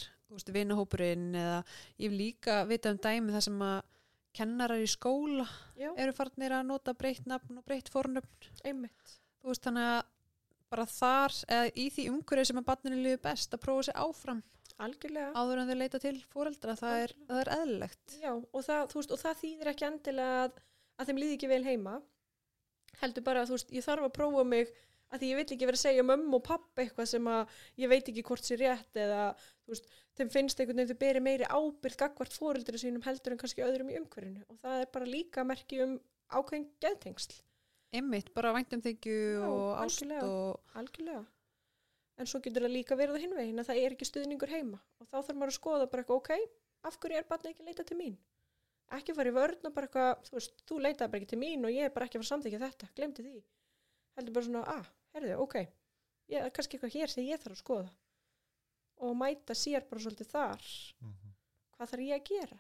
vinahópurinn 0.56 1.28
eða 1.36 1.58
ég 2.00 2.16
líka 2.16 2.62
vita 2.66 2.90
um 2.90 2.98
dæmi 3.04 3.32
þar 3.36 3.44
sem 3.46 3.60
að 3.68 3.82
kennarar 4.38 4.80
í 4.82 4.88
skóla 4.88 5.46
Já, 5.76 5.92
eru 5.96 6.12
farnir 6.16 6.52
að 6.56 6.66
nota 6.68 6.94
breytt 6.94 7.26
nafn 7.26 7.58
og 7.60 7.64
breytt 7.68 7.88
fornöfn. 7.92 8.50
Einmitt. 8.64 9.14
þú 9.42 9.52
veist 9.52 9.62
þannig 9.68 9.86
að 9.92 10.02
bara 10.72 10.86
þar 10.90 11.34
eða 11.48 11.72
í 11.74 11.88
því 11.94 12.06
umhverju 12.12 12.48
sem 12.50 12.60
að 12.60 12.68
barninu 12.70 13.02
liður 13.02 13.22
best 13.28 13.54
að 13.56 13.62
prófa 13.64 13.88
sig 13.88 13.98
áfram 13.98 14.42
Algjörlega. 14.78 15.30
áður 15.34 15.62
en 15.62 15.70
þau 15.70 15.78
leita 15.78 16.00
til 16.02 16.16
foreldra. 16.32 16.74
Það 16.78 17.04
er, 17.04 17.14
það 17.28 17.40
er 17.42 17.52
eðlilegt. 17.56 18.18
Já, 18.22 18.32
og 18.36 18.66
það, 18.66 18.82
veist, 18.94 19.14
og 19.14 19.22
það 19.22 19.40
þýðir 19.42 19.70
ekki 19.72 19.86
endilega 19.88 20.42
að, 20.44 20.60
að 20.98 21.08
þeim 21.10 21.22
líði 21.22 21.38
ekki 21.38 21.50
vel 21.50 21.64
heima. 21.66 21.94
Heldur 23.00 23.26
bara 23.26 23.42
að 23.42 23.50
þú 23.50 23.58
veist, 23.58 23.72
ég 23.74 23.86
þarf 23.88 24.06
að 24.06 24.14
prófa 24.18 24.44
mig 24.46 24.70
að 25.08 25.22
því 25.22 25.30
ég 25.32 25.38
vill 25.40 25.46
ekki 25.56 25.68
vera 25.68 25.78
að 25.78 25.82
segja 25.86 26.04
mömmu 26.04 26.36
og 26.38 26.44
pappa 26.44 26.84
eitthvað 26.84 27.08
sem 27.10 27.28
að 27.32 27.58
ég 27.80 27.90
veit 27.90 28.10
ekki 28.12 28.24
hvort 28.28 28.44
sér 28.44 28.60
rétt 28.60 28.98
eða 29.00 29.22
þú 29.64 29.72
veist, 29.72 29.86
þeim 30.18 30.32
finnst 30.34 30.60
einhvern 30.60 30.82
veginn 30.82 30.92
þau 30.92 31.00
beri 31.00 31.22
meiri 31.24 31.48
ábyrð 31.48 31.98
gagvart 32.02 32.36
fóreldri 32.36 32.80
sínum 32.80 33.04
heldur 33.06 33.34
en 33.34 33.40
kannski 33.40 33.64
öðrum 33.64 33.92
í 33.92 33.96
umhverfinu. 34.02 34.44
Og 34.52 34.60
það 34.60 34.82
er 34.84 34.90
bara 34.94 35.08
líka 35.08 35.46
merki 35.48 35.80
um 35.84 35.96
ákveðin 36.28 36.68
geðtengsl, 36.84 37.38
Einmitt, 37.96 38.28
bara 38.36 38.52
væntum 38.52 38.82
þykju 38.84 39.16
Já, 39.16 39.44
og 39.48 39.78
ást 39.80 40.02
algjörlega. 40.02 40.28
og 40.28 40.76
algjörlega. 40.76 41.22
En 42.18 42.26
svo 42.26 42.40
getur 42.44 42.64
það 42.66 42.74
líka 42.74 42.96
verið 42.98 43.16
á 43.16 43.22
hinvegin 43.22 43.60
að 43.62 43.68
það 43.70 43.80
er 43.84 43.94
ekki 43.94 44.08
stuðningur 44.08 44.50
heima 44.52 44.80
og 45.00 45.06
þá 45.08 45.16
þarf 45.22 45.36
maður 45.38 45.52
að 45.52 45.56
skoða 45.58 45.86
bara 45.92 46.02
eitthvað, 46.02 46.18
ok, 46.18 46.30
af 46.90 46.98
hverju 47.00 47.16
er 47.20 47.28
barnið 47.30 47.50
ekki 47.52 47.62
að 47.64 47.70
leita 47.70 47.84
til 47.88 47.96
mín? 48.00 48.16
Ekki 48.98 49.14
fara 49.14 49.30
í 49.30 49.36
vörn 49.36 49.68
og 49.68 49.74
bara 49.76 49.86
eitthvað, 49.88 50.26
þú 50.28 50.36
veist, 50.38 50.62
þú 50.68 50.80
leitaði 50.84 51.10
bara 51.12 51.20
ekki 51.22 51.30
til 51.32 51.38
mín 51.40 51.64
og 51.68 51.72
ég 51.74 51.86
er 51.88 51.94
bara 51.94 52.08
ekki 52.08 52.18
að 52.18 52.22
fara 52.22 52.28
að 52.28 52.32
samþykja 52.34 52.60
þetta, 52.66 52.88
glemdi 52.98 53.24
því. 53.28 53.42
Heldur 54.18 54.34
bara 54.38 54.48
svona, 54.48 54.62
ah, 54.74 54.90
herðu, 55.14 55.32
ok, 55.44 55.56
ég, 56.34 56.44
er 56.44 56.50
kannski 56.58 56.76
eitthvað 56.78 56.96
hér 56.98 57.12
sem 57.14 57.24
ég 57.28 57.40
þarf 57.44 57.56
að 57.56 57.62
skoða 57.62 57.90
og 58.98 59.14
mæta 59.14 59.54
sér 59.54 59.84
bara 59.88 60.00
svolítið 60.02 60.26
þar, 60.32 60.62
Mhm. 61.00 61.34
hvað 61.78 61.90
þarf 61.92 62.06
ég 62.08 62.16
að 62.18 62.24
gera? 62.32 62.58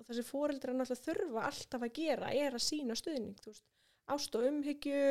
Og 0.00 0.06
það 0.06 0.14
sem 0.14 0.24
fóreldrar 0.24 0.74
náttúrulega 0.76 1.06
þurfa 1.06 1.42
alltaf 1.50 1.82
að 1.82 1.92
gera 1.92 2.30
er 2.32 2.52
að 2.56 2.64
sína 2.64 2.96
stuðning, 2.96 3.36
þú 3.44 3.52
veist, 3.52 3.62
ást 4.12 4.36
og 4.38 4.46
umhyggju 4.48 5.02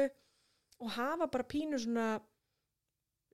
og 0.83 0.95
hafa 0.97 1.27
bara 1.31 1.47
pínu 1.47 1.79
svona 1.81 2.07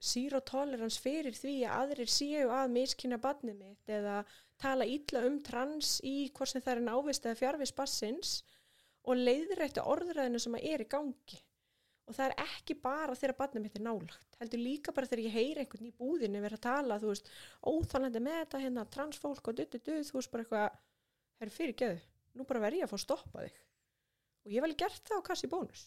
zero 0.01 0.41
tolerance 0.41 1.01
fyrir 1.01 1.35
því 1.37 1.55
að 1.65 1.83
aðrir 1.83 2.09
séu 2.09 2.47
að 2.53 2.73
miskynna 2.73 3.19
badnið 3.21 3.59
mitt 3.59 3.93
eða 3.99 4.21
tala 4.61 4.87
illa 4.89 5.21
um 5.27 5.37
trans 5.45 5.99
í 6.05 6.31
hvort 6.33 6.53
sem 6.53 6.63
það 6.63 6.75
er 6.75 6.83
návist 6.87 7.25
eða 7.25 7.41
fjárvis 7.43 7.75
bassins 7.77 8.33
og 9.05 9.17
leiðrætti 9.17 9.81
orðræðinu 9.81 10.41
sem 10.41 10.57
er 10.61 10.83
í 10.83 10.89
gangi. 10.89 11.39
Og 12.09 12.17
það 12.17 12.27
er 12.27 12.43
ekki 12.43 12.75
bara 12.81 13.15
þegar 13.17 13.37
badnið 13.37 13.65
mitt 13.65 13.77
er 13.77 13.85
nálagt 13.85 14.31
heldur 14.41 14.61
líka 14.61 14.93
bara 14.95 15.09
þegar 15.09 15.25
ég 15.27 15.35
heyri 15.35 15.63
einhvern 15.63 15.89
í 15.89 15.97
búðinu 15.97 16.41
vera 16.41 16.57
að 16.57 16.65
tala, 16.65 16.99
þú 17.01 17.11
veist, 17.11 17.27
óþálandi 17.61 18.21
með 18.23 18.39
þetta 18.39 18.61
hérna, 18.63 18.85
transfólk 18.95 19.51
og 19.51 19.59
dutt, 19.59 19.75
dutt, 19.77 19.91
þú 20.09 20.17
veist 20.17 20.31
bara 20.33 20.45
eitthvað, 20.45 20.79
herru 21.41 21.53
fyrir 21.53 21.77
geðu 21.77 21.99
nú 22.39 22.47
bara 22.47 22.63
verð 22.63 22.79
ég 22.79 22.87
að 22.87 22.93
fá 22.93 22.97
að 22.97 23.03
stoppa 23.05 23.45
þig 23.45 23.59
og 24.45 24.51
ég 24.55 24.63
vel 24.65 24.73
gert 24.79 25.01
það 25.07 25.21
á 25.21 25.27
kassi 25.29 25.49
bónus. 25.51 25.83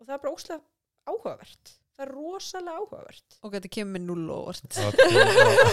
Og 0.00 0.06
það 0.08 0.14
er 0.18 0.22
bara 0.24 0.34
óslega 0.36 0.60
áhugavert. 1.08 1.74
Það 1.96 2.04
er 2.06 2.10
rosalega 2.12 2.76
áhugavert. 2.82 3.36
Og 3.46 3.52
þetta 3.54 3.70
kemur 3.72 3.94
með 3.96 4.02
null 4.10 4.26
og 4.34 4.50
orð 4.52 4.60
Það- 4.76 4.98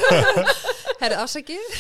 Herri, 1.04 1.18
afsakið. 1.20 1.78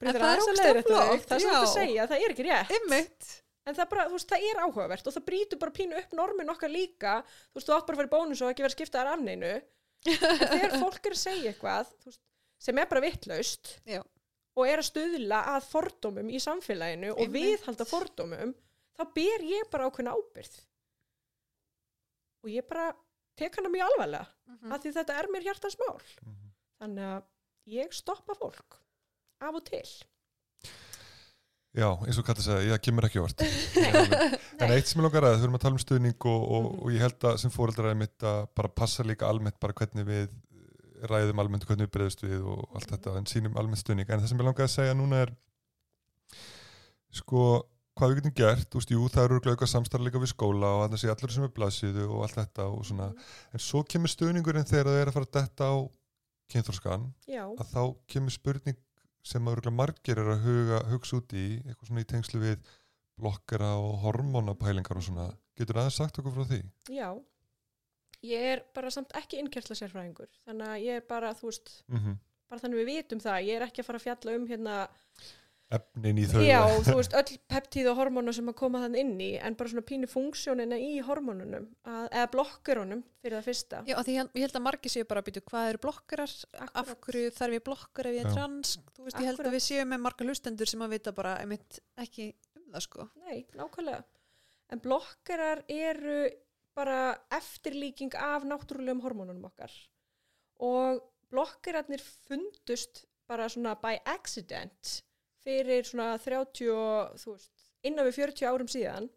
Brynjar, 0.00 0.22
það 0.22 0.30
er 0.30 0.78
þig. 0.78 0.86
flott, 0.86 1.24
það 1.26 1.36
er 1.36 1.42
svona 1.44 1.62
að 1.64 1.72
segja, 1.74 2.04
það 2.10 2.22
er 2.24 2.34
ekki 2.34 2.46
rétt. 2.46 2.70
Einmitt. 2.76 3.32
En 3.68 3.76
það, 3.76 3.88
bara, 3.90 4.04
þú 4.08 4.16
veist, 4.16 4.30
það 4.30 4.46
er 4.50 4.60
áhugavert 4.64 5.10
og 5.10 5.14
það 5.16 5.24
brýtur 5.26 5.60
bara 5.60 5.74
pínu 5.76 5.98
upp 6.00 6.14
normin 6.16 6.52
okkar 6.54 6.72
líka. 6.72 7.16
Þú 7.50 7.58
veist, 7.60 7.68
þú 7.68 7.74
átt 7.76 7.90
bara 7.90 7.98
að 8.00 8.06
í 8.06 8.12
bónus 8.14 8.40
og 8.46 8.52
ekki 8.54 8.64
vera 8.64 8.72
að 8.72 8.76
skipta 8.78 9.02
þar 9.02 9.10
af 9.16 9.24
neinu. 9.26 9.50
En 10.08 10.16
þegar 10.54 10.78
fólk 10.80 11.10
er 11.10 11.16
að 11.16 11.20
segja 11.20 11.50
eitthvað 11.52 11.90
veist, 12.06 12.22
sem 12.64 12.78
er 12.80 12.88
bara 12.88 13.02
vittlaust 13.04 13.74
Já. 13.88 14.00
og 14.56 14.64
er 14.70 14.80
að 14.80 14.86
stuðla 14.88 15.42
að 15.58 15.66
fordómum 15.74 16.30
í 16.32 16.40
samfélaginu 16.40 17.10
og 17.12 17.20
Einmitt. 17.26 17.34
viðhalda 17.60 17.86
fordómum 17.90 18.54
þá 19.00 19.04
ber 19.16 19.44
ég 19.48 19.70
bara 19.72 19.88
ákveðna 19.88 20.12
ábyrð 20.12 20.60
og 22.44 22.50
ég 22.52 22.66
bara 22.68 22.90
tek 23.40 23.56
hana 23.56 23.72
mjög 23.72 23.86
alvarlega 23.88 24.26
Mhm. 24.50 24.72
af 24.74 24.82
því 24.82 24.92
þetta 24.96 25.14
er 25.18 25.26
mér 25.32 25.42
hjartans 25.46 25.76
mál 25.80 26.00
Mhm. 26.26 26.50
þannig 26.80 27.04
að 27.16 27.22
ég 27.68 27.92
stoppa 27.94 28.34
fólk 28.34 28.76
af 29.40 29.54
og 29.54 29.64
til 29.64 29.86
Já, 31.72 31.86
eins 32.02 32.18
og 32.18 32.24
Kata 32.26 32.42
sagði, 32.42 32.66
það 32.72 32.80
kemur 32.82 33.04
ekki 33.06 33.20
á 33.20 33.24
vart 33.24 33.40
En 34.60 34.72
eitt 34.74 34.88
sem 34.90 35.00
ég 35.00 35.04
langar 35.06 35.22
að, 35.22 35.36
þau 35.38 35.44
erum 35.46 35.54
að 35.54 35.60
tala 35.62 35.76
um 35.78 35.78
stuðning 35.78 36.26
og, 36.26 36.42
og, 36.50 36.64
Mhm. 36.64 36.80
og 36.82 36.90
ég 36.90 36.98
held 37.00 37.18
að 37.30 37.38
sem 37.38 37.50
fóreldrar 37.50 37.90
er 37.90 37.94
mitt 37.94 38.18
að 38.18 38.48
bara 38.54 38.68
passa 38.68 39.04
líka 39.04 39.28
almennt 39.28 39.60
bara 39.60 39.72
hvernig 39.72 40.04
við 40.04 40.28
ræðum 41.06 41.38
almennt 41.38 41.64
hvernig 41.64 41.86
við 41.86 41.92
breyðust 41.94 42.22
við 42.26 42.42
og 42.44 42.74
allt 42.74 42.90
Mhm. 42.90 42.98
þetta 42.98 43.16
en 43.16 43.24
sínum 43.24 43.54
almennt 43.56 43.78
stuðning, 43.84 44.10
en 44.10 44.20
það 44.20 44.28
sem 44.28 44.38
ég 44.38 44.44
langar 44.44 44.66
að 44.66 44.74
segja 44.74 44.94
núna 44.98 45.22
er 45.22 45.30
sko 47.12 47.66
hvað 48.00 48.12
við 48.12 48.18
getum 48.20 48.34
gert, 48.38 48.66
þú 48.72 48.80
veist, 48.80 48.92
jú, 48.94 49.06
það 49.12 49.26
eru 49.28 49.66
samstarf 49.68 50.04
líka 50.06 50.20
við 50.22 50.30
skóla 50.32 50.68
og 50.76 50.82
þannig 50.84 51.02
að 51.04 51.14
allir 51.14 51.34
sem 51.34 51.46
er 51.46 51.54
blaðsíðu 51.56 52.04
og 52.08 52.22
allt 52.24 52.38
þetta 52.38 52.66
og 52.72 52.84
svona, 52.88 53.08
en 53.52 53.64
svo 53.64 53.82
kemur 53.84 54.12
stuðningurinn 54.12 54.68
þegar 54.68 54.88
það 54.88 55.00
er 55.00 55.10
að 55.10 55.16
fara 55.18 55.30
detta 55.36 55.68
á 55.68 55.76
kynþórskan, 56.50 57.04
að 57.36 57.66
þá 57.74 57.82
kemur 58.14 58.34
spurning 58.34 58.78
sem 59.30 59.50
að 59.52 59.68
margir 59.76 60.22
er 60.22 60.32
að 60.32 60.46
huga, 60.46 60.80
hugsa 60.94 61.18
út 61.20 61.34
í, 61.36 61.44
eitthvað 61.66 61.90
svona 61.90 62.06
í 62.06 62.08
tengslu 62.14 62.40
við 62.40 62.72
blokkera 63.20 63.74
og 63.76 64.00
hormónapælingar 64.06 64.96
og 64.96 65.04
svona, 65.04 65.28
getur 65.60 65.82
aðeins 65.82 66.00
sagt 66.00 66.22
okkur 66.22 66.38
frá 66.38 66.48
því? 66.54 66.62
já. 66.88 67.10
Ég 68.20 68.42
er 68.54 68.64
bara 68.76 68.90
samt 68.92 69.12
ekki 69.16 69.38
innkjærsla 69.40 69.76
sérfræðingur 69.78 70.28
þannig 70.44 70.72
að 70.72 70.82
ég 70.84 70.98
er 71.00 71.06
bara, 71.08 71.30
þú 71.36 71.52
veist 71.52 71.70
Mm 71.88 72.18
bara 72.50 72.64
þannig 72.64 72.80
við 72.80 72.90
vitum 72.90 73.22
það, 73.22 73.44
ég 73.46 73.58
er 73.58 73.64
ekki 73.66 73.82
að 73.82 73.86
fara 73.86 74.00
að 74.00 74.06
fjalla 74.08 74.34
um 74.34 74.46
hérna, 74.50 74.76
Efnin 75.70 76.18
í 76.18 76.24
þau 76.26 76.40
já, 76.42 76.58
þú 76.88 76.94
veist, 76.98 77.12
öll 77.14 77.36
peptíð 77.52 77.88
og 77.92 77.98
hormónu 78.00 78.32
sem 78.34 78.48
að 78.50 78.56
koma 78.58 78.80
þann 78.82 78.96
inn 78.98 79.12
í, 79.22 79.28
en 79.38 79.54
bara 79.58 79.70
svona 79.70 79.84
pínu 79.86 80.08
funksjónina 80.10 80.78
í 80.82 80.96
hormónunum, 81.06 81.68
að, 81.86 82.08
eða 82.10 82.26
blokkurunum 82.32 83.04
fyrir 83.22 83.36
það 83.38 83.46
fyrsta. 83.50 83.82
Já, 83.86 83.94
af 84.00 84.06
því 84.08 84.16
ég 84.16 84.42
held- 84.42 84.56
að 84.58 84.64
margir 84.66 84.94
séu 84.96 85.06
bara 85.12 85.22
að 85.22 85.28
býtu 85.30 85.42
hvað 85.46 85.68
eru 85.72 85.82
blokkarar, 85.86 86.34
af 86.58 86.72
Akkúrat. 86.72 87.00
hverju 87.06 87.34
þarf 87.38 87.56
ég 87.58 87.64
blokkar 87.70 88.08
ef 88.10 88.16
ég 88.18 88.26
er 88.26 88.34
trans, 88.34 88.72
þú 88.96 89.06
veist, 89.06 89.20
ég 89.22 89.30
held 89.30 89.44
að 89.46 89.54
við 89.58 89.64
séum 89.68 89.92
með 89.94 90.02
marga 90.08 90.26
hlustendur 90.26 90.72
sem 90.72 90.82
að 90.86 90.94
vita 90.96 91.12
bara 91.20 91.36
einmitt 91.44 91.78
ekki 92.02 92.32
um 92.58 92.66
það 92.74 92.86
sko. 92.88 93.06
Nei, 93.28 93.44
nákvæmlega. 93.54 94.02
En 94.74 94.82
blokkarar 94.82 95.62
eru 95.70 96.18
bara 96.78 96.98
eftirlíking 97.34 98.14
af 98.18 98.44
náttúrulegum 98.46 99.00
hormónunum 99.02 99.46
okkar. 99.50 99.70
Og 100.62 101.00
blokkararnir 101.30 102.02
fundust 102.26 103.04
bara 103.30 103.46
svona 103.50 103.76
by 103.78 103.96
accident 104.10 105.00
fyrir 105.44 105.86
svona 105.88 106.12
30 106.20 106.70
og, 106.74 107.16
þú 107.20 107.34
veist, 107.36 107.66
innan 107.86 108.08
við 108.08 108.18
40 108.20 108.50
árum 108.50 108.70
síðan. 108.70 109.08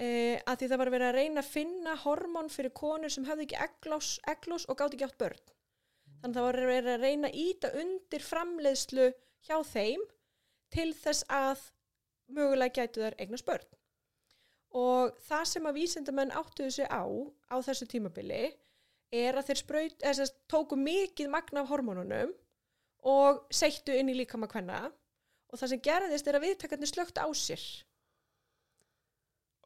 Eh, 0.00 0.38
að 0.48 0.62
því 0.62 0.68
það 0.70 0.80
var 0.80 0.90
verið 0.94 1.10
að 1.10 1.18
reyna 1.18 1.42
að 1.42 1.50
finna 1.52 1.96
hormón 2.00 2.48
fyrir 2.52 2.72
konur 2.72 3.12
sem 3.12 3.26
hefði 3.28 3.44
ekki 3.44 3.58
eglós, 3.66 4.14
eglós 4.32 4.64
og 4.72 4.78
gátt 4.80 4.96
ekki 4.96 5.04
átt 5.04 5.18
börn. 5.20 5.42
Þannig 6.22 6.30
að 6.30 6.38
það 6.38 6.46
var 6.46 6.58
verið 6.70 6.94
að 6.94 7.04
reyna 7.04 7.28
að 7.28 7.38
íta 7.42 7.70
undir 7.82 8.24
framleiðslu 8.24 9.06
hjá 9.44 9.56
þeim 9.68 10.06
til 10.72 10.88
þess 10.96 11.26
að 11.28 11.66
mögulega 12.32 12.80
gætu 12.80 13.04
þær 13.04 13.18
eignast 13.20 13.48
börn. 13.48 13.68
Og 14.72 15.12
það 15.26 15.44
sem 15.50 15.68
að 15.68 15.76
vísindamenn 15.76 16.32
áttuðu 16.40 16.72
sig 16.78 16.88
á 16.88 17.04
á 17.52 17.56
þessu 17.60 17.88
tímabili 17.92 18.44
er 19.12 19.36
að 19.36 19.50
þeir 19.50 19.60
spraut, 19.60 19.98
eða, 20.00 20.28
tóku 20.48 20.78
mikið 20.80 21.28
magna 21.28 21.60
af 21.60 21.68
hormónunum 21.68 22.32
og 23.12 23.42
seittu 23.52 23.92
inn 23.92 24.08
í 24.08 24.16
líkama 24.16 24.48
hvenna 24.48 24.86
og 25.52 25.60
það 25.60 25.72
sem 25.74 25.82
gerðist 25.84 26.28
er 26.32 26.38
að 26.38 26.46
viðtakarnir 26.48 26.90
slögt 26.90 27.20
á 27.20 27.26
sér. 27.36 27.64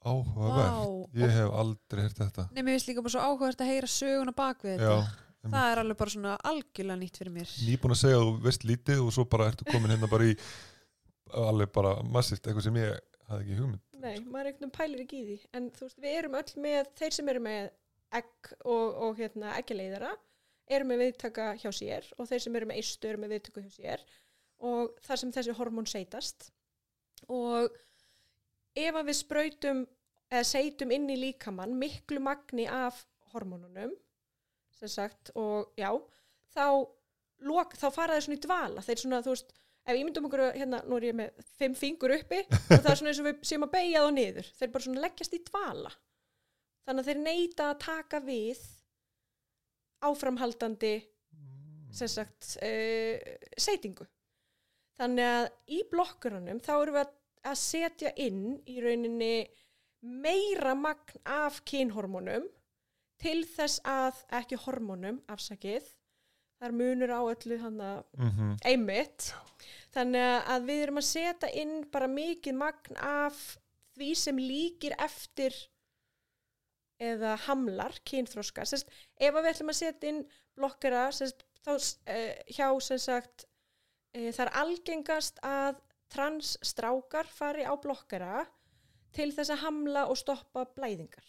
Áhugavert, 0.07 0.71
Vá. 0.71 1.19
ég 1.19 1.33
hef 1.35 1.55
aldrei 1.59 2.03
heyrt 2.05 2.19
þetta 2.21 2.45
Nei, 2.55 2.61
mér 2.63 2.77
finnst 2.77 2.91
líka 2.91 3.03
bara 3.03 3.15
svo 3.17 3.23
áhugavert 3.27 3.63
að 3.65 3.71
heyra 3.73 3.89
söguna 3.91 4.35
bak 4.37 4.61
við 4.63 4.77
Já, 4.85 4.93
þetta. 5.01 5.49
það 5.55 5.71
er 5.73 5.81
alveg 5.83 5.99
bara 6.03 6.13
svona 6.15 6.35
algjörlega 6.51 7.01
nýtt 7.01 7.19
fyrir 7.19 7.35
mér 7.35 7.55
nýbúin 7.67 7.95
að 7.97 8.01
segja 8.03 8.21
að 8.21 8.27
þú 8.29 8.35
veist 8.45 8.67
lítið 8.71 9.01
og 9.03 9.11
svo 9.17 9.25
bara 9.33 9.49
ertu 9.51 9.67
komin 9.67 9.91
hérna 9.95 10.11
bara 10.13 10.29
í 10.31 10.37
alveg 11.43 11.73
bara 11.75 11.95
massivt, 12.07 12.47
eitthvað 12.47 12.69
sem 12.69 12.79
ég 12.79 12.93
hafði 13.27 13.43
ekki 13.49 13.59
hugmynd 13.59 13.83
Nei, 13.97 14.15
maður 14.31 14.53
einhvern 14.53 14.61
veginn 14.61 14.75
pælir 14.77 15.03
ekki 15.07 15.19
í 15.19 15.27
því 15.33 15.39
en 15.59 15.69
þú 15.75 15.89
veist, 15.89 15.99
við 16.05 16.19
erum 16.21 16.39
öll 16.39 16.63
með, 16.69 16.93
þeir 17.01 17.17
sem 17.19 17.33
eru 17.35 17.43
með 17.49 17.67
egg 18.21 18.53
og, 18.63 18.87
og 19.09 19.19
hérna 19.19 19.57
eggjaleiðara 19.59 20.13
eru 20.77 20.87
með 20.87 21.03
viðtaka 21.03 21.49
hjá 21.59 21.71
sér 21.75 22.07
og 22.15 22.31
þeir 22.31 22.45
sem 22.47 22.61
eru 22.61 22.71
með 22.71 22.79
eistu 22.85 23.11
eru 23.11 23.23
með 23.25 23.35
viðtöku 23.35 23.65
hjá 23.67 23.75
sér 23.81 24.07
og 24.65 24.95
þar 25.05 25.21
sem 25.21 25.35
þessi 25.35 25.57
hormón 25.59 25.89
seitast 25.91 26.51
og 27.33 27.75
ef 28.77 28.97
að 28.97 29.09
við 29.11 29.19
sprautum 29.19 29.85
eða 30.31 30.47
seitum 30.49 30.93
inn 30.95 31.11
í 31.13 31.19
líkamann 31.21 31.77
miklu 31.79 32.21
magni 32.23 32.67
af 32.71 33.05
hormónunum 33.33 33.95
sem 34.77 34.91
sagt 34.93 35.31
og 35.39 35.73
já, 35.79 35.89
þá, 36.53 36.67
lok, 37.49 37.77
þá 37.79 37.87
fara 37.95 38.17
þeir 38.17 38.27
svona 38.27 38.37
í 38.37 38.43
dvala. 38.45 38.85
Þeir 38.85 39.03
svona, 39.03 39.21
þú 39.25 39.33
veist, 39.33 39.55
ef 39.87 39.97
ég 39.97 40.05
myndum 40.05 40.27
okkur 40.29 40.43
hérna, 40.57 40.83
nú 40.85 40.99
er 40.99 41.09
ég 41.09 41.17
með 41.17 41.45
fimm 41.57 41.77
fingur 41.79 42.17
uppi 42.19 42.43
og 42.45 42.75
það 42.75 42.91
er 42.91 43.01
svona 43.01 43.13
eins 43.13 43.23
og 43.23 43.29
við 43.31 43.47
séum 43.49 43.67
að 43.67 43.75
beigja 43.77 44.03
þá 44.05 44.11
niður. 44.19 44.51
Þeir 44.59 44.73
bara 44.75 44.87
svona 44.87 45.05
leggjast 45.07 45.37
í 45.37 45.43
dvala. 45.49 45.93
Þannig 46.87 47.03
að 47.03 47.11
þeir 47.11 47.23
neyta 47.23 47.71
að 47.71 47.79
taka 47.87 48.21
við 48.27 48.67
áframhaldandi 50.07 50.95
sem 51.97 52.11
sagt 52.13 52.53
uh, 52.61 53.17
seitingu 53.57 54.05
þannig 55.01 55.31
að 55.31 55.47
í 55.77 55.83
blokkurunum 55.91 56.61
þá 56.65 56.73
erum 56.77 56.99
við 56.99 57.05
að, 57.05 57.59
setja 57.61 58.13
inn 58.19 58.57
í 58.67 58.81
rauninni 58.83 59.35
meira 60.03 60.75
magn 60.79 61.21
af 61.25 61.61
kynhormónum 61.69 62.49
til 63.23 63.45
þess 63.49 63.81
að 63.89 64.19
ekki 64.41 64.59
hormónum 64.67 65.23
afsakið. 65.33 65.87
Það 66.57 66.69
er 66.69 66.75
munur 66.81 67.13
á 67.13 67.21
öllu 67.21 67.57
mm 67.59 68.31
-hmm. 68.31 68.53
einmitt. 68.65 69.33
Þannig 69.93 70.51
að 70.53 70.67
við 70.69 70.83
erum 70.83 71.01
að 71.01 71.11
setja 71.11 71.49
inn 71.53 71.75
bara 71.93 72.09
mikið 72.09 72.55
magn 72.55 72.97
af 72.97 73.59
því 73.97 74.15
sem 74.15 74.39
líkir 74.39 74.95
eftir 74.99 75.55
eða 77.01 77.37
hamlar 77.47 77.97
kynþróska 78.05 78.65
Sest, 78.65 78.89
ef 79.21 79.35
við 79.35 79.51
ætlum 79.51 79.73
að 79.73 79.81
setja 79.81 80.09
inn 80.09 80.23
blokkara 80.57 81.11
sest, 81.13 81.45
þá 81.65 81.73
uh, 81.77 82.33
hjá 82.49 82.69
sagt 82.99 83.46
uh, 84.17 84.31
það 84.31 84.45
er 84.47 84.55
algengast 84.63 85.43
að 85.47 85.83
transstrákar 86.13 87.29
fari 87.31 87.67
á 87.67 87.75
blokkara 87.83 88.47
til 89.17 89.33
þess 89.35 89.53
að 89.55 89.63
hamla 89.65 90.07
og 90.11 90.19
stoppa 90.21 90.67
blæðingar 90.77 91.29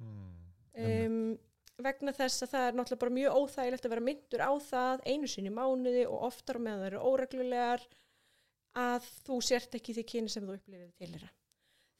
um, 0.00 1.38
vegna 1.80 2.14
þess 2.16 2.44
að 2.44 2.52
það 2.52 2.66
er 2.66 2.76
náttúrulega 2.76 3.02
bara 3.04 3.16
mjög 3.16 3.36
óþægilegt 3.40 3.86
að 3.86 3.94
vera 3.94 4.06
myndur 4.06 4.44
á 4.44 4.52
það 4.64 5.04
einu 5.06 5.30
sinni 5.30 5.52
mánuði 5.54 6.06
og 6.06 6.24
oftar 6.30 6.60
meðan 6.60 6.82
það 6.82 6.90
eru 6.90 7.02
óreglulegar 7.10 7.84
að 8.80 9.10
þú 9.26 9.40
sért 9.44 9.76
ekki 9.78 9.96
því 9.96 10.06
kyni 10.12 10.32
sem 10.32 10.46
þú 10.46 10.56
upplifið 10.58 10.90
til 11.00 11.10
þeirra. 11.10 11.30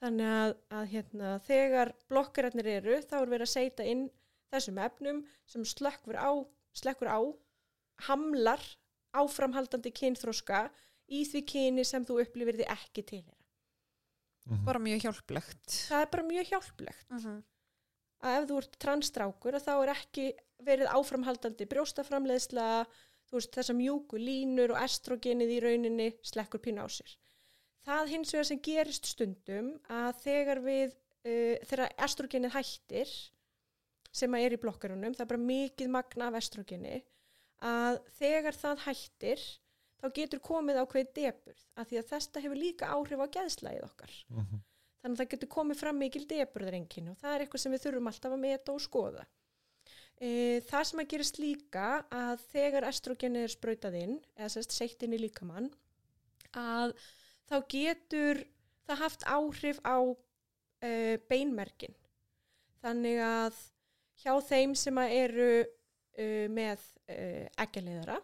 Þannig 0.00 0.32
að, 0.32 0.52
að 0.78 0.84
hérna, 0.94 1.30
þegar 1.44 1.92
blokkararnir 2.08 2.68
eru 2.76 3.00
þá 3.04 3.16
er 3.18 3.32
verið 3.34 3.46
að 3.48 3.52
seita 3.52 3.86
inn 3.88 4.04
þessum 4.50 4.78
efnum 4.80 5.24
sem 5.50 5.66
slekkur 5.68 6.16
á, 6.16 6.30
slekkur 6.76 7.10
á 7.10 7.20
hamlar 8.06 8.62
áframhaldandi 9.12 9.92
kynþróska 9.92 10.64
í 11.10 11.24
því 11.26 11.44
kyni 11.52 11.84
sem 11.84 12.04
þú 12.06 12.20
upplifir 12.24 12.60
því 12.60 12.66
ekki 12.70 13.02
til 13.02 13.22
þeirra. 13.22 13.36
Mhm. 14.50 14.64
bara 14.64 14.78
mjög 14.78 15.02
hjálplegt 15.04 15.66
Það 15.90 16.02
er 16.02 16.10
bara 16.10 16.22
mjög 16.22 16.46
hjálplegt. 16.50 17.10
mm 17.10 17.18
-hmm. 17.18 17.42
að 18.22 18.36
ef 18.42 18.48
þú 18.48 18.56
ert 18.58 18.78
transstrákur 18.78 19.54
þá 19.54 19.72
er 19.82 19.88
ekki 19.94 20.32
verið 20.64 20.92
áframhaldandi 20.92 21.66
brjóstaframleiðsla, 21.66 22.86
þú 23.30 23.32
veist 23.38 23.54
þessar 23.54 23.76
mjúku 23.76 24.18
línur 24.18 24.70
og 24.74 24.82
estrogenið 24.82 25.50
í 25.56 25.60
rauninni 25.60 26.08
slekkur 26.22 26.60
pínu 26.60 26.84
á 26.84 26.88
sér. 26.88 27.16
Það 27.86 28.08
hins 28.08 28.32
vegar 28.32 28.44
sem 28.44 28.60
gerist 28.60 29.06
stundum 29.06 29.80
að 29.88 30.12
þegar 30.20 30.58
við, 30.60 30.96
uh, 31.24 31.56
þegar 31.64 31.94
estrogenið 31.96 32.52
hættir 32.52 33.08
sem 34.12 34.34
að 34.34 34.44
er 34.44 34.52
í 34.52 34.60
blokkarunum, 34.60 35.14
það 35.14 35.20
er 35.20 35.32
bara 35.32 35.48
mikið 35.48 35.88
magna 35.88 36.26
af 36.28 36.34
estrogeni, 36.34 37.02
að 37.60 38.00
þegar 38.16 38.56
það 38.56 38.84
hættir 38.86 39.42
þá 40.00 40.06
getur 40.16 40.40
komið 40.44 40.80
ákveðið 40.80 41.12
deburð 41.18 41.64
af 41.76 41.88
því 41.90 42.00
að 42.00 42.08
þetta 42.14 42.42
hefur 42.44 42.60
líka 42.60 42.92
áhrif 42.94 43.20
á 43.20 43.26
geðslægið 43.36 43.86
okkar. 43.86 44.14
Mhm. 44.30 44.62
Þannig 45.00 45.16
að 45.16 45.20
það 45.20 45.30
getur 45.32 45.48
komið 45.48 45.80
fram 45.80 45.98
mikil 45.98 46.26
deburðarenkin 46.28 47.08
og 47.08 47.16
það 47.20 47.34
er 47.34 47.44
eitthvað 47.44 47.62
sem 47.62 47.72
við 47.72 47.84
þurfum 47.84 48.10
alltaf 48.10 48.32
að 48.32 48.42
meta 48.42 48.72
og 48.72 48.82
skoða. 48.84 49.24
E, 50.20 50.60
það 50.68 50.84
sem 50.84 51.00
að 51.00 51.08
gerist 51.08 51.38
líka 51.40 51.86
að 52.12 52.42
þegar 52.52 52.86
estrogenið 52.90 53.46
er 53.46 53.54
sprautað 53.54 53.96
inn, 53.96 54.18
eða 54.36 54.50
sérst 54.52 54.76
seitt 54.76 55.02
inn 55.02 55.16
í 55.16 55.20
líkamann, 55.22 55.70
að 56.52 56.92
þá 57.48 57.56
getur 57.72 58.42
það 58.84 59.00
haft 59.00 59.24
áhrif 59.24 59.80
á 59.80 59.96
e, 60.84 61.16
beinmerkin. 61.32 61.96
Þannig 62.84 63.22
að 63.24 63.56
hjá 64.20 64.34
þeim 64.44 64.76
sem 64.76 65.00
að 65.00 65.16
eru 65.16 65.50
e, 66.16 66.48
með 66.52 66.86
e, 67.08 67.48
ekkjaliðara, 67.60 68.20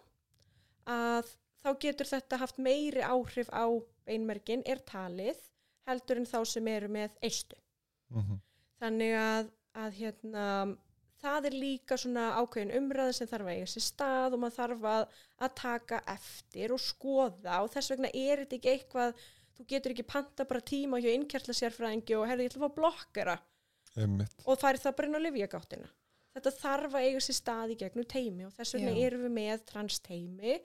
að 0.86 1.34
þá 1.62 1.70
getur 1.82 2.10
þetta 2.10 2.40
haft 2.42 2.58
meiri 2.62 3.02
áhrif 3.02 3.50
á 3.50 3.66
beinmerkin, 4.06 4.62
er 4.66 4.82
talið, 4.86 5.38
heldur 5.86 6.20
en 6.20 6.28
þá 6.28 6.40
sem 6.46 6.68
eru 6.70 6.90
með 6.92 7.14
eistu. 7.26 7.58
Mhm. 8.14 8.42
Þannig 8.76 9.14
að, 9.18 9.48
að 9.82 9.94
hérna, 9.96 10.44
það 11.22 11.48
er 11.48 11.56
líka 11.56 11.96
svona 11.98 12.26
ákveðin 12.40 12.74
umræði 12.76 13.16
sem 13.16 13.30
þarf 13.30 13.48
að 13.48 13.56
eiga 13.56 13.70
sér 13.72 13.84
stað 13.86 14.36
og 14.36 14.42
maður 14.42 14.56
þarf 14.60 14.86
að, 14.92 15.04
að 15.40 15.54
taka 15.62 16.00
eftir 16.12 16.74
og 16.76 16.82
skoða 16.82 17.60
og 17.64 17.72
þess 17.72 17.92
vegna 17.94 18.10
er 18.12 18.44
þetta 18.44 18.58
ekki 18.58 18.72
eitthvað, 18.74 19.22
þú 19.56 19.66
getur 19.72 19.94
ekki 19.94 20.06
panta 20.12 20.46
bara 20.48 20.66
tíma 20.72 21.00
hjá 21.00 21.10
innkjærtla 21.14 21.56
sérfræðingi 21.56 22.18
og 22.18 22.26
herði 22.28 22.46
ég 22.46 22.52
ætla 22.52 22.60
að 22.60 22.66
fá 22.66 22.78
blokkera 22.80 23.36
Einmitt. 23.96 24.36
og 24.44 24.60
færi 24.60 24.82
það 24.82 24.96
bara 24.98 25.08
inn 25.10 25.18
á 25.18 25.26
livjagáttina. 25.26 25.88
Þetta 26.36 26.52
þarf 26.60 26.96
að 26.98 27.06
eiga 27.08 27.20
sér 27.24 27.36
stað 27.38 27.70
í 27.72 27.76
gegnum 27.80 28.06
teimi 28.12 28.44
og 28.44 28.52
þess 28.52 28.76
vegna 28.76 28.92
erum 29.06 29.22
við 29.24 29.32
með 29.38 29.62
transteimi, 29.70 30.56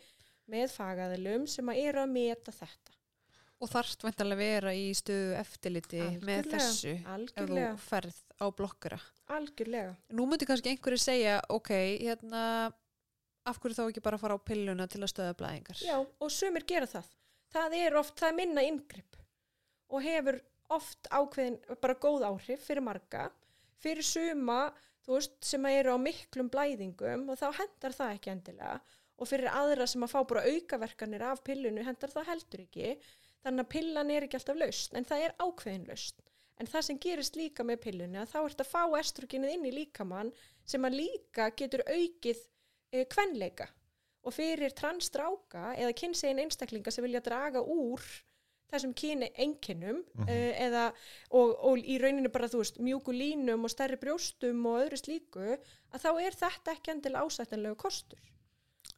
með 0.51 0.73
fagaðilum 0.73 1.45
sem 1.47 1.71
að 1.71 1.79
eru 1.85 2.01
að 2.03 2.11
meta 2.17 2.51
þetta. 2.51 2.97
og 3.61 3.69
þarft 3.69 4.03
væntanlega 4.03 4.35
að 4.35 4.41
vera 4.41 4.71
í 4.73 4.85
stöðu 4.97 5.33
eftirliti 5.37 5.99
með 6.01 6.11
Algjörlega, 6.17 6.51
þessu 6.57 6.91
ef 6.97 7.09
Algjörlega, 7.13 7.71
þú 7.77 7.83
ferð 7.85 8.19
á 8.41 8.45
blokkara 8.57 8.99
algjörlega. 9.37 9.91
nú 10.17 10.25
myndi 10.25 10.47
kannski 10.49 10.71
einhverju 10.73 10.97
segja 11.03 11.35
ok, 11.53 11.69
hérna 12.01 12.41
af 13.45 13.59
hverju 13.61 13.77
þá 13.77 13.83
ekki 13.85 14.03
bara 14.03 14.17
fara 14.17 14.33
á 14.35 14.39
pilluna 14.41 14.87
til 14.89 15.03
að 15.05 15.11
stöða 15.13 15.37
blæðingar 15.37 15.83
Já, 15.85 15.97
og 16.01 16.31
sumir 16.33 16.65
gera 16.67 16.89
það. 16.89 17.07
Það 17.53 17.77
er 17.83 17.95
oft, 18.01 18.15
það 18.17 18.29
er 18.31 18.37
minna 18.41 18.65
yngripp 18.65 19.19
og 19.91 20.03
hefur 20.09 20.41
oft 20.71 21.07
ákveðin 21.11 21.59
bara 21.83 21.95
góð 22.01 22.25
áhrif 22.31 22.65
fyrir 22.65 22.81
marga, 22.85 23.27
fyrir 23.81 24.03
suma, 24.07 24.71
þú 25.05 25.17
veist, 25.17 25.37
sem 25.45 25.67
eru 25.71 25.95
á 25.95 25.97
miklum 26.01 26.49
blæðingum 26.53 27.29
og 27.31 27.39
þá 27.39 27.47
hendar 27.59 27.95
það 27.97 28.15
ekki 28.17 28.33
endilega. 28.35 28.75
Og 29.21 29.29
fyrir 29.29 29.53
aðra 29.53 29.85
sem 29.89 30.05
að 30.05 30.13
fá 30.15 30.19
bara 30.29 30.45
aukaverkanir 30.49 31.25
af 31.29 31.43
pillunu 31.45 31.85
hendar 31.85 32.13
það 32.13 32.29
heldur 32.31 32.63
ekki, 32.65 32.95
þannig 33.45 33.65
að 33.65 33.71
pillan 33.75 34.13
er 34.13 34.25
ekki 34.25 34.39
alltaf 34.39 34.61
laust, 34.61 34.95
en 34.97 35.07
það 35.07 35.25
er 35.25 35.35
ákveðin 35.41 35.87
laust. 35.89 36.23
En 36.61 36.69
það 36.69 36.87
sem 36.87 36.97
gerist 37.01 37.37
líka 37.37 37.65
með 37.65 37.83
pillunni 37.85 38.19
að 38.21 38.33
þá 38.33 38.39
ert 38.43 38.63
að 38.63 38.69
fá 38.69 38.81
estrogenið 38.99 39.53
inn 39.55 39.69
í 39.69 39.75
líkamann 39.79 40.33
sem 40.69 40.83
að 40.85 40.97
líka 40.99 41.47
getur 41.57 41.81
aukið 41.87 42.41
e, 42.93 43.05
kvenleika. 43.09 43.65
Og 44.21 44.35
fyrir 44.35 44.73
transstráka 44.77 45.71
eða 45.73 45.95
kynsegin 45.97 46.43
einstaklinga 46.43 46.93
sem 46.93 47.05
vilja 47.05 47.23
draga 47.25 47.63
úr 47.65 48.05
þessum 48.71 48.93
kyni 48.97 49.27
enginnum 49.45 50.01
Mhm. 50.15 50.27
uh, 50.27 50.51
eða 50.67 50.83
og, 51.31 51.55
og 51.71 51.77
í 51.83 51.97
rauninu 52.01 52.31
bara 52.31 52.47
þú 52.51 52.61
veist 52.63 52.79
mjúku 52.79 53.13
línum 53.15 53.63
og 53.67 53.71
stærri 53.73 53.97
brjóstum 54.01 54.65
og 54.71 54.81
öðru 54.85 54.99
slíku 55.01 55.47
að 55.91 56.03
þá 56.05 56.09
er 56.25 56.37
þetta 56.43 56.75
ekki 56.77 56.91
endilega 56.95 57.25
ásættanlegu 57.27 57.75
kostur 57.77 58.19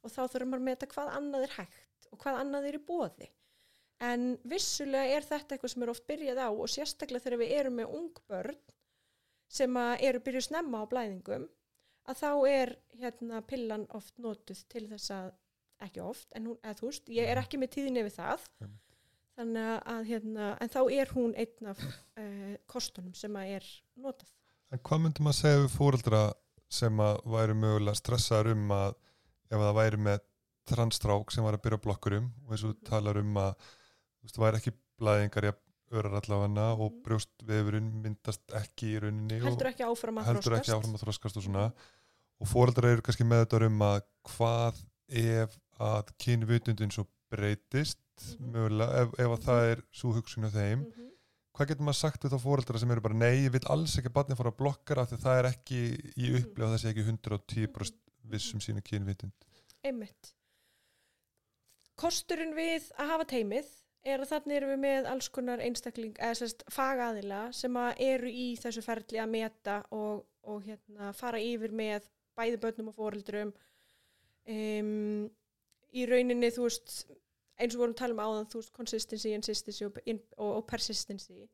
og 0.03 0.11
þá 0.11 0.21
þurfum 0.27 0.51
maður 0.53 0.61
að 0.61 0.67
meta 0.69 0.91
hvað 0.93 1.13
annað 1.17 1.47
er 1.47 1.55
hægt 1.57 2.07
og 2.11 2.19
hvað 2.23 2.39
annað 2.43 2.67
er 2.69 2.77
í 2.79 2.83
bóði 2.87 3.29
en 4.03 4.23
vissulega 4.43 5.17
er 5.17 5.23
þetta 5.23 5.55
eitthvað 5.55 5.73
sem 5.73 5.83
er 5.85 5.89
oft 5.93 6.07
byrjað 6.09 6.39
á 6.43 6.49
og 6.51 6.67
sérstaklega 6.69 7.23
þegar 7.23 7.39
við 7.43 7.51
erum 7.59 7.77
með 7.79 7.93
ung 7.99 8.09
börn 8.29 8.57
sem 9.53 9.77
eru 9.77 10.19
byrjuð 10.25 10.47
snemma 10.49 10.81
á 10.83 10.85
blæðingum 10.91 11.45
að 12.09 12.19
þá 12.19 12.29
er 12.49 12.71
hérna 12.99 13.41
pillan 13.47 13.85
oft 13.95 14.17
notuð 14.19 14.63
til 14.67 14.87
þess 14.89 15.11
að 15.15 15.31
ekki 15.83 16.01
oft, 16.03 16.27
en 16.35 16.45
hún, 16.47 16.57
þú 16.79 16.87
veist, 16.89 17.09
ég 17.11 17.27
er 17.27 17.39
ekki 17.41 17.57
með 17.59 17.71
tíðinni 17.75 18.03
við 18.05 18.13
það 18.17 18.43
Einmitt. 18.61 18.92
Þannig 19.37 19.69
að 19.95 20.03
hérna, 20.11 20.49
en 20.61 20.69
þá 20.69 20.79
er 20.93 21.11
hún 21.15 21.33
einn 21.35 21.69
af 21.71 21.79
uh, 21.83 22.55
kostunum 22.69 23.13
sem 23.17 23.33
að 23.39 23.55
er 23.57 23.69
notað. 23.97 24.29
En 24.73 24.79
hvað 24.79 25.01
myndum 25.05 25.29
að 25.29 25.37
segja 25.39 25.61
við 25.63 25.73
fóreldra 25.77 26.21
sem 26.73 26.99
að 27.05 27.19
væri 27.29 27.53
mögulega 27.57 27.95
stressaður 27.99 28.53
um 28.55 28.71
að 28.73 28.95
ef 29.53 29.59
það 29.61 29.75
væri 29.77 29.97
með 30.07 30.23
transstrák 30.69 31.33
sem 31.35 31.43
var 31.45 31.57
að 31.57 31.63
byrja 31.65 31.81
blokkurum 31.83 32.29
og 32.47 32.53
eins 32.55 32.63
og 32.65 32.77
talar 32.87 33.19
um 33.19 33.35
að 33.37 33.51
þú 33.59 34.23
veist, 34.25 34.35
það 34.37 34.45
væri 34.45 34.61
ekki 34.61 34.73
blæðingar 35.03 35.47
jafn 35.49 35.59
örar 35.93 36.15
allavega 36.17 36.67
og 36.73 36.87
Mhm. 36.91 37.01
brjóstvefurinn 37.05 37.89
myndast 38.01 38.41
ekki 38.57 38.93
í 38.95 38.99
rauninni 39.03 39.41
Heldur 39.43 39.69
ekki 39.69 39.83
áfram 39.85 40.17
að 40.17 40.31
að 40.31 41.03
þroskast 41.03 41.37
og 41.37 41.43
svona 41.43 41.65
og 42.41 42.47
fóreldrar 42.49 42.93
eru 42.95 43.01
kannski 43.05 43.27
með 43.27 43.45
þetta 43.45 43.65
um 43.67 43.79
að 43.85 43.99
hvað 44.31 44.79
ef 45.09 45.59
að 45.79 46.09
kynvitundin 46.17 46.91
svo 46.95 47.05
breytist 47.29 47.97
Mhm. 47.99 48.02
Mögulega, 48.39 49.01
ef, 49.03 49.13
ef 49.19 49.33
að 49.37 49.43
það 49.47 49.71
er 49.71 49.81
svo 49.91 50.13
hugsun 50.17 50.45
á 50.47 50.51
þeim, 50.53 50.79
Mhm. 50.85 51.09
hvað 51.53 51.67
getur 51.69 51.85
maður 51.85 51.99
sagt 52.01 52.23
við 52.23 52.33
þá 52.33 52.39
fóreldrar 52.43 52.79
sem 52.79 52.91
eru 52.91 53.01
bara 53.01 53.13
nei, 53.13 53.45
ég 53.45 53.51
vil 53.51 53.67
alls 53.69 53.97
ekki 53.97 54.09
að 54.09 54.17
barnið 54.19 54.37
fara 54.37 54.51
að 54.51 54.57
blokkara 54.57 55.01
af 55.01 55.09
því 55.11 55.17
það 55.23 55.39
er 55.39 55.49
ekki 55.51 55.81
í 56.17 56.29
Mhm. 56.29 56.35
upplif 56.43 56.65
og 56.65 56.71
það 56.73 56.81
sé 56.81 56.89
ekki 56.93 57.03
110% 57.07 57.93
vissum 58.25 58.59
sínu 58.59 58.81
kynvitund 58.83 59.31
Einmitt. 59.83 60.33
Kosturinn 61.99 62.55
við 62.55 62.89
að 62.97 63.07
hafa 63.11 63.25
teimið 63.25 63.67
er 64.05 64.19
að 64.23 64.29
þannig 64.33 64.55
erum 64.57 64.71
við 64.73 64.79
með 64.83 65.05
alls 65.11 65.27
konar 65.29 65.59
einstakling, 65.63 66.13
eða 66.17 66.35
sérst 66.39 66.63
fagaðila 66.73 67.53
sem 67.55 67.75
eru 67.77 68.27
í 68.31 68.57
þessu 68.59 68.81
ferli 68.83 69.19
að 69.21 69.29
meta 69.29 69.77
og, 69.91 70.25
og 70.43 70.63
hérna, 70.65 71.13
fara 71.15 71.37
yfir 71.39 71.71
með 71.71 72.07
bæði 72.35 72.57
börnum 72.63 72.89
og 72.89 72.95
fóreldrum 72.97 73.53
um, 74.47 75.29
í 75.93 76.05
rauninni 76.09 76.49
þú 76.51 76.65
veist 76.67 76.95
eins 77.59 77.75
og 77.75 77.83
vorum 77.83 77.95
tala 77.97 78.15
um 78.15 78.23
áðan 78.23 78.49
þú 78.51 78.61
veist 78.61 78.73
consistency, 78.75 79.33
insistency 79.35 79.85
og, 79.87 79.99
og, 80.37 80.49
og 80.59 80.65
persistency. 80.69 81.45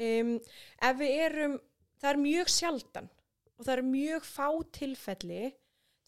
Um, 0.00 0.36
ef 0.80 1.00
við 1.00 1.16
erum 1.26 1.58
það 2.00 2.12
er 2.12 2.22
mjög 2.22 2.52
sjaldan 2.52 3.10
og 3.58 3.66
það 3.66 3.74
er 3.74 3.88
mjög 3.90 4.26
fá 4.28 4.46
tilfelli 4.72 5.42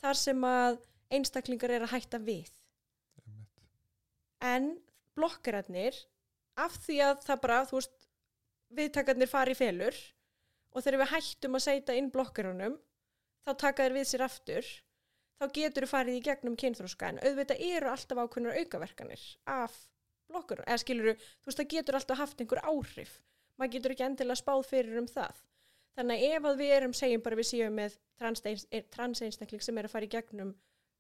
þar 0.03 0.19
sem 0.19 0.47
að 0.49 0.79
einstaklingar 1.13 1.75
er 1.75 1.85
að 1.85 1.95
hætta 1.95 2.21
við. 2.23 2.49
En 4.43 4.73
blokkararnir 5.17 5.99
af 6.59 6.79
því 6.85 6.99
að 7.05 7.21
það 7.27 7.43
bara, 7.45 7.61
þú 7.69 7.79
veist 7.79 8.09
viðtakarnir 8.73 9.31
fari 9.31 9.55
í 9.55 9.59
felur 9.59 9.99
og 10.73 10.85
þegar 10.85 11.03
við 11.03 11.13
hættum 11.13 11.59
að 11.59 11.65
setja 11.67 11.97
inn 11.99 12.11
blokkarunum 12.13 12.79
þá 13.45 13.53
taka 13.61 13.87
þeir 13.87 13.97
við 13.99 14.09
sér 14.09 14.25
aftur 14.27 14.73
þá 15.43 15.47
getur 15.59 15.87
þau 15.87 15.93
farið 15.97 16.19
í 16.21 16.23
gegnum 16.29 16.57
kynþróska 16.63 17.09
en 17.13 17.21
auðvitað 17.27 17.63
eru 17.69 17.91
alltaf 17.93 18.23
ákveðnar 18.23 18.59
aukaverkanir 18.63 19.25
af 19.51 19.77
blokkarunum, 20.33 20.69
eða 20.71 20.81
skilur 20.81 21.15
þú 21.19 21.51
veist 21.51 21.59
það 21.61 21.71
getur 21.75 21.99
alltaf 21.99 22.19
haft 22.23 22.41
einhver 22.41 22.63
áhrif 22.65 23.17
maður 23.59 23.73
getur 23.77 23.95
ekki 23.97 24.07
endilega 24.07 24.41
spáð 24.41 24.63
fyrir 24.71 25.01
um 25.03 25.09
það 25.11 25.43
þannig 25.99 26.23
að 26.23 26.37
ef 26.39 26.47
að 26.49 26.61
við 26.63 26.71
erum, 26.79 26.95
segjum 26.97 27.23
bara 27.27 27.37
við 27.37 27.49
séum 27.51 27.75
með 27.77 27.99
transeinstakling 28.95 29.63
sem 29.65 29.79
er 29.83 29.89
að 29.89 29.93
fara 29.93 30.07
í 30.09 30.13
gegnum 30.15 30.55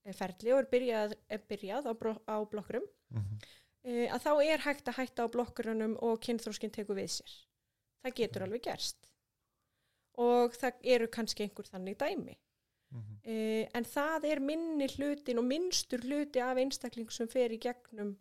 eh, 0.04 0.12
ferli 0.16 0.52
og 0.52 0.60
er 0.64 0.68
byrjað, 0.74 1.14
er 1.32 1.44
byrjað 1.48 1.88
á, 1.88 1.92
á 2.28 2.36
blokkurum 2.50 2.84
Mhm. 3.12 3.38
uh, 3.84 4.06
að 4.16 4.22
þá 4.24 4.30
er 4.44 4.62
hægt 4.64 4.86
að 4.88 4.96
hætta 5.00 5.24
á 5.24 5.32
blokkurunum 5.32 5.96
og 6.00 6.20
kynþróskinn 6.24 6.72
tekur 6.72 6.96
við 6.96 7.10
sér. 7.18 7.32
Það 8.02 8.14
getur 8.20 8.44
alveg 8.46 8.62
gerst. 8.64 9.08
Og 10.16 10.54
það 10.56 10.78
eru 10.94 11.08
kannski 11.12 11.44
einhver 11.44 11.68
þannig 11.68 11.98
dæmi. 12.00 12.36
Mhm. 12.92 13.14
Uh, 13.24 13.64
en 13.78 13.84
það 13.88 14.26
er 14.28 14.42
minni 14.44 14.88
hlutin 14.96 15.40
og 15.40 15.46
minnstur 15.48 16.02
hluti 16.04 16.42
af 16.44 16.60
einstakling 16.60 17.10
sem 17.12 17.28
fer 17.28 17.54
í 17.54 17.60
gegnum 17.62 18.16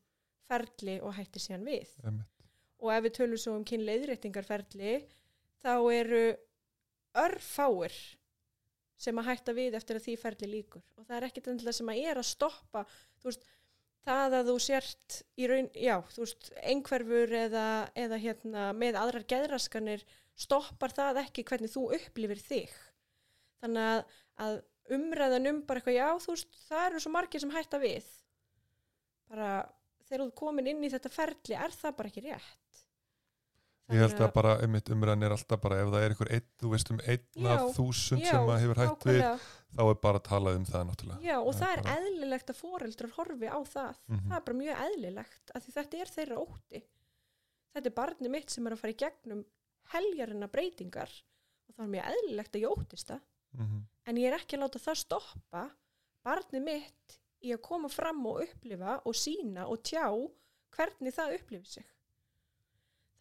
ferli 0.48 1.00
og 1.02 1.16
hættir 1.18 1.44
síðan 1.44 1.68
við. 1.68 1.92
Einmitt. 2.04 2.48
Og 2.82 2.94
ef 2.96 3.04
við 3.06 3.16
tölum 3.20 3.42
svo 3.42 3.56
um 3.58 3.66
kynleiðréttingarferli 3.68 4.96
þá 5.62 5.74
eru 5.94 6.24
örfáir 7.22 7.94
sem 9.02 9.18
að 9.18 9.32
hætta 9.32 9.56
við 9.58 9.78
eftir 9.78 9.98
að 9.98 10.06
því 10.06 10.16
ferli 10.22 10.50
líkur. 10.50 10.84
Og 10.98 11.08
það 11.08 11.18
er 11.18 11.28
ekkit 11.28 11.50
endilega 11.52 11.78
sem 11.78 11.92
að 11.92 12.04
er 12.12 12.22
að 12.22 12.30
stoppa, 12.30 12.84
þú 13.22 13.30
veist, 13.32 13.46
það 14.06 14.36
að 14.38 14.50
þú 14.52 14.56
sért 14.66 15.18
í 15.38 15.50
raun, 15.50 15.70
já, 15.78 15.96
þú 16.14 16.24
veist, 16.26 16.52
einhverfur 16.74 17.36
eða, 17.42 17.68
eða 17.98 18.20
hérna 18.22 18.68
með 18.78 19.00
aðrar 19.02 19.28
geðraskanir 19.34 20.06
stoppar 20.38 20.94
það 20.96 21.22
ekki 21.26 21.46
hvernig 21.50 21.74
þú 21.74 21.88
upplifir 21.98 22.42
þig. 22.46 22.78
Þannig 23.62 23.90
að, 23.94 24.16
að 24.42 24.62
umræðan 24.98 25.48
um 25.52 25.62
bara 25.68 25.80
eitthvað, 25.82 25.98
já, 26.00 26.08
þú 26.26 26.34
veist, 26.36 26.58
það 26.68 26.86
eru 26.90 27.04
svo 27.06 27.12
margir 27.14 27.44
sem 27.44 27.54
hætta 27.54 27.80
við. 27.82 28.08
Bara 29.32 29.52
þegar 30.10 30.26
þú 30.28 30.34
komin 30.42 30.68
inn 30.74 30.84
í 30.84 30.90
þetta 30.92 31.12
ferli 31.14 31.56
er 31.56 31.72
það 31.76 31.96
bara 32.00 32.12
ekki 32.12 32.26
rétt. 32.26 32.58
Ég 33.92 34.00
held 34.00 34.14
Þannig 34.14 34.24
að 34.30 34.34
bara, 34.38 34.52
einmitt 34.64 34.90
umræðan 34.94 35.26
er 35.28 35.34
alltaf 35.36 35.60
bara 35.64 35.78
ef 35.84 35.90
það 35.92 36.04
er 36.06 36.14
einhver 36.14 36.30
einn, 36.38 36.46
þú 36.62 36.70
veist 36.72 36.92
um 36.94 37.00
einn 37.12 37.48
af 37.52 37.58
Já, 37.60 37.64
þúsund 37.76 38.22
sem 38.30 38.52
að 38.54 38.60
hefur 38.64 38.80
hætt 38.80 39.06
við, 39.10 39.24
þá 39.76 39.82
er 39.92 39.98
bara 40.06 40.22
að 40.22 40.28
tala 40.30 40.54
um 40.56 40.68
það 40.70 40.86
náttúrulega. 40.92 41.20
Já, 41.28 41.36
og 41.42 41.50
Það 41.52 41.60
það 41.62 41.74
er 41.76 41.82
bara- 41.84 41.96
eðlilegt 42.06 42.54
að 42.54 42.60
foreldrar 42.62 43.12
horfi 43.18 43.50
á 43.52 43.60
það. 43.74 44.00
Mhm. 44.08 44.30
Það 44.30 44.38
er 44.38 44.46
bara 44.48 44.60
mjög 44.62 44.84
eðlilegt, 44.86 45.52
af 45.56 45.66
því 45.66 45.74
þetta 45.76 46.00
er 46.06 46.14
þeirra 46.16 46.38
ótti. 46.46 46.84
Þetta 47.76 47.88
er 47.92 47.98
barnið 48.00 48.32
mitt 48.38 48.50
sem 48.56 48.68
er 48.68 48.72
að 48.78 48.80
fara 48.86 48.94
í 48.96 49.00
gegnum 49.04 49.46
heljarina 49.92 50.48
breytingar 50.52 51.12
og 51.68 51.76
það 51.76 51.84
er 51.84 51.92
mjög 51.98 52.10
eðlilegt 52.14 52.56
að 52.56 52.62
ég 52.64 52.72
óttist 52.78 53.08
það. 53.12 53.22
Mhm. 53.60 53.82
En 54.10 54.18
ég 54.18 54.32
er 54.32 54.38
ekki 54.40 54.58
að 54.58 54.66
láta 54.66 54.82
það 54.82 55.02
stoppa 55.04 55.64
barnið 56.26 56.64
mitt 56.66 57.18
í 57.42 57.52
að 57.56 57.64
koma 57.66 57.90
fram 57.90 58.22
og 58.30 58.44
upplifa 58.46 59.00
og 59.08 59.18
sína 59.18 59.68
og 59.70 59.82
tjá 59.86 60.06
hvernig 60.76 61.16
það 61.16 61.36
upplifir 61.38 61.74
sig. 61.76 61.88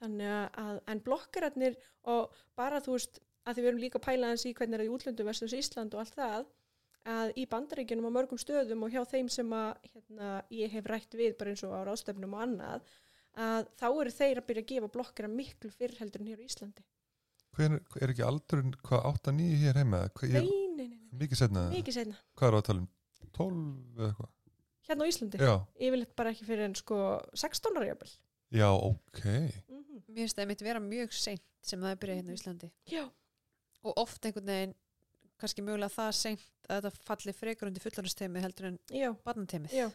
Þannig 0.01 0.31
að, 0.61 0.79
en 0.89 1.03
blokkararnir 1.05 1.77
og 2.09 2.39
bara 2.57 2.81
þú 2.85 2.97
veist, 2.97 3.21
að 3.45 3.57
því 3.57 3.65
við 3.65 3.71
erum 3.71 3.83
líka 3.83 4.01
að 4.01 4.07
pæla 4.07 4.31
hans 4.33 4.47
í 4.49 4.55
hvernig 4.57 4.77
er 4.77 4.83
það 4.83 4.89
í 4.89 4.95
útlöndum 4.97 5.29
versus 5.29 5.57
Ísland 5.57 5.97
og 5.97 6.03
allt 6.05 6.17
það, 6.17 6.49
að 7.11 7.33
í 7.41 7.45
bandaríkjunum 7.49 8.09
á 8.13 8.17
mörgum 8.17 8.41
stöðum 8.41 8.85
og 8.85 8.95
hjá 8.95 9.03
þeim 9.09 9.29
sem 9.33 9.53
að 9.57 9.91
hérna, 9.93 10.31
ég 10.53 10.73
hef 10.73 10.89
rætt 10.89 11.17
við 11.17 11.37
bara 11.41 11.53
eins 11.53 11.65
og 11.65 11.73
á 11.77 11.81
ráðstefnum 11.89 12.37
og 12.37 12.45
annað, 12.45 12.89
að 13.41 13.69
þá 13.81 13.87
eru 13.91 14.15
þeir 14.15 14.41
að 14.41 14.49
byrja 14.49 14.65
að 14.65 14.73
gefa 14.73 14.91
blokkara 14.97 15.31
miklu 15.33 15.71
fyrr 15.73 15.97
heldur 16.01 16.25
en 16.25 16.33
hér 16.33 16.43
á 16.45 16.49
Íslandi. 16.49 16.87
Hver, 17.57 17.77
er 17.99 18.13
ekki 18.13 18.25
aldurinn, 18.25 18.75
hvað, 18.87 19.07
8-9 19.11 19.47
hér 19.65 19.81
heima? 19.81 20.05
Hvað, 20.17 20.37
Nei, 20.37 20.70
mikið 21.19 21.41
setna 21.43 21.65
það? 21.67 21.77
mikið 21.79 21.97
seinna. 21.97 22.17
Hvað 22.37 22.49
er 22.49 22.55
það 22.57 22.61
að 22.63 22.67
tala 22.71 22.81
um? 22.81 22.89
12 23.41 23.63
eða 23.97 24.09
eitthvað? 24.11 24.31
Hérna 24.91 25.07
á 25.07 25.11
Íslandi, 25.11 25.39
Já, 25.39 25.55
yfirleitt 25.79 26.15
bara 26.19 26.31
ekki 26.35 26.47
fyrir 26.49 26.65
en 26.67 26.75
sko 26.75 26.97
16 27.39 27.77
ára 27.79 27.87
jafnvel. 27.91 28.13
já, 28.51 28.69
ok. 28.75 29.21
Mm 29.71 29.79
Mér 30.11 30.25
finnst 30.27 30.39
það 30.41 30.49
mitt 30.51 30.63
vera 30.67 30.81
mjög 30.83 31.13
seint 31.15 31.43
sem 31.63 31.79
það 31.81 31.93
er 31.93 31.99
byrjað 32.03 32.17
hérna 32.19 32.33
á 32.35 32.39
Íslandi 32.41 32.69
Já, 32.91 33.03
og 33.87 33.99
oft 34.03 34.25
einhvern 34.27 34.47
veginn 34.51 34.73
kannski 35.39 35.63
mögulega 35.63 35.95
það 35.95 36.11
seint 36.19 36.43
að 36.69 36.81
þetta 36.89 37.05
falli 37.07 37.33
frekar 37.37 37.69
undir 37.71 37.85
fullanustemi 37.85 38.43
heldur 38.43 38.67
en 38.73 38.79
barnatemið. 39.25 39.71
já. 39.73 39.87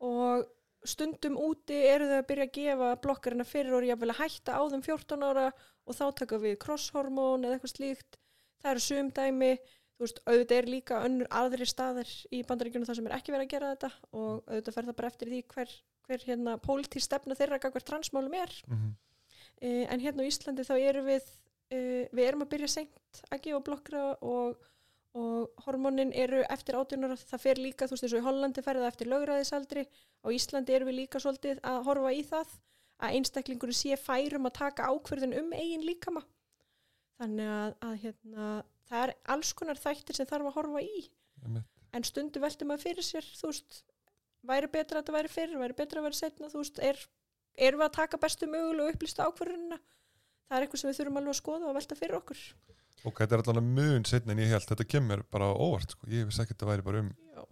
Og 0.00 0.44
stundum 0.88 1.36
úti 1.40 1.76
eru 1.86 2.08
þau 2.08 2.18
að 2.18 2.26
byrja 2.30 2.46
að 2.48 2.52
gefa 2.56 2.90
blokkarina 3.04 3.44
fyrir 3.46 3.76
og 3.76 3.86
jafnvel 3.86 4.10
að 4.14 4.20
hætta 4.22 4.56
á 4.56 4.62
þeim 4.72 4.82
14 4.86 5.24
ára 5.30 5.46
og 5.86 5.96
þá 5.96 6.04
taka 6.22 6.38
við 6.40 6.56
crosshormón 6.64 7.44
eða 7.46 7.58
eitthvað 7.58 7.74
slíkt. 7.74 8.18
Það 8.60 8.70
eru 8.74 8.84
sumdæmi, 8.84 9.50
þú 10.00 10.06
veist, 10.06 10.22
auðvitað 10.24 10.56
er 10.56 10.70
líka 10.72 11.02
önnur 11.04 11.28
aðri 11.42 11.68
staðar 11.68 12.16
í 12.32 12.40
bandaríkjunum 12.48 12.88
þar 12.88 12.98
sem 12.98 13.10
er 13.10 13.16
ekki 13.18 13.34
verið 13.34 13.46
að 13.46 13.52
gera 13.52 13.74
þetta 13.74 13.90
og 14.16 14.48
auðvitað 14.48 14.76
fer 14.78 14.88
það 14.88 14.98
bara 15.02 15.12
eftir 15.12 15.30
því 15.30 15.40
hver, 15.52 15.76
hver 16.08 16.26
hérna 16.30 16.56
pólitísk 16.64 17.04
stefna 17.04 17.36
þeirra 17.36 17.60
hver 17.60 17.84
transmálum 17.84 18.36
er. 18.40 18.56
Mm 18.70 18.90
Uh, 19.60 19.84
en 19.92 20.00
hérna 20.00 20.24
á 20.24 20.30
Íslandi 20.30 20.64
þá 20.64 20.72
erum 20.80 21.04
við, 21.04 21.24
uh, 21.76 22.04
við 22.16 22.24
erum 22.24 22.44
að 22.46 22.52
byrja 22.54 22.68
seint 22.72 23.18
að 23.28 23.42
gefa 23.44 23.58
blokkra 23.66 24.04
og, 24.24 24.62
og 25.20 25.64
hormónin 25.66 26.14
eru 26.16 26.40
eftir 26.48 26.78
átjónur, 26.78 27.12
það 27.28 27.42
fer 27.42 27.60
líka, 27.60 27.84
þú 27.84 27.92
veist 27.92 28.06
eins 28.06 28.14
og 28.14 28.22
í 28.22 28.24
Hollandi 28.24 28.64
fer 28.64 28.80
það 28.80 28.88
eftir 28.88 29.10
lögræðisaldri, 29.12 29.84
á 30.24 30.28
Íslandi 30.32 30.76
erum 30.78 30.88
við 30.88 30.98
líka 31.02 31.20
svolítið 31.20 31.60
að 31.68 31.82
horfa 31.90 32.14
í 32.16 32.22
það, 32.30 32.56
að 33.04 33.18
einstaklingur 33.18 33.74
sé 33.76 34.00
færum 34.00 34.48
að 34.48 34.56
taka 34.62 34.88
ákverðin 34.88 35.36
um 35.42 35.52
eigin 35.52 35.84
líkama. 35.84 36.24
Þannig 37.20 37.52
að, 37.52 37.76
að 37.84 37.94
hérna, 38.06 38.50
það 38.90 39.04
er 39.06 39.12
alls 39.34 39.52
konar 39.58 39.78
þættir 39.80 40.18
sem 40.18 40.28
þarf 40.30 40.50
að 40.50 40.56
horfa 40.58 40.82
í, 40.84 41.04
Einmitt. 41.44 41.70
en 41.96 42.06
stundu 42.06 42.42
veltum 42.42 42.74
að 42.74 42.84
fyrir 42.84 43.06
sér, 43.06 43.26
þú 43.38 43.52
veist, 43.52 43.80
væri 44.50 44.70
betra 44.72 44.98
að 44.98 45.04
þetta 45.04 45.16
væri 45.18 45.32
fyrir, 45.32 45.60
væri 45.62 45.78
betra 45.78 46.02
að 46.02 46.08
vera 46.08 46.18
setna, 46.20 46.50
þú 46.50 46.62
veist, 46.64 46.82
er, 46.90 46.98
erum 47.56 47.80
við 47.82 47.86
að 47.88 47.96
taka 48.00 48.20
bestu 48.20 48.48
mögulega 48.50 48.94
upplýsta 48.96 49.28
ákvörðunina? 49.30 49.78
Það 50.50 50.56
er 50.58 50.66
eitthvað 50.66 50.80
sem 50.82 50.90
við 50.90 50.98
þurfum 51.00 51.18
alveg 51.20 51.30
að 51.36 51.38
skoða 51.40 51.70
og 51.70 51.76
velta 51.78 51.96
fyrir 51.98 52.18
okkur. 52.18 52.38
Ok, 53.06 53.20
þetta 53.22 53.36
er 53.38 53.42
allan 53.52 53.68
mun 53.76 54.04
setna 54.08 54.34
en 54.34 54.40
ég 54.42 54.50
held, 54.50 54.66
þetta 54.68 54.86
kemur 54.90 55.22
bara 55.30 55.52
óvart, 55.54 55.94
sko. 55.94 56.08
Ég 56.10 56.26
vissi 56.28 56.42
ekki 56.42 56.52
að 56.52 56.58
þetta 56.58 56.70
væri 56.72 56.86
bara 56.88 57.02
um 57.04 57.10
Já. 57.30 57.44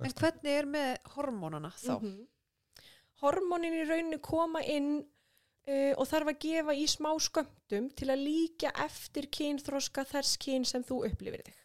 En 0.00 0.06
16. 0.06 0.20
hvernig 0.22 0.56
er 0.56 0.66
með 0.70 0.90
hormónana 1.16 1.70
þá? 1.74 1.92
Mhm. 2.00 2.26
Hormónin 3.20 3.74
í 3.76 3.84
rauninni 3.84 4.18
koma 4.24 4.62
inn 4.64 5.04
uh, 5.68 5.92
og 5.96 6.06
þarf 6.08 6.32
að 6.32 6.38
gefa 6.46 6.74
í 6.74 6.86
smá 6.90 7.10
skömmtum 7.20 7.90
til 7.96 8.08
að 8.10 8.24
líka 8.24 8.72
eftir 8.84 9.26
kynþroska 9.32 10.04
þess 10.04 10.36
kyn 10.40 10.64
sem 10.64 10.84
þú 10.84 11.04
upplifir 11.10 11.42
þig. 11.46 11.56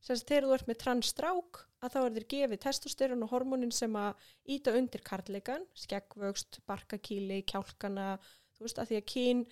Sérst, 0.00 0.28
þegar 0.28 0.44
þú 0.46 0.54
ert 0.54 0.68
með 0.70 0.78
transstrák 0.84 1.62
að 1.82 1.92
þá 1.94 1.98
er 2.04 2.12
þér 2.16 2.26
gefið 2.32 2.60
testosterón 2.62 3.22
og 3.26 3.30
hormónin 3.32 3.72
sem 3.74 3.92
að 3.98 4.14
íta 4.54 4.72
undir 4.78 5.02
karleikan, 5.04 5.64
skeggvöxt, 5.74 6.60
barkakíli, 6.66 7.42
kjálkana, 7.46 8.18
þú 8.56 8.66
veist 8.66 8.78
að 8.78 8.88
því 8.92 8.96
að 9.00 9.06
kyn, 9.12 9.42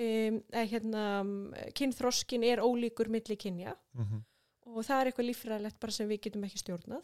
um, 0.00 0.40
eða, 0.50 0.64
hérna, 0.72 1.04
kynþroskin 1.76 2.44
er 2.48 2.62
ólíkur 2.64 3.08
milli 3.12 3.36
kynja 3.36 3.76
Mhm. 3.94 4.24
og 4.66 4.84
það 4.84 5.00
er 5.00 5.10
eitthvað 5.10 5.28
líffræðilegt 5.30 5.80
bara 5.80 5.92
sem 5.92 6.08
við 6.08 6.20
getum 6.22 6.44
ekki 6.44 6.58
stjórnað. 6.62 7.02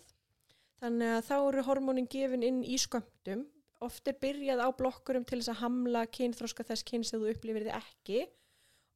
Þannig 0.81 1.09
að 1.17 1.25
þá 1.29 1.37
eru 1.49 1.63
hormónin 1.63 2.09
gefin 2.09 2.43
inn 2.45 2.63
í 2.65 2.77
skömmtum. 2.79 3.47
Oft 3.85 4.09
er 4.09 4.17
byrjað 4.21 4.63
á 4.65 4.69
blokkurum 4.73 5.25
til 5.29 5.39
þess 5.43 5.53
að 5.53 5.61
hamla 5.61 6.07
kynþróska 6.09 6.65
þess 6.65 6.87
kyn 6.89 7.05
sem 7.05 7.21
þú 7.21 7.33
upplifir 7.35 7.67
þið 7.67 7.75
ekki 7.77 8.21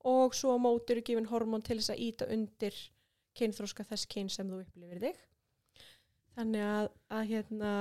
og 0.08 0.32
svo 0.34 0.54
á 0.56 0.58
móti 0.64 0.94
eru 0.94 1.02
gefin 1.04 1.28
hormón 1.28 1.62
til 1.66 1.76
þess 1.76 1.92
að 1.92 2.00
íta 2.06 2.28
undir 2.32 2.76
kynþróska 3.36 3.84
þess 3.90 4.08
kyn 4.10 4.30
sem 4.32 4.48
þú 4.48 4.62
upplifir 4.64 5.02
þig 5.02 5.18
þannig 6.38 6.64
að, 6.64 6.88
að 7.12 7.26
hérna, 7.34 7.72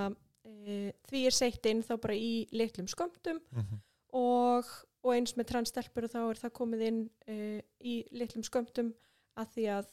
e, 0.44 0.76
því 1.08 1.22
er 1.30 1.38
seitt 1.38 1.70
inn 1.72 1.84
þá 1.86 1.94
bara 2.04 2.18
í 2.20 2.34
litlum 2.52 2.90
skömmtum 2.92 3.40
Mhm. 3.56 3.80
og, 4.20 4.66
og 5.06 5.14
eins 5.16 5.36
með 5.38 5.50
transstelpur 5.54 6.04
og 6.10 6.12
þá 6.12 6.20
er 6.26 6.42
það 6.44 6.54
komið 6.60 6.82
inn 6.90 7.00
uh, 7.30 7.62
í 7.80 7.96
litlum 8.12 8.44
skömmtum 8.44 8.92
að 9.40 9.54
því 9.56 9.66
að 9.78 9.90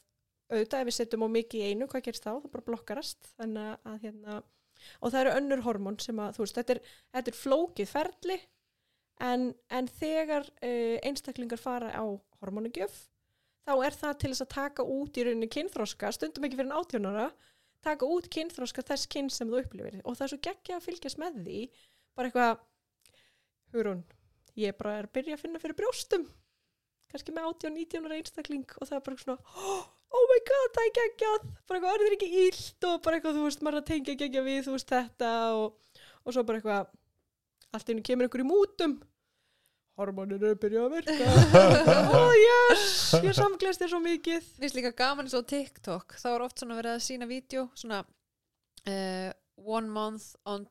auðvitað 0.51 0.81
ef 0.81 0.87
við 0.91 0.97
setjum 0.99 1.27
á 1.27 1.28
mikið 1.37 1.61
í 1.62 1.70
einu, 1.70 1.87
hvað 1.91 2.05
gerst 2.07 2.24
þá? 2.27 2.33
Það 2.43 2.51
bara 2.57 2.66
blokkarast 2.70 3.31
þannig 3.37 3.87
að 3.87 3.97
hérna 4.07 4.43
og 5.01 5.12
það 5.12 5.20
eru 5.23 5.35
önnur 5.40 5.65
hormón 5.66 5.98
sem 6.03 6.20
að, 6.23 6.36
þú 6.36 6.44
veist, 6.44 6.61
þetta 6.61 6.77
er, 6.77 6.81
þetta 7.16 7.32
er 7.32 7.40
flókið 7.40 7.90
ferli 7.90 8.39
en, 9.27 9.51
en 9.73 9.90
þegar 9.98 10.48
uh, 10.48 10.97
einstaklingar 11.07 11.61
fara 11.61 11.93
á 11.94 12.05
hormónugjöf 12.43 12.97
þá 13.66 13.74
er 13.82 13.98
það 13.98 14.16
til 14.23 14.32
þess 14.32 14.44
að 14.44 14.55
taka 14.55 14.86
út 14.97 15.19
í 15.19 15.27
rauninni 15.27 15.51
kynþróska, 15.51 16.12
stundum 16.15 16.47
ekki 16.47 16.61
fyrir 16.61 16.70
en 16.70 16.78
átjónara 16.78 17.28
taka 17.86 18.09
út 18.09 18.28
kynþróska 18.32 18.85
þess 18.86 19.11
kyn 19.11 19.28
sem 19.32 19.51
þú 19.51 19.61
upplifir. 19.62 20.01
Og 20.05 20.16
það 20.16 20.27
er 20.27 20.32
svo 20.32 20.40
geggja 20.47 20.78
að 20.78 20.86
fylgjast 20.86 21.20
með 21.23 21.39
því 21.43 21.61
bara 22.16 22.31
eitthvað 22.31 22.65
Hugrún, 23.74 24.05
ég 24.57 24.77
bara 24.78 25.01
er 25.01 25.09
að 25.09 25.15
byrja 25.19 25.36
að 25.36 25.43
finna 25.43 25.61
fyrir 25.61 25.77
brjóstum. 25.78 26.27
Kannski 27.11 27.35
með 27.35 27.48
18-19 27.51 28.07
ára 28.07 28.19
einstakling 28.20 28.77
og 28.78 28.89
það 28.89 28.97
er 28.98 29.05
bara 29.09 29.23
svona 29.23 29.39
oh 30.16 30.28
my 30.30 30.38
god, 30.51 30.70
það 30.76 30.84
er 30.84 30.94
geggjað. 31.01 31.48
Bara 31.66 31.80
eitthvað, 31.80 31.97
er 31.97 32.05
þér 32.05 32.16
ekki 32.16 32.30
illt 32.44 32.86
og 32.90 33.02
bara 33.05 33.18
eitthvað, 33.18 33.36
þú 33.38 33.48
veist, 33.48 33.64
maður 33.64 33.78
er 33.78 33.82
að 33.82 33.90
tengja 33.90 34.16
geggja 34.22 34.47
við, 34.47 34.62
þú 34.66 34.76
veist, 34.76 34.94
þetta 34.94 35.32
og, 35.56 36.01
og 36.24 36.36
svo 36.36 36.47
bara 36.48 36.60
eitthvað 36.60 36.94
allt 37.76 37.93
einu 37.93 38.06
kemur 38.06 38.28
einhver 38.28 38.44
í 38.44 38.48
mútum. 38.48 38.97
Hormónir 39.97 40.43
eru 40.43 40.52
að 40.52 40.60
byrja 40.60 40.84
að 40.84 40.94
virka. 40.98 41.26
Oh 42.16 42.34
yes, 42.36 43.14
ég 43.24 43.36
samgleist 43.36 43.80
þér 43.80 43.94
svo 43.94 44.01
mikið. 44.05 44.44
Mér 44.59 44.66
finnst 44.66 44.76
líka 44.76 44.93
gaman 44.97 45.28
eins 45.28 45.36
og 45.38 45.47
TikTok. 45.48 46.18
Þá 46.20 46.28
er 46.34 46.44
oft 46.44 46.60
svona 46.60 46.76
verið 46.76 46.98
að 46.98 47.05
sína 47.06 47.28
vídeo 47.30 47.68
svona 47.72 48.02
uh, 48.05 49.30
one 49.56 49.88
month 49.88 50.34
on 50.44 50.66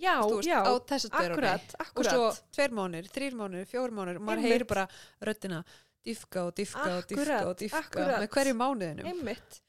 já, 0.00 0.14
þú 0.24 0.38
veist, 0.38 0.48
já, 0.48 0.58
á 0.64 0.72
testosteroni 0.88 1.36
akkurat, 1.36 1.74
og 1.76 1.84
akkurat. 1.84 2.14
svo 2.14 2.54
tveir 2.56 2.74
mánir, 2.76 3.08
þrýr 3.12 3.36
mánir, 3.36 3.68
fjór 3.68 3.94
mánir 3.94 4.20
og 4.20 4.26
maður 4.26 4.46
heyrir 4.48 4.66
bara 4.68 4.86
röddina 5.28 5.60
diffka 6.04 6.44
og 6.48 6.54
diffka 6.56 6.86
og 6.98 7.04
diffka 7.08 7.24
Akkurat, 7.26 7.46
og 7.50 7.56
diffka 7.60 7.78
akkurat. 7.84 8.20
með 8.22 8.30
hverju 8.36 8.54
mánuðinum 8.60 9.06
Einmitt. 9.10 9.60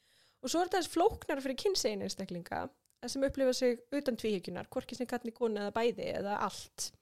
Og 0.42 0.50
svo 0.50 0.60
er 0.62 0.66
þetta 0.70 0.80
þess 0.82 0.92
flóknar 0.94 1.42
fyrir 1.44 1.58
kynsegin 1.62 2.02
einstaklinga 2.06 2.62
sem 3.06 3.24
upplifa 3.26 3.52
sig 3.54 3.78
utan 3.92 4.16
tvíhyggjunar, 4.16 4.68
hvorki 4.70 4.94
sem 4.94 5.06
kallir 5.10 5.34
konu 5.34 5.58
eða 5.60 5.72
bæði 5.74 6.06
eða 6.20 6.36
allt. 6.46 6.92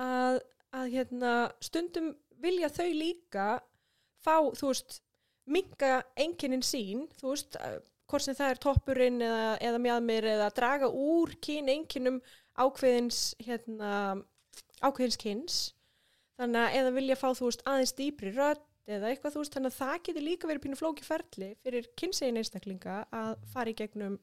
Að, 0.00 0.38
að 0.72 0.86
hérna, 0.94 1.32
stundum 1.60 2.14
vilja 2.40 2.70
þau 2.72 2.86
líka 2.96 3.46
fá, 4.24 4.36
þú 4.56 4.70
veist, 4.72 5.00
minga 5.50 6.02
einkennin 6.16 6.62
sín, 6.64 7.06
þú 7.20 7.34
veist, 7.34 7.56
að- 7.60 7.82
hvort 8.10 8.22
sem 8.24 8.34
það 8.34 8.50
er 8.50 8.60
toppurinn 8.64 9.20
eða, 9.22 9.50
eða 9.60 9.78
mjadmir 9.84 10.24
eða 10.32 10.48
draga 10.56 10.88
úr 10.90 11.34
kyn 11.44 11.68
einkennum 11.68 12.16
ákveðins, 12.58 13.34
hérna, 13.44 14.24
ákveðins 14.82 15.18
kyns. 15.20 15.58
Þannig 16.40 16.60
að 16.64 16.76
eða 16.80 16.92
vilja 16.96 17.16
fá, 17.20 17.28
þú 17.36 17.48
veist, 17.50 17.62
aðeins 17.68 17.92
dýpri 17.98 18.32
rödd 18.32 18.62
eða 18.90 19.10
eitthvað 19.12 19.34
þú 19.36 19.42
veist, 19.42 19.54
þannig 19.58 19.70
að 19.74 19.78
það 19.80 19.96
getur 20.08 20.24
líka 20.24 20.48
verið 20.50 20.62
pínu 20.64 20.78
flóki 20.80 21.04
ferli 21.06 21.50
fyrir 21.62 21.88
kynsegin 22.00 22.40
einstaklinga 22.40 22.94
að 23.14 23.32
fara 23.52 23.70
í 23.70 23.76
gegnum, 23.78 24.16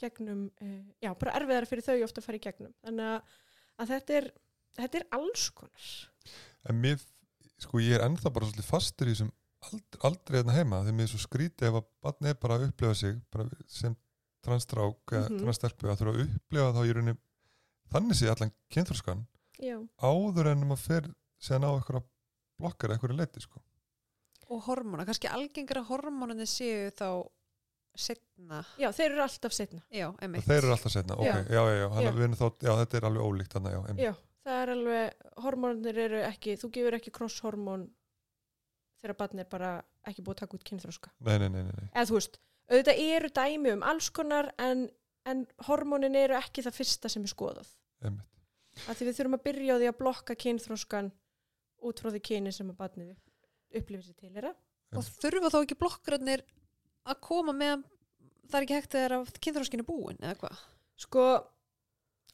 gegnum 0.00 0.44
uh, 0.62 0.76
já, 1.02 1.10
bara 1.18 1.34
erfiðar 1.40 1.66
fyrir 1.68 1.84
þau 1.88 1.96
ofta 2.06 2.22
að 2.22 2.28
fara 2.28 2.38
í 2.38 2.44
gegnum. 2.46 2.74
Þannig 2.86 3.10
að, 3.10 3.34
að 3.82 3.92
þetta, 3.94 4.20
er, 4.20 4.28
þetta 4.78 5.00
er 5.02 5.06
alls 5.18 5.48
konar. 5.58 5.88
En 6.70 6.80
mér, 6.84 7.02
sko 7.58 7.82
ég 7.82 7.98
er 7.98 8.06
ennþá 8.06 8.30
bara 8.32 8.46
svolítið 8.48 8.70
fastur 8.70 9.10
í 9.10 9.16
þessum 9.16 9.34
aldrei, 9.68 10.00
aldrei 10.06 10.36
hérna 10.38 10.54
heima 10.54 10.82
þegar 10.84 10.94
mér 11.00 11.08
er 11.08 11.10
svo 11.10 11.20
skrítið 11.26 11.68
ef 11.72 11.78
að 11.80 11.86
barni 12.06 12.30
er 12.30 12.36
bara 12.38 12.58
að 12.60 12.68
upplifa 12.68 12.94
sig 13.02 13.16
bara 13.34 13.48
sem 13.66 13.96
transstrák 14.46 15.14
eða 15.18 15.28
Mhm. 15.32 15.40
transstelpu 15.42 15.88
að 15.90 15.98
þurfa 15.98 16.12
að 16.14 16.20
upplifa 16.28 16.68
þá 16.76 16.82
í 16.86 16.92
rauninni 16.94 17.14
þannig 17.90 18.14
sé 18.20 18.28
allan 18.30 18.52
kynþróskan 18.70 19.24
áður 19.98 20.52
en 20.52 20.62
maður 20.70 20.84
fer 20.84 21.08
síðan 21.42 21.66
á 21.68 21.70
eitthvað 21.78 22.06
blokkar 22.58 22.94
eitthvað 22.94 23.16
leiti 23.18 23.40
sko. 23.44 23.60
og 24.48 24.62
hormóna, 24.66 25.04
kannski 25.08 25.28
algengara 25.30 25.82
hormónunni 25.88 26.46
séu 26.48 26.88
þá 26.96 27.08
setna 27.98 28.62
já 28.78 28.88
þeir 28.94 29.10
eru 29.12 29.22
alltaf 29.24 29.52
setna. 29.56 29.80
já, 29.90 30.08
þeir 30.22 30.56
eru 30.62 30.72
alltaf 30.72 30.92
setna, 30.94 31.16
ok, 31.18 31.26
Já. 31.26 31.36
já, 31.50 31.62
já, 31.82 31.86
hana, 31.96 32.12
þá, 32.38 32.46
já 32.62 32.72
þetta 32.82 32.96
er 33.00 33.06
alveg 33.08 33.24
ólíkt 33.28 33.56
þannig, 33.56 33.76
já, 33.98 34.12
það 34.46 34.62
er 34.62 34.72
alveg, 34.74 35.24
hormónir 35.44 35.98
eru 36.06 36.20
ekki, 36.28 36.56
þú 36.60 36.70
gefur 36.76 36.96
ekki 36.98 37.12
krosshormón 37.18 37.88
þegar 39.02 39.16
barn 39.18 39.42
er 39.42 39.48
bara 39.50 39.72
ekki 40.08 40.22
búið 40.26 40.36
að 40.38 40.40
taka 40.42 40.56
út 40.58 40.64
kynþróska. 40.66 41.10
Nei, 41.22 41.36
nei, 41.38 41.48
nei, 41.52 41.60
nei, 41.62 41.74
nei. 41.76 41.88
Eða 41.92 42.08
þú 42.08 42.16
veist, 42.16 42.38
auðvitað 42.70 43.02
eru 43.04 43.28
dæmi 43.36 43.72
um 43.76 43.84
alls 43.86 44.08
konar 44.14 44.48
en, 44.58 44.88
en 45.28 45.44
hormónin 45.68 46.16
eru 46.18 46.34
ekki 46.38 46.64
það 46.66 46.78
fyrsta 46.80 47.10
sem 47.12 47.22
er 47.26 47.30
skoðað. 47.30 47.68
einmitt. 48.02 48.26
að 48.88 48.98
því 48.98 49.06
við 49.08 49.16
þurfum 49.18 49.36
að 49.38 49.44
byrja 49.46 49.74
á 49.74 49.78
því 49.82 49.88
að 49.90 49.98
blokka 50.00 50.34
kynþróskan 50.38 51.12
út 51.82 52.00
frá 52.00 52.10
því 52.10 52.22
kyni 52.30 52.52
sem 52.54 52.70
að 52.72 52.80
barnið 52.80 53.14
upplifir 53.78 54.06
sér 54.06 54.16
til 54.18 54.32
þeirra. 54.32 54.54
og 54.96 55.04
þurfa 55.04 55.52
þá 55.52 55.58
ekki 55.60 55.78
blokkrarnir 55.78 56.42
að 57.08 57.20
koma 57.20 57.52
með 57.52 57.84
það 58.48 58.58
er 58.58 58.66
ekki 58.66 58.78
hægt 58.78 58.96
þegar 58.96 59.16
að 59.18 59.38
kynþróskin 59.44 59.84
er 59.84 59.88
búin 59.88 60.20
eða 60.22 60.36
hvað, 60.42 60.60
Sko, 60.98 61.24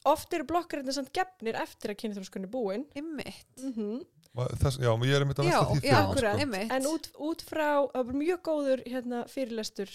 oft 0.09 0.33
eru 0.33 0.47
blokkarinn 0.49 0.93
samt 0.95 1.11
gefnir 1.13 1.57
eftir 1.59 1.93
að 1.93 1.99
kynþróskan 2.01 2.47
er 2.47 2.51
búin. 2.51 2.85
emitt 2.95 3.61
Mm 3.61 3.73
-hmm. 3.73 4.05
Þess, 4.35 4.79
já, 4.83 4.91
ég 4.91 5.15
er 5.15 5.21
einmitt 5.23 5.39
að 5.39 5.47
já, 5.47 5.59
velta 5.59 5.79
því 5.79 5.87
já, 5.87 5.97
akkurat. 6.03 6.33
sko. 6.35 6.41
emitt 6.43 6.71
En 6.71 6.85
út, 6.85 7.11
út 7.19 7.41
frá, 7.41 7.87
það 7.93 8.05
var 8.05 8.13
mjög 8.13 8.39
góður 8.43 8.81
hérna, 8.85 9.27
fyrirlestur 9.27 9.89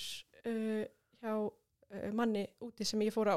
uh, 0.47 0.85
hjá 1.20 1.35
uh, 1.35 2.12
manni 2.12 2.47
úti 2.60 2.85
sem 2.85 3.01
ég 3.01 3.12
fór 3.12 3.28
á 3.28 3.36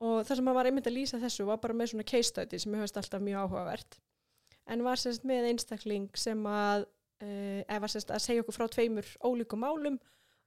og 0.00 0.24
það 0.24 0.36
sem 0.36 0.44
maður 0.44 0.54
var 0.54 0.66
einmitt 0.66 0.86
að 0.86 0.96
lýsa 0.96 1.20
þessu 1.20 1.44
var 1.44 1.58
bara 1.58 1.74
með 1.74 1.90
svona 1.92 2.04
case 2.08 2.28
study 2.28 2.58
sem 2.58 2.72
ég 2.74 2.80
höfst 2.80 2.96
alltaf 2.96 3.20
mjög 3.20 3.44
áhugavert 3.44 3.98
en 4.70 4.84
var 4.86 5.00
sérst 5.00 5.26
með 5.28 5.50
einstakling 5.52 6.08
sem 6.18 6.40
að 6.48 6.86
uh, 6.86 7.60
eða 7.66 7.82
var 7.84 7.92
sérst 7.92 8.12
að 8.14 8.24
segja 8.24 8.44
okkur 8.44 8.58
frá 8.58 8.68
tveimur 8.72 9.10
ólíkum 9.24 9.64
málum 9.64 9.98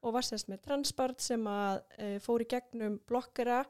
og 0.06 0.16
var 0.16 0.26
sérst 0.26 0.50
með 0.52 0.64
transpart 0.68 1.22
sem 1.24 1.44
að 1.50 1.82
uh, 2.00 2.18
fór 2.24 2.46
í 2.46 2.50
gegnum 2.50 3.00
blokkera 3.10 3.64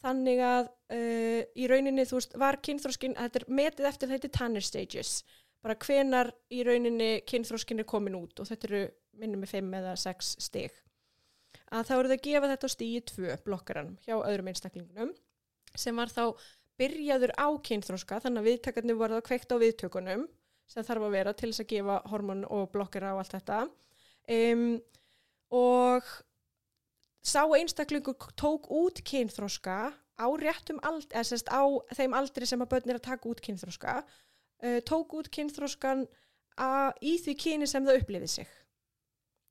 þannig 0.00 0.40
að 0.44 0.70
uh, 0.94 1.42
í 1.54 1.68
rauninni 1.70 2.06
þú 2.08 2.20
veist 2.20 2.38
var 2.40 2.60
kynþróskin, 2.64 3.18
þetta 3.18 3.42
er 3.42 3.50
metið 3.60 3.90
eftir 3.90 4.12
þetta 4.14 4.30
er 4.30 4.36
tanner 4.38 4.66
stages 4.66 5.20
bara 5.60 5.76
hvenar 5.76 6.32
í 6.52 6.62
rauninni 6.64 7.10
kynþróskin 7.28 7.82
er 7.82 7.88
komin 7.88 8.16
út 8.16 8.40
og 8.40 8.48
þetta 8.48 8.70
eru 8.70 8.84
minnum 9.20 9.42
með 9.44 9.56
5 9.58 9.74
eða 9.80 9.96
6 10.00 10.30
stig. 10.46 10.78
Að 11.70 11.86
þá 11.86 11.92
eru 11.96 12.10
það 12.10 12.16
að 12.16 12.24
gefa 12.26 12.50
þetta 12.52 12.70
á 12.70 12.74
stíi 12.74 13.02
2 13.10 13.36
blokkaran 13.46 13.92
hjá 14.06 14.14
öðrum 14.16 14.50
einstaklingunum 14.50 15.12
sem 15.78 16.00
var 16.00 16.10
þá 16.10 16.24
byrjaður 16.80 17.34
á 17.36 17.48
kynþróska 17.68 18.20
þannig 18.24 18.42
að 18.42 18.48
viðtakarnir 18.50 18.98
voru 18.98 19.18
þá 19.18 19.26
kveikt 19.28 19.52
á 19.52 19.56
viðtökunum 19.60 20.26
sem 20.70 20.86
þarf 20.86 21.06
að 21.06 21.14
vera 21.16 21.34
til 21.34 21.50
þess 21.50 21.64
að 21.64 21.70
gefa 21.74 21.96
hormón 22.12 22.44
og 22.46 22.68
blokkara 22.74 23.14
og 23.14 23.22
allt 23.22 23.34
þetta. 23.36 23.60
Um, 24.30 24.66
og 25.50 26.06
sá 27.26 27.42
einstaklingur 27.42 28.30
tók 28.38 28.70
út 28.70 29.02
kynþróska 29.02 29.78
á 29.90 30.26
réttum 30.38 30.78
aldri, 30.86 31.10
eða 31.10 31.26
sérst 31.26 31.50
á 31.50 31.62
þeim 31.96 32.14
aldri 32.14 32.46
sem 32.46 32.62
að 32.62 32.70
börn 32.74 32.92
er 32.92 33.00
að 33.00 33.08
taka 33.08 33.28
út 33.30 33.42
kynþróska 33.44 33.98
uh, 34.04 34.80
tók 34.86 35.16
út 35.18 35.30
kynþróskan 35.34 36.06
að, 36.60 36.92
í 37.02 37.16
því 37.24 37.36
kyni 37.44 37.70
sem 37.70 37.86
það 37.86 38.02
upplifið 38.04 38.34
sig. 38.38 38.56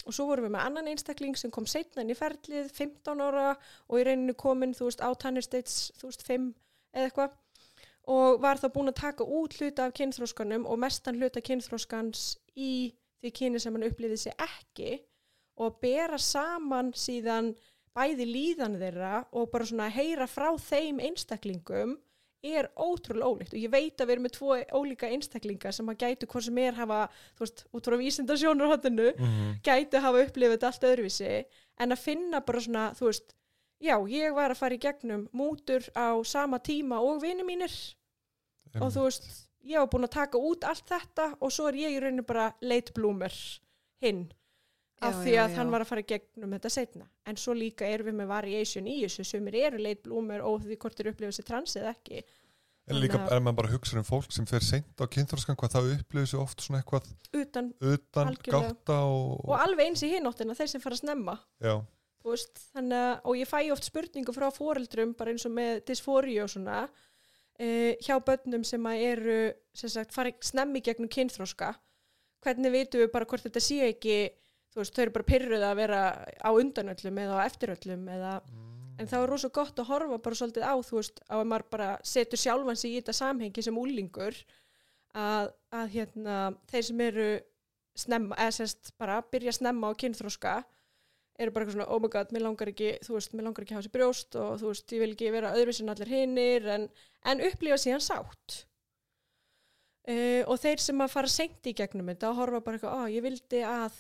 Og 0.07 0.15
svo 0.15 0.30
vorum 0.30 0.47
við 0.47 0.56
með 0.56 0.65
annan 0.69 0.89
einstakling 0.93 1.35
sem 1.38 1.51
kom 1.51 1.68
setna 1.68 2.06
inn 2.06 2.14
í 2.14 2.18
ferlið 2.18 2.72
15 2.72 3.19
ára 3.26 3.51
og 3.89 3.99
í 3.99 4.06
reyninu 4.07 4.34
komin 4.39 4.73
þú 4.77 4.88
veist 4.88 5.03
á 5.03 5.10
Tanner 5.19 5.43
States 5.43 5.89
þú 5.99 6.14
veist 6.14 6.23
5 6.26 6.47
eða 6.94 7.10
eitthvað 7.10 7.38
og 8.10 8.40
var 8.41 8.57
þá 8.57 8.68
búin 8.74 8.90
að 8.90 8.95
taka 9.03 9.24
út 9.24 9.53
hluta 9.60 9.86
af 9.86 9.94
kynþróskanum 9.94 10.66
og 10.66 10.80
mestan 10.82 11.20
hluta 11.20 11.41
kynþróskans 11.45 12.38
í 12.57 12.94
því 13.22 13.32
kyni 13.36 13.60
sem 13.61 13.76
hann 13.76 13.86
upplifið 13.90 14.22
sig 14.24 14.34
ekki 14.40 14.94
og 15.60 15.80
bera 15.84 16.18
saman 16.18 16.94
síðan 16.95 17.52
bæði 17.95 18.26
líðan 18.30 18.78
þeirra 18.80 19.26
og 19.36 19.49
bara 19.52 19.66
svona 19.68 19.90
heyra 19.91 20.26
frá 20.30 20.53
þeim 20.57 21.02
einstaklingum 21.03 21.98
er 22.41 22.70
ótrúlega 22.80 23.28
ólíkt 23.28 23.52
og 23.53 23.60
ég 23.60 23.72
veit 23.74 23.99
að 23.99 24.07
við 24.07 24.14
erum 24.16 24.24
með 24.24 24.36
tvo 24.38 24.53
ólíka 24.80 25.10
einstaklinga 25.11 25.74
sem 25.76 25.90
að 25.91 25.98
gætu 26.06 26.30
hvort 26.32 26.45
sem 26.45 26.57
er 26.64 26.78
hafa, 26.78 26.99
þú 27.36 27.44
veist, 27.44 27.66
út 27.76 27.90
frá 27.90 27.98
vísindasjónur 27.99 28.70
hotinu, 28.72 29.10
Mhm. 29.20 29.57
gætu 29.61 29.99
hafa 29.99 30.22
upplifið 30.24 30.64
allt 30.64 30.86
öðruvísi 30.88 31.45
en 31.80 31.91
að 31.91 31.99
finna 31.99 32.40
bara 32.40 32.60
svona, 32.64 32.86
þú 32.95 33.10
veist, 33.11 33.34
já, 33.80 33.95
ég 34.11 34.34
var 34.35 34.53
að 34.53 34.60
fara 34.61 34.76
í 34.77 34.81
gegnum 34.84 35.27
mútur 35.35 35.85
á 35.95 36.15
sama 36.27 36.60
tíma 36.60 36.99
og 37.03 37.22
vini 37.23 37.45
mínir. 37.47 37.73
Og 38.80 38.91
þú 38.93 39.06
veist, 39.07 39.30
ég 39.65 39.80
var 39.81 39.89
búin 39.91 40.06
að 40.07 40.15
taka 40.18 40.38
út 40.38 40.65
allt 40.68 40.85
þetta 40.89 41.31
og 41.39 41.53
svo 41.53 41.69
er 41.69 41.80
ég 41.80 41.95
í 41.95 42.01
rauninu 42.03 42.26
bara 42.27 42.51
late 42.61 42.93
bloomer 42.95 43.34
hinn 44.03 44.27
af 44.99 45.15
Já, 45.15 45.22
því 45.23 45.31
já, 45.31 45.39
að 45.45 45.53
já. 45.53 45.56
hann 45.57 45.72
var 45.72 45.84
að 45.84 45.89
fara 45.93 46.03
í 46.03 46.07
gegnum 46.10 46.53
þetta 46.57 46.69
setna 46.76 47.06
en 47.26 47.38
svo 47.39 47.53
líka 47.56 47.88
erum 47.88 48.10
við 48.10 48.18
með 48.19 48.30
variation 48.34 48.88
í 48.91 48.97
þessu 49.06 49.26
sem 49.27 49.47
eru 49.47 49.80
late 49.80 50.03
bloomer 50.03 50.43
og 50.43 50.65
því 50.65 50.77
hvort 50.81 50.99
þeir 50.99 51.11
upplifa 51.14 51.35
sér 51.38 51.47
trans 51.47 51.76
eða 51.80 51.93
ekki. 51.95 52.23
En 52.89 52.97
líka 52.97 53.19
er 53.22 53.41
maður 53.45 53.57
bara 53.60 53.69
að 53.69 53.76
hugsa 53.77 53.99
um 53.99 54.06
fólk 54.07 54.34
sem 54.34 54.47
fer 54.49 54.65
seint 54.65 54.97
á 54.97 55.06
kynþróskan 55.06 55.57
hvað 55.60 55.76
það 55.76 55.89
upplifir 55.93 56.31
sér 56.31 56.41
oft 56.41 56.64
svona 56.65 56.81
eitthvað 56.81 57.07
utan 57.38 57.69
utan 57.85 58.35
gáta 58.49 58.97
og, 59.06 59.45
og 59.45 59.56
alveg 59.60 59.91
eins 59.91 60.03
í 60.03 60.10
hinóttina 60.15 60.56
þeir 60.57 60.72
sem 60.73 60.84
fara 60.84 60.97
að 60.97 61.03
snemma. 61.03 61.35
Já, 61.61 61.76
veist, 62.26 62.60
að, 62.78 63.22
og 63.24 63.38
ég 63.40 63.48
fæ 63.48 63.62
oft 63.74 63.88
spurningu 63.88 64.34
frá 64.36 64.50
foreldrum, 64.52 65.14
bara 65.18 65.34
eins 65.34 65.46
og 65.48 65.54
með 65.56 65.84
dysfóri 65.88 66.36
og 66.44 66.52
svona, 66.52 66.84
uh, 67.60 67.94
hjá 68.04 68.16
börnum 68.26 68.66
sem 68.68 68.90
eru, 68.96 69.40
sem 69.74 69.91
sagt, 69.94 70.14
fara 70.16 70.34
snemmi 70.44 70.82
gegnum 70.86 71.12
kynþróska, 71.12 71.74
hvernig 72.44 72.74
vitum 72.76 73.04
við 73.04 73.12
bara 73.14 73.28
hvort 73.30 73.46
þetta 73.48 73.64
sé 73.64 73.82
ekki, 73.90 74.18
þú 74.74 74.82
veist, 74.82 74.96
þau 74.96 75.04
eru 75.06 75.16
bara 75.18 75.30
pyrruð 75.32 75.66
að 75.66 75.78
vera 75.80 76.02
á 76.40 76.50
undanöllum 76.52 77.22
eða 77.24 77.40
á 77.40 77.48
eftiröllum 77.48 78.08
eða, 78.16 78.34
en 79.00 79.10
það 79.10 79.24
er 79.24 79.32
rosa 79.34 79.50
gott 79.56 79.80
að 79.80 79.91
horfa 79.91 80.20
bara 80.24 80.40
svolítið 80.40 80.68
á, 80.68 80.76
þú 80.86 81.00
veist, 81.00 81.22
á 81.28 81.36
að 81.40 81.46
maður 81.52 81.70
bara 81.76 81.91
setur 82.04 82.41
sjálfan 82.41 82.80
sig 82.80 82.94
í 82.96 83.00
þetta 83.00 83.16
samhengi 83.20 83.64
sem 83.66 83.80
úlingur, 83.80 84.38
að, 85.18 85.54
að 85.74 85.96
hérna, 85.96 86.41
þeir 86.70 86.86
sem 86.90 87.06
eru 87.08 87.30
snemma, 88.00 88.38
eða 88.40 88.58
sérst 88.60 88.91
bara 89.00 89.22
byrja 89.32 89.56
snemma 89.58 89.91
á 89.91 90.00
kynþróska, 90.00 90.60
eru 91.40 91.53
bara 91.56 91.66
eitthvað 91.66 91.78
svona, 91.78 91.90
oh 91.95 92.02
my 92.03 92.11
god, 92.11 92.34
mér 92.36 92.44
langar 92.45 92.72
ekki, 92.72 92.90
þú 93.06 93.16
veist, 93.16 93.36
mér 93.36 93.48
langar 93.48 93.66
ekki 93.66 93.74
að 93.76 93.80
hafa 93.80 93.88
sér 93.88 93.95
brjóst 93.95 94.38
og 94.40 94.49
þú 94.60 94.72
veist, 94.74 94.94
ég 94.95 95.03
vil 95.03 95.11
ekki 95.14 95.32
vera 95.34 95.53
öðruvísi 95.56 95.86
en 95.86 95.94
allir 95.94 96.11
hinnir, 96.11 96.68
en, 96.76 96.88
en 97.32 97.44
upplifa 97.48 97.80
síðan 97.80 98.03
sátt. 98.03 98.57
Uh, 100.10 100.41
og 100.49 100.57
þeir 100.57 100.82
sem 100.82 101.03
að 101.03 101.14
fara 101.14 101.30
seint 101.30 101.70
í 101.70 101.76
gegnum 101.78 102.07
þetta 102.10 102.32
og 102.32 102.40
horfa 102.40 102.64
bara 102.66 102.80
eitthvað, 102.80 102.98
ó, 102.98 103.02
ég 103.14 103.24
vildi 103.24 103.61
að 103.68 103.99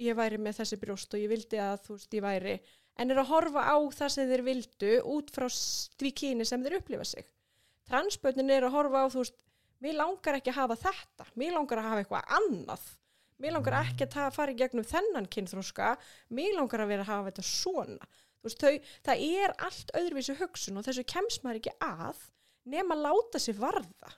ég 0.00 0.16
væri 0.18 0.40
með 0.40 0.58
þessi 0.60 0.80
brjóst 0.80 1.14
og 1.14 1.22
ég 1.22 1.30
vildi 1.30 1.60
að 1.62 1.76
þú 1.84 1.98
veist, 1.98 2.16
ég 2.16 2.24
væri, 2.24 2.56
en 2.98 3.12
er 3.12 3.20
að 3.22 3.30
horfa 3.30 3.66
á 3.70 3.76
það 3.94 4.12
sem 4.14 4.30
þeir 4.30 4.44
vildu 4.48 4.92
út 5.14 5.32
frá 5.34 5.46
því 5.50 6.12
kyni 6.22 6.48
sem 6.48 6.64
þeir 6.64 6.78
upplifa 6.80 7.06
sig. 7.12 7.28
Transbötnin 7.90 8.50
er 8.54 8.66
að 8.66 8.76
horfa 8.78 9.04
á, 9.04 9.12
þú 9.12 9.22
veist, 9.22 9.38
mér 9.84 9.98
langar 10.00 10.38
ekki 10.38 10.54
að 10.54 10.60
hafa 10.62 10.80
þetta, 10.86 11.28
mér 11.38 11.56
langar 11.58 11.82
að 11.82 11.90
hafa 11.90 12.04
eitthvað 12.04 12.36
annað, 12.38 12.86
mér 13.42 13.56
langar 13.56 13.80
ekki 13.80 14.06
að 14.08 14.34
fara 14.36 14.54
í 14.54 14.58
gegnum 14.58 14.86
þennan 14.86 15.30
kynþróska, 15.32 15.94
mér 16.34 16.54
langar 16.58 16.84
að 16.84 16.92
vera 16.92 17.06
að 17.06 17.10
hafa 17.12 17.30
þetta 17.30 17.46
svona. 17.48 18.12
Veist, 18.44 18.60
þau, 18.60 18.92
það 19.06 19.24
er 19.24 19.54
allt 19.64 19.92
öðruvísi 19.96 20.36
hugsun 20.36 20.78
og 20.78 20.84
þessu 20.84 21.06
kemst 21.08 21.44
maður 21.44 21.62
ekki 21.62 21.74
að 21.84 22.20
nema 22.68 22.96
að 22.96 23.04
láta 23.06 23.40
sig 23.40 23.56
varða, 23.56 24.12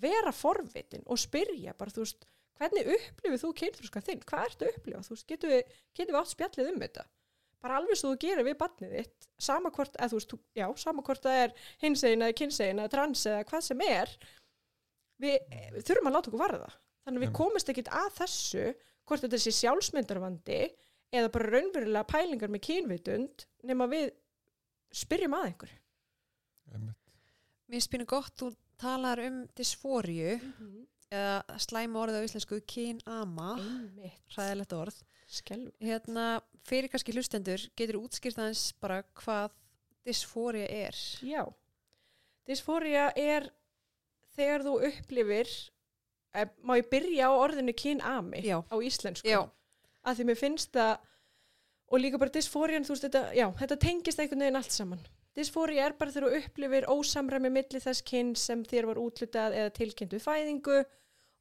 vera 0.00 0.32
forvitin 0.36 1.04
og 1.08 1.20
spyrja 1.20 1.74
bara, 1.78 1.92
þú 1.94 2.04
veist, 2.04 2.26
hvernig 2.60 2.90
upplifir 2.94 3.40
þú 3.40 3.50
kynþróska 3.60 4.02
þinn? 4.04 4.22
Hvað 4.28 4.46
ertu 4.48 4.66
að 4.66 4.78
upplifa? 4.78 5.02
Þú 5.06 5.16
veist, 5.16 5.28
getum 5.32 5.54
við, 5.54 5.74
getum 5.96 6.14
við 6.14 6.20
átt 6.20 6.32
spjallið 6.34 6.70
um 6.70 6.80
þetta? 6.84 7.06
Bara 7.64 7.80
alveg 7.80 7.96
svo 7.96 8.12
þú 8.12 8.20
gerir 8.20 8.44
við 8.44 8.56
barnið 8.60 8.94
þitt, 8.98 9.28
sama 9.40 9.72
hvort, 9.72 9.94
eða 9.96 10.12
þú 10.12 10.20
veist, 10.20 10.34
já, 10.60 10.66
sama 10.84 11.04
hvort 11.06 11.24
það 11.24 11.42
er 11.46 11.54
hinsegin 11.80 12.24
eða 12.26 12.38
kynsegin 12.40 12.82
eða 12.82 12.92
trans 12.92 13.26
eða 13.30 13.44
hvað 13.48 13.64
sem 13.64 13.84
er, 13.86 14.12
við, 15.24 15.38
við 15.72 15.86
þurfum 15.88 16.10
að 16.10 16.18
láta 16.18 16.30
okkur 16.30 16.44
varða. 16.44 16.72
Þannig 17.04 17.20
að 17.20 17.26
við 17.26 17.32
komumst 17.36 17.70
ekkit 17.72 17.90
að 17.92 18.10
þessu, 18.18 18.66
hvort 19.04 19.24
þetta 19.24 19.40
sé 19.44 19.52
sjálfsmyndarvandi 19.58 20.60
eða 21.14 21.30
bara 21.34 21.50
raunverulega 21.52 22.08
pælingar 22.10 22.52
með 22.52 22.64
kynvitund, 22.68 23.46
nema 23.68 23.86
við 23.92 24.10
spyrjum 24.94 25.36
að 25.36 25.48
einhverju. 25.50 25.80
Mér 27.70 27.82
spyrir 27.84 28.08
gott, 28.08 28.34
þú 28.38 28.50
talar 28.80 29.20
um 29.24 29.42
dysfóriu 29.56 30.34
eða 31.14 31.58
slæma 31.62 32.00
orðið 32.02 32.24
á 32.24 32.26
íslensku 32.26 32.58
kynama, 32.68 33.50
Einmitt. 33.60 34.22
hræðilegt 34.34 34.74
orð. 34.76 34.96
Hérna, 35.82 36.24
fyrir 36.66 36.90
kannski 36.92 37.14
hlustendur, 37.14 37.62
getur 37.78 38.00
útskýrt 38.02 38.40
aðeins 38.40 38.66
bara 38.82 39.02
hvað 39.20 39.54
dysfória 40.04 40.66
er. 40.68 40.98
Já. 41.24 41.44
Dysfória 42.48 43.08
er 43.16 43.48
þegar 44.36 44.66
þú 44.66 44.74
upplifir, 44.90 45.52
eh, 46.34 46.48
má 46.62 46.76
ég 46.78 46.88
byrja 46.92 47.30
á 47.30 47.32
orðinu 47.32 47.74
kynami 47.76 48.42
á 48.44 48.76
íslensku? 48.82 49.28
Já. 49.28 49.44
Að 50.04 50.18
því 50.18 50.26
mér 50.28 50.40
finnst 50.40 50.72
það, 50.74 50.98
og 51.88 52.02
líka 52.02 52.20
bara 52.20 52.34
dysfórian, 52.34 52.84
þú 52.84 52.94
veist, 52.94 53.06
þetta, 53.06 53.22
já, 53.38 53.46
þetta 53.60 53.78
tengist 53.80 54.20
einhvern 54.20 54.44
veginn 54.44 54.60
allt 54.60 54.74
saman. 54.74 55.06
Dysfória 55.34 55.88
er 55.88 55.96
bara 55.98 56.12
þegar 56.14 56.28
þú 56.28 56.42
upplifir 56.42 56.84
ósamræmi 56.92 57.50
milli 57.50 57.80
þess 57.82 58.04
kyn 58.06 58.34
sem 58.38 58.60
þér 58.68 58.90
var 58.92 59.00
útlutað 59.02 59.56
eða 59.58 59.72
tilkynnt 59.74 60.14
við 60.14 60.22
fæðingu 60.22 60.76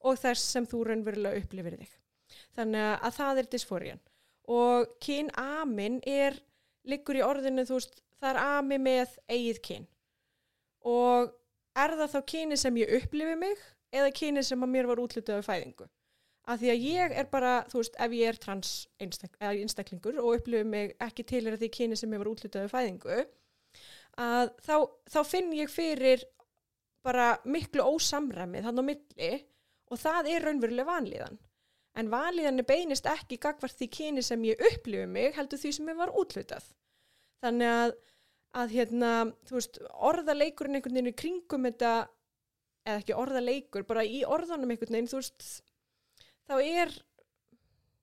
og 0.03 0.17
þess 0.19 0.47
sem 0.55 0.65
þú 0.69 0.79
raunverulega 0.87 1.43
upplifir 1.43 1.77
þig. 1.81 1.91
Þannig 2.57 2.87
að 2.95 3.15
það 3.19 3.41
er 3.41 3.49
dysfórian. 3.51 4.01
Og 4.53 4.95
kynamin 5.03 5.99
er, 6.09 6.39
liggur 6.89 7.19
í 7.19 7.23
orðinu, 7.23 7.67
þú 7.67 7.77
veist, 7.77 8.01
það 8.19 8.31
er 8.31 8.41
ami 8.57 8.79
með 8.81 9.13
eigið 9.29 9.61
kyn. 9.67 9.85
Og 10.89 11.31
er 11.79 11.95
það 11.99 12.15
þá 12.15 12.19
kyni 12.33 12.59
sem 12.59 12.81
ég 12.81 12.97
upplifi 12.97 13.37
mig 13.39 13.61
eða 13.93 14.13
kyni 14.15 14.43
sem 14.45 14.65
að 14.65 14.73
mér 14.73 14.89
var 14.89 15.01
útlutað 15.03 15.39
við 15.41 15.47
fæðingu? 15.49 15.87
Af 16.43 16.59
því 16.59 16.73
að 16.73 16.83
ég 16.89 17.13
er 17.21 17.29
bara, 17.31 17.53
þú 17.71 17.79
veist, 17.79 17.95
ef 18.03 18.15
ég 18.17 18.33
er 18.33 18.39
trans 18.41 18.71
einstak, 18.99 19.37
einstaklingur 19.39 20.17
og 20.19 20.39
upplifi 20.39 20.67
mig 20.67 20.91
ekki 21.03 21.23
til 21.29 21.45
því 21.53 21.69
kyni 21.71 21.99
sem 21.99 22.11
ég 22.11 22.19
var 22.19 22.31
útlutað 22.33 22.65
við 22.65 22.73
fæðingu, 22.73 23.19
að 24.19 24.51
þá, 24.65 24.75
þá 25.13 25.19
finn 25.25 25.53
ég 25.55 25.71
fyrir 25.71 26.25
bara 27.03 27.33
miklu 27.47 27.85
ósamræmið 27.95 28.67
þannig 28.67 28.83
á 28.83 28.89
milli 28.89 29.31
og 29.91 29.99
það 29.99 30.29
er 30.33 30.47
raunverulega 30.47 30.89
vanlíðan. 30.89 31.39
En 31.99 32.09
vanlíðan 32.09 32.61
er 32.61 32.67
beinist 32.67 33.07
ekki 33.09 33.37
gagvart 33.41 33.77
því 33.77 33.89
kyni 33.93 34.23
sem 34.25 34.43
ég 34.47 34.61
upplifi 34.71 35.05
mig 35.09 35.35
heldur 35.37 35.61
því 35.61 35.73
sem 35.77 35.91
ég 35.91 35.99
var 35.99 36.13
útlutað. 36.17 36.65
Þannig 37.43 37.69
að, 37.69 37.95
að 38.63 38.75
hérna, 38.77 39.11
veist, 39.51 39.79
orðaleikurinn 39.93 40.79
einhvern 40.79 40.97
veginn 40.97 41.11
í 41.11 41.17
kringum 41.19 41.67
þetta, 41.69 41.93
eða 42.83 42.99
ekki 42.99 43.17
orðaleikur, 43.17 43.85
bara 43.87 44.05
í 44.05 44.23
orðanum 44.27 44.73
einhvern 44.73 44.97
veginn, 44.97 45.11
þú 45.11 45.21
veist, 45.21 45.45
þá 46.49 46.55
er, 46.59 46.95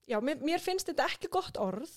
já, 0.08 0.18
mér, 0.24 0.40
mér 0.44 0.62
finnst 0.64 0.88
þetta 0.90 1.08
ekki 1.10 1.30
gott 1.32 1.60
orð, 1.60 1.92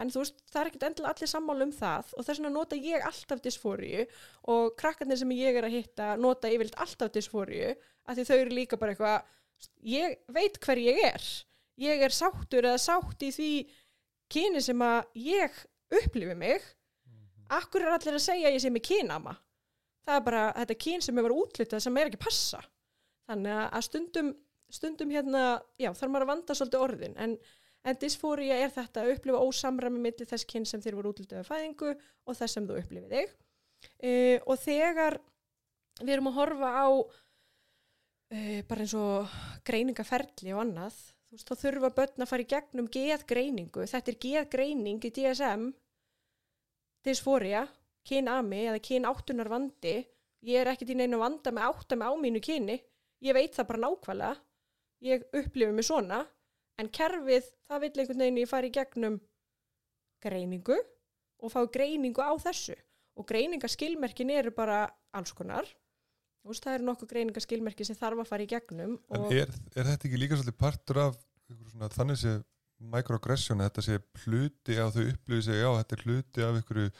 en 0.00 0.12
þú 0.12 0.22
veist, 0.22 0.42
það 0.50 0.60
er 0.60 0.70
ekkert 0.70 0.86
endilega 0.90 1.14
allir 1.14 1.30
sammála 1.30 1.66
um 1.66 1.72
það 1.74 2.10
og 2.12 2.26
þess 2.26 2.40
vegna 2.40 2.52
nota 2.52 2.78
ég 2.78 3.06
alltaf 3.08 3.42
dysfóriu 3.44 4.04
og 4.52 4.74
krakkarnir 4.80 5.20
sem 5.20 5.32
ég 5.36 5.56
er 5.56 5.66
að 5.68 5.76
hitta 5.78 6.08
nota 6.20 6.50
yfirleitt 6.52 6.76
alltaf 6.84 7.14
dysfóriu 7.14 7.70
af 7.72 8.18
því 8.18 8.26
þau 8.28 8.36
eru 8.36 8.58
líka 8.58 8.78
bara 8.80 8.92
eitthvað, 8.92 9.30
ég 9.88 10.18
veit 10.36 10.60
hver 10.62 10.82
ég 10.82 11.00
er, 11.08 11.30
ég 11.80 12.04
er 12.04 12.14
sáttur 12.14 12.68
eða 12.68 12.82
sátt 12.82 13.24
í 13.24 13.32
því 13.32 13.50
kyni 14.32 14.62
sem 14.64 14.84
að 14.84 15.16
ég 15.22 15.56
upplifi 16.02 16.36
mig, 16.36 16.62
akkur 17.56 17.86
er 17.86 17.96
allir 17.96 18.18
að 18.18 18.26
segja 18.26 18.52
ég 18.52 18.62
sé 18.62 18.72
með 18.74 18.88
kynama, 18.90 19.36
það 20.06 20.16
er 20.16 20.24
bara 20.30 20.46
þetta 20.62 20.80
kyn 20.86 21.04
sem 21.04 21.20
er 21.20 21.36
útlitað 21.36 21.84
sem 21.84 22.00
er 22.00 22.10
ekki 22.10 22.22
passa, 22.22 22.62
þannig 23.30 23.62
að 23.66 23.86
stundum, 23.88 24.32
stundum 24.72 25.14
hérna, 25.14 25.44
já, 25.78 25.90
þarf 25.92 26.12
maður 26.12 26.26
að 26.26 26.32
vanda 26.34 26.58
svolítið 26.58 26.84
orðin, 26.86 27.16
en 27.22 27.38
En 27.86 27.98
dysfória 28.02 28.56
er 28.64 28.72
þetta 28.74 29.04
að 29.04 29.12
upplifa 29.14 29.42
ósamræmi 29.46 30.00
milli 30.02 30.26
þess 30.26 30.46
kyn 30.50 30.64
sem 30.66 30.82
þér 30.82 30.96
voru 30.98 31.12
útlitið 31.12 31.42
af 31.42 31.50
fæðingu 31.52 31.92
og 31.92 32.34
þess 32.34 32.56
sem 32.56 32.66
þú 32.66 32.78
upplifið 32.80 33.12
þig. 33.14 33.34
Uh, 34.02 34.38
og 34.42 34.56
þegar 34.58 35.18
við 36.00 36.14
erum 36.16 36.30
að 36.32 36.38
horfa 36.40 36.70
á 36.74 36.86
uh, 36.90 38.58
bara 38.66 38.82
eins 38.82 38.96
og 38.98 39.36
greiningaferli 39.68 40.54
og 40.56 40.64
annað, 40.64 40.98
þú 40.98 41.38
veist, 41.38 41.46
þá 41.52 41.62
þurfa 41.62 41.92
börn 42.00 42.26
að 42.26 42.30
fara 42.32 42.46
í 42.46 42.50
gegnum 42.50 42.90
geðgreiningu. 42.96 43.86
Þetta 43.92 44.12
er 44.12 44.20
geðgreining 44.26 45.06
í 45.06 45.12
DSM, 45.20 45.70
dysfória, 47.06 47.62
kynami 48.06 48.62
eða 48.70 48.82
kynáttunar 48.88 49.50
vandi. 49.50 49.96
Ég 50.46 50.62
er 50.62 50.70
ekkert 50.72 50.92
í 50.94 50.98
neinu 50.98 51.20
vanda 51.20 51.52
með 51.54 51.70
átta 51.70 51.98
með 51.98 52.12
á 52.12 52.14
mínu 52.22 52.42
kyni. 52.44 52.80
Ég 53.24 53.36
veit 53.36 53.56
það 53.56 53.70
bara 53.72 53.84
nákvæmlega. 53.86 54.34
Ég 55.06 55.24
upplifi 55.36 55.76
mig 55.76 55.86
svona 55.86 56.22
en 56.80 56.90
kerfið, 56.92 57.48
það 57.68 57.82
vil 57.82 57.92
einhvern 57.92 58.22
veginn 58.22 58.42
ég 58.42 58.50
fara 58.50 58.68
í 58.68 58.74
gegnum 58.74 59.16
greiningu 60.24 60.76
og 61.44 61.52
fá 61.52 61.60
greiningu 61.72 62.24
á 62.24 62.32
þessu 62.40 62.76
og 63.16 63.28
greiningaskilmerkin 63.28 64.32
eru 64.34 64.52
bara 64.56 64.84
alls 65.16 65.32
konar 65.36 65.68
veist, 66.46 66.64
það 66.64 66.78
eru 66.78 66.88
nokkuð 66.90 67.12
greiningaskilmerki 67.12 67.86
sem 67.88 67.98
þarf 67.98 68.22
að 68.22 68.30
fara 68.30 68.44
í 68.44 68.50
gegnum 68.50 68.98
En 69.14 69.26
er, 69.32 69.50
er 69.74 69.88
þetta 69.88 70.08
ekki 70.08 70.20
líka 70.20 70.38
svolítið 70.38 70.60
partur 70.60 71.02
af 71.06 71.18
svona, 71.72 71.90
þannig 71.92 72.20
sé 72.20 72.36
microaggression, 72.92 73.62
að 73.62 73.70
þetta 73.70 73.84
sé 73.86 73.98
hluti 74.26 74.76
að 74.76 74.96
þau 74.96 75.04
upplifið 75.06 75.44
sig, 75.46 75.60
já, 75.62 75.68
þetta 75.78 75.96
er 75.96 76.02
hluti 76.04 76.44
af 76.44 76.58
einhverju, 76.58 76.90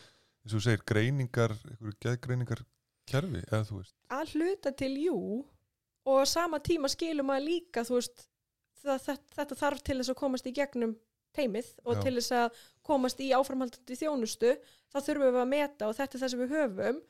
eins 0.47 0.55
og 0.55 0.61
þú 0.61 0.63
segir, 0.63 0.83
greiningar, 0.87 1.55
einhverju 1.67 1.97
geðgreiningar 2.05 2.63
kerfi, 3.11 3.43
eða 3.51 3.65
þú 3.67 3.81
veist. 3.81 3.95
að 4.15 4.35
hluta 4.37 4.73
til 4.73 4.95
jú. 5.03 5.19
Og 6.07 6.23
sama 6.31 6.61
tíma 6.63 6.87
skilum 6.87 7.33
að 7.35 7.49
líka 7.49 7.83
þú 7.83 7.99
veist, 7.99 8.29
það, 8.79 9.01
þetta, 9.09 9.35
þetta 9.35 9.59
þarf 9.59 9.83
til 9.83 9.97
þess 9.99 10.13
að 10.13 10.21
komast 10.21 10.47
í 10.47 10.53
gegnum 10.55 10.95
teimið 11.35 11.73
og 11.85 11.97
Já. 11.97 12.03
til 12.05 12.15
þess 12.15 12.37
að 12.39 12.61
komast 12.87 13.21
í 13.21 13.33
áframhaldandi 13.35 13.99
þjónustu. 13.99 14.53
Þá 14.93 14.99
þurfum 15.01 15.35
við 15.35 15.41
að 15.43 15.51
meta 15.51 15.89
og 15.89 15.97
þetta 15.99 16.17
er 16.17 16.23
það 16.23 16.33
sem 16.33 16.43
við 16.45 16.55
höfum. 16.55 17.01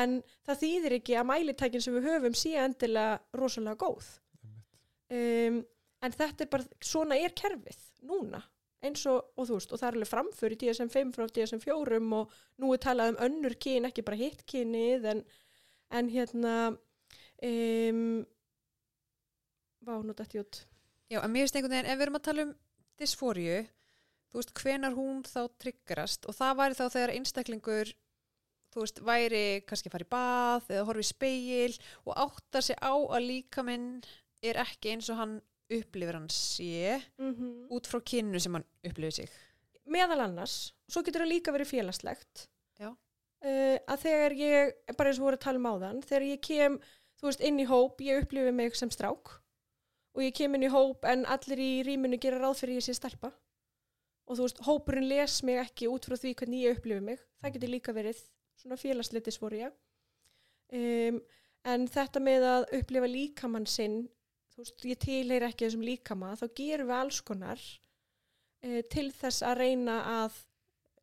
En 0.00 0.16
það 0.46 0.60
þýðir 0.62 0.96
ekki 1.00 1.18
að 1.18 1.28
mælitækin 1.28 1.84
sem 1.84 1.98
við 1.98 2.08
höfum 2.08 2.38
sé 2.38 2.54
endilega 2.62 3.20
rosalega 3.36 3.76
góð. 3.76 4.08
Um, 5.10 5.60
en 6.00 6.16
þetta 6.16 6.46
er 6.46 6.50
bara, 6.50 6.80
svona 6.80 7.18
er 7.18 7.34
kerfið 7.36 7.80
núna 8.06 8.40
eins 8.84 9.02
og, 9.10 9.32
og 9.36 9.48
þú 9.48 9.58
veist, 9.58 9.72
og 9.72 9.80
það 9.80 9.88
er 9.88 9.98
alveg 9.98 10.10
framför 10.10 10.54
í 10.54 10.58
DSM-5 10.60 11.12
frá 11.16 11.26
DSM-4 11.28 12.00
og 12.00 12.36
nú 12.60 12.72
er 12.74 12.82
talað 12.82 13.12
um 13.12 13.22
önnur 13.26 13.56
kyn, 13.60 13.88
ekki 13.88 14.04
bara 14.06 14.20
hitt 14.20 14.44
kynið 14.48 15.08
en, 15.12 15.24
en 15.98 16.10
hérna 16.12 16.54
um, 16.70 18.04
vá, 19.84 19.94
nú 20.00 20.16
dætti 20.16 20.40
út. 20.40 20.62
Já, 21.10 21.20
en 21.20 21.32
mér 21.32 21.44
finnst 21.44 21.58
einhvern 21.58 21.76
veginn, 21.76 21.90
ef 21.90 21.98
við 21.98 22.06
erum 22.06 22.20
að 22.20 22.26
tala 22.28 22.46
um 22.46 22.54
dysfóriu, 23.00 23.58
þú 24.30 24.40
veist, 24.40 24.54
hvenar 24.62 24.96
hún 24.96 25.24
þá 25.26 25.40
tryggarast 25.60 26.28
og 26.30 26.36
það 26.38 26.56
væri 26.60 26.78
þá 26.78 26.84
þegar 26.86 27.14
einstaklingur, 27.16 27.92
þú 28.70 28.84
veist, 28.84 29.04
væri 29.04 29.44
kannski 29.66 29.90
að 29.90 29.96
fara 29.96 30.06
í 30.06 30.10
bað 30.14 30.72
eða 30.76 30.88
horfa 30.88 31.04
í 31.04 31.10
speil 31.10 31.78
og 32.06 32.12
áttar 32.26 32.64
sig 32.64 32.78
á 32.78 32.94
að 32.94 33.26
líkaminn 33.26 33.88
er 34.46 34.60
ekki 34.62 34.94
eins 34.94 35.10
og 35.12 35.18
hann 35.20 35.40
upplifir 35.70 36.16
hann 36.18 36.28
sé 36.28 37.00
mm 37.18 37.34
-hmm. 37.34 37.66
út 37.70 37.86
frá 37.86 38.00
kynnu 38.12 38.40
sem 38.40 38.54
hann 38.54 38.66
upplifir 38.84 39.12
sig. 39.12 39.30
meðal 39.86 40.20
annars, 40.20 40.72
svo 40.88 41.02
getur 41.02 41.22
það 41.22 41.32
líka 41.34 41.52
verið 41.52 41.72
félagslegt 41.72 42.48
uh, 43.44 43.78
að 43.88 44.00
þegar 44.04 44.32
ég, 44.32 44.72
bara 44.96 45.10
eins 45.10 45.18
og 45.18 45.24
voru 45.24 45.36
að 45.36 45.44
tala 45.44 45.58
um 45.58 45.70
áðan 45.72 46.02
þegar 46.02 46.22
ég 46.22 46.40
kem, 46.40 46.80
þú 47.18 47.26
veist, 47.26 47.40
inn 47.40 47.60
í 47.60 47.64
hóp 47.64 48.00
ég 48.00 48.22
upplifi 48.22 48.52
mig 48.52 48.76
sem 48.76 48.90
strák 48.90 49.40
og 50.14 50.22
ég 50.22 50.34
kem 50.34 50.54
inn 50.54 50.66
í 50.66 50.72
hóp 50.72 51.04
en 51.04 51.24
allir 51.26 51.58
í 51.58 51.82
rýminu 51.86 52.18
gera 52.20 52.38
ráð 52.38 52.60
fyrir 52.60 52.80
ég 52.80 52.86
sé 52.86 52.94
stelpa 52.94 53.32
og 54.26 54.36
þú 54.36 54.46
veist, 54.46 54.62
hópurinn 54.66 55.08
les 55.08 55.42
mig 55.42 55.58
ekki 55.58 55.88
út 55.90 56.06
frá 56.06 56.16
því 56.16 56.34
hvernig 56.34 56.64
ég 56.66 56.78
upplifi 56.78 57.00
mig 57.00 57.20
það 57.40 57.52
getur 57.56 57.74
líka 57.74 57.92
verið 57.96 58.22
svona 58.60 58.76
félagsleiti 58.76 59.32
svoria 59.34 59.70
um, 60.72 61.20
en 61.70 61.86
þetta 61.90 62.22
með 62.22 62.46
að 62.48 62.66
upplifa 62.80 63.10
líkamann 63.10 63.68
sinn 63.68 64.02
þú 64.60 64.66
veist, 64.66 64.84
ég 64.84 65.00
tilheyr 65.00 65.46
ekki 65.48 65.66
þessum 65.66 65.84
líkama 65.86 66.34
þá 66.36 66.46
gerum 66.58 66.90
við 66.90 66.98
alls 66.98 67.20
konar 67.24 67.60
e, 68.60 68.82
til 68.92 69.08
þess 69.16 69.44
að 69.46 69.60
reyna 69.62 69.96
að 70.20 70.38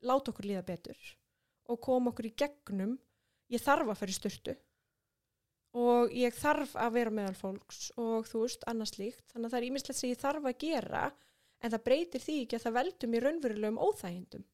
láta 0.05 0.31
okkur 0.31 0.45
líða 0.45 0.65
betur 0.67 0.99
og 1.67 1.81
koma 1.83 2.13
okkur 2.13 2.29
í 2.29 2.35
gegnum. 2.37 2.97
Ég 3.51 3.63
þarf 3.63 3.89
að 3.89 3.99
fara 4.01 4.13
í 4.13 4.17
styrtu 4.17 4.57
og 5.77 6.13
ég 6.15 6.35
þarf 6.35 6.75
að 6.79 6.93
vera 6.97 7.13
meðal 7.13 7.37
fólks 7.37 7.87
og 7.99 8.27
þú 8.27 8.43
veist, 8.45 8.63
annars 8.69 8.95
líkt 8.97 9.33
þannig 9.33 9.47
að 9.47 9.53
það 9.53 9.59
er 9.59 9.67
ímislegt 9.67 9.99
sem 9.99 10.11
ég 10.11 10.21
þarf 10.21 10.47
að 10.47 10.61
gera 10.63 11.03
en 11.61 11.73
það 11.73 11.85
breytir 11.87 12.23
því 12.23 12.37
ekki 12.43 12.57
að 12.57 12.65
það 12.67 12.77
veldur 12.77 13.11
mér 13.11 13.27
raunverulegum 13.27 13.81
óþægindum. 13.81 14.45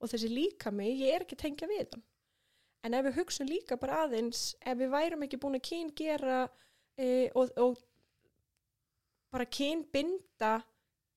Og 0.00 0.10
þessi 0.10 0.30
líka 0.30 0.70
mig, 0.72 0.94
ég 1.02 1.16
er 1.16 1.26
ekki 1.26 1.36
tengja 1.36 1.68
við 1.68 1.96
hann. 1.96 2.04
En 2.86 2.96
ef 2.96 3.04
við 3.08 3.18
hugsun 3.18 3.50
líka 3.50 3.76
bara 3.76 4.04
aðeins 4.06 4.54
ef 4.60 4.78
við 4.80 4.92
værum 4.94 5.26
ekki 5.26 5.40
búin 5.40 5.58
að 5.58 5.66
kyn 5.66 5.90
gera 5.96 6.44
e, 6.96 7.28
og, 7.36 7.50
og 7.60 7.80
bara 9.30 9.46
kyn 9.46 9.84
binda 9.92 10.58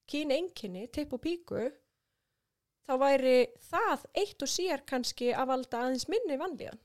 kyn 0.10 0.34
einkinni, 0.36 0.88
tipp 0.92 1.14
og 1.16 1.22
píku 1.24 1.62
þá 2.84 2.96
væri 3.00 3.38
það 3.70 4.04
eitt 4.20 4.44
og 4.44 4.52
sér 4.52 4.84
kannski 4.88 5.32
að 5.32 5.50
valda 5.54 5.84
aðeins 5.84 6.10
minni 6.12 6.38
vanlíðan. 6.40 6.82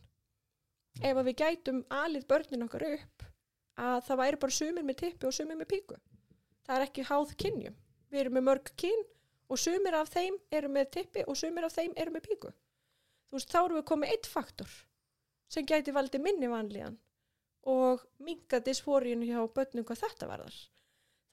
Ef 1.02 1.18
að 1.18 1.26
við 1.28 1.36
gætum 1.42 1.82
alið 1.94 2.26
börnin 2.30 2.64
okkar 2.66 2.86
upp 2.92 3.26
að 3.78 3.98
það 4.06 4.20
væri 4.22 4.40
bara 4.44 4.58
sumir 4.58 4.86
með 4.86 5.00
tippi 5.02 5.28
og 5.28 5.34
sumir 5.34 5.58
með 5.58 5.70
píku. 5.74 5.98
Það 6.66 6.76
er 6.76 6.86
ekki 6.86 7.06
háð 7.10 7.34
kynjum. 7.42 7.76
Við 8.08 8.22
erum 8.22 8.38
með 8.38 8.46
mörg 8.48 8.72
kyn 8.80 9.04
og 9.48 9.60
sumir 9.60 9.98
af 9.98 10.10
þeim 10.12 10.38
eru 10.54 10.70
með 10.72 10.90
tippi 10.96 11.26
og 11.26 11.38
sumir 11.38 11.66
af 11.66 11.74
þeim 11.74 11.94
eru 11.96 12.14
með 12.14 12.26
píku. 12.28 12.54
Þú 13.28 13.36
veist, 13.36 13.52
þá 13.52 13.60
erum 13.60 13.78
við 13.78 13.86
komið 13.90 14.14
eitt 14.14 14.30
faktor 14.30 14.78
sem 15.48 15.66
gæti 15.68 15.94
valdi 15.96 16.20
minni 16.20 16.48
vanlíðan 16.50 16.98
og 17.68 18.02
minga 18.24 18.60
dysfóriun 18.64 19.24
hjá 19.26 19.40
börnum 19.52 19.86
hvað 19.88 20.02
þetta 20.04 20.28
varðar 20.28 20.58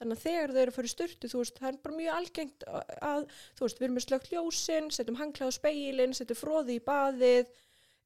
þannig 0.05 0.19
að 0.21 0.25
þegar 0.25 0.53
þau 0.53 0.61
eru 0.61 0.71
að 0.71 0.77
fara 0.77 0.89
í 0.89 0.93
styrtu 0.93 1.29
þú 1.31 1.41
veist, 1.41 1.59
það 1.59 1.69
er 1.71 1.77
bara 1.83 1.99
mjög 1.99 2.17
algengt 2.19 2.65
að 2.69 3.27
þú 3.57 3.65
veist, 3.65 3.79
við 3.79 3.87
erum 3.87 3.97
með 3.97 4.05
slögt 4.05 4.31
ljósin, 4.31 4.89
setjum 4.93 5.19
hangklæð 5.19 5.51
á 5.51 5.57
speilin, 5.57 6.15
setjum 6.15 6.39
fróði 6.39 6.77
í 6.77 6.83
baðið 6.85 7.51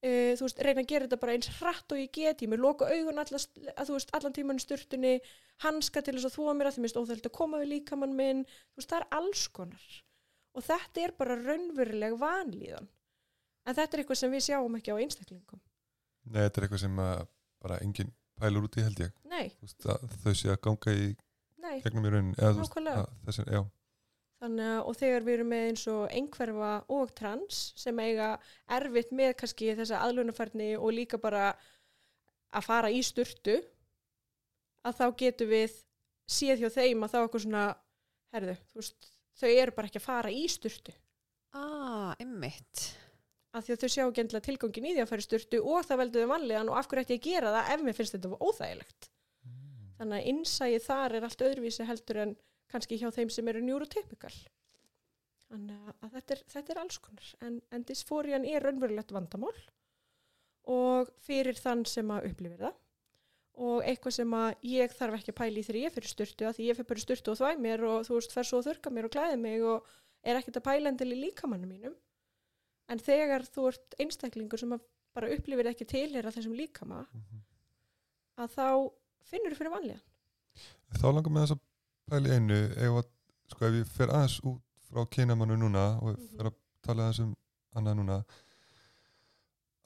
e, 0.01 0.11
þú 0.39 0.47
veist, 0.47 0.61
reyna 0.63 0.83
að 0.83 0.91
gera 0.93 1.07
þetta 1.07 1.21
bara 1.23 1.35
eins 1.35 1.51
hratt 1.59 1.95
og 1.95 2.01
ég 2.01 2.11
get, 2.15 2.43
ég 2.43 2.51
mér 2.51 2.63
loka 2.63 2.89
augun 2.89 3.23
alla, 3.23 3.41
að, 3.75 3.89
þú 3.89 3.97
veist, 3.97 4.13
allan 4.15 4.35
tíman 4.35 4.61
í 4.61 4.63
styrtunni 4.63 5.15
hanska 5.65 6.03
til 6.03 6.15
þess 6.15 6.29
að 6.29 6.37
þóa 6.37 6.55
mér 6.55 6.69
að 6.69 6.77
því 6.77 6.85
mér 6.85 6.93
stóð 6.93 7.09
þetta 7.13 7.31
að 7.31 7.37
koma 7.39 7.59
við 7.61 7.73
líkamann 7.73 8.15
minn, 8.15 8.45
þú 8.47 8.81
veist, 8.81 8.91
það 8.93 9.01
er 9.01 9.09
alls 9.19 9.47
konar. 9.55 9.89
Og 10.57 10.65
þetta 10.65 11.03
er 11.03 11.15
bara 11.19 11.35
raunveruleg 11.39 12.15
vanlíðan. 12.19 12.87
En 13.67 13.75
þetta 13.75 13.97
er 13.97 14.01
eitthvað 14.01 14.21
sem 14.21 14.31
við 14.33 14.45
sjáum 14.47 14.77
ekki 14.79 14.95
á 14.95 15.01
einstaklingum. 15.03 15.61
Nei, 16.29 16.41
þetta 16.45 16.61
er 16.61 16.65
eitthvað 16.65 16.83
sem 16.85 17.01
bara 17.59 17.79
enginn 17.83 18.13
pælur 18.39 18.65
út 18.69 18.77
í 18.79 18.85
held 18.85 19.01
ég. 19.03 19.11
Nei, 19.29 19.51
Þú 19.59 19.67
veist, 19.67 19.89
þau 20.23 20.33
sé 20.37 20.53
að 20.53 20.61
ganga 20.65 20.95
í 20.95 21.09
nei, 21.63 21.79
Nákvæmlega. 21.83 23.03
að 23.03 23.27
þessi, 23.29 23.45
Þannig 24.39 24.69
að 24.71 24.85
og 24.87 24.95
þegar 24.95 25.25
við 25.27 25.33
erum 25.35 25.49
með 25.51 25.65
eins 25.67 25.81
og 25.91 26.13
einhverfa 26.15 26.69
og 26.95 27.09
trans 27.17 27.57
sem 27.75 27.97
eiga 27.99 28.29
erfitt 28.71 29.09
með 29.11 29.33
kannski 29.41 29.73
þessa 29.75 29.99
aðlunafærni 30.05 30.69
og 30.79 30.93
líka 30.95 31.19
bara 31.19 31.49
að 32.55 32.63
fara 32.69 32.91
í 32.95 33.01
sturtu 33.03 33.57
að 34.87 34.95
þá 35.01 35.05
getum 35.19 35.51
við 35.51 35.75
séð 36.29 36.63
hjá 36.63 36.69
þeim 36.77 37.03
að 37.03 37.11
þá 37.11 37.19
eitthvað 37.25 37.43
svona 37.43 37.65
herðu, 38.33 38.55
þú 38.71 38.79
veist, 38.79 39.09
þau 39.41 39.49
eru 39.59 39.75
bara 39.75 39.89
ekki 39.91 39.99
að 39.99 40.07
fara 40.07 40.31
í 40.31 40.47
sturtu 40.55 40.95
Ah, 41.57 42.13
einmitt. 42.21 42.85
af 43.57 43.65
því 43.65 43.73
að 43.75 43.81
þau 43.83 43.89
sjá 43.89 44.03
ekki 44.07 44.21
endilega 44.23 44.45
tilgangin 44.45 44.85
í 44.87 44.91
því 44.95 45.03
að 45.03 45.09
fara 45.11 45.23
í 45.23 45.27
sturtu 45.27 45.59
og 45.65 45.83
það 45.89 45.99
veldur 46.05 46.23
þau 46.23 46.31
vanlegan 46.31 46.69
og 46.71 46.77
af 46.79 46.87
hverju 46.91 47.03
ætti 47.07 47.15
ég 47.17 47.21
að 47.23 47.27
gera 47.33 47.53
það 47.57 47.71
ef 47.75 47.83
mér 47.89 47.97
finnst 47.99 48.15
þetta 48.15 48.37
óþægilegt 48.39 49.09
þannig 49.99 50.21
að 50.21 50.29
innsæið 50.31 50.85
þar 50.87 51.15
er 51.19 51.27
allt 51.27 51.43
öðruvísi 51.49 51.85
heldur 51.89 52.21
en 52.23 52.35
kannski 52.71 52.97
hjá 53.01 53.09
þeim 53.11 53.29
sem 53.33 53.47
eru 53.51 53.61
neurotypikal 53.65 54.33
þannig 55.49 55.93
að 56.05 56.11
þetta 56.13 56.35
er, 56.35 56.41
þetta 56.53 56.73
er 56.75 56.79
alls 56.83 56.97
konar. 57.01 57.29
En, 57.41 57.55
en 57.73 57.85
dysfórian 57.89 58.45
er 58.45 58.61
raunverulegt 58.63 59.11
vandamál 59.15 59.55
og 60.69 61.09
fyrir 61.25 61.57
þann 61.57 61.81
sem 61.89 62.11
að 62.13 62.27
upplifir 62.29 62.61
það. 62.67 62.75
Og 63.59 63.81
eitthvað 63.83 64.13
sem 64.15 64.35
að 64.37 64.67
ég 64.69 64.93
þarf 64.95 65.17
ekki 65.17 65.33
að 65.33 65.37
pæla 65.39 65.59
í 65.59 65.63
þegar 65.67 65.79
ég 65.81 65.95
fyrir 65.95 66.11
styrtu 66.13 66.45
að 66.47 66.53
því 66.59 66.67
ég 66.69 66.77
fyrir 66.77 66.89
bara 66.91 67.03
styrtu 67.03 67.33
og 67.33 67.39
þvæg 67.41 67.63
mér 67.65 67.81
og 67.89 68.05
þú 68.07 68.19
veist 68.19 68.35
fer 68.35 68.47
svo 68.47 68.59
að 68.61 68.69
þurka 68.69 68.93
mér 68.93 69.07
og 69.09 69.13
klæði 69.15 69.39
mig 69.41 69.65
og 69.67 69.89
er 70.23 70.39
ekkert 70.39 70.61
að 70.61 70.67
pæla 70.69 70.93
endil 70.93 71.09
í 71.11 71.17
líkamannu 71.25 71.67
mínum. 71.67 71.97
En 72.93 73.01
þegar 73.03 73.43
þú 73.49 73.65
ert 73.73 73.97
einstaklingur 74.05 74.61
sem 74.61 74.77
að 74.77 74.85
bara 75.17 75.31
upplifir 75.33 75.71
ekki 75.73 75.89
tilhera 75.89 76.31
þessum 76.31 76.53
líkama 76.55 77.01
Mhm. 77.09 77.41
að 78.37 78.53
þá 78.55 78.67
finnur 79.27 79.53
þú 79.53 79.57
fyrir 79.61 79.73
vanlíðan? 79.75 80.01
Þá 80.99 81.05
langar 81.13 81.31
með 81.35 81.43
þess 81.45 81.55
að 81.55 81.61
pæli 82.09 82.31
einu. 82.35 82.59
Ef, 82.73 82.95
að, 83.03 83.09
sko, 83.53 83.65
ef 83.69 83.73
ég 83.79 83.87
fer 83.97 84.07
aðeins 84.15 84.39
út 84.49 84.61
frá 84.89 85.05
kynamannu 85.13 85.57
núna 85.61 85.83
og 86.01 86.15
Mhm. 86.17 86.27
fer 86.37 86.45
að 86.49 86.55
tala 86.81 87.03
aðeins 87.09 87.19
um 87.25 87.35
annað 87.77 87.95
núna 87.99 88.23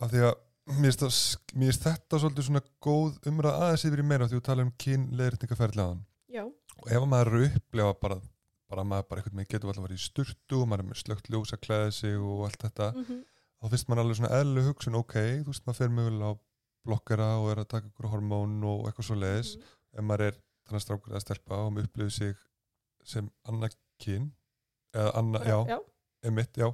af 0.03 0.11
því 0.11 0.21
að 0.29 0.35
mér 0.79 0.95
mér 0.95 1.67
finnst 1.67 1.83
þetta 1.83 2.19
svolítið 2.21 2.47
svona 2.47 2.61
góð 2.81 3.17
umræð 3.29 3.57
aðeins 3.59 3.85
yfir 3.89 3.99
í 4.03 4.05
meira 4.07 4.27
því 4.31 4.39
að 4.39 4.45
tala 4.47 4.63
um 4.63 4.71
kynleirningaferðli 4.83 5.83
aðan 5.83 6.05
já, 6.31 6.43
og 6.45 6.87
ef 6.87 7.03
maður 7.11 7.27
er 7.27 7.35
að 7.39 7.57
upplefa 7.59 7.97
bara 7.99 8.17
bara 8.69 8.81
að 8.81 8.87
maður 8.89 9.07
bara 9.09 9.21
eitthvað 9.21 9.37
með 9.37 9.47
getur 9.51 9.67
alltaf 9.69 9.83
að 9.83 9.87
vera 9.89 9.99
í 9.99 10.03
sturtu 10.07 10.61
og 10.61 10.67
maður 10.71 10.79
er 10.85 10.89
með 10.89 11.01
slögt 11.03 11.29
ljós 11.29 11.53
að 11.53 11.61
klæða 11.67 11.91
sig 11.99 12.15
og 12.17 12.45
allt 12.47 12.63
þetta 12.63 12.87
mm 12.95 13.21
þá 13.63 13.69
finnst 13.71 13.87
maður 13.87 14.01
alveg 14.03 14.17
svona 14.19 14.39
eðlu 14.41 14.61
hugsun 14.67 14.95
ok, 14.99 15.13
þú 15.43 15.51
veist 15.53 15.65
maður 15.67 15.77
fer 15.79 15.91
mögulega 15.95 16.31
á 16.31 16.33
blokkera 16.85 17.29
og 17.39 17.51
er 17.53 17.61
að 17.63 17.69
taka 17.73 17.87
ykkur 17.91 18.09
hormón 18.11 18.57
og 18.67 18.87
eitthvað 18.89 19.07
svo 19.09 19.15
leiðis 19.19 19.55
Mhm. 19.57 19.63
ef 19.97 20.03
maður 20.09 20.25
er 20.27 20.37
þannig 20.67 20.83
strákur 20.85 21.13
að 21.17 21.23
stelpa 21.25 21.55
og 21.65 21.71
maður 21.73 21.87
upplifir 21.89 22.11
sig 22.11 22.35
sem 23.03 23.29
annað 23.47 23.75
kyn 23.99 24.31
eða 24.95 25.11
annað, 25.19 25.45
já, 25.47 25.57
já. 25.67 25.79
emitt, 26.23 26.53
já. 26.57 26.69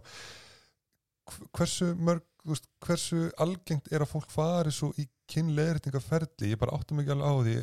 Hv- 1.30 1.48
hversu 1.58 1.88
mörg, 1.96 2.24
veist, 2.46 2.68
hversu 2.86 3.20
algengt 3.38 3.92
er 3.94 4.02
að 4.06 4.12
fólk 4.14 4.30
fari 4.34 4.72
svo 4.74 4.92
í 4.98 5.06
kynleirtingaferli, 5.30 6.50
ég 6.54 6.60
bara 6.62 6.78
áttum 6.78 7.00
ekki 7.04 7.14
alveg 7.14 7.30
á 7.30 7.34
því 7.46 7.58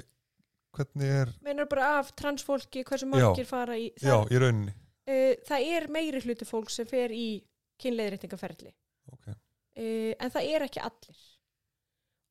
hvernig 0.77 1.12
er, 1.20 1.31
meinar 1.43 1.66
bara 1.70 1.86
af 1.98 2.10
transfólki 2.18 2.85
hversu 2.85 3.06
Já. 3.09 3.12
margir 3.14 3.47
fara 3.48 3.74
í 3.81 3.89
já, 3.97 4.12
það, 4.12 4.31
í 4.35 4.40
rauninni. 4.43 4.74
Uh, 5.06 5.32
það 5.48 5.66
er 5.77 5.86
meiri 5.89 6.20
hluti 6.20 6.44
fólk 6.44 6.70
sem 6.70 6.86
fer 6.86 7.10
í 7.14 7.43
kynleiðréttingaferli 7.82 8.73
ok, 9.12 9.28
uh, 9.31 10.12
en 10.20 10.31
það 10.35 10.51
er 10.55 10.66
ekki 10.66 10.82
allir 10.82 11.23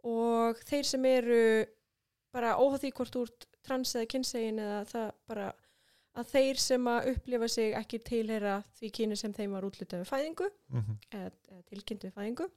og 0.06 0.64
þeir 0.70 0.90
sem 0.90 1.06
eru 1.10 1.44
bara 2.36 2.56
óháð 2.60 2.82
því 2.84 2.92
hvort 3.00 3.20
úr 3.22 3.32
trans 3.66 3.96
eða 3.96 4.10
kynsegin 4.12 4.60
eða 4.62 4.82
það 4.90 5.08
bara 5.30 5.46
að 6.16 6.30
þeir 6.32 6.60
sem 6.62 6.88
að 6.88 7.08
upplifa 7.12 7.48
sig 7.52 7.74
ekki 7.76 8.02
tilheyra 8.08 8.60
því 8.78 8.92
kyni 9.00 9.18
sem 9.20 9.34
þeim 9.36 9.56
var 9.58 9.66
útlitað 9.68 10.04
við 10.04 10.12
fæðingu 10.12 10.50
mm 10.72 10.92
eða, 11.12 11.32
eða 11.52 11.64
tilkynnt 11.72 12.06
við 12.08 12.16
fæðingu 12.20 12.50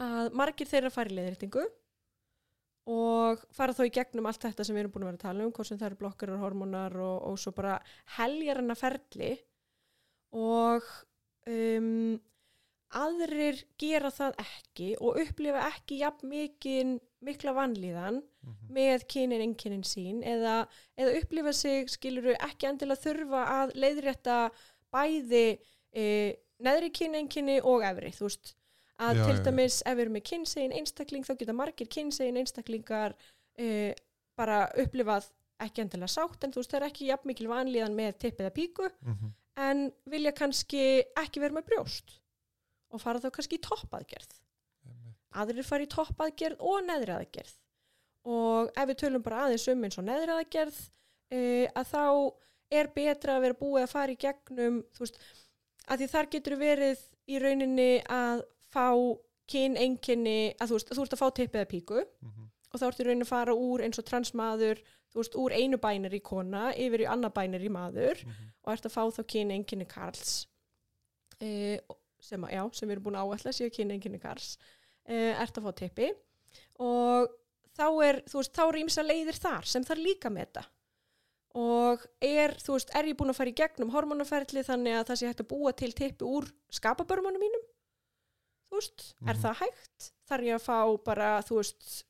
að 0.00 0.34
margir 0.40 0.68
þeirra 0.70 0.90
fara 0.94 1.12
í 1.12 1.16
leiðréttingu 1.18 1.66
og 2.90 3.42
fara 3.54 3.74
þó 3.76 3.84
í 3.86 3.92
gegnum 3.94 4.26
allt 4.26 4.42
þetta 4.42 4.64
sem 4.66 4.74
við 4.74 4.84
erum 4.84 4.94
búin 4.94 5.04
að 5.04 5.10
vera 5.10 5.18
að 5.20 5.26
tala 5.26 5.44
um, 5.46 5.52
hvort 5.52 5.68
sem 5.68 5.78
það 5.78 5.90
eru 5.90 6.00
blokkar 6.00 6.32
og 6.34 6.42
hormónar 6.44 6.96
og, 6.96 7.16
og 7.30 7.38
svo 7.40 7.52
bara 7.56 7.76
heljar 8.16 8.60
hennar 8.62 8.78
ferli 8.80 9.30
og 10.36 10.86
um, 11.50 12.18
aðrir 12.96 13.60
gera 13.78 14.10
það 14.10 14.34
ekki 14.42 14.88
og 15.00 15.18
upplifa 15.22 15.66
ekki 15.68 16.00
jafn 16.00 16.28
mikinn 16.28 16.96
mikla 17.22 17.52
vanlíðan 17.54 18.22
-hmm. 18.22 18.70
með 18.74 19.04
kynin 19.12 19.40
einkynin 19.44 19.84
sín 19.84 20.22
eða, 20.24 20.66
eða 20.96 21.18
upplifa 21.20 21.52
sig, 21.52 21.88
skiluru, 21.90 22.34
ekki 22.40 22.66
endilega 22.66 23.02
þurfa 23.02 23.42
að 23.60 23.74
leiðrétta 23.74 24.50
bæði 24.92 25.58
e, 25.92 26.34
neðri 26.58 26.90
kynin 26.90 27.20
einkyni 27.24 27.60
og 27.62 27.82
efri, 27.84 28.10
þú 28.10 28.26
veist 28.26 28.54
að 29.00 29.16
Já, 29.16 29.24
til 29.24 29.34
já, 29.34 29.38
já. 29.38 29.44
dæmis 29.44 29.82
ef 29.86 29.94
við 29.96 30.00
erum 30.00 30.12
með 30.12 30.22
kynsegin 30.30 30.72
einstakling 30.72 31.24
þá 31.24 31.34
geta 31.38 31.52
margir 31.52 31.86
kynsegin 31.88 32.36
einstaklingar 32.36 33.14
uh, 33.58 33.92
bara 34.36 34.68
upplifað 34.76 35.24
ekki 35.60 35.80
endilega 35.82 36.08
sátt 36.08 36.44
en 36.44 36.52
þú 36.52 36.60
veist 36.60 36.70
það 36.72 36.80
er 36.82 36.88
ekki 36.88 37.06
jafn 37.08 37.26
mikil 37.28 37.48
vanlíðan 37.48 37.94
með 37.96 38.18
tipp 38.18 38.40
eða 38.40 38.50
píku 38.50 38.90
Mhm. 39.04 39.32
en 39.56 39.92
vilja 40.06 40.32
kannski 40.32 41.02
ekki 41.16 41.40
vera 41.40 41.54
með 41.54 41.64
brjóst 41.70 42.19
og 42.90 43.00
fara 43.02 43.20
þá 43.22 43.30
kannski 43.36 43.58
í 43.58 43.64
toppaðgerð 43.66 44.38
aðrir 45.40 45.66
fara 45.66 45.86
í 45.86 45.90
toppaðgerð 45.94 46.60
og 46.66 46.80
neðri 46.88 47.12
aðgerð 47.14 47.52
og 48.30 48.70
ef 48.76 48.88
við 48.90 48.96
tölum 49.04 49.22
bara 49.24 49.44
aðeins 49.46 49.68
um 49.72 49.84
eins 49.86 49.98
og 50.00 50.04
neðri 50.08 50.34
aðgerð 50.36 50.78
uh, 50.80 51.66
að 51.80 51.90
þá 51.94 52.04
er 52.80 52.90
betra 52.94 53.36
að 53.36 53.42
vera 53.46 53.58
búið 53.60 53.82
að 53.86 53.92
fara 53.94 54.12
í 54.14 54.18
gegnum 54.20 54.80
þú 54.94 55.04
veist, 55.04 55.16
að 55.90 56.02
því 56.02 56.08
þar 56.12 56.28
getur 56.34 56.56
verið 56.60 57.00
í 57.30 57.38
rauninni 57.42 57.90
að 58.10 58.42
fá 58.70 58.86
kyn 59.50 59.74
einkenni, 59.80 60.54
að 60.62 60.70
þú 60.70 60.76
veist, 60.76 60.90
þú 60.94 61.02
ert 61.06 61.14
að 61.16 61.22
fá 61.22 61.28
tippið 61.34 61.60
eða 61.62 61.70
píku 61.72 62.02
Mhm. 62.22 62.44
og 62.70 62.78
þá 62.78 62.84
ertu 62.86 63.02
í 63.02 63.06
rauninni 63.08 63.26
að 63.26 63.32
fara 63.32 63.54
úr 63.58 63.82
eins 63.82 63.98
og 63.98 64.04
transmaður, 64.06 64.78
þú 65.10 65.18
veist, 65.18 65.34
úr 65.34 65.54
einu 65.58 65.78
bænir 65.82 66.14
í 66.14 66.20
kona 66.22 66.68
yfir 66.78 67.02
í 67.02 67.08
annað 67.10 67.34
bænir 67.38 67.64
í 67.66 67.70
maður 67.74 68.22
Mhm. 68.26 68.52
og 68.64 68.72
ert 68.76 68.86
að 68.86 68.94
fá 68.94 69.02
þá 69.10 69.22
kyn 69.26 69.50
einkenni 69.50 69.88
Karls 69.90 70.46
e, 71.40 71.80
sem, 72.20 72.42
já, 72.50 72.62
sem 72.72 72.88
við 72.88 72.92
erum 72.96 73.04
búin 73.08 73.18
að 73.20 73.30
áætla 73.34 73.52
séu 73.56 73.70
kyn 73.70 73.90
einkenni 73.94 74.20
Karls 74.22 74.56
e, 75.06 75.32
ert 75.32 75.56
að 75.58 75.64
fá 75.64 75.72
tippi 75.80 76.10
og 76.78 77.30
þá 77.76 77.86
er, 78.04 78.20
þú 78.28 78.38
veist, 78.42 78.52
þá 78.56 78.62
er 78.68 78.78
ímsa 78.82 79.02
leiðir 79.06 79.38
þar 79.40 79.64
sem 79.66 79.84
þarf 79.84 80.02
líka 80.04 80.28
að 80.28 80.36
meta. 80.36 80.62
Og 81.58 82.02
er, 82.22 82.52
þú 82.62 82.76
veist, 82.76 82.92
er 82.94 83.08
ég 83.10 83.16
búin 83.18 83.32
að 83.32 83.38
fara 83.40 83.50
í 83.50 83.56
gegnum 83.58 83.90
hormonaferli 83.90 84.62
þannig 84.66 84.98
að 85.00 85.06
það 85.08 85.18
sé 85.20 85.26
hægt 85.30 85.40
að 85.42 85.48
búa 85.50 85.72
til 85.74 85.90
tippi 85.98 86.24
úr 86.28 86.46
skapabörmunum 86.70 87.42
mínum? 87.42 87.64
Þú 88.70 88.78
veist, 88.78 89.14
er 89.26 89.34
Mhm. 89.34 89.42
það 89.42 89.56
hægt? 89.64 90.10
Þarf 90.30 90.44
ég 90.46 90.54
að 90.54 90.66
fá 90.68 91.04
bara, 91.04 91.30
þú 91.42 91.56
veist 91.58 92.04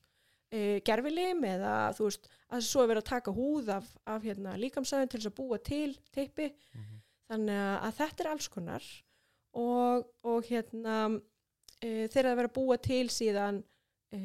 e, 0.52 0.80
gerfilim 0.84 1.40
eða 1.46 1.94
þú 1.96 2.04
veist, 2.10 2.28
að 2.50 2.60
svo 2.66 2.82
er 2.82 2.88
verið 2.90 3.02
að 3.04 3.10
taka 3.14 3.30
húð 3.32 3.68
af, 3.68 3.86
af 4.06 4.22
hérna, 4.22 4.56
líkamsæðin 4.58 5.08
til 5.08 5.20
þess 5.20 5.30
að 5.30 5.38
búa 5.38 5.58
til 5.62 5.94
tippi 6.12 6.50
Mhm. 6.74 7.00
þannig 7.30 7.56
að- 7.56 7.80
að 7.86 7.94
þetta 8.00 8.20
er 8.20 8.30
alls 8.32 8.48
konar 8.48 8.82
og, 9.54 10.06
og 10.22 10.44
hérna 10.46 10.96
e, 11.82 12.06
verið 12.12 12.44
að 12.44 12.52
búa 12.54 12.76
til 12.82 13.06
síðan 13.10 13.62
e, 14.14 14.20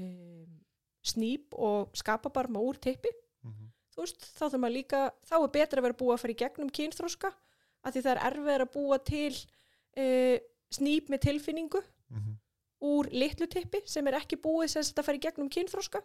snýp 1.06 1.54
og 1.58 1.92
skapabarma 1.98 2.62
úr 2.62 2.78
tippi. 2.82 3.12
Mhm. 3.46 3.72
þú 3.96 4.02
veist, 4.04 4.26
þá 4.36 4.44
þarf 4.50 4.60
maður 4.60 4.76
líka 4.76 5.02
þá 5.24 5.36
er 5.38 5.52
betra 5.54 5.80
að 5.80 5.86
vera 5.86 5.98
búið 6.00 6.14
að 6.16 6.22
fara 6.24 6.34
í 6.34 6.40
gegnum 6.42 6.72
kynþróska 6.76 7.30
af 7.86 7.94
því 7.94 8.02
það 8.04 8.12
er 8.12 8.24
erfið 8.30 8.64
að 8.66 8.72
búa 8.74 8.98
til 9.06 9.36
e, 9.96 10.06
snýp 10.74 11.10
með 11.14 11.22
tilfinningu 11.30 11.82
Mhm. 12.12 12.34
úr 12.86 13.08
litlu 13.12 13.48
tippi 13.50 13.82
sem 13.88 14.06
er 14.08 14.20
ekki 14.20 14.38
búið 14.38 14.70
sem 14.70 14.84
að 14.84 15.06
fara 15.06 15.18
í 15.18 15.22
gegnum 15.24 15.50
kynþróska 15.50 16.02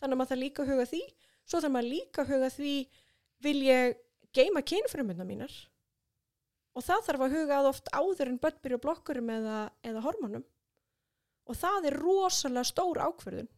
þannig 0.00 0.12
að 0.14 0.18
maður 0.20 0.30
þarf 0.30 0.40
líka 0.44 0.62
að 0.62 0.70
huga 0.70 0.86
því. 0.86 1.00
Svo 1.46 1.60
þarf 1.60 1.72
maður 1.74 1.90
líka 1.90 2.22
að 2.22 2.30
huga 2.30 2.50
því 2.54 2.74
vil 3.44 3.60
ég 3.66 3.96
geima 4.32 4.62
kynfrumuna 4.62 5.24
mínar 5.26 5.52
og 6.76 6.84
það 6.84 7.06
þarf 7.08 7.24
að 7.26 7.36
huga 7.38 7.58
að 7.60 7.70
oft 7.72 7.90
áður 7.94 8.30
en 8.30 8.40
börn 8.42 8.60
byrja 8.62 8.82
blokkurum 8.84 9.32
eða, 9.32 9.58
eða 9.86 10.04
hormonum 10.04 10.44
og 11.46 11.56
það 11.56 11.90
er 11.90 11.98
rosalega 12.02 12.68
stór 12.68 13.00
ákverðun 13.06 13.50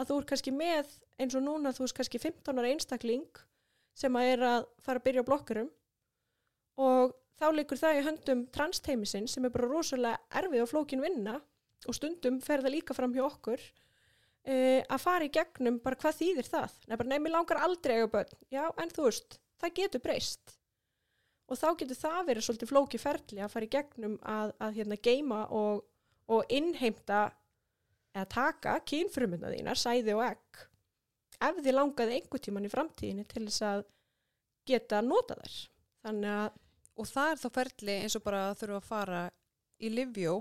að 0.00 0.08
þú 0.10 0.18
er 0.18 0.28
kannski 0.30 0.54
með 0.56 0.92
eins 1.20 1.36
og 1.38 1.44
núna 1.44 1.72
þú 1.76 1.86
veist 1.86 1.96
kannski 1.98 2.20
15 2.22 2.60
ára 2.60 2.70
einstakling 2.72 3.42
sem 3.98 4.16
að 4.16 4.30
er 4.34 4.44
að 4.48 4.66
fara 4.84 5.00
að 5.00 5.06
byrja 5.08 5.24
blokkurum. 5.26 5.68
Og 6.80 7.12
þá 7.40 7.46
leikur 7.52 7.80
það 7.80 7.98
í 7.98 8.04
höndum 8.06 8.44
transteimisinn 8.54 9.28
sem 9.28 9.44
er 9.44 9.52
bara 9.52 9.68
rosalega 9.68 10.40
erfið 10.40 10.64
og 10.64 10.70
flókin 10.70 11.04
vinna. 11.04 11.38
Og 11.88 11.98
stundum 11.98 12.40
fer 12.42 12.62
það 12.62 12.76
líka 12.76 12.96
fram 12.96 13.14
hjá 13.14 13.24
okkur 13.26 13.60
uh, 13.60 14.80
að 14.80 15.02
fara 15.02 15.26
í 15.26 15.32
gegnum 15.34 15.80
bara 15.82 15.98
hvað 16.00 16.20
þýðir 16.22 16.48
það. 16.48 16.80
Mér 16.94 17.34
langar 17.34 17.62
aldrei 17.66 17.98
eiga 17.98 18.10
börn. 18.12 18.36
Já, 18.54 18.64
en 18.80 18.92
þú 18.94 19.08
veist, 19.08 19.38
það 19.60 19.78
getur 19.80 20.04
breyst 20.06 20.56
og 21.52 21.60
þá 21.60 21.68
getur 21.82 22.00
það 22.00 22.20
verið 22.30 22.46
svolítið 22.46 22.72
flóki 22.72 23.00
ferli 23.00 23.44
að 23.44 23.52
fara 23.52 23.68
í 23.68 23.72
gegnum 23.76 24.18
að, 24.24 24.52
að 24.64 24.76
hérna 24.80 24.98
geima 25.04 25.44
og, 25.52 25.84
og 26.32 26.52
innheimta 26.52 27.24
eða 28.12 28.28
taka 28.32 28.76
kynfrumuna 28.88 29.52
þínar, 29.52 29.80
sæði 29.80 30.16
og 30.16 30.26
egg 30.32 30.66
ef 31.42 31.60
þið 31.62 31.76
langaði 31.76 32.18
einhver 32.18 32.42
tíman 32.42 32.66
í 32.66 32.72
framtíðinni 32.72 33.26
til 33.30 33.44
þess 33.46 33.64
að 33.66 33.84
geta 34.68 35.00
nota 35.04 35.38
þær. 35.40 35.54
Og 36.92 37.08
það 37.08 37.30
er 37.30 37.40
þá 37.40 37.48
ferli 37.56 37.96
eins 38.02 38.18
og 38.18 38.24
bara 38.26 38.42
þurfa 38.58 38.78
að 38.78 38.88
fara 38.88 39.22
í 39.82 39.90
Livjó. 39.92 40.36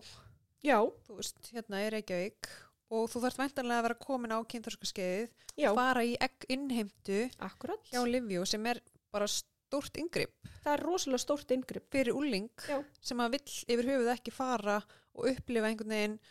Já, 0.62 0.78
veist, 1.10 1.40
hérna 1.56 1.82
er 1.82 1.96
Reykjavík. 1.96 2.50
Og 2.92 3.08
þú 3.10 3.22
þarft 3.24 3.40
væntanlega 3.40 3.80
að 3.80 3.86
vera 3.88 4.02
komin 4.04 4.34
á 4.36 4.40
kynþorskaskeiðið 4.52 5.30
já, 5.56 5.70
fara 5.78 6.04
í 6.04 6.18
egg 6.20 6.48
innheimtu 6.52 7.22
akkurat. 7.40 7.86
hjá 7.88 8.04
Livjó 8.04 8.44
sem 8.50 8.66
er 8.68 8.82
bara 9.16 9.30
stórt 9.72 9.98
yngripp 10.04 10.52
það 10.62 10.76
er 10.76 10.86
rosalega 10.86 11.24
stórt 11.24 11.56
yngripp 11.56 11.90
fyrir 11.96 12.18
úling 12.20 12.52
Já. 12.68 12.78
sem 13.02 13.24
að 13.24 13.38
vill 13.38 13.58
yfir 13.76 13.92
höfuð 13.94 14.14
ekki 14.14 14.36
fara 14.36 14.82
og 15.16 15.32
upplifa 15.32 15.72
einhvern 15.72 15.96
veginn 15.96 16.22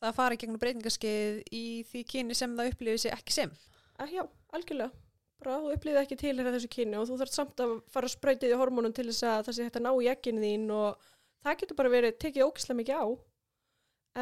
það 0.00 0.10
að 0.10 0.18
fara 0.18 0.36
í 0.36 0.40
gegnum 0.40 0.60
breytingaskeið 0.62 1.40
í 1.56 1.64
því 1.90 2.04
kyni 2.12 2.36
sem 2.36 2.54
það 2.56 2.70
upplifið 2.72 3.02
sér 3.04 3.16
ekki 3.16 3.36
sem. 3.36 3.52
Að 3.96 4.16
já, 4.18 4.22
algjörlega. 4.56 5.02
Bara 5.40 5.58
þú 5.60 5.72
upplýði 5.76 6.00
ekki 6.00 6.18
til 6.20 6.32
hérna 6.32 6.52
þessu 6.54 6.70
kynni 6.72 6.98
og 7.00 7.08
þú 7.08 7.18
þarf 7.20 7.34
samt 7.34 7.62
að 7.64 7.74
fara 7.92 8.08
að 8.08 8.14
sprauta 8.14 8.48
í 8.48 8.56
hormónum 8.60 8.94
til 8.96 9.06
þess 9.10 9.26
að 9.28 9.42
það 9.48 9.56
sé 9.56 9.66
hægt 9.66 9.78
að 9.80 9.86
ná 9.86 9.90
í 9.92 10.10
ekkinu 10.12 10.44
þín 10.44 10.70
og 10.76 11.10
það 11.44 11.58
getur 11.62 11.80
bara 11.80 11.92
verið 11.92 12.18
tekið 12.24 12.46
ógislega 12.46 12.80
mikið 12.80 13.00
á. 13.00 13.06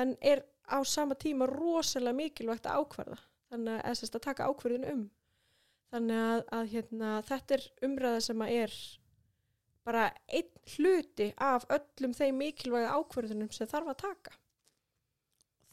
En 0.03 0.17
er 0.33 0.43
á 0.67 0.79
sama 0.87 1.19
tíma 1.19 1.47
rosalega 1.51 2.19
mikilvægt 2.19 2.67
að 2.67 2.83
ákvarða. 2.83 3.21
Þannig 3.55 3.79
að, 3.79 4.03
að 4.09 4.25
taka 4.27 4.49
ákvarðin 4.51 4.89
um 4.91 5.05
þannig 5.93 6.21
að, 6.27 6.45
að 6.59 6.71
hérna, 6.75 7.11
þetta 7.29 7.57
er 7.59 7.67
umræða 7.89 8.21
sem 8.29 8.45
að 8.45 8.55
er 8.63 8.77
bara 9.85 10.07
einn 10.33 10.53
hluti 10.77 11.29
af 11.37 11.67
öllum 11.73 12.15
þeim 12.17 12.39
mikilvæga 12.41 12.95
ákvarðunum 12.97 13.51
sem 13.53 13.69
þarf 13.69 13.93
að 13.93 14.01
taka 14.05 14.39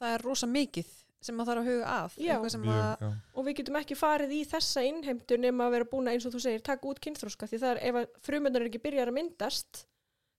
það 0.01 0.17
er 0.17 0.25
rosa 0.25 0.49
mikið 0.49 0.89
sem 1.21 1.37
maður 1.37 1.51
þarf 1.51 1.61
að 1.61 1.69
huga 1.69 1.93
að 1.93 2.15
Já. 2.17 2.33
að, 2.81 3.03
já. 3.05 3.09
og 3.37 3.45
við 3.45 3.57
getum 3.59 3.77
ekki 3.77 3.97
farið 3.99 4.33
í 4.33 4.41
þessa 4.49 4.83
innheimtu 4.87 5.37
nema 5.37 5.67
að 5.67 5.75
vera 5.77 5.89
búin 5.91 6.09
að 6.09 6.17
eins 6.17 6.25
og 6.27 6.33
þú 6.33 6.41
segir 6.47 6.63
taka 6.65 6.89
út 6.89 7.01
kynþróska 7.05 7.49
því 7.51 7.61
það 7.61 7.73
er 7.75 7.81
ef 7.89 7.99
að 8.01 8.19
frumundar 8.25 8.65
ekki 8.65 8.81
byrjar 8.81 9.11
að 9.11 9.17
myndast 9.19 9.83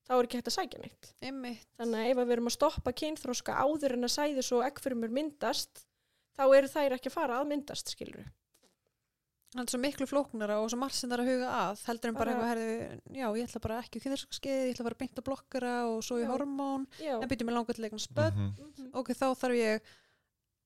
þá 0.02 0.12
er 0.16 0.26
ekki 0.26 0.40
hægt 0.40 0.50
að 0.50 0.56
sækja 0.56 0.82
neitt 0.82 1.10
einmitt, 1.22 1.68
þannig 1.78 2.02
að 2.02 2.10
ef 2.10 2.20
við 2.20 2.34
erum 2.36 2.50
að 2.50 2.56
stoppa 2.58 2.94
kynþróska 2.98 3.58
áður 3.62 3.96
en 3.96 4.08
að 4.08 4.14
sæðis 4.16 4.52
og 4.56 4.66
eggfrumur 4.66 5.14
myndast 5.14 5.84
þá 6.34 6.44
eru 6.58 6.72
þær 6.74 6.96
ekki 6.98 7.12
að 7.12 7.16
fara 7.20 7.38
að 7.38 7.52
myndast 7.54 7.94
skilur 7.94 8.26
það 9.52 9.62
er 9.66 9.72
svo 9.72 9.80
miklu 9.82 10.06
flóknara 10.08 10.54
og 10.62 10.70
svo 10.72 10.78
margt 10.80 10.96
sem 10.96 11.10
það 11.10 11.18
er 11.18 11.22
að 11.22 11.30
huga 11.32 11.48
að 11.60 11.82
heldur 11.88 12.08
en 12.08 12.14
bara 12.16 12.24
Bara- 12.24 12.32
eitthvað 12.32 12.52
herðu, 12.52 13.00
já, 13.20 13.26
ég 13.36 13.48
ætla 13.48 13.60
bara 13.66 13.80
ekki 13.82 13.98
á 14.00 14.02
kynþorskaskeið, 14.04 14.62
ég 14.66 14.72
ætla 14.74 14.86
bara 14.88 14.96
að 14.96 15.02
beinta 15.02 15.24
blokkara 15.26 15.72
og 15.90 15.98
svo 16.06 16.16
í 16.22 16.24
hormón, 16.30 16.86
já, 16.98 17.14
en 17.20 17.28
byrjum 17.28 17.46
mig 17.50 17.54
langar 17.58 17.74
til 17.76 17.84
eitthvað 17.84 18.06
spöld 18.06 18.34
Mhm. 18.36 18.54
Mhm. 18.62 18.90
ok, 18.94 19.08
þá 19.12 19.26
þarf 19.42 19.56
ég 19.60 19.80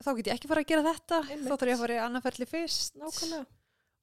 þá 0.05 0.11
get 0.17 0.27
ég 0.27 0.35
ekki 0.37 0.49
fara 0.49 0.61
að 0.63 0.67
gera 0.71 0.83
þetta. 0.93 1.19
Einmitt. 1.31 1.49
þá 1.49 1.57
þarf 1.57 1.69
ég 1.71 1.75
að 1.77 1.83
fara 1.83 1.95
í 1.97 2.03
annað 2.07 2.23
ferli 2.23 2.47
fyrst 2.47 2.97
nákvæmlega, 3.01 3.47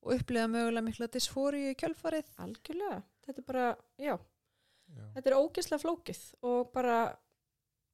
og 0.03 0.14
upplifa 0.19 0.47
mögulega 0.49 0.84
mikla 0.84 1.07
dysfóri 1.07 1.61
í 1.72 1.76
kjölfarið. 1.80 2.26
Algjörlega. 2.39 3.03
Þetta 3.26 3.38
er 3.39 3.45
bara, 3.47 3.77
já, 3.99 4.18
Já. 4.18 5.03
þetta 5.15 5.27
er 5.27 5.38
ógeðslega 5.39 5.81
flókið 5.85 6.22
og 6.43 6.73
bara 6.73 7.15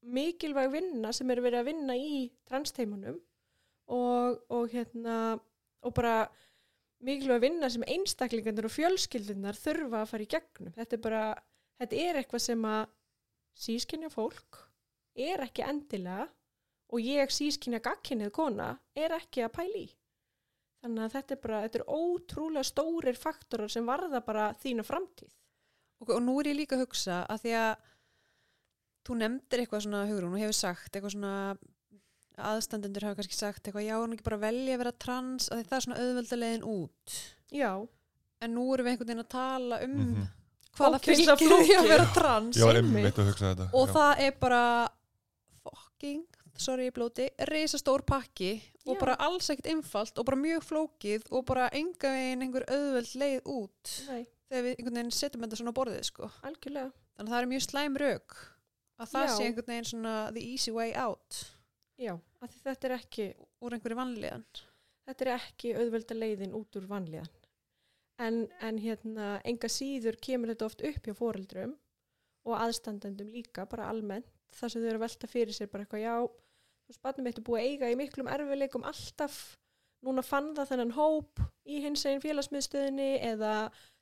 mikilvæg 0.06 0.72
vinna 0.72 1.12
sem 1.14 1.30
er 1.30 1.42
verið 1.44 1.60
að 1.60 1.66
vinna 1.66 1.94
í 2.00 2.32
mikilvæg 7.06 7.44
vinna 7.46 7.70
sem 7.72 7.86
einstaklingarnir 7.88 8.68
og 8.68 8.74
fjölskyldunar 8.74 9.58
þurfa 9.58 10.02
að 10.02 10.10
fara 10.12 10.26
í 10.26 10.32
gegnum. 10.34 10.74
Þetta 10.76 10.98
er 10.98 11.04
bara, 11.04 11.24
þetta 11.80 12.02
er 12.06 12.20
eitthvað 12.20 12.44
sem 12.46 12.66
að 12.68 12.82
sískinja 13.60 14.12
fólk 14.14 14.60
er 15.20 15.44
ekki 15.46 15.66
endilega 15.68 16.28
og 16.90 17.06
ég 17.06 17.32
sískinja 17.34 17.82
gagkinnið 17.86 18.34
kona 18.36 18.74
er 18.98 19.16
ekki 19.20 19.46
að 19.46 19.56
pæli 19.60 19.86
í. 19.86 19.90
Þannig 20.80 21.06
að 21.06 21.16
þetta 21.18 21.36
er 21.36 21.42
bara, 21.44 21.62
þetta 21.66 21.80
er 21.80 21.90
ótrúlega 21.92 22.68
stórir 22.68 23.20
faktorar 23.20 23.72
sem 23.72 23.88
varða 23.88 24.22
bara 24.24 24.52
þína 24.62 24.86
framtíð. 24.88 25.34
Og, 26.00 26.14
og 26.16 26.22
nú 26.24 26.38
er 26.40 26.54
ég 26.54 26.62
líka 26.62 26.78
að 26.78 26.86
hugsa 26.86 27.24
að 27.28 27.44
því 27.44 27.56
að 27.60 27.74
þú 29.08 29.18
nefndir 29.20 29.64
eitthvað 29.64 29.84
svona 29.86 30.06
hugrún 30.08 30.38
og 30.38 30.44
hefur 30.44 30.56
sagt 30.56 30.96
eitthvað 30.96 31.16
svona 31.18 31.34
aðstandendur 32.46 33.06
hafa 33.08 33.16
kannski 33.20 33.36
sagt 33.38 33.68
eitthvað 33.68 33.86
já, 33.88 33.96
hann 34.02 34.14
ekki 34.16 34.24
bara 34.30 34.38
velja 34.44 34.76
að 34.76 34.82
vera 34.84 34.92
trans 35.06 35.50
að 35.50 35.60
því 35.62 35.68
það 35.70 35.78
er 35.80 35.86
svona 35.86 36.02
auðveldalegin 36.04 36.64
út 36.74 37.16
já, 37.52 37.72
en 38.42 38.54
nú 38.56 38.66
erum 38.74 38.86
við 38.88 38.92
einhvern 38.94 39.12
veginn 39.14 39.26
að 39.26 39.32
tala 39.36 39.80
um 39.84 39.96
Mhm. 40.00 40.28
hvaða 40.80 41.00
Ógeðslega 41.00 41.38
fylgir 41.38 41.66
því 41.68 41.78
að 41.80 41.88
vera 41.90 42.06
trans 42.16 42.58
hugsa 43.30 43.54
þetta 43.54 43.70
og 43.74 43.88
já. 43.88 43.94
það 43.94 44.20
er 44.28 44.32
bara 44.40 44.64
fucking, 45.64 46.24
sorry 46.58 46.86
ég 46.90 46.94
blóti 46.96 47.30
risastór 47.50 48.04
pakki 48.08 48.62
og 48.86 48.96
Já. 48.96 49.00
bara 49.00 49.16
alls 49.20 49.50
ekkert 49.50 49.68
einfalt 49.74 50.18
og 50.20 50.26
bara 50.26 50.38
mjög 50.40 50.64
flókið 50.66 51.26
og 51.32 51.46
bara 51.46 51.70
enga 51.76 52.10
veginn 52.16 52.42
einhver 52.46 52.66
auðveld 52.70 53.12
leið 53.22 53.42
út 53.46 53.94
nei, 54.10 54.24
þegar 54.50 54.64
við 54.66 54.76
einhvern 54.78 54.98
veginn 55.00 55.12
setjum 55.20 55.44
þetta 55.46 55.60
svona 55.60 55.74
á 55.76 55.80
borðið 55.80 56.04
sko. 56.10 56.32
algjörlega 56.48 56.92
þannig 57.20 57.30
að 57.30 57.34
það 57.36 57.42
er 57.44 57.52
mjög 57.54 57.66
slæm 57.68 57.98
rauk 58.04 58.38
að 59.00 59.12
það 59.14 59.28
Já. 59.28 59.36
sé 59.36 59.44
einhvern 59.50 59.72
veginn 59.74 59.90
svona 59.92 60.16
the 60.34 60.42
easy 60.54 60.72
way 60.72 60.94
out 60.96 61.44
Já, 62.00 62.14
af 62.16 62.52
því 62.54 62.60
þetta 62.64 62.88
er 62.88 62.96
ekki, 62.96 63.30
úr 63.66 63.76
einhverju 63.76 64.00
vanlíðan 64.00 64.46
þetta 65.10 65.26
er 65.26 65.36
ekki 65.36 65.76
auðvelda 65.78 66.18
leiðin 66.18 66.58
út 66.58 66.78
úr 66.78 66.88
vanlíðan. 66.90 67.30
En, 68.20 68.42
en 68.66 68.80
hérna, 68.84 69.30
enga 69.48 69.70
síður 69.72 70.20
kemur 70.22 70.52
þetta 70.52 70.68
oft 70.68 70.84
upp 70.86 71.08
hjá 71.08 71.16
foreldrum 71.16 71.78
og 72.48 72.58
aðstandendum 72.58 73.30
líka, 73.32 73.66
bara 73.70 73.88
almennt, 73.92 74.28
þar 74.56 74.74
sem 74.74 74.84
þau 74.84 74.90
eru 74.90 75.00
að 75.00 75.06
velta 75.06 75.30
fyrir 75.30 75.56
sér 75.56 75.70
bara 75.72 75.86
eitthvað, 75.86 76.04
já, 76.04 76.16
þú 76.90 77.10
er 77.10 77.42
búið 77.48 77.62
að 77.62 77.68
eiga 77.70 77.92
í 77.92 77.98
miklum 78.00 78.30
erfileikum 78.32 78.88
alltaf, 78.90 79.38
núna 80.06 80.24
fann 80.26 80.52
það 80.58 80.74
þennan 80.74 80.96
hóp 80.98 81.44
í 81.68 81.80
hins 81.84 82.06
eginn 82.08 82.24
félagsmiðstöðinni 82.24 83.10
eða, 83.30 83.54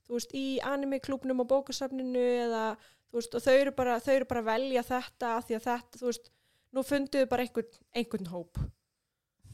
þú 0.07 0.17
veist, 0.17 0.33
í 0.37 0.47
anime-klúbnum 0.65 1.43
og 1.43 1.49
bókasafninu 1.51 2.25
eða, 2.47 2.63
þú 3.11 3.19
veist, 3.19 3.37
og 3.37 3.45
þau 3.45 3.53
eru 3.53 3.75
bara, 3.77 3.99
þau 4.01 4.13
eru 4.15 4.29
bara 4.29 4.45
að 4.45 4.51
velja 4.53 4.85
þetta 4.87 5.33
því 5.45 5.59
að 5.59 5.67
þetta, 5.67 6.01
þú 6.01 6.09
veist, 6.09 6.31
nú 6.75 6.83
funduðu 6.85 7.29
bara 7.31 7.45
einhvern, 7.45 7.79
einhvern 7.95 8.31
hóp. 8.33 8.61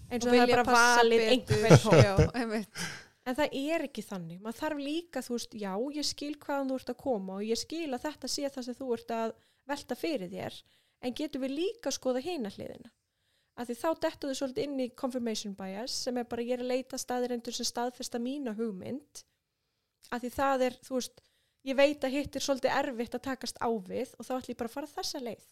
Eins 0.09 0.25
og 0.27 0.33
það 0.33 0.43
er 0.43 0.53
bara 0.53 0.77
valið 0.77 1.25
einhvern 1.33 1.79
hóp. 1.87 2.37
En 3.23 3.37
það 3.37 3.53
er 3.55 3.85
ekki 3.85 4.03
þannig. 4.03 4.39
Maður 4.43 4.59
þarf 4.59 4.81
líka, 4.83 5.21
þú 5.23 5.37
veist, 5.37 5.53
já, 5.55 5.71
ég 5.95 6.07
skil 6.07 6.33
hvaðan 6.35 6.71
þú 6.73 6.79
ert 6.81 6.89
að 6.91 6.97
koma 7.05 7.37
og 7.37 7.45
ég 7.47 7.59
skil 7.61 7.87
að 7.87 8.03
þetta 8.09 8.29
sé 8.33 8.49
það 8.51 8.65
sem 8.67 8.77
þú 8.79 8.87
ert 8.97 9.13
að 9.15 9.35
velta 9.71 9.95
fyrir 9.95 10.31
þér, 10.33 10.57
en 11.07 11.15
getum 11.15 11.45
við 11.45 11.55
líka 11.55 11.87
að 11.87 11.97
skoða 11.97 12.23
hina 12.25 12.51
hliðina. 12.51 12.91
Af 13.53 13.69
því 13.69 13.75
þá 13.79 13.89
dettu 14.03 14.27
þau 14.27 14.37
svolítið 14.39 14.65
inn 14.67 14.81
í 14.81 14.89
confirmation 14.97 15.53
bias 15.55 15.95
sem 16.07 16.17
er 16.17 16.27
bara 16.27 16.43
ég 16.43 16.57
er 16.57 16.63
að 16.65 16.71
leita 16.73 16.99
staðirendur 16.99 17.55
sem 17.55 17.69
staðfesta 17.69 18.19
mína 18.19 18.55
hugmynd. 18.57 19.23
Af 20.09 20.23
því 20.23 20.31
það 20.33 20.65
er, 20.67 20.77
þú 20.83 20.97
veist, 20.97 21.21
ég 21.69 21.77
veit 21.77 22.03
að 22.03 22.15
hitt 22.17 22.35
er 22.35 22.43
svolítið 22.43 22.77
erfitt 22.81 23.17
að 23.19 23.25
takast 23.29 23.61
á 23.61 23.69
við 23.69 24.15
og 24.17 24.25
þá 24.25 24.33
ætlum 24.39 24.55
ég 24.55 24.59
bara 24.63 24.71
að 24.71 24.77
fara 24.79 24.93
þessa 24.97 25.21
leið. 25.23 25.45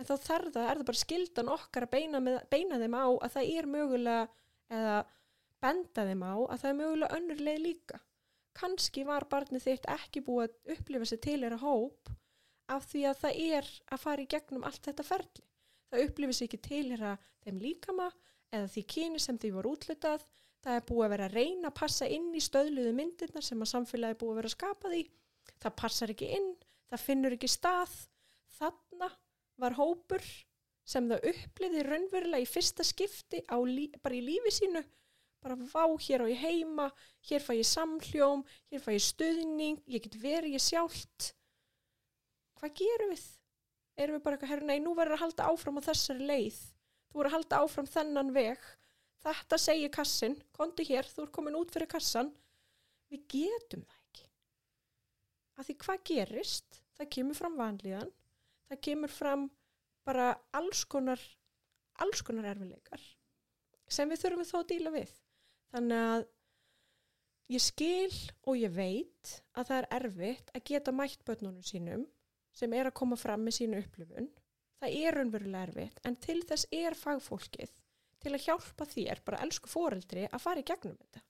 En 0.00 0.08
þá 0.08 0.14
þarf 0.16 0.52
það, 0.54 0.66
er 0.66 0.78
það 0.78 0.86
bara 0.88 0.98
skildan 1.02 1.50
okkar 1.52 1.84
að 1.84 1.92
beina, 1.92 2.20
með, 2.24 2.36
beina 2.48 2.78
þeim 2.80 2.94
á 2.96 3.06
að 3.10 3.32
það 3.34 3.50
er 3.52 3.66
mögulega 3.68 4.22
eða 4.72 4.94
benda 5.60 6.06
þeim 6.08 6.24
á 6.24 6.34
að 6.38 6.62
það 6.62 6.70
er 6.70 6.78
mögulega 6.78 7.18
önnur 7.18 7.42
leið 7.44 7.60
líka. 7.66 8.00
Kanski 8.56 9.04
var 9.06 9.28
barnið 9.30 9.66
þitt 9.66 9.86
ekki 9.92 10.24
búið 10.24 10.48
að 10.48 10.74
upplifa 10.74 11.10
sér 11.10 11.22
til 11.26 11.36
þeirra 11.42 11.60
hóp 11.60 12.10
af 12.72 12.88
því 12.88 13.04
að 13.10 13.20
það 13.20 13.38
er 13.58 13.70
að 13.92 14.02
fara 14.06 14.24
í 14.24 14.28
gegnum 14.32 14.66
allt 14.66 14.88
þetta 14.88 15.06
ferli. 15.06 15.46
Það 15.90 16.04
upplifa 16.06 16.36
sér 16.38 16.48
ekki 16.48 16.62
til 16.64 16.82
þeirra 16.88 17.14
þeim 17.44 17.60
líkama 17.60 18.10
eða 18.50 18.72
því 18.72 18.84
kyni 18.94 19.22
sem 19.22 19.38
því 19.40 19.54
var 19.58 19.68
útlutað. 19.70 20.26
Það 20.64 20.76
er 20.76 20.86
búið 20.88 21.04
að 21.04 21.12
vera 21.14 21.28
að 21.28 21.36
reyna 21.38 21.70
að 21.70 21.78
passa 21.80 22.08
inn 22.08 22.28
í 22.36 22.42
stöðluðu 22.44 22.92
myndirnar 22.96 23.44
sem 23.44 23.60
að 23.60 23.72
samfélagi 23.74 24.16
er 24.16 24.20
búið 24.20 24.32
að 24.32 24.40
vera 24.40 24.50
að 24.50 24.56
skapa 24.56 24.92
því. 24.92 25.02
Það 25.60 25.76
passar 25.80 26.12
ekki 26.12 26.28
inn, 26.36 26.50
það 26.88 27.04
finnur 27.04 27.36
ekki 27.36 27.50
stað. 27.50 27.94
Þarna 28.60 29.08
var 29.60 29.76
hópur 29.78 30.24
sem 30.90 31.06
það 31.10 31.28
uppliði 31.32 31.84
raunverulega 31.86 32.42
í 32.42 32.48
fyrsta 32.48 32.86
skipti 32.86 33.44
bara 33.46 34.16
í 34.16 34.24
lífi 34.24 34.54
sínu 34.60 34.82
bara 35.40 35.56
vá, 35.56 35.84
hér 36.04 36.24
á 36.24 36.26
ég 36.28 36.40
heima, 36.40 36.90
hér 37.24 37.40
fæ 37.40 37.54
ég 37.56 37.66
samhljóm, 37.66 38.44
hér 38.70 38.82
fæ 38.84 38.92
ég 38.92 39.04
stuðning, 39.04 39.80
ég 39.88 40.04
get 40.04 40.16
verið 40.20 40.56
ég 40.56 40.64
sjálft. 40.64 41.32
Hvað 42.60 42.74
gerum 42.82 43.14
við? 43.14 43.24
Erum 43.96 44.18
við 44.18 44.24
bara 44.26 44.36
eitthvað, 44.36 44.52
herru, 44.52 44.68
nei, 44.68 44.80
nú 44.84 44.92
verður 44.96 45.16
að 45.16 45.24
halda 45.24 45.48
áfram 45.48 45.80
á 45.80 45.88
þessari 45.88 46.28
leið. 46.28 46.60
Þú 47.08 47.20
verður 47.20 47.30
að 47.30 47.36
halda 47.36 47.62
áfram 47.64 47.88
þennan 47.88 48.34
veg. 48.36 48.68
Þetta 49.20 49.58
segir 49.60 49.92
kassin, 49.92 50.36
kondi 50.56 50.86
hér, 50.88 51.08
þú 51.08 51.24
er 51.26 51.32
komin 51.36 51.58
út 51.58 51.72
fyrir 51.72 51.90
kassan. 51.90 52.30
Við 53.12 53.24
getum 53.32 53.84
það 53.88 53.98
ekki. 54.00 54.28
Af 55.56 55.68
því 55.68 55.76
hvað 55.84 56.04
gerist? 56.12 56.80
Það 57.00 57.12
kemur 57.16 57.36
fram 57.36 57.56
vanlíðan, 57.60 58.12
það 58.70 58.82
kemur 58.86 59.12
fram 59.12 59.48
bara 60.06 60.32
alls 60.56 60.84
konar, 60.88 61.20
alls 62.02 62.22
konar 62.26 62.52
erfileikar 62.52 63.02
sem 63.90 64.10
við 64.10 64.22
þurfum 64.22 64.46
þó 64.46 64.58
að 64.60 64.68
díla 64.70 64.92
við. 64.94 65.14
Þannig 65.74 66.04
að 66.10 66.26
ég 67.50 67.64
skil 67.64 68.18
og 68.46 68.58
ég 68.60 68.74
veit 68.74 69.32
að 69.58 69.70
það 69.70 69.76
er 69.80 69.88
erfitt 69.98 70.52
að 70.54 70.66
geta 70.70 70.94
mætt 70.94 71.24
börnunum 71.26 71.66
sínum 71.66 72.06
sem 72.54 72.72
er 72.74 72.90
að 72.90 72.98
koma 73.00 73.18
fram 73.18 73.42
með 73.46 73.58
sínu 73.58 73.80
upplifun. 73.82 74.30
Það 74.80 74.96
er 75.02 75.18
raunverulega 75.18 75.66
erfitt 75.66 75.98
en 76.06 76.18
til 76.22 76.38
þess 76.46 76.70
er 76.74 76.96
fagfólkið 76.98 77.74
til 78.20 78.34
að 78.36 78.44
hjálpa 78.44 78.86
þér, 78.86 79.22
bara 79.24 79.40
elsku 79.44 79.70
foreldri, 79.70 80.26
að 80.28 80.42
fara 80.44 80.60
í 80.60 80.66
gegnum 80.68 80.96
þetta. 80.98 81.22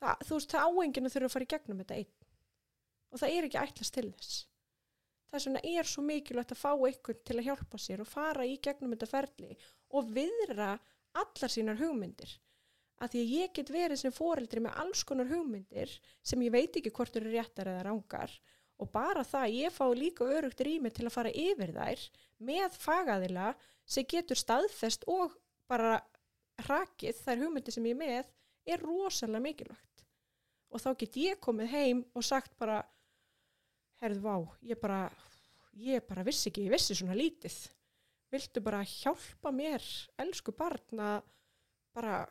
Það, 0.00 0.22
þú 0.26 0.38
veist, 0.38 0.54
það 0.54 0.68
áenginu 0.68 1.12
þurfa 1.12 1.28
að 1.28 1.34
fara 1.34 1.46
í 1.46 1.50
gegnum 1.52 1.80
þetta 1.82 1.98
einn. 2.00 2.12
Og 3.12 3.20
það 3.20 3.34
er 3.34 3.48
ekki 3.48 3.60
ætlast 3.60 3.94
til 3.94 4.06
þess. 4.08 4.38
Þess 5.34 5.48
vegna 5.48 5.60
er 5.66 5.88
svo 5.90 6.02
mikilvægt 6.06 6.52
að 6.54 6.60
fá 6.60 6.70
einhvern 6.70 7.22
til 7.26 7.34
að 7.40 7.46
hjálpa 7.48 7.78
sér 7.82 8.02
og 8.04 8.06
fara 8.06 8.44
í 8.46 8.52
gegnum 8.62 8.92
þetta 8.94 9.08
ferli 9.10 9.56
og 9.98 10.12
viðra 10.14 10.68
allar 11.18 11.50
sínar 11.50 11.80
hugmyndir. 11.80 12.30
Að 13.02 13.16
því 13.16 13.22
að 13.24 13.32
ég 13.34 13.54
get 13.56 13.72
verið 13.74 13.98
sem 13.98 14.14
foreldri 14.14 14.62
með 14.62 14.78
alls 14.84 15.02
konar 15.02 15.26
hugmyndir 15.32 15.90
sem 16.22 16.44
ég 16.46 16.54
veit 16.54 16.78
ekki 16.78 16.92
hvort 16.94 17.18
eru 17.18 17.32
réttar 17.34 17.72
eða 17.72 17.82
rángar 17.88 18.36
og 18.78 18.92
bara 18.94 19.26
það 19.26 19.48
að 19.48 19.56
ég 19.58 19.74
fá 19.74 19.84
líka 19.98 20.30
örugt 20.36 20.62
rými 20.62 20.94
til 20.94 21.08
að 21.08 21.16
fara 21.16 21.34
yfir 21.34 21.74
þær 21.74 22.06
með 22.46 22.78
fagaðila 22.86 23.50
sem 23.82 24.06
getur 24.14 24.38
staðfest 24.38 25.08
og 25.10 25.34
bara 25.66 25.98
rakið 26.68 27.18
þær 27.26 27.42
hugmyndir 27.42 27.74
sem 27.74 27.90
ég 27.90 27.98
með 27.98 28.30
er 28.70 28.86
rosalega 28.86 29.42
mikilvægt. 29.42 30.06
Og 30.70 30.78
þá 30.78 30.90
get 31.02 31.18
ég 31.18 31.42
komið 31.42 31.74
heim 31.74 32.06
og 32.14 32.22
sagt 32.22 32.54
bara 32.58 32.84
herðu 34.02 34.24
vá, 34.24 34.36
ég 34.66 34.80
bara 34.80 35.04
ég 35.74 36.04
bara 36.06 36.24
vissi 36.26 36.50
ekki, 36.50 36.66
ég 36.68 36.74
vissi 36.74 36.94
svona 36.96 37.16
lítið 37.18 37.56
viltu 38.34 38.62
bara 38.64 38.82
hjálpa 38.86 39.52
mér, 39.54 39.84
elsku 40.20 40.54
barn, 40.56 41.00
að 41.00 41.22
bara 41.94 42.24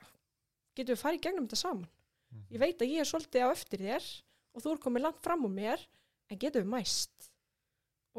getum 0.75 0.95
við 0.95 1.01
farið 1.01 1.19
í 1.19 1.23
gegnum 1.23 1.47
þetta 1.47 1.61
saman. 1.61 1.89
Ég 2.51 2.61
veit 2.61 2.81
að 2.81 2.91
ég 2.91 3.03
er 3.03 3.07
svolítið 3.07 3.45
á 3.45 3.49
eftir 3.53 3.83
þér 3.83 4.07
og 4.53 4.63
þú 4.63 4.73
er 4.73 4.81
komið 4.83 5.05
langt 5.05 5.21
fram 5.23 5.45
úr 5.47 5.53
mér, 5.53 5.83
en 6.29 6.39
getum 6.41 6.65
við 6.65 6.71
mæst. 6.73 7.29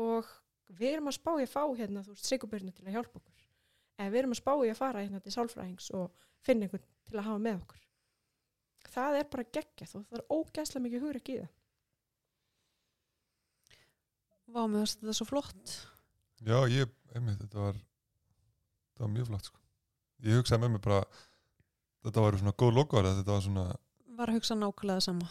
Og 0.01 0.29
við 0.71 0.95
erum 0.95 1.11
að 1.11 1.19
spá 1.19 1.33
í 1.35 1.45
að 1.45 1.53
fá 1.53 1.63
hérna, 1.77 2.05
þú 2.07 2.15
veist, 2.15 2.29
sigubörnu 2.31 2.75
til 2.75 2.87
að 2.87 2.97
hjálpa 2.97 3.21
okkur. 3.21 3.43
Eða 3.99 4.13
við 4.15 4.21
erum 4.23 4.35
að 4.35 4.41
spá 4.41 4.53
í 4.55 4.71
að 4.71 4.81
fara 4.81 5.03
hérna 5.05 5.23
til 5.23 5.35
sálfræðings 5.35 5.91
og 5.99 6.25
finna 6.45 6.67
einhvern 6.67 6.87
til 7.05 7.19
að 7.19 7.29
hafa 7.29 7.43
með 7.45 7.61
okkur. 7.61 7.83
Það 8.95 9.19
er 9.19 9.29
bara 9.35 9.51
geggjað 9.59 9.95
og 9.99 10.09
það 10.09 10.19
er 10.19 10.27
ógæslega 10.35 10.85
mikið 10.87 11.05
hugur 11.05 11.21
ekki 11.21 11.35
í 11.35 11.43
það. 11.43 11.53
Vá, 14.55 14.61
mér 14.71 14.85
finnst 14.85 15.01
þetta 15.03 15.17
svo 15.19 15.27
flott. 15.29 15.75
Já, 16.45 16.59
ég, 16.71 16.91
einmitt, 17.17 17.41
þetta 17.43 17.63
var 17.65 17.79
þetta 17.79 19.07
var 19.07 19.13
mjög 19.17 19.31
flott 19.33 19.49
sko. 19.49 19.59
ég 20.25 20.39
hugsaði 20.39 20.63
með 20.65 20.75
mér 20.77 20.83
bara 20.85 21.01
þetta 22.05 22.23
var 22.25 22.37
svona 22.41 22.55
góð 22.63 22.77
lokaður 22.79 23.09
þetta 23.21 23.35
var 23.35 23.43
svona, 23.49 23.65
Var 24.15 24.31
að 24.31 24.37
hugsa 24.39 24.55
nákvæmlega 24.55 25.03
sama. 25.03 25.27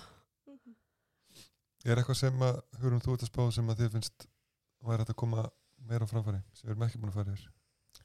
Er 1.83 1.99
eitthvað 1.99 2.17
sem 2.19 2.41
að 2.43 2.57
hugurum 2.79 3.01
þú 3.03 3.13
ert 3.15 3.23
að 3.25 3.29
spá 3.31 3.41
sem 3.55 3.69
að 3.71 3.81
þið 3.83 3.93
finnst 3.97 4.25
væri 4.83 5.03
hægt 5.03 5.13
að 5.13 5.19
koma 5.23 5.43
meira 5.87 6.07
á 6.07 6.11
framfæri 6.11 6.39
sem 6.55 6.67
við 6.67 6.73
erum 6.73 6.85
ekki 6.87 6.99
búin 7.01 7.11
að 7.13 7.17
fara 7.19 7.33
yfir? 7.33 7.49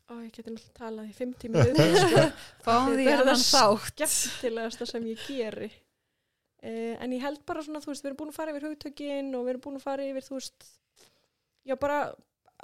Ó, 0.08 0.12
ég 0.22 0.32
geti 0.34 0.50
náttúrulega 0.54 0.78
talað 0.78 1.10
í 1.10 1.14
fimm 1.18 1.34
tíma 1.38 1.62
við, 1.66 1.78
sko. 1.98 2.24
Fáum 2.66 2.88
því 2.94 3.04
Þetta 3.04 3.12
er 3.14 3.22
að 3.22 3.30
hann 3.32 3.42
það 3.44 3.74
þátt. 3.74 3.92
skemmtilegasta 3.92 4.88
sem 4.90 5.06
ég 5.10 5.26
geri. 5.28 5.68
Uh, 6.58 6.94
en 7.04 7.14
ég 7.14 7.22
held 7.22 7.42
bara 7.46 7.62
svona 7.66 7.82
þú 7.84 7.92
veist, 7.92 8.02
við 8.02 8.10
erum 8.12 8.20
búin 8.22 8.32
að 8.32 8.38
fara 8.40 8.54
yfir 8.54 8.66
hugtökin 8.70 9.28
og 9.38 9.44
við 9.46 9.52
erum 9.54 9.64
búin 9.66 9.78
að 9.78 9.84
fara 9.86 10.06
yfir 10.08 10.26
þú 10.26 10.38
veist 10.40 10.68
já 11.68 11.76
bara, 11.80 12.00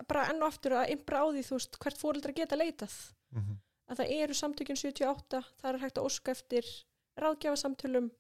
bara 0.09 0.28
enn 0.32 0.43
og 0.43 0.48
aftur 0.48 0.78
að 0.81 0.94
imbra 0.97 1.22
á 1.22 1.26
því 1.28 1.44
þú 1.47 1.59
veist 1.59 1.78
hvert 1.82 2.01
fóreldra 2.01 2.36
geta 2.36 2.56
leitað 2.56 2.94
mm 3.35 3.43
-hmm. 3.43 3.56
að 3.90 3.97
það 4.01 4.12
eru 4.20 4.35
samtökin 4.35 4.81
78 4.81 5.44
það 5.60 5.70
er 5.72 5.82
hægt 5.82 5.98
að 5.98 6.06
óska 6.09 6.31
eftir 6.32 6.64
ráðgjafasamtölum 7.20 8.10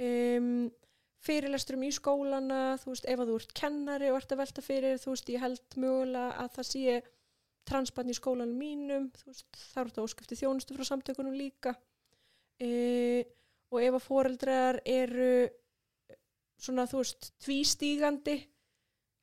um, 0.00 0.70
fyrirlesturum 1.20 1.82
í 1.84 1.92
skólana 1.92 2.60
þú 2.80 2.94
veist, 2.94 3.08
ef 3.08 3.20
að 3.20 3.30
þú 3.30 3.38
ert 3.40 3.56
kennari 3.60 4.10
og 4.10 4.20
ert 4.20 4.32
að 4.32 4.42
velta 4.42 4.62
fyrir, 4.64 5.00
þú 5.00 5.14
veist, 5.14 5.28
ég 5.28 5.40
held 5.44 5.76
mögulega 5.76 6.30
að 6.40 6.54
það 6.56 6.68
sé 6.70 7.02
transbarn 7.68 8.10
í 8.10 8.16
skólanum 8.16 8.56
mínum, 8.56 9.10
þú 9.18 9.26
veist, 9.26 9.48
þá 9.52 9.80
er 9.80 9.90
þetta 9.90 10.06
óskipti 10.06 10.38
þjónustu 10.40 10.76
frá 10.76 10.84
samtökunum 10.88 11.36
líka 11.36 11.74
e, 12.60 12.70
og 13.70 13.82
ef 13.84 13.98
að 13.98 14.06
foreldrar 14.06 14.80
eru 14.88 15.50
svona, 16.60 16.86
þú 16.88 17.02
veist, 17.02 17.30
tvístígandi 17.44 18.38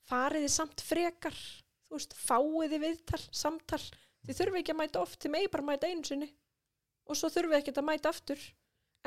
fariði 0.08 0.50
samt 0.52 0.84
frekar 0.84 1.38
þú 1.88 1.98
veist, 1.98 2.16
fáiði 2.20 2.82
viðtal, 2.84 3.22
samtal. 3.32 3.82
Þið 4.28 4.40
þurfi 4.42 4.62
ekki 4.62 4.74
að 4.74 4.80
mæta 4.82 5.02
oft, 5.02 5.20
þið 5.24 5.34
megi 5.34 5.52
bara 5.54 5.68
mæta 5.70 5.90
einu 5.90 6.08
sinni. 6.08 6.30
Og 7.08 7.16
svo 7.16 7.32
þurfi 7.32 7.60
ekki 7.60 7.74
að 7.74 7.88
mæta 7.88 8.12
aftur 8.12 8.42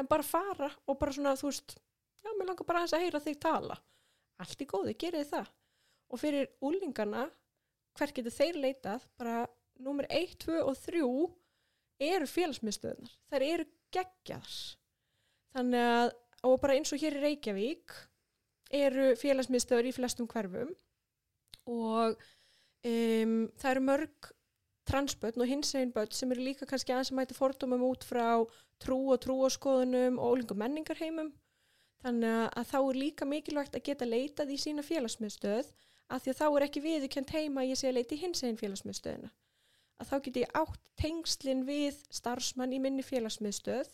en 0.01 0.09
bara 0.09 0.25
fara 0.25 0.71
og 0.89 0.97
bara 1.01 1.13
svona, 1.13 1.37
þú 1.37 1.51
veist, 1.51 1.77
já, 2.25 2.31
mér 2.33 2.49
langar 2.49 2.69
bara 2.69 2.81
aðeins 2.81 2.97
að 2.97 3.05
heyra 3.05 3.23
þig 3.27 3.41
tala. 3.43 3.77
Allt 4.41 4.65
í 4.65 4.69
góði, 4.69 4.97
gerið 4.97 5.29
það. 5.35 5.51
Og 6.11 6.23
fyrir 6.23 6.49
úlingana 6.65 7.27
hver 7.99 8.15
getur 8.17 8.35
þeir 8.35 8.61
leitað? 8.65 9.05
Bara 9.21 9.45
númer 9.85 10.09
1, 10.09 10.39
2 10.47 10.63
og 10.65 10.79
3 10.81 11.05
eru 12.01 12.29
félagsmiðstöðunar 12.31 13.13
þær 13.29 13.45
eru 13.45 13.67
geggjaðar. 13.93 14.59
Þannig 15.53 15.89
að, 15.93 16.13
og 16.49 16.55
bara 16.63 16.77
eins 16.79 16.95
og 16.95 17.03
hér 17.03 17.19
í 17.19 17.23
Reykjavík 17.27 17.97
eru 18.81 19.11
félagsmiðstöður 19.21 19.91
í 19.91 19.93
flestum 19.93 20.29
hverfum 20.31 20.71
og 21.71 22.17
um, 22.87 23.35
það 23.61 23.71
eru 23.73 23.85
mörg 23.87 24.31
transbötn 24.91 25.45
og 25.45 25.51
hinsegin 25.51 25.93
börn 25.95 26.11
sem 26.15 26.33
eru 26.35 26.43
líka 26.45 26.67
kannski 26.67 26.95
aðeins 26.95 27.13
að 27.13 27.21
mæta 27.21 27.37
fordómum 27.37 27.85
út 27.87 28.07
frá 28.07 28.43
trú 28.83 28.99
og 29.15 29.21
trúaskoðunum 29.23 30.19
og 30.19 30.35
ólingum 30.35 30.61
menningarheimum. 30.63 31.31
Þannig 32.01 32.49
að 32.57 32.69
þá 32.71 32.79
er 32.81 32.99
líka 32.99 33.29
mikilvægt 33.29 33.77
að 33.77 33.87
geta 33.91 34.09
leitað 34.09 34.55
í 34.55 34.59
sína 34.61 34.83
félagsmiðstöð 34.87 35.69
að 36.11 36.23
því 36.25 36.33
að 36.33 36.39
þá 36.41 36.47
er 36.49 36.67
ekki 36.67 36.85
viðurkjönd 36.87 37.35
heima 37.37 37.63
að 37.63 37.71
ég 37.71 37.81
sé 37.81 37.91
að 37.91 37.97
leita 37.99 38.17
í 38.17 38.21
hinsegin 38.23 38.61
félagsmiðstöðina. 38.61 39.31
Að 40.01 40.09
þá 40.09 40.17
get 40.25 40.39
ég 40.41 40.55
átt 40.63 40.87
tengslinn 40.97 41.67
við 41.69 41.99
starfsmann 42.09 42.73
í 42.73 42.81
minni 42.81 43.05
félagsmiðstöð 43.05 43.93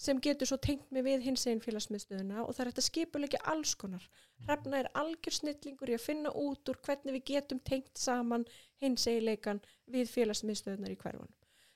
sem 0.00 0.20
getur 0.24 0.48
svo 0.48 0.56
tengt 0.64 0.88
mig 0.94 1.04
við 1.04 1.26
hins 1.26 1.42
einn 1.50 1.60
félagsmiðstöðuna 1.60 2.44
og 2.46 2.54
það 2.54 2.62
er 2.62 2.68
hægt 2.70 2.80
að 2.80 2.86
skipulegja 2.86 3.40
alls 3.52 3.74
konar. 3.76 4.04
Hrefna 4.46 4.78
er 4.80 4.88
algjör 4.96 5.36
snillingur 5.36 5.90
í 5.92 5.96
að 5.98 6.06
finna 6.06 6.32
út 6.40 6.70
úr 6.72 6.78
hvernig 6.86 7.18
við 7.18 7.26
getum 7.34 7.60
tengt 7.68 8.00
saman 8.00 8.46
hins 8.80 9.04
eiginleikan 9.04 9.60
við 9.92 10.08
félagsmiðstöðunar 10.14 10.94
í 10.94 11.00
hverfunum. 11.02 11.34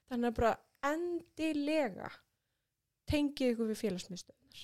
Þannig 0.09 0.31
að 0.31 0.39
bara 0.39 0.55
endilega 0.89 2.09
tengið 3.11 3.53
ykkur 3.53 3.69
við 3.73 3.81
félagsmiðstöðunar. 3.83 4.63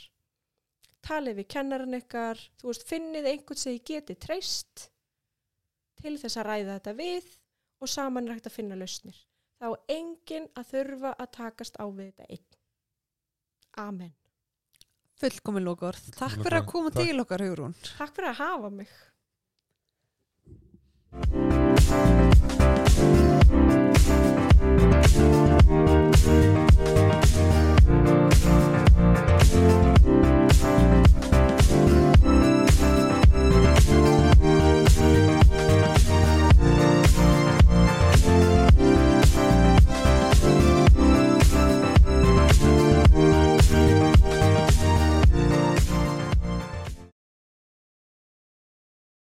Talið 1.05 1.39
við 1.41 1.49
kennaran 1.53 1.99
ykkar, 2.01 2.41
þú 2.61 2.71
veist, 2.71 2.87
finnið 2.89 3.29
einhvern 3.29 3.61
sem 3.61 3.77
þið 3.77 3.85
geti 3.91 4.17
treyst 4.25 4.87
til 6.01 6.15
þess 6.21 6.41
að 6.41 6.49
ræða 6.49 6.79
þetta 6.79 6.97
við 6.97 7.29
og 7.81 7.93
saman 7.93 8.29
er 8.29 8.39
hægt 8.39 8.49
að 8.49 8.57
finna 8.57 8.79
lausnir. 8.81 9.21
Þá 9.61 9.69
enginn 9.93 10.49
að 10.57 10.73
þurfa 10.73 11.13
að 11.21 11.33
takast 11.37 11.77
á 11.77 11.85
við 11.85 12.15
þetta 12.15 12.29
einn. 12.33 12.50
Amen. 13.79 14.13
Fullkomin 15.21 15.65
lókur. 15.65 15.97
Takk 16.17 16.41
fyrir 16.41 16.61
að 16.63 16.67
koma 16.71 16.91
Takk. 16.91 17.07
til 17.07 17.21
okkar, 17.21 17.45
Hugrún. 17.45 17.75
Takk 17.99 18.15
fyrir 18.17 18.33
að 18.33 18.41
hafa 18.41 18.71
mig. 18.71 18.89
Takk 21.11 21.29
fyrir 21.31 21.55
að 24.81 25.11
hafa 25.11 25.29
mig. 25.29 25.40